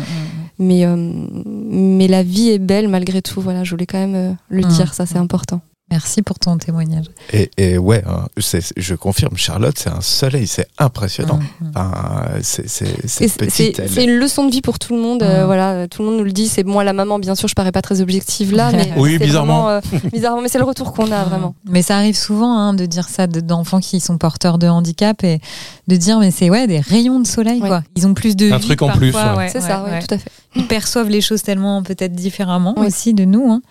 Mais, 0.60 0.86
mais 0.88 2.08
la 2.08 2.22
vie 2.24 2.49
est 2.51 2.60
belle 2.60 2.88
malgré 2.88 3.22
tout. 3.24 3.41
Voilà, 3.41 3.64
je 3.64 3.72
voulais 3.72 3.88
quand 3.88 3.97
même 3.97 4.38
le 4.49 4.62
Mm. 4.62 4.68
dire, 4.70 4.93
ça 4.93 5.06
c'est 5.06 5.18
important. 5.18 5.62
Merci 5.93 6.23
pour 6.23 6.39
ton 6.39 6.57
témoignage. 6.57 7.05
Et, 7.33 7.51
et 7.57 7.77
ouais, 7.77 8.03
hein, 8.07 8.25
je 8.35 8.95
confirme, 8.95 9.37
Charlotte, 9.37 9.75
c'est 9.77 9.91
un 9.91 10.01
soleil, 10.01 10.47
c'est 10.47 10.65
impressionnant. 10.79 11.37
Mm, 11.61 11.65
mm. 11.67 11.71
Enfin, 11.75 12.23
c'est 12.41 13.79
elle- 13.79 14.09
une 14.09 14.17
leçon 14.17 14.47
de 14.47 14.51
vie 14.51 14.61
pour 14.61 14.79
tout 14.79 14.95
le 14.95 15.01
monde. 15.01 15.21
euh, 15.21 15.43
Mm. 15.43 15.45
voilà, 15.45 15.71
euh, 15.73 15.87
tout 15.87 16.01
le 16.01 16.09
monde 16.09 16.17
nous 16.17 16.23
le 16.23 16.31
dit. 16.31 16.47
C'est 16.47 16.63
moi 16.63 16.83
la 16.83 16.93
maman, 16.93 17.19
bien 17.19 17.35
sûr. 17.35 17.47
Je 17.47 17.53
parais 17.53 17.71
pas 17.71 17.83
très 17.83 18.01
objective 18.01 18.53
là, 18.55 18.71
mais 18.71 18.91
Oui, 18.97 19.17
c'est 19.19 19.25
bizarrement. 19.25 19.63
vraiment, 19.65 19.69
euh, 19.69 19.81
bizarrement, 20.13 20.41
mais 20.41 20.49
c'est 20.49 20.57
le 20.57 20.63
retour 20.63 20.93
qu'on 20.93 21.11
a 21.11 21.23
vraiment. 21.25 21.53
Mais 21.69 21.83
ça 21.83 21.95
arrive 21.97 22.15
souvent 22.17 22.57
hein, 22.57 22.73
de 22.73 22.87
dire 22.87 23.07
ça 23.07 23.27
de- 23.27 23.39
d'enfants 23.39 23.79
qui 23.79 23.99
sont 23.99 24.17
porteurs 24.17 24.57
de 24.57 24.67
handicap 24.67 25.23
et 25.23 25.39
de 25.87 25.95
dire 25.95 26.17
mais 26.19 26.31
c'est 26.31 26.49
ouais 26.49 26.65
des 26.65 26.79
rayons 26.79 27.19
de 27.19 27.27
soleil 27.27 27.61
Ouais. 27.61 27.67
quoi. 27.67 27.83
Ils 27.95 28.07
ont 28.07 28.15
plus 28.15 28.35
de 28.35 28.51
Un 28.51 28.57
vie 28.57 28.65
truc 28.65 28.81
en 28.81 28.87
parfois, 28.87 28.99
plus, 28.99 29.13
ouais. 29.15 29.37
ouais, 29.37 29.49
C'est 29.49 29.59
ouais, 29.61 29.67
ça, 29.67 29.83
oui, 29.85 29.91
ouais. 29.91 29.99
tout 29.99 30.15
à 30.15 30.17
fait. 30.17 30.31
Ils 30.56 30.68
perçoivent 30.68 31.10
les 31.10 31.22
choses 31.22 31.41
tellement 31.43 31.82
peut-être 31.84 32.14
différemment 32.14 32.74
Oui. 32.78 32.88
aussi 32.88 33.14
de 33.14 33.26
nous. 33.26 33.51
hein. 33.51 33.62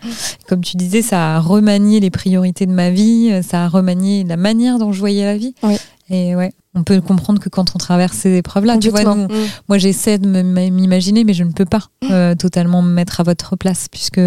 Comme 0.49 0.62
tu 0.62 0.76
disais, 0.76 1.03
ça 1.03 1.37
a 1.37 1.41
remanié 1.41 2.01
les 2.01 2.11
priorités 2.11 2.66
de 2.66 2.72
ma 2.72 2.91
vie, 2.91 3.30
ça 3.43 3.64
a 3.64 3.68
remanié 3.68 4.24
la 4.24 4.37
manière 4.37 4.78
dont 4.78 4.93
je 4.93 4.99
voyais 4.99 5.24
la 5.24 5.37
vie. 5.37 5.55
Oui. 5.62 5.76
Et 6.11 6.35
ouais, 6.37 6.53
on 6.74 6.83
peut 6.83 7.01
comprendre 7.01 7.41
que 7.41 7.49
quand 7.49 7.72
on 7.74 7.78
traverse 7.78 8.16
ces 8.16 8.37
épreuves-là, 8.37 8.76
tu 8.78 8.91
vois, 8.91 9.05
nous, 9.05 9.24
Mm. 9.24 9.28
moi 9.68 9.78
j'essaie 9.78 10.18
de 10.18 10.26
m'imaginer, 10.43 11.24
mais 11.24 11.33
je 11.35 11.45
ne 11.45 11.53
peux 11.53 11.64
pas 11.64 11.85
euh, 12.11 12.35
totalement 12.35 12.83
me 12.83 12.93
mettre 12.93 13.20
à 13.20 13.22
votre 13.22 13.57
place, 13.57 13.87
puisque 13.91 14.20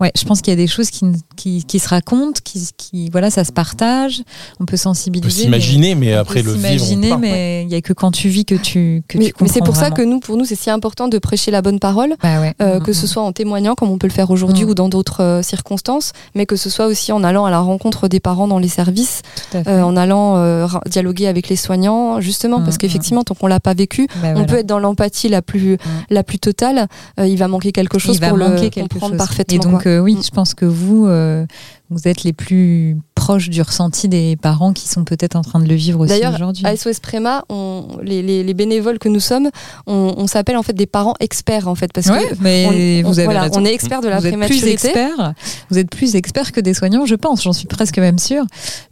ouais, 0.00 0.12
je 0.18 0.24
pense 0.24 0.40
qu'il 0.40 0.50
y 0.52 0.54
a 0.54 0.56
des 0.56 0.66
choses 0.66 0.90
qui, 0.90 1.04
qui, 1.36 1.64
qui 1.64 1.78
se 1.78 1.88
racontent, 1.88 2.40
qui, 2.44 2.68
qui 2.76 3.08
voilà, 3.10 3.30
ça 3.30 3.44
se 3.44 3.52
partage, 3.52 4.20
on 4.60 4.64
peut 4.64 4.66
On 4.66 4.66
peut 4.66 4.76
sensibiliser. 4.76 5.42
s'imaginer, 5.44 5.94
mais, 5.94 6.06
mais- 6.06 6.16
on 6.16 6.20
après 6.20 6.42
peut 6.42 6.48
le 6.48 6.52
vivre. 6.54 6.66
on 6.66 6.78
s'imaginer, 6.86 7.08
peut 7.08 7.14
pas. 7.14 7.20
mais 7.20 7.62
il 7.64 7.72
y 7.72 7.74
a 7.74 7.80
que 7.80 7.92
quand 7.92 8.10
tu 8.10 8.28
vis 8.28 8.44
que 8.44 8.54
tu 8.54 9.02
que 9.08 9.16
Mais, 9.18 9.26
tu 9.26 9.32
mais 9.40 9.48
c'est 9.48 9.60
comprends 9.60 9.66
pour 9.72 9.76
ça 9.76 9.90
que 9.90 10.02
nous, 10.02 10.20
pour 10.20 10.36
nous, 10.36 10.44
c'est 10.44 10.54
si 10.56 10.70
important 10.70 11.08
de 11.08 11.18
prêcher 11.18 11.50
la 11.50 11.62
bonne 11.62 11.78
parole. 11.80 12.14
Bah 12.22 12.40
ouais. 12.40 12.54
euh, 12.60 12.78
Mm, 12.78 12.82
que 12.82 12.90
mm, 12.90 12.94
ce 12.94 13.06
soit 13.06 13.22
en 13.22 13.32
témoignant 13.32 13.74
comme 13.74 13.90
on 13.90 13.98
peut 13.98 14.06
le 14.06 14.12
faire 14.12 14.30
aujourd'hui 14.30 14.64
Mm. 14.64 14.68
ou 14.70 14.74
dans 14.74 14.88
d'autres 14.88 15.22
euh, 15.22 15.42
circonstances, 15.42 16.12
mais 16.34 16.46
que 16.46 16.56
ce 16.56 16.68
soit 16.70 16.86
aussi 16.86 17.12
en 17.12 17.22
allant 17.24 17.44
à 17.46 17.50
la 17.50 17.60
rencontre 17.60 18.08
des 18.08 18.20
parents 18.20 18.48
dans 18.48 18.58
les 18.58 18.68
services, 18.68 19.22
tout 19.50 19.58
à 19.58 19.64
fait. 19.64 19.70
euh, 19.70 19.84
en 19.84 19.96
allant 19.96 20.36
euh, 20.36 20.66
dialoguer 20.90 21.26
avec 21.26 21.48
les 21.48 21.56
soignants, 21.56 22.20
justement, 22.20 22.58
Mm, 22.60 22.64
parce 22.64 22.74
mm. 22.76 22.78
qu'effectivement, 22.78 23.22
tant 23.24 23.34
qu'on 23.34 23.46
l'a 23.46 23.60
pas 23.60 23.74
vécu, 23.74 24.06
Bah 24.20 24.28
on 24.28 24.32
voilà. 24.32 24.44
peut 24.46 24.58
être 24.58 24.66
dans 24.66 24.78
l'empathie 24.78 25.28
la 25.28 25.42
plus 25.42 25.78
la 26.10 26.22
plus 26.22 26.38
totale. 26.38 26.86
euh, 27.20 27.26
il 27.26 27.36
va 27.38 27.48
manquer 27.48 27.72
quelque 27.72 27.98
chose 27.98 28.16
il 28.16 28.20
va 28.20 28.28
pour 28.28 28.38
manquer 28.38 28.64
le 28.64 28.70
quelque 28.70 28.88
comprendre 28.94 29.12
chose. 29.14 29.18
parfaitement. 29.18 29.56
Et 29.56 29.58
donc 29.58 29.82
quoi. 29.82 29.85
Oui, 30.00 30.14
Mm. 30.16 30.22
je 30.22 30.30
pense 30.30 30.54
que 30.54 30.64
vous 30.66 31.06
euh, 31.06 31.46
vous 31.90 32.08
êtes 32.08 32.24
les 32.24 32.32
plus 32.32 32.96
proches 33.26 33.50
du 33.50 33.60
ressenti 33.60 34.08
des 34.08 34.36
parents 34.36 34.72
qui 34.72 34.88
sont 34.88 35.02
peut-être 35.04 35.34
en 35.34 35.42
train 35.42 35.58
de 35.58 35.66
le 35.68 35.74
vivre 35.74 35.98
aussi 36.00 36.10
D'ailleurs, 36.10 36.34
aujourd'hui. 36.34 36.64
à 36.64 36.76
SOS 36.76 37.00
Préma, 37.00 37.44
on, 37.48 37.86
les, 38.02 38.22
les, 38.22 38.44
les 38.44 38.54
bénévoles 38.54 39.00
que 39.00 39.08
nous 39.08 39.18
sommes, 39.20 39.50
on, 39.88 40.14
on 40.16 40.26
s'appelle 40.28 40.56
en 40.56 40.62
fait 40.62 40.74
des 40.74 40.86
parents 40.86 41.14
experts 41.18 41.66
en 41.66 41.74
fait, 41.74 41.92
parce 41.92 42.06
Ouais, 42.06 42.28
que 42.28 42.34
mais 42.40 43.02
on, 43.04 43.08
vous 43.08 43.18
avez 43.18 43.24
voilà, 43.26 43.48
on 43.54 43.64
est 43.64 43.72
experts 43.74 44.00
de 44.00 44.06
la 44.08 44.20
vous 44.20 44.26
êtes 44.26 44.32
plus 44.34 44.38
prématurité. 44.38 44.72
experts, 44.72 45.32
vous 45.70 45.78
êtes 45.78 45.90
plus 45.90 46.14
experts 46.14 46.52
que 46.52 46.60
des 46.60 46.72
soignants, 46.72 47.04
je 47.04 47.16
pense. 47.16 47.42
J'en 47.42 47.52
suis 47.52 47.66
presque 47.66 47.98
même 47.98 48.18
sûre. 48.20 48.44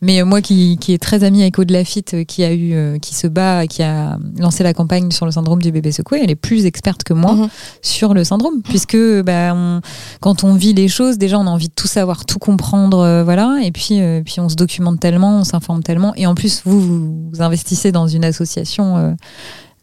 Mais 0.03 0.20
euh, 0.20 0.24
moi, 0.24 0.41
qui, 0.41 0.78
qui 0.80 0.93
est 0.95 0.99
très 1.03 1.22
amie 1.22 1.43
avec 1.43 1.59
Aude 1.61 1.70
Lafitte, 1.70 2.14
euh, 2.14 2.24
qui 2.24 2.43
a 2.43 2.53
eu, 2.53 2.72
euh, 2.74 2.99
qui 2.99 3.14
se 3.14 3.28
bat, 3.28 3.68
qui 3.68 3.82
a 3.85 4.18
lancé 4.39 4.64
la 4.64 4.74
campagne 4.74 5.12
sur 5.12 5.26
le 5.26 5.32
syndrome 5.32 5.62
du 5.62 5.70
bébé 5.70 5.93
secoué, 5.93 6.20
elle 6.24 6.30
est 6.32 6.35
plus 6.35 6.66
experte 6.66 7.05
que 7.05 7.12
moi 7.14 7.35
Mhm. 7.35 7.49
sur 7.82 8.14
le 8.14 8.24
syndrome, 8.24 8.62
puisque 8.64 8.97
bah, 9.22 9.53
on- 9.55 9.80
quand 10.20 10.43
on 10.43 10.55
vit 10.55 10.72
les 10.74 10.89
choses, 10.89 11.18
déjà, 11.18 11.39
on 11.39 11.47
a 11.47 11.51
envie 11.51 11.68
de 11.68 11.74
tout 11.74 11.87
savoir, 11.89 12.24
tout 12.26 12.41
comprendre, 12.41 12.99
euh, 12.99 13.22
voilà. 13.22 13.59
Et 13.62 13.70
puis, 13.70 14.01
euh, 14.01 14.22
puis, 14.25 14.41
on 14.41 14.49
se 14.49 14.57
documente 14.57 14.99
tellement, 14.99 15.39
on 15.39 15.45
s'informe 15.45 15.83
tellement. 15.83 16.12
Et 16.16 16.27
en 16.27 16.35
plus, 16.35 16.62
vous, 16.64 16.81
vous, 16.81 17.31
vous 17.33 17.43
investissez 17.43 17.93
dans 17.93 18.09
une 18.09 18.25
association. 18.25 18.97
euh, 18.97 19.12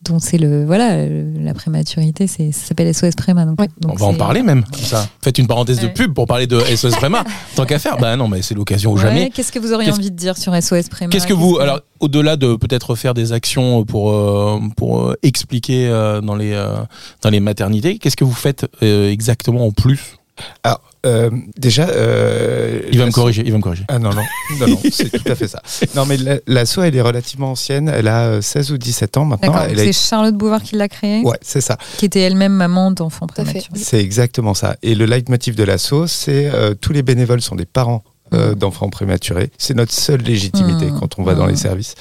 dont 0.03 0.17
c'est 0.17 0.39
le 0.39 0.65
voilà 0.65 1.05
la 1.05 1.53
prématurité 1.53 2.25
c'est 2.25 2.51
ça 2.51 2.65
s'appelle 2.69 2.91
SOS 2.91 3.13
Préma 3.15 3.45
donc, 3.45 3.61
Oui. 3.61 3.67
donc 3.81 3.91
On 3.91 3.95
va 3.97 4.05
en 4.07 4.15
parler 4.15 4.41
même. 4.41 4.63
comme 4.63 4.73
Ça. 4.81 5.07
Faites 5.23 5.37
une 5.37 5.45
parenthèse 5.45 5.79
de 5.79 5.85
pub 5.89 6.15
pour 6.15 6.25
parler 6.25 6.47
de 6.47 6.59
SOS 6.75 6.95
Préma. 6.95 7.23
Tant 7.55 7.65
qu'à 7.67 7.77
faire, 7.77 7.97
bah 7.97 8.15
non, 8.15 8.27
mais 8.27 8.41
c'est 8.41 8.55
l'occasion 8.55 8.93
ou 8.93 8.95
Ouais, 8.95 9.01
jamais. 9.03 9.29
Qu'est-ce 9.29 9.51
que 9.51 9.59
vous 9.59 9.73
auriez 9.73 9.91
envie 9.91 10.09
de 10.09 10.15
dire 10.15 10.39
sur 10.39 10.55
SOS 10.59 10.89
Préma 10.89 11.11
Qu'est-ce 11.11 11.27
que 11.27 11.33
vous, 11.33 11.59
alors 11.59 11.81
au-delà 11.99 12.35
de 12.35 12.55
peut-être 12.55 12.95
faire 12.95 13.13
des 13.13 13.31
actions 13.31 13.85
pour 13.85 14.09
euh, 14.11 14.59
pour 14.75 15.01
euh, 15.03 15.13
expliquer 15.21 15.87
euh, 15.87 16.19
dans 16.19 16.35
les 16.35 16.53
euh, 16.53 16.77
dans 17.21 17.29
les 17.29 17.39
maternités, 17.39 17.99
qu'est-ce 17.99 18.17
que 18.17 18.23
vous 18.25 18.33
faites 18.33 18.65
euh, 18.81 19.11
exactement 19.11 19.67
en 19.67 19.71
plus 19.71 20.15
Alors, 20.63 20.81
euh, 21.05 21.29
déjà. 21.57 21.87
euh, 21.89 22.81
Il 22.91 22.99
va 22.99 23.05
me 23.05 23.11
corriger, 23.11 23.41
il 23.45 23.51
va 23.51 23.57
me 23.57 23.63
corriger. 23.63 23.83
Ah 23.87 23.97
non, 23.99 24.09
non, 24.11 24.21
non, 24.59 24.67
non 24.67 24.79
c'est 24.91 25.09
tout 25.09 25.31
à 25.31 25.35
fait 25.35 25.47
ça. 25.47 25.61
Non, 25.95 26.05
mais 26.05 26.17
la- 26.17 26.37
l'asso, 26.47 26.79
elle 26.83 26.95
est 26.95 27.01
relativement 27.01 27.51
ancienne. 27.51 27.89
Elle 27.89 28.07
a 28.07 28.21
euh, 28.27 28.41
16 28.41 28.71
ou 28.71 28.77
17 28.77 29.17
ans 29.17 29.25
maintenant. 29.25 29.53
A- 29.53 29.67
c'est 29.75 29.93
Charlotte 29.93 30.35
Bouvard 30.35 30.61
qui 30.63 30.75
l'a 30.75 30.87
créé, 30.87 31.21
Ouais, 31.23 31.37
c'est 31.41 31.61
ça. 31.61 31.77
qui 31.97 32.05
était 32.05 32.21
elle-même 32.21 32.53
maman 32.53 32.91
d'enfants 32.91 33.27
prématurés. 33.27 33.63
C'est 33.75 33.99
exactement 33.99 34.53
ça. 34.53 34.75
Et 34.83 34.95
le 34.95 35.05
leitmotiv 35.05 35.55
de 35.55 35.63
l'asso, 35.63 36.05
c'est 36.07 36.49
euh, 36.53 36.73
tous 36.79 36.93
les 36.93 37.01
bénévoles 37.03 37.41
sont 37.41 37.55
des 37.55 37.65
parents 37.65 38.03
euh, 38.33 38.55
d'enfants 38.55 38.89
prématurés. 38.89 39.49
C'est 39.57 39.73
notre 39.75 39.93
seule 39.93 40.21
légitimité 40.21 40.85
Mmh. 40.91 40.99
quand 40.99 41.19
on 41.19 41.23
va 41.23 41.35
dans 41.35 41.45
Mmh. 41.45 41.49
les 41.51 41.55
services. 41.55 41.95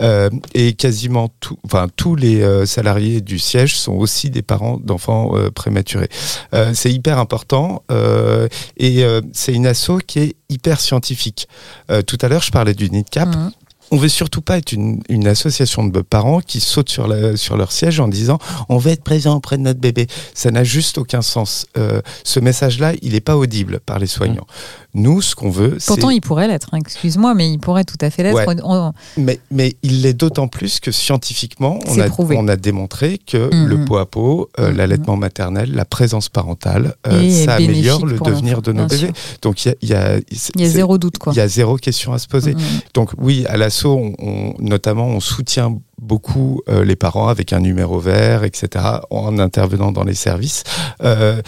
Euh, 0.00 0.30
et 0.54 0.72
quasiment 0.74 1.28
tout, 1.40 1.58
enfin 1.64 1.86
tous 1.96 2.16
les 2.16 2.42
euh, 2.42 2.66
salariés 2.66 3.20
du 3.20 3.38
siège 3.38 3.76
sont 3.76 3.92
aussi 3.94 4.30
des 4.30 4.42
parents 4.42 4.78
d'enfants 4.82 5.32
euh, 5.36 5.50
prématurés. 5.50 6.08
Euh, 6.54 6.72
c'est 6.74 6.92
hyper 6.92 7.18
important 7.18 7.82
euh, 7.90 8.48
et 8.76 9.04
euh, 9.04 9.20
c'est 9.32 9.52
une 9.52 9.66
asso 9.66 9.98
qui 10.06 10.18
est 10.20 10.36
hyper 10.48 10.80
scientifique. 10.80 11.48
Euh, 11.90 12.02
tout 12.02 12.18
à 12.22 12.28
l'heure, 12.28 12.42
je 12.42 12.50
parlais 12.50 12.74
du 12.74 12.90
NIDCAP. 12.90 13.28
Mhm. 13.28 13.50
On 13.90 13.96
veut 13.98 14.08
surtout 14.08 14.40
pas 14.40 14.56
être 14.56 14.72
une, 14.72 15.02
une 15.10 15.26
association 15.28 15.84
de 15.84 16.00
parents 16.00 16.40
qui 16.40 16.58
sautent 16.60 16.88
sur, 16.88 17.06
la, 17.06 17.36
sur 17.36 17.56
leur 17.56 17.70
siège 17.70 18.00
en 18.00 18.08
disant 18.08 18.38
on 18.70 18.78
va 18.78 18.90
être 18.92 19.04
présent 19.04 19.36
auprès 19.36 19.58
de 19.58 19.62
notre 19.62 19.78
bébé. 19.78 20.06
Ça 20.32 20.50
n'a 20.50 20.64
juste 20.64 20.96
aucun 20.98 21.20
sens. 21.22 21.66
Euh, 21.76 22.00
ce 22.24 22.40
message-là, 22.40 22.94
il 23.02 23.12
n'est 23.12 23.20
pas 23.20 23.36
audible 23.36 23.80
par 23.84 23.98
les 23.98 24.06
soignants. 24.06 24.46
Nous, 24.96 25.20
ce 25.22 25.34
qu'on 25.34 25.50
veut, 25.50 25.76
c'est 25.80 25.86
Pourtant, 25.88 26.10
il 26.10 26.20
pourrait 26.20 26.46
l'être. 26.46 26.68
hein, 26.72 26.78
Excuse-moi, 26.78 27.34
mais 27.34 27.50
il 27.50 27.58
pourrait 27.58 27.82
tout 27.84 27.96
à 28.00 28.10
fait 28.10 28.22
l'être. 28.22 28.46
Ouais. 28.46 28.56
On- 28.62 28.92
mais, 29.16 29.40
mais 29.50 29.74
il 29.82 30.02
l'est 30.02 30.14
d'autant 30.14 30.46
plus 30.46 30.78
que 30.78 30.92
scientifiquement, 30.92 31.80
on 31.88 31.98
a, 31.98 32.04
prouvé. 32.06 32.36
on 32.38 32.46
a 32.46 32.54
démontré 32.56 33.18
que 33.18 33.52
Mhm. 33.52 33.66
le 33.66 33.84
pot 33.84 33.96
à 33.96 34.06
pot, 34.06 34.48
euh, 34.60 34.70
Mhm. 34.70 34.76
l'allaitement 34.76 35.16
maternel, 35.16 35.72
la 35.74 35.84
présence 35.84 36.28
parentale, 36.28 36.94
euh, 37.08 37.28
ça 37.44 37.54
améliore 37.54 38.06
le 38.06 38.18
devenir 38.18 38.62
de 38.62 38.72
nos 38.72 38.86
bébés. 38.86 39.10
Donc 39.42 39.64
il 39.64 39.68
y 39.68 39.70
a, 39.72 39.74
il 39.82 39.88
y 39.88 39.94
a, 39.94 40.18
y 40.56 40.64
a 40.64 40.68
zéro 40.68 40.96
doute, 40.98 41.18
quoi. 41.18 41.32
il 41.32 41.36
y 41.36 41.40
a 41.40 41.48
zéro 41.48 41.76
question 41.76 42.12
à 42.12 42.18
se 42.18 42.28
poser. 42.28 42.54
Mhm. 42.54 42.60
Donc 42.94 43.10
oui, 43.18 43.44
à 43.48 43.56
l'assaut, 43.56 44.00
notamment, 44.60 45.06
on 45.06 45.20
soutient 45.20 45.76
beaucoup 46.00 46.60
euh, 46.68 46.84
les 46.84 46.96
parents 46.96 47.28
avec 47.28 47.52
un 47.52 47.60
numéro 47.60 47.98
vert, 47.98 48.44
etc., 48.44 48.84
en 49.10 49.38
intervenant 49.38 49.92
dans 49.92 50.04
les 50.04 50.14
services. 50.14 50.64
Euh, 51.02 51.40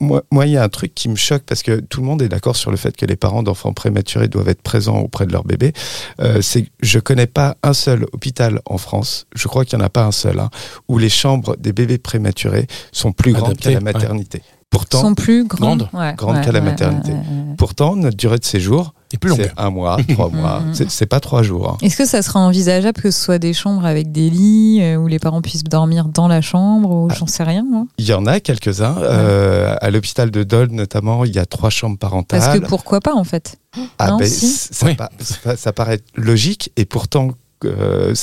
moi, 0.00 0.22
moi, 0.30 0.46
il 0.46 0.52
y 0.52 0.56
a 0.56 0.62
un 0.62 0.68
truc 0.68 0.94
qui 0.94 1.08
me 1.08 1.16
choque 1.16 1.42
parce 1.44 1.62
que 1.62 1.80
tout 1.80 2.00
le 2.00 2.06
monde 2.06 2.22
est 2.22 2.28
d'accord 2.28 2.56
sur 2.56 2.70
le 2.70 2.76
fait 2.76 2.96
que 2.96 3.06
les 3.06 3.16
parents 3.16 3.42
d'enfants 3.42 3.72
prématurés 3.72 4.28
doivent 4.28 4.48
être 4.48 4.62
présents 4.62 4.98
auprès 4.98 5.26
de 5.26 5.32
leur 5.32 5.44
bébé. 5.44 5.72
Euh, 6.20 6.40
c'est, 6.40 6.66
je 6.82 6.98
connais 6.98 7.26
pas 7.26 7.56
un 7.62 7.72
seul 7.72 8.06
hôpital 8.12 8.60
en 8.66 8.78
France, 8.78 9.26
je 9.34 9.48
crois 9.48 9.64
qu'il 9.64 9.78
y 9.78 9.82
en 9.82 9.84
a 9.84 9.90
pas 9.90 10.04
un 10.04 10.12
seul, 10.12 10.38
hein, 10.38 10.50
où 10.88 10.98
les 10.98 11.08
chambres 11.08 11.56
des 11.56 11.72
bébés 11.72 11.98
prématurés 11.98 12.66
sont 12.92 13.12
plus 13.12 13.32
grandes 13.32 13.56
qu'à 13.56 13.70
la 13.70 13.76
ouais. 13.76 13.82
maternité. 13.82 14.42
Pourtant, 14.70 15.00
sont 15.00 15.14
plus 15.14 15.46
grandes. 15.46 15.88
Grandes. 15.90 16.00
Ouais, 16.00 16.14
Grandes 16.16 16.36
ouais, 16.36 16.44
qu'à 16.44 16.52
la 16.52 16.60
ouais, 16.60 16.64
maternité. 16.64 17.10
ouais, 17.10 17.18
ouais. 17.18 17.54
pourtant, 17.58 17.96
notre 17.96 18.16
durée 18.16 18.38
de 18.38 18.44
séjour, 18.44 18.94
Et 19.12 19.18
plus 19.18 19.30
longue. 19.30 19.40
c'est 19.42 19.52
un 19.56 19.70
mois, 19.70 19.96
trois 20.10 20.28
mois. 20.30 20.60
Mhm. 20.60 20.74
C'est, 20.74 20.90
c'est 20.90 21.06
pas 21.06 21.18
trois 21.20 21.42
jours. 21.42 21.70
hein. 21.70 21.76
Est-ce 21.82 21.96
que 21.96 22.06
ça 22.06 22.22
sera 22.22 22.40
envisageable 22.40 23.00
que 23.02 23.10
ce 23.10 23.20
soit 23.20 23.38
des 23.38 23.52
chambres 23.52 23.84
avec 23.84 24.12
des 24.12 24.30
lits 24.30 24.78
euh, 24.82 24.96
où 24.96 25.06
les 25.08 25.18
parents 25.18 25.42
puissent 25.42 25.64
dormir 25.64 26.06
dans 26.06 26.28
la 26.28 26.40
chambre 26.40 26.90
ou 26.90 27.08
Ah. 27.10 27.14
j'en 27.18 27.26
sais 27.26 27.42
rien 27.42 27.64
moi? 27.68 27.84
Il 27.98 28.04
y 28.06 28.12
en 28.12 28.26
a 28.26 28.38
quelques-uns. 28.40 28.96
Euh, 28.98 29.74
à 29.80 29.90
l'hôpital 29.90 30.30
de 30.30 30.42
Dole, 30.44 30.68
notamment, 30.70 31.24
il 31.24 31.34
y 31.34 31.38
a 31.38 31.46
trois 31.46 31.70
chambres 31.70 31.98
parentales. 31.98 32.40
Parce 32.40 32.58
que 32.58 32.64
pourquoi 32.66 33.00
pas 33.00 33.14
en 33.14 33.24
fait? 33.24 33.56
Ah 33.98 34.10
non, 34.10 34.16
ben, 34.18 34.28
si. 34.28 34.46
ça, 34.48 34.86
Oui. 34.86 34.94
pa- 34.94 35.10
ça- 35.20 35.56
ça 35.56 35.72
paraît 35.72 36.00
logique 36.14 36.72
et 36.76 36.84
pourtant 36.84 37.30
euh, 37.64 38.14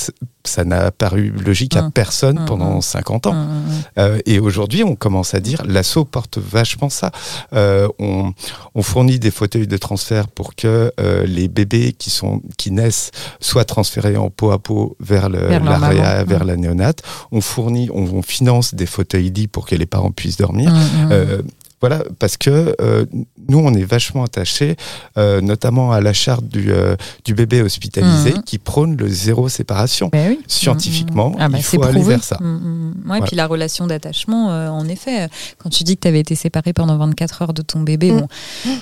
ça 0.43 0.63
n'a 0.63 0.91
paru 0.91 1.33
logique 1.45 1.75
à 1.75 1.83
Hum. 1.85 1.91
personne 1.91 2.39
Hum, 2.39 2.45
pendant 2.45 2.75
hum. 2.75 2.81
50 2.81 3.27
ans. 3.27 3.31
Hum, 3.33 3.37
hum. 3.39 3.63
Euh, 3.97 4.19
et 4.25 4.39
aujourd'hui, 4.39 4.83
on 4.83 4.95
commence 4.95 5.33
à 5.33 5.39
dire, 5.39 5.61
l'assaut 5.65 6.05
porte 6.05 6.37
vachement 6.37 6.89
ça. 6.89 7.11
Euh, 7.53 7.87
on, 7.99 8.33
on 8.75 8.81
fournit 8.81 9.19
des 9.19 9.31
fauteuils 9.31 9.67
de 9.67 9.77
transfert 9.77 10.27
pour 10.27 10.55
que 10.55 10.91
les 11.25 11.47
bébés 11.47 11.93
qui 11.93 12.09
sont 12.09 12.41
qui 12.57 12.71
naissent 12.71 13.11
soient 13.39 13.65
transférés 13.65 14.17
en 14.17 14.29
pot 14.29 14.51
à 14.51 14.59
pot 14.59 14.95
vers 14.99 15.29
le 15.29 15.39
Vers 16.25 16.43
Mm. 16.43 16.47
la 16.47 16.55
néonate. 16.57 17.01
On 17.31 17.41
fournit, 17.41 17.89
on, 17.93 18.03
on 18.13 18.21
finance 18.21 18.73
des 18.73 18.85
fauteuils 18.85 19.29
lits 19.31 19.47
pour 19.47 19.65
que 19.65 19.75
les 19.75 19.85
parents 19.85 20.11
puissent 20.11 20.37
dormir. 20.37 20.73
Voilà, 21.79 22.03
parce 22.17 22.37
que 22.37 22.75
euh, 22.81 23.05
nous, 23.47 23.59
on 23.59 23.71
est 23.75 23.83
vachement 23.83 24.23
attachés, 24.23 24.75
euh, 25.17 25.41
notamment 25.41 25.91
à 25.91 26.01
la 26.01 26.11
charte 26.11 26.45
du, 26.47 26.71
euh, 26.71 26.95
du 27.23 27.35
bébé 27.35 27.61
hospitalisé, 27.61 28.33
Mhm. 28.33 28.41
qui 28.43 28.57
prône 28.57 28.97
le 28.97 29.07
zéro 29.07 29.47
séparation. 29.47 30.09
Ben 30.11 30.29
oui. 30.31 30.39
Scientifiquement, 30.47 31.33
Ah 31.37 31.49
bah, 31.49 31.57
il 31.59 31.63
c'est 31.63 31.77
faut 31.77 31.83
aller 31.83 32.01
vers 32.01 32.23
ça. 32.23 32.37
Mm, 32.39 32.45
mm. 32.45 32.87
Ouais, 32.95 33.01
Voilà. 33.05 33.25
puis 33.27 33.35
la 33.35 33.45
relation 33.45 33.85
d'attachement, 33.85 34.49
euh, 34.51 34.69
en 34.69 34.87
effet, 34.87 35.29
quand 35.59 35.69
tu 35.69 35.83
dis 35.83 35.95
que 35.95 36.01
tu 36.01 36.07
avais 36.07 36.19
été 36.19 36.33
séparé 36.33 36.73
pendant 36.73 36.97
24 36.97 37.43
heures 37.43 37.53
de 37.53 37.61
ton 37.61 37.81
bébé, 37.81 38.11
Mm. 38.11 38.19
bon, 38.21 38.27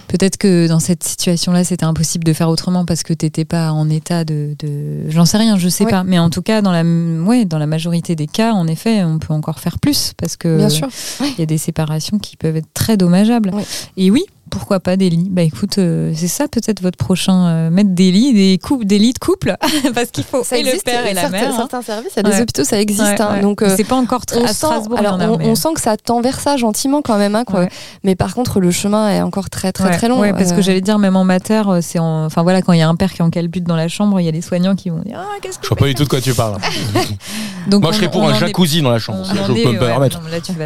peut-être 0.08 0.38
que 0.38 0.68
dans 0.68 0.80
cette 0.80 1.04
situation-là, 1.04 1.64
c'était 1.66 1.84
impossible 1.86 2.24
de 2.24 2.32
faire 2.34 2.48
autrement 2.50 2.86
parce 2.86 3.04
que 3.04 3.14
tu 3.14 3.26
n'étais 3.26 3.43
pas 3.46 3.72
en 3.72 3.89
état 3.89 4.24
de. 4.24 4.56
de... 4.60 5.10
J'en 5.10 5.26
sais 5.26 5.38
rien, 5.38 5.58
je 5.58 5.68
sais 5.68 5.84
Ouais. 5.84 5.91
pas. 5.91 6.04
Mais 6.06 6.18
en 6.20 6.30
tout 6.30 6.41
cas, 6.41 6.62
dans 6.62 6.72
la, 6.72 6.84
ouais, 6.84 7.43
dans 7.43 7.58
la 7.60 7.68
majorité 7.68 8.16
des 8.16 8.28
cas, 8.28 8.54
en 8.54 8.68
effet, 8.68 9.04
on 9.04 9.20
peut 9.20 9.34
encore 9.34 9.60
faire 9.60 9.80
plus 9.80 10.14
parce 10.18 10.38
que 10.38 10.58
Bien 10.58 10.70
sûr. 10.70 10.88
il 11.22 11.39
y 11.39 11.41
a 11.41 11.46
des 11.46 11.58
séparations 11.58 12.20
qui 12.20 12.38
peuvent 12.38 12.56
être 12.56 12.74
très 12.74 12.84
dommageables. 12.97 13.51
Oui. 13.53 13.63
Et 13.97 14.11
oui, 14.11 14.23
pourquoi 14.58 14.80
pas 14.80 14.95
des 14.95 15.10
lits 15.10 15.28
Bah 15.30 15.41
écoute, 15.41 15.78
euh, 15.80 16.14
c'est 16.16 16.30
ça 16.30 16.47
peut-être 16.47 16.82
votre 16.82 16.97
prochain 16.97 17.47
euh, 17.47 17.70
mettre 17.70 17.89
des 17.89 18.10
lits, 18.12 18.34
des 18.34 18.58
couples, 18.58 18.86
des 18.86 18.97
lits 18.99 19.12
de 19.14 19.20
couple, 19.20 19.56
parce 19.93 20.12
qu'il 20.12 20.24
faut 20.24 20.43
Ça 20.43 20.58
et 20.58 20.62
le 20.64 20.70
existe, 20.70 20.86
père 20.86 21.06
et 21.06 21.14
la 21.14 21.22
certains, 21.24 21.38
mère. 21.38 21.49
hein. 21.51 21.56
certains 21.58 21.82
services, 21.82 22.18
a 22.18 22.24
des 22.24 22.32
Ouais. 22.32 22.41
hôpitaux, 22.41 22.64
ça 22.64 22.80
existe. 22.80 23.01
Ouais, 23.01 23.22
hein. 23.22 23.34
ouais. 23.36 23.41
Donc, 23.41 23.62
euh, 23.62 23.74
c'est 23.76 23.84
pas 23.84 23.95
encore 23.95 24.26
très 24.26 24.39
on 24.39 24.45
à 24.45 24.47
sent, 24.47 24.66
Strasbourg. 24.68 24.97
alors, 24.99 25.18
on, 25.20 25.38
mais- 25.38 25.47
on 25.47 25.56
sent 25.56 25.70
que 25.76 25.82
ça 25.82 25.97
tend 25.97 26.22
vers 26.22 26.39
ça 26.39 26.56
gentiment 26.58 27.01
quand 27.01 27.18
même, 27.18 27.36
hein, 27.36 27.43
quoi. 27.43 27.62
Ouais. 27.62 27.70
Mais 28.03 28.16
par 28.16 28.34
contre, 28.34 28.60
le 28.62 28.72
chemin 28.72 29.10
est 29.10 29.22
encore 29.22 29.49
très 29.49 29.72
très 29.74 29.86
Ouais, 29.89 29.97
très 29.97 30.08
long. 30.08 30.20
ouais, 30.20 30.32
parce 30.32 30.51
Euh, 30.51 30.56
que 30.56 30.62
j'allais 30.62 30.82
dire, 30.82 30.99
même 30.99 31.16
en 31.18 31.24
mater, 31.26 31.64
c'est 31.82 31.99
en... 31.99 32.26
enfin 32.26 32.43
voilà, 32.43 32.62
quand 32.62 32.72
il 32.74 32.80
y 32.80 32.82
a 32.82 32.88
un 32.89 32.95
père 32.95 33.12
qui 33.14 33.22
est 33.22 33.26
en 33.26 33.30
calbute 33.30 33.66
dans 33.66 33.76
la 33.76 33.88
chambre, 33.89 34.20
il 34.22 34.26
y 34.26 34.30
a 34.30 34.32
les 34.32 34.41
soignants 34.41 34.76
qui 34.76 34.89
vont 34.89 34.99
dire 34.99 35.20
ah 35.20 35.36
qu'est-ce 35.41 35.60
que 35.60 35.64
Je 35.66 35.70
vois 35.70 35.78
pas 35.78 35.86
du 35.88 35.95
tout 35.95 36.03
de 36.06 36.10
quoi 36.10 36.22
tu 36.22 36.34
parles. 36.34 36.58
Donc 37.68 37.82
Moi, 37.82 37.89
on- 37.89 37.93
je 37.93 37.97
serais 37.97 38.12
pour 38.12 38.22
on 38.22 38.28
un 38.30 38.34
est- 38.36 38.39
jacuzzi 38.39 38.82
dans 38.82 38.91
la 38.91 38.99
chambre. 38.99 39.20
on 39.22 39.24
Je 39.34 39.51
est, 39.60 39.64
peux 39.64 39.72
me 39.72 39.80
permettre. 39.80 40.22
non, 40.22 40.30
là, 40.30 40.39
tu 40.39 40.51
vas, 40.53 40.66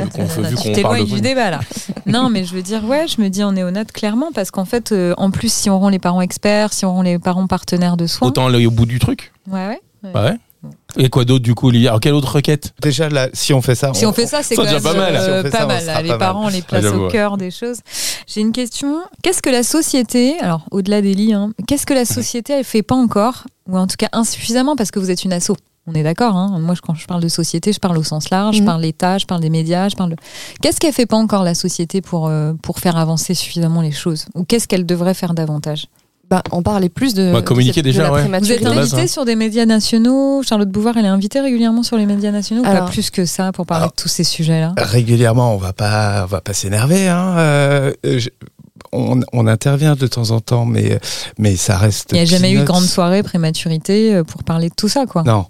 Vu 0.50 0.56
qu'on 0.56 0.82
parle 0.82 1.06
du 1.06 1.22
débat 1.22 1.50
là. 1.50 1.60
non, 2.06 2.30
mais 2.30 2.44
je 2.44 2.54
veux 2.54 2.62
dire, 2.62 2.84
ouais, 2.86 3.06
je 3.08 3.22
me 3.22 3.30
dis 3.30 3.44
en 3.44 3.56
clairement 3.86 4.32
parce 4.34 4.52
qu'en 4.52 4.66
fait, 4.66 4.92
euh, 4.92 5.14
en 5.18 5.32
plus, 5.32 5.52
si 5.52 5.70
on 5.70 5.80
rend 5.80 5.90
les 5.90 6.00
parents 6.00 6.22
experts, 6.22 6.74
si 6.74 6.86
on 6.86 6.94
rend 6.94 7.02
les 7.02 7.20
parents 7.20 7.48
partenaires 7.48 7.98
de 7.98 8.08
soins, 8.08 8.28
Autant 8.30 8.48
aller 8.48 8.66
au 8.66 8.72
bout 8.72 8.86
du 8.86 9.00
truc. 9.00 9.32
ouais, 9.52 9.68
ouais. 9.68 9.82
ouais. 10.04 10.12
Bah 10.14 10.24
ouais. 10.26 10.38
Et 10.98 11.10
quoi 11.10 11.24
d'autre 11.24 11.44
du 11.44 11.56
coup, 11.56 11.70
Olivier 11.70 11.88
Alors, 11.88 12.02
quelle 12.02 12.14
autre 12.14 12.36
requête? 12.36 12.74
Déjà, 12.82 13.08
là, 13.08 13.30
si 13.32 13.54
on 13.54 13.62
fait 13.62 13.76
ça, 13.76 13.94
Si 13.94 14.06
on 14.06 14.12
fait 14.12 14.28
ça, 14.28 14.44
c'est 14.44 14.56
quand 14.58 14.66
même 14.66 14.82
pas 14.84 14.94
mal. 14.94 15.16
euh, 15.16 15.20
Si 15.24 15.30
on 15.30 15.44
fait 15.44 15.50
pas 15.52 15.58
ça, 15.60 15.64
on 15.64 15.68
mal. 15.70 15.82
sera 15.82 15.94
là. 15.94 16.02
Les 16.02 16.08
pas 16.10 16.18
mal. 16.18 16.20
parents, 16.20 16.46
on 16.46 16.50
les 16.50 16.62
place 16.62 16.84
j'avoue, 16.84 17.06
au 17.06 17.08
cœur 17.08 17.38
des 17.38 17.50
choses. 17.52 17.78
J'ai 18.28 18.42
une 18.42 18.52
question. 18.52 18.98
Qu'est-ce 19.24 19.42
que 19.42 19.50
la 19.50 19.64
société, 19.64 20.38
alors 20.40 20.66
au-delà 20.72 21.02
des 21.02 21.14
lits, 21.14 21.34
hein, 21.34 21.52
qu'est-ce 21.68 21.86
que 21.86 21.94
la 21.94 22.04
société 22.04 22.52
elle 22.54 22.66
fait 22.66 22.84
pas 22.84 22.96
encore, 22.96 23.46
ou 23.70 23.78
en 23.78 23.88
tout 23.88 23.96
cas 23.98 24.10
insuffisamment 24.12 24.76
parce 24.76 24.92
que 24.92 25.00
vous 25.00 25.10
êtes 25.12 25.24
une 25.24 25.32
asso? 25.32 25.52
On 25.90 25.94
est 25.94 26.04
d'accord, 26.04 26.36
hein 26.36 26.58
moi 26.60 26.76
quand 26.82 26.94
je 26.96 27.08
parle 27.08 27.22
de 27.22 27.28
société, 27.28 27.74
je 27.74 27.80
parle 27.80 27.98
au 27.98 28.04
sens 28.04 28.30
large, 28.30 28.56
je 28.56 28.62
Mhm. 28.62 28.66
parle 28.68 28.82
l'État, 28.82 29.18
je 29.18 29.26
parle 29.26 29.42
des 29.42 29.50
médias, 29.50 29.90
je 29.90 29.96
parle 29.96 30.12
de... 30.12 30.16
Qu'est-ce 30.62 30.80
qu'elle 30.80 30.94
fait 30.94 31.06
pas 31.06 31.18
encore 31.18 31.44
la 31.44 31.56
société 31.56 32.02
pour, 32.02 32.28
euh, 32.28 32.54
pour 32.62 32.80
faire 32.80 32.98
avancer 32.98 33.34
suffisamment 33.34 33.82
les 33.82 33.92
choses? 33.92 34.26
Ou 34.36 34.44
qu'est-ce 34.44 34.68
qu'elle 34.68 34.86
devrait 34.86 35.14
faire 35.14 35.34
davantage? 35.34 35.88
Bah, 36.30 36.44
on 36.52 36.62
parlait 36.62 36.90
plus 36.90 37.16
de, 37.16 37.32
Bah, 37.34 37.42
communiquer 37.42 37.82
de, 37.82 37.88
cette- 37.92 37.96
déjà, 37.98 38.04
de 38.04 38.08
la 38.08 38.30
ouais. 38.30 38.40
Vous 38.40 38.52
êtes 38.52 38.64
invité 38.66 39.02
hein. 39.02 39.08
sur 39.08 39.26
des 39.26 39.36
médias 39.36 39.66
nationaux? 39.66 40.44
Charlotte 40.44 40.70
Bouvard, 40.70 40.96
elle 40.98 41.06
est 41.06 41.08
invitée 41.08 41.40
régulièrement 41.40 41.82
sur 41.82 41.98
les 41.98 42.06
médias 42.06 42.30
nationaux 42.32 42.62
Pas 42.62 42.84
plus 42.84 43.10
que 43.10 43.26
ça 43.26 43.52
pour 43.52 43.66
parler 43.66 43.82
Alors- 43.86 43.92
de 43.92 43.96
tous 44.02 44.10
ces 44.10 44.24
sujets-là? 44.24 44.74
régulièrement, 44.78 45.56
on 45.56 45.58
va 45.58 45.74
pas, 45.74 46.22
on 46.26 46.28
va 46.28 46.42
pas 46.42 46.54
s'énerver. 46.54 47.08
Hein. 47.08 47.36
Euh, 47.40 47.94
je- 48.04 48.30
on, 48.92 49.20
on 49.34 49.48
intervient 49.48 49.96
de 49.96 50.06
temps 50.08 50.30
en 50.32 50.40
temps, 50.40 50.66
mais 50.66 51.00
mais 51.40 51.56
ça 51.56 51.78
reste. 51.78 52.10
Il 52.12 52.16
n'y 52.16 52.22
a 52.22 52.26
jamais 52.26 52.52
eu 52.52 52.60
de 52.60 52.64
grande 52.64 52.84
soirée 52.86 53.24
prématurité 53.24 54.14
euh, 54.16 54.24
pour 54.24 54.44
parler 54.44 54.70
de 54.70 54.76
tout 54.76 54.88
ça, 54.88 55.06
quoi. 55.08 55.24
Non. 55.24 55.46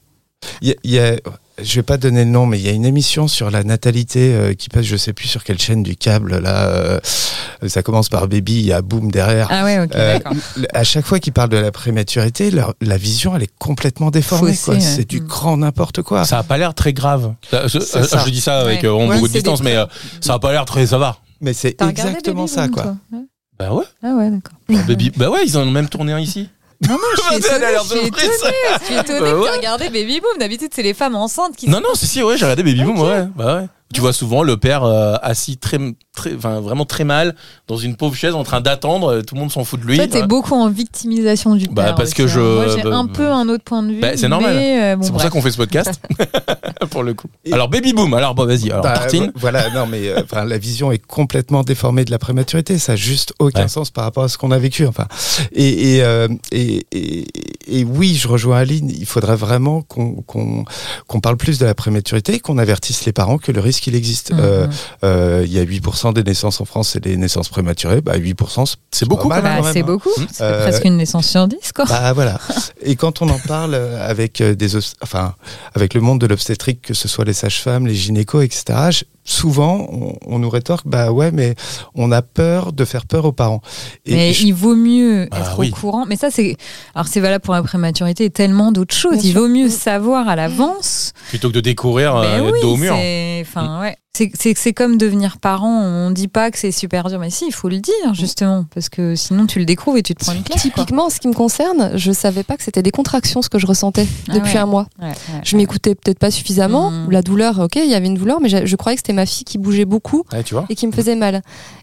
Il 0.61 0.69
y 0.69 0.71
a, 0.71 0.75
il 0.83 0.91
y 0.91 0.99
a- 0.99 1.15
je 1.61 1.75
vais 1.75 1.83
pas 1.83 1.97
donner 1.97 2.23
le 2.23 2.29
nom, 2.31 2.45
mais 2.45 2.57
il 2.57 2.65
y 2.65 2.69
a 2.69 2.71
une 2.71 2.85
émission 2.85 3.27
sur 3.27 3.51
la 3.51 3.63
natalité 3.65 4.33
euh, 4.33 4.53
qui 4.53 4.69
passe, 4.69 4.85
je 4.85 4.95
sais 4.95 5.11
plus 5.11 5.27
sur 5.27 5.43
quelle 5.43 5.59
chaîne 5.59 5.83
du 5.83 5.97
câble. 5.97 6.37
Là, 6.39 6.67
euh, 6.69 6.99
ça 7.67 7.83
commence 7.83 8.07
par 8.07 8.29
Baby, 8.29 8.53
il 8.59 8.65
y 8.65 8.71
a 8.73 8.81
Boom 8.81 9.11
derrière. 9.11 9.47
Ah 9.51 9.65
ouais, 9.65 9.79
ok, 9.79 9.91
Euh, 9.95 10.13
d'accord. 10.19 10.33
à 10.73 10.83
chaque 10.85 11.05
fois 11.05 11.19
qu'ils 11.19 11.33
parlent 11.33 11.49
de 11.49 11.57
la 11.57 11.71
prématurité, 11.73 12.51
leur- 12.51 12.73
la 12.79 12.95
vision, 12.95 13.35
elle 13.35 13.43
est 13.43 13.53
complètement 13.59 14.09
déformée. 14.11 14.55
Quoi. 14.55 14.75
ouais. 14.75 14.79
C'est 14.79 15.07
du 15.09 15.19
Mm. 15.19 15.27
grand 15.27 15.57
n'importe 15.57 16.01
quoi. 16.01 16.23
Ça 16.23 16.37
a 16.39 16.43
pas 16.43 16.57
l'air 16.57 16.73
très 16.73 16.93
grave. 16.93 17.33
Ça, 17.51 17.67
je, 17.67 17.79
C'est 17.79 17.97
euh, 17.97 18.03
ça. 18.03 18.23
je 18.25 18.31
dis 18.31 18.39
ça 18.41 18.59
avec 18.61 18.83
Ouais. 18.83 18.87
euh, 18.87 19.07
beaucoup 19.13 19.27
de 19.27 19.33
distance, 19.33 19.61
mais 19.61 19.75
euh, 19.75 19.85
ça 20.21 20.35
a 20.35 20.39
pas 20.39 20.53
l'air 20.53 20.63
très. 20.63 20.85
Ça 20.87 20.97
va. 20.97 21.17
Mais 21.41 21.51
c'est 21.53 21.81
exactement 21.81 22.47
ça, 22.47 22.67
Boom, 22.67 22.75
quoi. 22.75 22.95
Bah 23.59 23.73
ouais. 23.73 23.83
Ah 24.01 24.13
ouais, 24.15 24.31
d'accord. 24.31 24.85
Baby... 24.87 25.11
Bah 25.17 25.29
ouais, 25.29 25.41
ils 25.45 25.57
en 25.57 25.63
ont 25.67 25.71
même 25.71 25.89
tourné 25.89 26.13
un 26.13 26.19
ici. 26.19 26.47
Non, 26.87 26.93
non, 26.95 26.99
je 27.17 27.21
suis 27.23 27.35
étonnée, 27.37 27.65
je 27.77 27.87
suis 27.87 27.97
étonnée, 28.07 28.53
je 28.79 28.85
suis 28.85 28.95
étonnée 28.95 29.19
Bah 29.19 29.31
que 29.31 29.35
ouais. 29.41 29.49
tu 29.51 29.57
regardé 29.57 29.89
Baby 29.89 30.21
Boom. 30.21 30.37
D'habitude, 30.39 30.71
c'est 30.73 30.83
les 30.83 30.93
femmes 30.93 31.15
enceintes 31.15 31.55
qui 31.55 31.69
Non, 31.69 31.81
non, 31.81 31.93
si, 31.93 32.07
si, 32.07 32.23
ouais, 32.23 32.37
j'ai 32.37 32.45
regardé 32.45 32.63
Baby 32.63 32.83
Boom, 32.83 32.99
ouais. 33.01 33.25
Bah 33.35 33.57
ouais. 33.57 33.67
Tu 33.93 34.01
vois 34.01 34.13
souvent 34.13 34.43
le 34.43 34.55
père 34.55 34.83
euh, 34.83 35.15
assis 35.23 35.57
très, 35.57 35.79
très, 36.13 36.35
enfin 36.35 36.59
vraiment 36.59 36.85
très 36.85 37.05
mal 37.05 37.33
dans 37.67 37.77
une 37.77 37.95
pauvre 37.95 38.15
chaise 38.15 38.35
en 38.35 38.43
train 38.43 38.61
d'attendre. 38.61 39.07
euh, 39.13 39.21
Tout 39.23 39.33
le 39.33 39.41
monde 39.41 39.51
s'en 39.51 39.63
fout 39.63 39.79
de 39.79 39.85
lui. 39.85 39.97
Toi, 39.97 40.07
t'es 40.07 40.27
beaucoup 40.27 40.53
en 40.53 40.69
victimisation 40.69 41.55
du 41.55 41.67
Bah, 41.67 41.85
père. 41.85 41.95
parce 41.95 42.09
aussi, 42.09 42.15
que 42.15 42.27
je- 42.27 42.39
hein. 42.39 42.55
Moi, 42.65 42.75
j'ai 42.75 42.83
bah, 42.83 42.95
un 42.97 43.07
peu 43.07 43.27
un 43.31 43.49
autre 43.49 43.63
point 43.63 43.81
de 43.81 43.93
vue. 43.93 43.99
Bah, 43.99 44.15
c'est 44.15 44.27
normal. 44.27 44.53
mais, 44.55 44.93
euh, 44.93 44.95
bon, 44.95 45.03
C'est 45.03 45.11
pour 45.11 45.21
ça 45.21 45.29
qu'on 45.31 45.41
fait 45.41 45.49
ce 45.49 45.57
podcast. 45.57 45.99
pour 46.91 47.01
le 47.03 47.13
coup. 47.15 47.27
Et- 47.45 47.53
Alors 47.53 47.67
Baby 47.67 47.93
Boom. 47.93 48.13
Alors 48.13 48.35
bon, 48.35 48.45
vas-y. 48.45 48.69
Alors 48.69 48.83
Bah, 48.83 48.93
Tartine. 48.93 49.25
vo- 49.25 49.31
Voilà, 49.35 49.69
non, 49.71 49.87
mais 49.87 50.07
euh, 50.09 50.21
enfin, 50.23 50.45
la 50.45 50.57
vision 50.59 50.91
est 50.91 51.03
complètement 51.05 51.63
déformée 51.63 52.05
de 52.05 52.11
la 52.11 52.19
prématurité. 52.19 52.77
Ça 52.77 52.91
n'a 52.93 52.95
juste 52.95 53.33
aucun 53.39 53.63
Ouais. 53.63 53.67
sens 53.67 53.89
par 53.89 54.03
rapport 54.03 54.23
à 54.23 54.27
ce 54.29 54.37
qu'on 54.37 54.51
a 54.51 54.59
vécu. 54.59 54.85
Enfin, 54.85 55.07
et 55.51 55.95
et, 55.95 56.03
euh, 56.03 56.27
et, 56.51 56.85
et, 56.91 57.25
et 57.79 57.83
oui, 57.83 58.13
je 58.15 58.27
rejoins 58.27 58.57
Aline. 58.59 58.89
Il 58.91 59.05
faudrait 59.07 59.35
vraiment 59.35 59.81
qu'on 59.81 60.21
qu'on 60.27 60.63
qu'on 61.07 61.19
parle 61.21 61.37
plus 61.37 61.57
de 61.57 61.65
la 61.65 61.73
prématurité, 61.73 62.35
et 62.35 62.39
qu'on 62.39 62.59
avertisse 62.59 63.05
les 63.05 63.13
parents 63.13 63.37
que 63.39 63.51
le 63.51 63.59
risque 63.59 63.78
qu'il 63.81 63.95
existe. 63.95 64.31
Mhm. 64.31 64.39
Euh, 64.41 64.67
euh, 65.03 65.43
Il 65.45 65.51
y 65.53 65.59
a 65.59 65.63
8% 65.63 66.13
des 66.13 66.23
naissances 66.23 66.61
en 66.61 66.65
France, 66.65 66.89
c'est 66.89 67.03
des 67.03 67.17
naissances 67.17 67.49
prématurées. 67.49 68.01
Bah, 68.01 68.17
8%, 68.17 68.75
C'est 68.91 69.07
beaucoup. 69.07 69.29
Bah, 69.29 69.41
quand 69.41 69.63
c'est 69.73 69.79
hein. 69.79 69.83
beaucoup. 69.85 70.09
Mmh. 70.09 70.27
C'est 70.31 70.43
Euh, 70.43 70.67
presque 70.67 70.85
une 70.85 70.97
naissance 70.97 71.27
sur 71.27 71.47
10, 71.47 71.71
quoi. 71.73 71.85
Bah 71.85 72.13
voilà. 72.13 72.39
Et 72.81 72.95
quand 72.95 73.21
on 73.21 73.29
en 73.29 73.39
parle 73.39 73.75
avec 73.75 74.41
des, 74.41 74.75
enfin, 75.01 75.35
avec 75.75 75.93
le 75.93 76.01
monde 76.01 76.19
de 76.19 76.27
l'obstétrique, 76.27 76.81
que 76.81 76.93
ce 76.93 77.07
soit 77.07 77.25
les 77.25 77.33
sages-femmes, 77.33 77.87
les 77.87 77.95
gynécos, 77.95 78.43
etc. 78.43 79.03
Souvent, 79.23 79.87
on, 79.91 80.15
on 80.25 80.39
nous 80.39 80.49
rétorque, 80.49 80.87
bah 80.87 81.11
ouais, 81.11 81.31
mais 81.31 81.53
on 81.93 82.11
a 82.11 82.21
peur 82.21 82.73
de 82.73 82.83
faire 82.85 83.05
peur 83.05 83.25
aux 83.25 83.31
parents. 83.31 83.61
Et 84.05 84.15
mais 84.15 84.33
je- 84.33 84.45
il 84.47 84.53
vaut 84.53 84.75
mieux 84.75 85.27
Ah 85.31 85.39
être 85.41 85.59
oui. 85.59 85.69
au 85.71 85.75
courant. 85.75 86.05
Mais 86.07 86.15
ça, 86.15 86.31
c'est. 86.31 86.55
Alors, 86.95 87.07
c'est 87.07 87.19
valable 87.19 87.43
pour 87.43 87.53
la 87.53 87.61
prématurité 87.61 88.25
et 88.25 88.29
tellement 88.31 88.71
d'autres 88.71 88.95
choses. 88.95 89.13
Bien 89.17 89.21
il 89.23 89.31
sûr. 89.31 89.41
vaut 89.41 89.47
mieux 89.47 89.69
savoir 89.69 90.27
à 90.27 90.35
l'avance. 90.35 91.13
Plutôt 91.29 91.49
que 91.49 91.53
de 91.55 91.61
découvrir 91.61 92.15
euh, 92.15 92.49
oui, 92.51 92.59
dos 92.61 92.73
au 92.73 92.77
mur. 92.77 92.93
Enfin, 92.93 93.81
ouais. 93.81 93.95
C'est- 94.17 94.31
C'est 94.37 94.57
c'est 94.57 94.73
comme 94.73 94.97
devenir 94.97 95.37
parent. 95.37 95.81
On 95.83 96.09
dit 96.11 96.27
pas 96.27 96.49
que 96.51 96.57
c'est 96.57 96.71
super 96.71 97.07
dur, 97.09 97.19
mais 97.19 97.29
si, 97.29 97.45
il 97.47 97.53
faut 97.53 97.69
le 97.69 97.77
dire, 97.79 98.13
justement. 98.13 98.65
Parce 98.73 98.89
que 98.89 99.15
sinon, 99.15 99.45
tu 99.45 99.59
le 99.59 99.65
découvres 99.65 99.97
et 99.97 100.01
tu 100.03 100.13
te 100.15 100.25
prends 100.25 100.33
une 100.33 100.43
claque. 100.43 100.59
Typiquement, 100.59 101.05
en 101.05 101.09
ce 101.09 101.19
qui 101.19 101.27
me 101.27 101.33
concerne, 101.33 101.91
je 101.95 102.11
savais 102.11 102.43
pas 102.43 102.57
que 102.57 102.63
c'était 102.63 102.81
des 102.81 102.89
contractions 102.91 103.41
ce 103.41 103.49
que 103.49 103.59
je 103.59 103.67
ressentais 103.67 104.07
Ah 104.27 104.33
depuis 104.33 104.53
ouais. 104.55 104.59
un 104.59 104.65
mois. 104.65 104.87
Ouais, 104.99 105.07
ouais. 105.09 105.41
Je 105.43 105.55
m'écoutais 105.55 105.93
peut-être 105.95 106.17
pas 106.19 106.31
suffisamment. 106.31 106.91
Ou 107.07 107.11
La 107.11 107.21
douleur, 107.21 107.59
ok, 107.59 107.75
il 107.77 107.85
y 107.89 107.93
avait 107.93 108.07
une 108.07 108.15
douleur, 108.15 108.41
mais 108.41 108.49
je, 108.49 108.65
je 108.65 108.75
croyais 108.75 108.95
que 108.97 109.01
c'était 109.01 109.13
ma 109.13 109.25
fille 109.27 109.45
qui 109.45 109.57
bougeait 109.59 109.85
beaucoup 109.85 110.23
Ouais, 110.33 110.43
tu 110.43 110.55
vois. 110.55 110.65
et 110.69 110.75
qui 110.75 110.87
me 110.87 110.91
faisait 110.91 111.15
mal. 111.15 111.35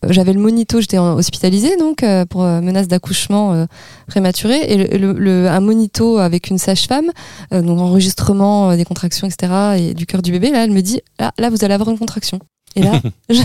Euh, 0.05 0.09
J'avais 0.11 0.33
le 0.33 0.41
monito, 0.41 0.81
j'étais 0.81 0.99
hospitalisée 0.99 1.77
donc 1.77 2.03
euh, 2.03 2.27
pour 2.27 2.43
euh, 2.43 2.61
menace 2.61 2.89
d'accouchement 2.89 3.53
euh, 3.55 3.67
prématuré 4.09 4.61
et 4.73 4.77
le, 4.99 4.99
le- 4.99 5.19
le- 5.19 5.49
un 5.49 5.61
monito 5.61 6.19
avec 6.19 6.51
une 6.51 6.59
sage-femme, 6.59 7.11
euh, 7.55 7.63
donc 7.63 7.79
enregistrement 7.79 8.71
euh, 8.73 8.77
des 8.77 8.85
contractions, 8.85 9.27
etc. 9.29 9.53
et 9.79 9.95
du 9.95 10.07
cœur 10.07 10.23
du 10.23 10.33
bébé. 10.33 10.51
Là, 10.51 10.65
elle 10.65 10.73
me 10.73 10.83
dit 10.83 11.01
là, 11.21 11.33
là, 11.39 11.51
vous 11.51 11.65
allez 11.65 11.73
avoir 11.75 11.89
une 11.89 11.99
contraction. 11.99 12.16
Et 12.79 12.83
là, 12.83 13.01
je, 13.31 13.41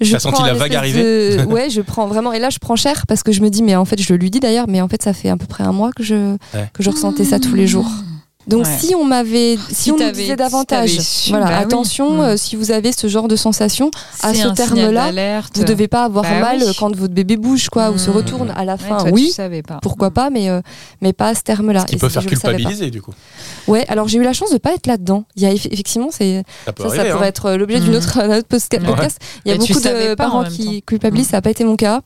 je 0.00 0.16
senti 0.18 0.32
prends 0.34 0.44
la 0.46 0.54
vague 0.54 0.74
arriver 0.74 1.02
de- 1.38 1.44
Ouais, 1.52 1.70
je 1.70 1.80
prends 1.80 2.06
vraiment. 2.06 2.32
Et 2.32 2.38
là, 2.38 2.50
je 2.50 2.58
prends 2.58 2.76
cher 2.76 3.04
parce 3.08 3.22
que 3.24 3.32
je 3.32 3.40
me 3.42 3.50
dis, 3.50 3.62
mais 3.64 3.74
en 3.74 3.84
fait, 3.84 4.00
je 4.00 4.12
le 4.12 4.18
lui 4.18 4.30
dis 4.30 4.38
d'ailleurs, 4.40 4.68
mais 4.68 4.80
en 4.80 4.86
fait, 4.88 5.02
ça 5.02 5.12
fait 5.12 5.28
à 5.28 5.36
peu 5.36 5.46
près 5.46 5.64
un 5.64 5.72
mois 5.72 5.90
que 5.92 6.02
je 6.04 6.36
Ouais. 6.54 6.70
que 6.72 6.82
je 6.84 6.90
ressentais 6.90 7.24
ça 7.24 7.40
tous 7.40 7.54
les 7.54 7.66
jours. 7.66 7.90
Donc 8.48 8.64
Ouais. 8.64 8.78
si 8.80 8.94
on 8.94 9.04
m'avait, 9.04 9.56
si, 9.68 9.74
Si 9.74 9.92
on 9.92 9.98
nous 9.98 10.10
disait 10.10 10.34
davantage, 10.36 10.98
voilà, 11.28 11.46
bah 11.46 11.58
attention, 11.58 12.14
Mm. 12.18 12.20
euh, 12.20 12.36
si 12.38 12.56
vous 12.56 12.70
avez 12.70 12.92
ce 12.92 13.06
genre 13.06 13.28
de 13.28 13.36
sensation, 13.36 13.90
à 14.22 14.32
ce 14.34 14.48
terme-là, 14.48 15.10
vous 15.54 15.64
devez 15.64 15.86
pas 15.86 16.04
avoir 16.04 16.24
Bah 16.24 16.40
mal 16.40 16.58
oui. 16.60 16.72
quand 16.78 16.94
votre 16.96 17.12
bébé 17.12 17.36
bouge, 17.36 17.68
quoi, 17.68 17.90
ou 17.90 17.98
se 17.98 18.08
Mm. 18.10 18.14
retourne 18.14 18.50
à 18.56 18.64
la 18.64 18.72
Ouais, 18.74 18.78
fin. 18.78 18.96
toi, 18.96 19.10
oui, 19.12 19.26
tu 19.28 19.32
savais 19.34 19.62
pas. 19.62 19.78
pourquoi 19.82 20.10
pas, 20.10 20.30
mais 20.30 20.48
euh, 20.48 20.62
mais 21.02 21.12
pas 21.12 21.28
à 21.28 21.34
ce 21.34 21.42
terme-là. 21.42 21.84
Qui 21.84 21.96
peut 21.96 22.08
faire 22.08 22.24
culpabiliser 22.24 22.90
du 22.90 23.02
coup. 23.02 23.12
Ouais, 23.66 23.84
alors 23.88 24.08
j'ai 24.08 24.18
eu 24.18 24.22
la 24.22 24.32
chance 24.32 24.50
de 24.50 24.58
pas 24.58 24.72
être 24.72 24.86
là-dedans. 24.86 25.24
Il 25.36 25.42
y 25.42 25.46
a 25.46 25.52
eff- 25.52 25.68
effectivement, 25.70 26.08
c'est 26.10 26.42
Ça 26.64 26.72
peut 26.72 26.84
ça, 26.84 26.88
ça 26.88 26.94
arriver. 27.00 27.12
pourrait 27.12 27.26
hein. 27.26 27.28
être 27.28 27.46
euh, 27.46 27.56
l'objet 27.58 27.80
d'une 27.80 27.92
Mm. 27.92 27.96
autre, 27.96 28.18
d'un 28.18 28.38
autre 28.38 28.48
Ouais. 28.50 28.78
podcast. 28.80 29.18
Il 29.44 29.48
y 29.50 29.52
a 29.54 29.58
Mais 29.58 29.66
beaucoup 29.66 29.80
de 29.80 30.14
parents 30.14 30.44
qui 30.44 30.82
culpabilisent, 30.82 31.28
Mm. 31.28 31.30
ça 31.32 31.36
n'a 31.36 31.42
pas 31.42 31.50
été 31.50 31.64
mon 31.64 31.76
cas. 31.76 32.00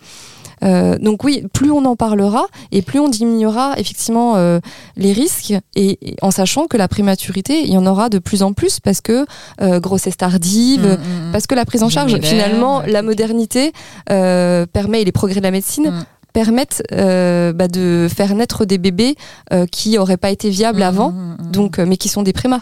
Euh, 0.63 0.99
donc 0.99 1.25
oui, 1.25 1.45
plus 1.53 1.71
on 1.71 1.85
en 1.85 1.97
parlera 1.97 2.47
et 2.71 2.83
plus 2.83 3.01
on 3.01 3.09
diminuera 3.09 3.75
effectivement 3.79 4.37
euh, 4.37 4.61
les 4.97 5.13
risques 5.13 5.55
et, 5.75 5.99
et 6.03 6.17
en 6.23 6.31
sachant 6.31 6.67
que 6.67 6.77
la 6.77 6.89
prématurité, 6.89 7.63
il 7.63 7.73
y 7.73 7.77
en 7.77 7.87
aura 7.87 8.09
de 8.09 8.19
plus 8.19 8.43
en 8.43 8.53
plus 8.53 8.81
parce 8.81 9.01
que 9.01 9.27
euh, 9.61 9.81
grossesse 9.81 10.17
tardive, 10.17 10.83
Mm, 10.83 10.93
mm, 10.93 11.29
mm. 11.29 11.33
parce 11.33 11.47
que 11.47 11.55
la 11.55 11.65
prise 11.65 11.83
en 11.83 11.89
charge, 11.89 12.19
finalement, 12.23 12.81
ouais, 12.81 12.91
la 12.91 13.03
modernité 13.03 13.73
euh, 14.11 14.67
permet 14.67 15.03
et 15.03 15.05
les 15.05 15.13
progrès 15.13 15.41
de 15.41 15.45
la 15.45 15.51
médecine 15.51 16.05
permettent 16.33 16.83
euh, 16.93 17.53
bah, 17.53 17.69
de 17.69 18.09
faire 18.15 18.35
naître 18.35 18.65
des 18.65 18.79
bébés 18.79 19.17
euh, 19.53 19.67
qui 19.67 19.91
n'auraient 19.91 20.17
pas 20.17 20.31
été 20.31 20.51
viables 20.51 20.83
avant, 20.83 21.15
donc 21.51 21.79
euh, 21.79 21.85
mais 21.87 21.97
qui 21.97 22.09
sont 22.09 22.23
des 22.23 22.33
prémas. 22.33 22.61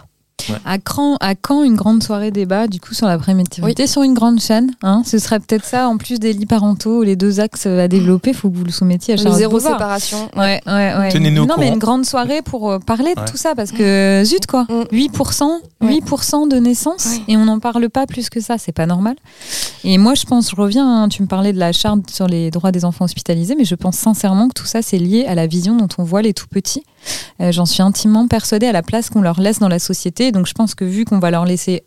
À 0.65 0.77
quand, 0.79 1.17
à 1.19 1.35
quand 1.35 1.63
une 1.63 1.75
grande 1.75 2.03
soirée 2.03 2.31
débat 2.31 2.67
du 2.67 2.79
coup 2.79 2.93
sur 2.93 3.07
la 3.07 3.17
prématurité 3.17 3.87
sur 3.87 4.03
une 4.03 4.13
grande 4.13 4.39
chaîne 4.39 4.71
hein? 4.83 5.01
Ce 5.05 5.17
serait 5.19 5.39
peut-être 5.39 5.65
ça 5.65 5.87
en 5.87 5.97
plus 5.97 6.19
des 6.19 6.33
lits 6.33 6.45
parentaux, 6.45 7.03
les 7.03 7.15
deux 7.15 7.39
axes 7.39 7.65
à 7.65 7.87
développer. 7.87 8.33
Faut 8.33 8.49
que 8.49 8.57
vous 8.57 8.63
le 8.63 8.71
soumettiez 8.71 9.13
à 9.13 9.17
Le 9.17 9.23
Charles 9.23 9.37
zéro 9.37 9.59
séparation. 9.59 10.29
Ouais, 10.35 10.61
ouais, 10.67 10.93
ouais. 10.97 11.09
Tenez-nous 11.09 11.43
au 11.43 11.45
non, 11.45 11.55
mais 11.57 11.65
courant. 11.65 11.73
une 11.73 11.79
grande 11.79 12.05
soirée 12.05 12.41
pour 12.41 12.71
euh, 12.71 12.79
parler 12.79 13.13
de 13.15 13.21
tout 13.29 13.37
ça 13.37 13.55
parce 13.55 13.71
que 13.71 14.21
zut 14.25 14.45
quoi, 14.47 14.65
Mm. 14.69 14.83
8%, 14.91 15.49
Ouais. 15.81 15.99
8% 15.99 16.47
de 16.47 16.57
naissance 16.57 17.05
Ouais. 17.05 17.33
et 17.33 17.37
on 17.37 17.45
n'en 17.45 17.59
parle 17.59 17.89
pas 17.89 18.05
plus 18.05 18.29
que 18.29 18.39
ça, 18.39 18.57
c'est 18.57 18.71
pas 18.71 18.85
normal. 18.85 19.15
Et 19.83 19.97
moi 19.97 20.13
je 20.13 20.25
pense, 20.25 20.51
je 20.51 20.55
reviens, 20.55 20.87
hein, 21.03 21.09
tu 21.09 21.21
me 21.23 21.27
parlais 21.27 21.53
de 21.53 21.59
la 21.59 21.71
charte 21.71 22.09
sur 22.11 22.27
les 22.27 22.51
droits 22.51 22.71
des 22.71 22.85
enfants 22.85 23.05
hospitalisés, 23.05 23.55
mais 23.57 23.65
je 23.65 23.75
pense 23.75 23.95
sincèrement 23.97 24.47
que 24.47 24.53
tout 24.53 24.65
ça 24.65 24.81
c'est 24.81 24.97
lié 24.97 25.25
à 25.25 25.35
la 25.35 25.47
vision 25.47 25.75
dont 25.75 25.87
on 25.97 26.03
voit 26.03 26.21
les 26.21 26.33
tout 26.33 26.47
petits. 26.47 26.83
Euh, 27.41 27.51
J'en 27.51 27.65
suis 27.65 27.81
intimement 27.81 28.27
persuadée 28.27 28.67
à 28.67 28.71
la 28.71 28.83
place 28.83 29.09
qu'on 29.09 29.21
leur 29.21 29.39
laisse 29.39 29.59
dans 29.59 29.69
la 29.69 29.79
société. 29.79 30.31
Donc 30.31 30.47
je 30.47 30.53
pense 30.53 30.75
que 30.75 30.85
vu 30.85 31.05
qu'on 31.05 31.19
va 31.19 31.31
leur 31.31 31.45
laisser, 31.45 31.83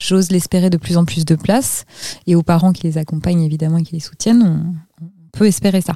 j'ose 0.00 0.30
l'espérer, 0.30 0.70
de 0.70 0.76
plus 0.76 0.96
en 0.96 1.04
plus 1.04 1.24
de 1.24 1.34
place, 1.34 1.84
et 2.26 2.34
aux 2.34 2.42
parents 2.42 2.72
qui 2.72 2.84
les 2.84 2.98
accompagnent 2.98 3.42
évidemment 3.42 3.78
et 3.78 3.82
qui 3.82 3.94
les 3.94 4.00
soutiennent, 4.00 4.42
on, 5.00 5.06
peut 5.36 5.46
espérer 5.46 5.82
ça. 5.82 5.92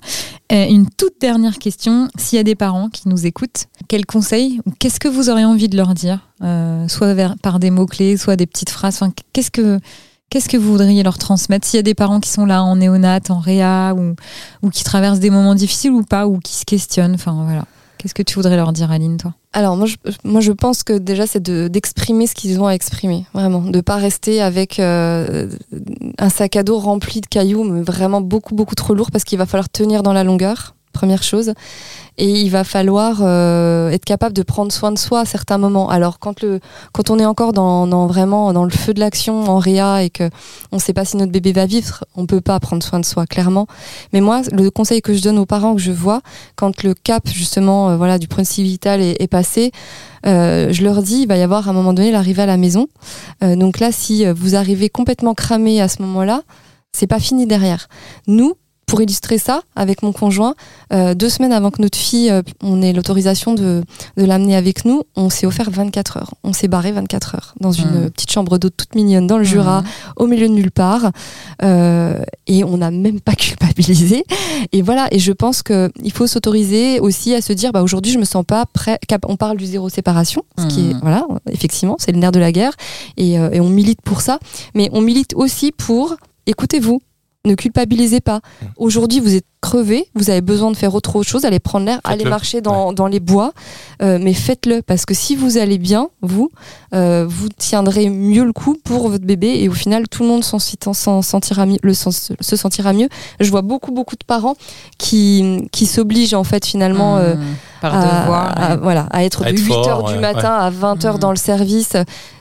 Euh, 0.52 0.66
une 0.68 0.88
toute 0.90 1.14
dernière 1.18 1.58
question, 1.58 2.08
s'il 2.18 2.36
y 2.36 2.40
a 2.40 2.42
des 2.42 2.54
parents 2.54 2.90
qui 2.90 3.08
nous 3.08 3.26
écoutent, 3.26 3.68
quels 3.88 4.04
conseils 4.04 4.60
ou 4.66 4.70
qu'est-ce 4.78 5.00
que 5.00 5.08
vous 5.08 5.30
auriez 5.30 5.46
envie 5.46 5.68
de 5.68 5.78
leur 5.78 5.94
dire? 5.94 6.28
Euh, 6.42 6.86
Soit 6.88 7.14
par 7.42 7.58
des 7.58 7.70
mots-clés, 7.70 8.18
soit 8.18 8.36
des 8.36 8.46
petites 8.46 8.70
phrases. 8.70 8.96
Enfin, 8.96 9.12
qu'est-ce 9.32 9.50
que... 9.50 9.80
Qu'est-ce 10.28 10.48
que 10.48 10.56
vous 10.56 10.70
voudriez 10.70 11.02
leur 11.02 11.18
transmettre? 11.18 11.66
S'il 11.66 11.78
y 11.78 11.80
a 11.80 11.82
des 11.82 11.94
parents 11.94 12.20
qui 12.20 12.30
sont 12.30 12.46
là 12.46 12.62
en 12.62 12.76
néonat, 12.76 13.18
en 13.30 13.40
réa, 13.40 13.94
ou, 13.96 14.14
ou 14.62 14.70
qui 14.70 14.84
traversent 14.84 15.18
des 15.18 15.28
moments 15.28 15.56
difficiles 15.56 15.90
ou 15.90 16.04
pas, 16.04 16.28
ou 16.28 16.38
qui 16.38 16.52
se 16.52 16.64
questionnent, 16.64 17.14
enfin 17.14 17.42
voilà. 17.44 17.64
Qu'est-ce 18.00 18.14
que 18.14 18.22
tu 18.22 18.36
voudrais 18.36 18.56
leur 18.56 18.72
dire, 18.72 18.90
Aline, 18.90 19.18
toi? 19.18 19.34
Alors 19.52 19.76
moi 19.76 19.86
je, 19.86 19.96
moi 20.24 20.40
je 20.40 20.52
pense 20.52 20.82
que 20.82 20.96
déjà 20.96 21.26
c'est 21.26 21.42
de 21.42 21.68
d'exprimer 21.68 22.26
ce 22.26 22.34
qu'ils 22.34 22.58
ont 22.58 22.66
à 22.66 22.72
exprimer, 22.72 23.26
vraiment, 23.34 23.60
de 23.60 23.80
pas 23.82 23.96
rester 23.96 24.40
avec 24.40 24.78
euh, 24.78 25.50
un 26.18 26.30
sac 26.30 26.56
à 26.56 26.62
dos 26.62 26.78
rempli 26.78 27.20
de 27.20 27.26
cailloux, 27.26 27.64
mais 27.64 27.82
vraiment 27.82 28.22
beaucoup 28.22 28.54
beaucoup 28.54 28.74
trop 28.74 28.94
lourd 28.94 29.10
parce 29.10 29.24
qu'il 29.24 29.36
va 29.36 29.44
falloir 29.44 29.68
tenir 29.68 30.02
dans 30.02 30.14
la 30.14 30.24
longueur. 30.24 30.76
Première 30.94 31.22
chose, 31.22 31.52
et 32.18 32.28
il 32.28 32.50
va 32.50 32.64
falloir 32.64 33.18
euh, 33.22 33.90
être 33.90 34.04
capable 34.04 34.34
de 34.34 34.42
prendre 34.42 34.72
soin 34.72 34.92
de 34.92 34.98
soi 34.98 35.20
à 35.20 35.24
certains 35.24 35.58
moments. 35.58 35.88
Alors 35.88 36.18
quand 36.18 36.42
le 36.42 36.60
quand 36.92 37.10
on 37.10 37.18
est 37.18 37.24
encore 37.24 37.52
dans, 37.52 37.86
dans 37.86 38.06
vraiment 38.06 38.52
dans 38.52 38.64
le 38.64 38.70
feu 38.70 38.94
de 38.94 39.00
l'action 39.00 39.44
en 39.48 39.58
réa 39.58 40.02
et 40.02 40.10
que 40.10 40.28
on 40.72 40.78
sait 40.78 40.92
pas 40.92 41.04
si 41.04 41.16
notre 41.16 41.32
bébé 41.32 41.52
va 41.52 41.66
vivre, 41.66 42.04
on 42.16 42.26
peut 42.26 42.40
pas 42.40 42.58
prendre 42.60 42.82
soin 42.82 43.00
de 43.00 43.04
soi 43.04 43.26
clairement. 43.26 43.66
Mais 44.12 44.20
moi 44.20 44.42
le 44.52 44.70
conseil 44.70 45.02
que 45.02 45.14
je 45.14 45.22
donne 45.22 45.38
aux 45.38 45.46
parents 45.46 45.74
que 45.74 45.80
je 45.80 45.92
vois 45.92 46.20
quand 46.56 46.82
le 46.82 46.94
cap 46.94 47.28
justement 47.28 47.90
euh, 47.90 47.96
voilà 47.96 48.18
du 48.18 48.28
principe 48.28 48.64
vital 48.64 49.00
est, 49.00 49.20
est 49.20 49.28
passé, 49.28 49.72
euh, 50.26 50.72
je 50.72 50.82
leur 50.84 51.02
dis 51.02 51.22
il 51.22 51.28
va 51.28 51.36
y 51.36 51.42
avoir 51.42 51.66
à 51.66 51.70
un 51.70 51.74
moment 51.74 51.92
donné 51.92 52.10
l'arrivée 52.10 52.42
à 52.42 52.46
la 52.46 52.56
maison. 52.56 52.88
Euh, 53.42 53.56
donc 53.56 53.80
là 53.80 53.92
si 53.92 54.26
euh, 54.26 54.34
vous 54.34 54.54
arrivez 54.54 54.88
complètement 54.88 55.34
cramé 55.34 55.80
à 55.80 55.88
ce 55.88 56.02
moment-là, 56.02 56.42
c'est 56.92 57.06
pas 57.06 57.20
fini 57.20 57.46
derrière. 57.46 57.88
Nous 58.26 58.54
pour 58.90 59.00
illustrer 59.02 59.38
ça, 59.38 59.62
avec 59.76 60.02
mon 60.02 60.12
conjoint, 60.12 60.54
euh, 60.92 61.14
deux 61.14 61.28
semaines 61.28 61.52
avant 61.52 61.70
que 61.70 61.80
notre 61.80 61.96
fille, 61.98 62.28
euh, 62.30 62.42
on 62.62 62.82
ait 62.82 62.92
l'autorisation 62.92 63.54
de, 63.54 63.82
de 64.16 64.24
l'amener 64.24 64.56
avec 64.56 64.84
nous, 64.84 65.02
on 65.16 65.30
s'est 65.30 65.46
offert 65.46 65.70
24 65.70 66.16
heures. 66.16 66.34
On 66.44 66.52
s'est 66.52 66.68
barré 66.68 66.90
24 66.92 67.34
heures 67.36 67.54
dans 67.60 67.72
une 67.72 67.88
Mhm. 67.90 67.96
euh, 68.06 68.10
petite 68.10 68.30
chambre 68.32 68.58
d'eau 68.58 68.68
toute 68.70 68.94
mignonne 68.94 69.26
dans 69.26 69.38
le 69.38 69.44
Jura, 69.44 69.82
au 70.16 70.26
milieu 70.26 70.48
de 70.48 70.52
nulle 70.52 70.70
part. 70.72 71.10
Euh, 71.62 72.20
et 72.46 72.64
on 72.64 72.76
n'a 72.78 72.90
même 72.90 73.20
pas 73.20 73.34
culpabilisé. 73.36 74.24
Et 74.72 74.82
voilà, 74.82 75.08
et 75.12 75.18
je 75.18 75.32
pense 75.32 75.62
qu'il 75.62 76.12
faut 76.12 76.26
s'autoriser 76.26 77.00
aussi 77.00 77.34
à 77.34 77.42
se 77.42 77.52
dire, 77.52 77.72
bah, 77.72 77.82
aujourd'hui, 77.82 78.12
je 78.12 78.18
me 78.18 78.24
sens 78.24 78.44
pas 78.44 78.66
prêt. 78.66 78.98
On 79.28 79.36
parle 79.36 79.56
du 79.56 79.66
zéro 79.66 79.88
séparation, 79.88 80.42
ce 80.58 80.66
qui 80.66 80.90
est, 80.90 80.94
Mhm. 80.94 81.00
voilà, 81.02 81.26
effectivement, 81.50 81.96
c'est 81.98 82.12
le 82.12 82.18
nerf 82.18 82.32
de 82.32 82.40
la 82.40 82.52
guerre. 82.52 82.72
Et, 83.16 83.38
euh, 83.38 83.50
et 83.52 83.60
on 83.60 83.68
milite 83.68 84.00
pour 84.02 84.20
ça. 84.20 84.38
Mais 84.74 84.88
on 84.92 85.00
milite 85.00 85.34
aussi 85.34 85.72
pour, 85.72 86.16
écoutez-vous, 86.46 87.00
ne 87.44 87.54
culpabilisez 87.54 88.20
pas. 88.20 88.40
Aujourd'hui, 88.76 89.20
vous 89.20 89.34
êtes 89.34 89.46
crevé, 89.60 90.06
vous 90.14 90.30
avez 90.30 90.40
besoin 90.40 90.70
de 90.70 90.76
faire 90.76 90.94
autre 90.94 91.16
autre 91.16 91.28
chose, 91.28 91.44
aller 91.44 91.58
prendre 91.60 91.84
l'air, 91.86 92.00
Faites-le. 92.06 92.30
marcher 92.30 92.60
dans, 92.60 92.92
dans 92.92 93.06
les 93.06 93.20
bois, 93.20 93.52
euh, 94.02 94.18
mais 94.20 94.32
faites-le 94.32 94.80
parce 94.82 95.04
que 95.04 95.12
si 95.14 95.36
vous 95.36 95.58
allez 95.58 95.76
bien, 95.78 96.08
vous, 96.22 96.50
euh, 96.94 97.26
vous 97.28 97.48
tiendrez 97.50 98.08
mieux 98.08 98.44
le 98.44 98.52
coup 98.52 98.76
pour 98.82 99.08
votre 99.10 99.24
bébé 99.24 99.58
et 99.62 99.68
au 99.68 99.72
final, 99.72 100.08
tout 100.08 100.22
le 100.22 100.28
monde 100.30 100.44
s'en, 100.44 100.58
s'en 100.58 101.22
sentira 101.22 101.66
le, 101.82 101.92
sens- 101.94 102.32
se 102.40 102.56
sentira 102.56 102.92
mieux. 102.94 103.08
Je 103.38 103.50
vois 103.50 103.62
beaucoup, 103.62 103.92
beaucoup 103.92 104.16
de 104.16 104.24
parents 104.26 104.54
qui, 104.98 105.68
qui 105.72 105.86
s'obligent 105.86 106.34
en 106.34 106.44
fait 106.44 106.64
finalement. 106.64 107.16
euh, 107.18 107.34
Mmh. 107.34 107.40
par 107.80 107.94
à, 107.94 108.20
devoir. 108.20 108.52
à- 108.60 108.70
ouais. 108.72 108.76
voilà, 108.82 109.06
à 109.10 109.24
être 109.24 109.42
de 109.42 109.48
être 109.48 109.58
8 109.58 109.64
fort, 109.64 109.88
heures 109.88 110.02
du 110.04 110.12
ouais, 110.14 110.20
matin 110.20 110.52
à 110.52 110.68
20 110.68 111.02
heures 111.06 111.14
Mhm. 111.14 111.20
dans 111.20 111.30
le 111.30 111.36
service. 111.36 111.96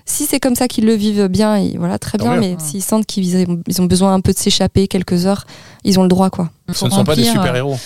Si 0.05 0.25
c'est 0.25 0.39
comme 0.39 0.55
ça 0.55 0.67
qu'ils 0.67 0.85
le 0.85 0.95
vivent 0.95 1.27
bien, 1.27 1.55
et 1.55 1.77
voilà, 1.77 1.97
très 1.97 2.17
bien, 2.17 2.35
mais 2.35 2.55
s'ils 2.59 2.83
sentent 2.83 3.05
qu'ils 3.05 3.37
ont, 3.49 3.61
ils 3.67 3.81
ont 3.81 3.85
besoin 3.85 4.13
un 4.13 4.19
peu 4.19 4.33
de 4.33 4.37
s'échapper 4.37 4.87
quelques 4.89 5.27
heures, 5.27 5.45
ils 5.83 5.99
ont 5.99 6.03
le 6.03 6.09
droit, 6.09 6.29
quoi. 6.29 6.49
Ce 6.73 6.85
ne 6.85 6.89
sont 6.91 7.03
pas 7.03 7.15
des 7.15 7.23
Remplir, 7.23 7.41
super-héros. 7.41 7.77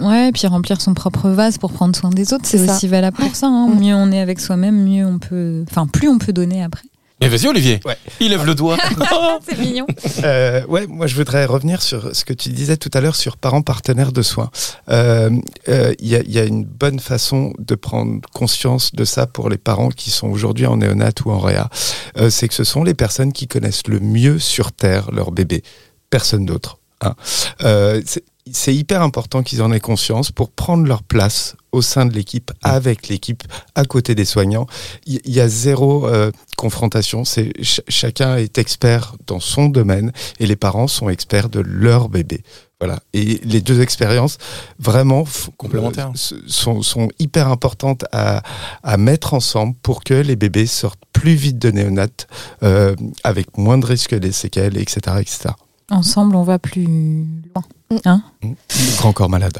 Ouais. 0.00 0.32
puis 0.32 0.46
remplir 0.46 0.80
son 0.80 0.94
propre 0.94 1.28
vase 1.30 1.58
pour 1.58 1.72
prendre 1.72 1.94
soin 1.94 2.10
des 2.10 2.32
autres, 2.32 2.44
c'est 2.46 2.68
aussi 2.68 2.88
valable 2.88 3.16
pour 3.16 3.34
ça. 3.36 3.46
hein. 3.46 3.68
Mieux 3.78 3.94
on 3.94 4.10
est 4.12 4.20
avec 4.20 4.40
soi-même, 4.40 4.84
mieux 4.84 5.06
on 5.06 5.18
peut. 5.18 5.64
Enfin, 5.70 5.86
plus 5.86 6.08
on 6.08 6.18
peut 6.18 6.32
donner 6.32 6.62
après. 6.62 6.82
Mais 7.18 7.28
vas-y 7.28 7.46
Olivier. 7.46 7.80
Ouais. 7.86 7.96
Il 8.20 8.28
lève 8.28 8.44
le 8.44 8.54
doigt. 8.54 8.76
C'est 9.48 9.58
mignon. 9.58 9.86
Euh, 10.22 10.66
ouais, 10.66 10.86
moi 10.86 11.06
je 11.06 11.16
voudrais 11.16 11.46
revenir 11.46 11.80
sur 11.80 12.14
ce 12.14 12.26
que 12.26 12.34
tu 12.34 12.50
disais 12.50 12.76
tout 12.76 12.90
à 12.92 13.00
l'heure 13.00 13.16
sur 13.16 13.38
parents 13.38 13.62
partenaires 13.62 14.12
de 14.12 14.20
soins. 14.20 14.50
Euh, 14.90 15.30
euh, 15.70 15.94
Il 15.98 16.08
y, 16.08 16.14
a, 16.16 16.20
il 16.20 16.30
y 16.30 16.38
a 16.38 16.44
une 16.44 16.64
bonne 16.66 17.00
façon 17.00 17.54
de 17.58 17.74
prendre 17.74 18.20
conscience 18.34 18.94
de 18.94 19.06
ça 19.06 19.26
pour 19.26 19.48
les 19.48 19.56
parents 19.56 19.88
qui 19.88 20.10
sont 20.10 20.28
aujourd'hui 20.28 20.66
en 20.66 20.76
néonat 20.76 21.12
ou 21.24 21.30
en 21.30 21.38
réa. 21.38 21.70
Euh, 22.18 22.28
C'est 22.28 22.48
que 22.48 22.54
ce 22.54 22.64
sont 22.64 22.84
les 22.84 22.92
personnes 22.94 23.32
qui 23.32 23.48
connaissent 23.48 23.86
le 23.88 23.98
mieux 24.00 24.38
sur 24.38 24.72
Terre 24.72 25.10
leur 25.10 25.30
bébé, 25.30 25.62
personne 26.10 26.44
d'autre. 26.44 26.76
Hein. 27.02 27.14
Euh, 27.62 28.02
c'est- 28.06 28.22
hyper 28.74 29.02
important 29.02 29.42
qu'ils 29.42 29.60
en 29.60 29.72
aient 29.72 29.80
conscience 29.80 30.30
pour 30.30 30.50
prendre 30.52 30.86
leur 30.86 31.02
place 31.02 31.56
au 31.72 31.82
sein 31.82 32.06
de 32.06 32.12
l'équipe, 32.14 32.52
avec 32.62 33.08
l'équipe, 33.08 33.42
à 33.74 33.84
côté 33.84 34.14
des 34.14 34.24
soignants. 34.24 34.66
Il 35.04 35.20
y, 35.24 35.40
a 35.40 35.48
zéro 35.48 36.06
euh, 36.06 36.30
confrontation. 36.56 37.24
C'est 37.24 37.52
ch- 37.56 37.80
chacun 37.88 38.36
est 38.36 38.56
expert 38.58 39.16
dans 39.26 39.40
son 39.40 39.66
domaine 39.68 40.12
et 40.38 40.46
les 40.46 40.54
parents 40.56 40.86
sont 40.86 41.08
experts 41.08 41.48
de 41.48 41.58
leur 41.60 42.08
bébé. 42.08 42.42
Voilà. 42.80 43.00
Et 43.14 43.40
les 43.42 43.60
deux 43.60 43.80
expériences 43.80 44.38
vraiment 44.78 45.24
Complémentaires. 45.56 46.12
euh, 46.32 46.36
sont, 46.46 46.82
sont 46.82 47.08
hyper 47.18 47.48
importantes 47.48 48.04
à, 48.12 48.42
à 48.84 48.96
mettre 48.96 49.34
ensemble 49.34 49.74
pour 49.82 50.04
que 50.04 50.14
les 50.14 50.36
bébés 50.36 50.66
sortent 50.66 51.02
plus 51.12 51.34
vite 51.34 51.58
de 51.58 51.70
néonat, 51.72 52.06
euh, 52.62 52.94
avec 53.24 53.58
moins 53.58 53.78
de 53.78 53.86
risques 53.86 54.14
des 54.14 54.32
séquelles, 54.32 54.76
etc., 54.76 55.00
etc. 55.20 55.48
Ensemble, 55.90 56.36
on 56.36 56.42
va 56.42 56.58
plus 56.58 56.88
loin. 57.90 58.22
Grand 58.98 59.12
corps 59.12 59.28
malade. 59.28 59.58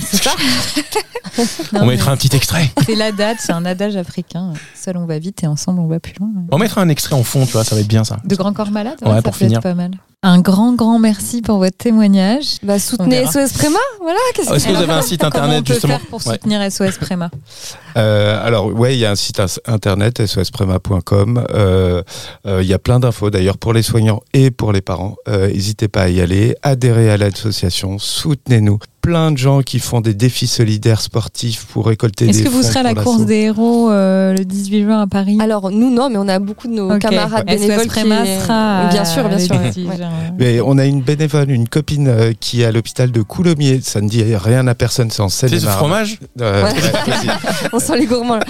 C'est 0.00 0.22
ça 0.22 0.34
On 1.74 1.86
mettra 1.86 2.10
un 2.12 2.16
petit 2.16 2.34
extrait. 2.34 2.70
C'est 2.86 2.94
l'adage, 2.94 3.36
c'est 3.40 3.52
un 3.52 3.64
adage 3.64 3.96
africain. 3.96 4.52
Seul 4.74 4.96
on 4.96 5.06
va 5.06 5.18
vite 5.18 5.42
et 5.44 5.46
ensemble 5.46 5.80
on 5.80 5.86
va 5.86 6.00
plus 6.00 6.14
loin. 6.18 6.28
On 6.50 6.58
mettra 6.58 6.80
un 6.80 6.88
extrait 6.88 7.14
en 7.14 7.22
fond, 7.22 7.46
tu 7.46 7.52
vois, 7.52 7.64
ça 7.64 7.74
va 7.74 7.80
être 7.82 7.86
bien 7.88 8.04
ça. 8.04 8.16
De 8.24 8.34
Grand 8.34 8.52
Corps 8.52 8.70
Malade 8.70 8.96
Ouais, 9.02 9.08
ça 9.16 9.22
pour 9.22 9.32
peut 9.32 9.44
être 9.44 9.48
finir. 9.48 9.60
pas 9.60 9.74
mal. 9.74 9.92
Un 10.24 10.40
grand, 10.40 10.72
grand 10.74 10.98
merci 10.98 11.42
pour 11.42 11.58
votre 11.58 11.76
témoignage. 11.76 12.56
Bah, 12.64 12.80
soutenez. 12.80 13.24
SOS 13.26 13.52
Préma, 13.52 13.78
voilà. 14.00 14.18
Ah, 14.48 14.54
Est-ce 14.56 14.66
que 14.66 14.72
vous 14.72 14.82
avez 14.82 14.92
un 14.92 15.02
site 15.02 15.22
on 15.22 15.26
internet 15.28 15.64
peut 15.64 15.74
justement 15.74 15.98
faire 15.98 16.06
pour 16.08 16.26
Ouais. 16.26 16.32
soutenir 16.34 16.72
SOS 16.72 16.98
Préma 16.98 17.30
Euh, 17.96 18.44
alors 18.44 18.66
ouais, 18.66 18.96
il 18.96 18.98
y 18.98 19.06
a 19.06 19.12
un 19.12 19.16
site 19.16 19.40
internet 19.66 20.26
sosprema.com. 20.26 21.46
Euh, 21.50 22.02
euh, 22.46 22.62
Il 22.62 22.68
y 22.68 22.74
a 22.74 22.80
plein 22.80 22.98
d'infos 22.98 23.30
d'ailleurs 23.30 23.58
pour 23.58 23.72
les 23.72 23.82
soignants 23.82 24.20
et 24.32 24.50
pour 24.50 24.72
les 24.72 24.80
parents. 24.80 25.14
Euh, 25.28 25.46
N'hésitez 25.52 25.86
pas 25.86 26.02
à 26.02 26.08
y 26.08 26.20
aller, 26.20 26.56
adhérez 26.64 27.10
à 27.10 27.16
l'association, 27.16 27.98
soutenez-nous. 28.00 28.78
Plein 29.08 29.32
de 29.32 29.38
gens 29.38 29.62
qui 29.62 29.78
font 29.78 30.02
des 30.02 30.12
défis 30.12 30.46
solidaires 30.46 31.00
sportifs 31.00 31.64
pour 31.72 31.86
récolter 31.86 32.26
des 32.26 32.30
Est-ce 32.30 32.42
que 32.44 32.50
vous 32.50 32.62
serez 32.62 32.80
à 32.80 32.82
la 32.82 32.94
course 32.94 33.24
des 33.24 33.36
héros 33.36 33.90
euh, 33.90 34.34
le 34.34 34.44
18 34.44 34.82
juin 34.84 35.00
à 35.00 35.06
Paris? 35.06 35.38
Alors 35.40 35.70
nous 35.70 35.90
non, 35.90 36.10
mais 36.10 36.18
on 36.18 36.28
a 36.28 36.38
beaucoup 36.38 36.68
de 36.68 36.74
nos 36.74 36.98
camarades 36.98 37.48
SOS 37.48 37.56
bénévoles 37.58 37.88
qui 37.88 38.00
sera 38.00 38.88
bien 38.90 39.04
sûr, 39.06 39.26
bien 39.30 39.38
sûr. 39.38 39.56
ouais. 39.56 39.70
18 39.70 39.88
Ouais. 39.88 39.96
juin. 39.96 40.10
Mais 40.38 40.60
on 40.60 40.76
a 40.76 40.84
une 40.84 41.00
bénévole, 41.00 41.50
une 41.50 41.66
copine 41.70 42.06
euh, 42.08 42.32
qui 42.38 42.60
est 42.60 42.66
à 42.66 42.70
l'hôpital 42.70 43.10
de 43.10 43.22
Coulommiers. 43.22 43.80
Ça 43.82 44.02
ne 44.02 44.10
dit 44.10 44.22
rien 44.36 44.66
à 44.66 44.74
personne, 44.74 45.10
c'est 45.10 45.22
en 45.22 45.30
seine 45.30 45.48
C'est 45.48 45.60
ce 45.60 45.66
fromage 45.68 46.18
Euh, 46.42 46.64
Ouais. 46.64 46.72
ouais. 46.72 47.68
On 47.72 47.78
sent 47.78 47.98
les 47.98 48.04
gourmands. 48.04 48.36
là. 48.36 48.44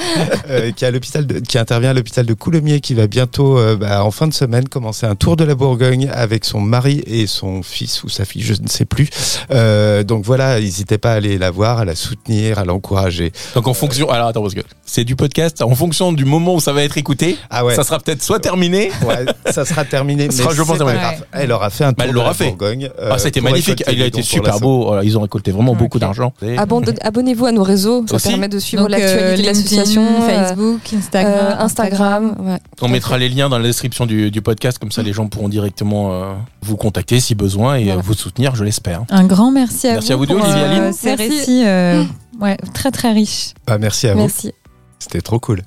Euh, 0.50 0.72
qui, 0.72 0.84
est 0.84 0.88
à 0.88 0.90
l'hôpital 0.90 1.24
de- 1.24 1.38
qui 1.38 1.56
intervient 1.56 1.90
à 1.90 1.94
l'hôpital 1.94 2.26
de 2.26 2.34
Coulommiers, 2.34 2.80
qui 2.80 2.94
va 2.94 3.06
bientôt, 3.06 3.59
euh, 3.59 3.76
bah, 3.76 4.04
en 4.04 4.11
fin 4.11 4.26
de 4.26 4.34
semaine, 4.34 4.68
commencer 4.68 5.06
un 5.06 5.14
tour 5.14 5.36
de 5.36 5.44
la 5.44 5.54
Bourgogne 5.54 6.09
avec 6.12 6.44
son 6.44 6.61
mari 6.61 7.04
et 7.06 7.28
son 7.28 7.62
fils 7.62 8.02
ou 8.02 8.09
sa 8.09 8.24
fille, 8.24 8.42
je 8.42 8.54
ne 8.61 8.66
sais 8.66 8.86
plus. 8.86 9.09
Euh, 9.52 10.02
donc 10.02 10.24
voilà, 10.24 10.47
n'hésitez 10.61 10.99
pas 10.99 11.12
à 11.12 11.14
aller 11.16 11.38
la 11.38 11.51
voir, 11.51 11.78
à 11.78 11.84
la 11.84 11.94
soutenir, 11.94 12.59
à 12.59 12.64
l'encourager. 12.64 13.32
Donc 13.55 13.66
en 13.68 13.74
fonction. 13.74 14.11
Alors 14.11 14.28
attends, 14.28 14.42
parce 14.42 14.55
que 14.55 14.61
c'est 14.84 15.05
du 15.05 15.16
podcast. 15.16 15.62
En 15.62 15.74
fonction 15.74 16.12
du 16.12 16.24
moment 16.24 16.55
où 16.55 16.61
ça 16.61 16.72
va 16.72 16.82
être 16.82 16.96
écouté, 16.99 17.36
Ah 17.51 17.64
ouais, 17.64 17.74
ça 17.74 17.84
sera 17.84 17.99
peut-être 17.99 18.22
soit 18.22 18.40
terminé. 18.40 18.90
ouais, 19.07 19.26
ça 19.51 19.64
sera 19.64 19.84
terminé. 19.84 20.30
Ça 20.30 20.38
sera, 20.38 20.49
mais 20.51 20.57
je 20.57 20.62
pense, 20.62 20.78
pas 20.78 20.92
grave. 20.94 21.24
Elle 21.32 21.53
aura 21.53 21.70
fait 21.70 21.84
un 21.84 21.92
tour 21.92 22.05
elle 22.07 22.14
de 22.14 22.20
la 22.20 22.34
fait. 22.34 22.46
Bourgogne. 22.49 22.90
euh, 22.99 23.11
Ah, 23.12 23.18
c'était 23.18 23.40
pour 23.40 23.51
magnifique. 23.51 23.82
Il 23.90 24.03
a 24.03 24.07
été 24.07 24.22
super 24.22 24.59
beau. 24.61 24.86
Voilà, 24.86 25.05
ils 25.05 25.16
ont 25.18 25.22
récolté 25.22 25.51
vraiment 25.51 25.74
beaucoup 25.74 25.99
d'argent. 25.99 26.32
Abonne- 26.57 26.94
Abonnez-vous 27.03 27.46
à 27.46 27.53
nos 27.53 27.62
réseaux, 27.62 28.05
ça 28.09 28.16
Aussi 28.16 28.28
permet 28.28 28.49
de 28.49 28.59
suivre 28.59 28.84
euh, 28.84 28.88
l'actualité 28.88 29.42
de 29.42 29.46
l'association. 29.46 30.05
Euh, 30.22 30.46
Facebook, 30.49 30.80
Instagram. 30.94 31.34
euh, 31.34 31.62
Instagram. 31.64 32.34
ouais. 32.40 32.59
On 32.80 32.88
mettra 32.88 33.18
les 33.18 33.28
liens 33.28 33.49
dans 33.49 33.59
la 33.59 33.64
description 33.64 34.07
du, 34.07 34.30
du 34.30 34.42
podcast, 34.42 34.78
comme 34.78 34.92
ça 34.92 35.03
les 35.03 35.12
gens 35.12 35.26
pourront 35.26 35.49
directement 35.49 36.12
euh, 36.12 36.32
vous 36.62 36.76
contacter 36.76 37.20
si 37.20 37.34
besoin 37.34 37.76
et 37.76 37.84
Voilà. 37.84 37.99
euh, 38.01 38.03
vous 38.05 38.14
soutenir, 38.14 38.55
je 38.57 38.64
l'espère. 38.64 39.03
Un 39.11 39.24
grand 39.24 39.51
merci 39.51 39.88
à 39.88 39.92
Merci 39.94 40.09
vous. 40.09 40.12
à 40.12 40.16
vous 40.16 40.26
deux, 40.26 40.38
pour, 40.39 40.49
euh, 40.49 40.80
Aline. 40.80 40.93
Ces 40.93 41.07
Merci. 41.16 41.28
récits 41.28 41.66
euh, 41.66 42.05
ouais, 42.41 42.57
très 42.74 42.91
très 42.91 43.12
riches 43.12 43.55
Bah, 43.66 43.78
merci 43.78 44.09
à 44.09 44.14
vous. 44.14 44.20
Merci. 44.20 44.53
C'était 44.99 45.20
trop 45.20 45.39
cool. 45.39 45.62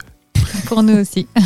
pour 0.65 0.83
nous 0.83 0.97
aussi. 0.97 1.27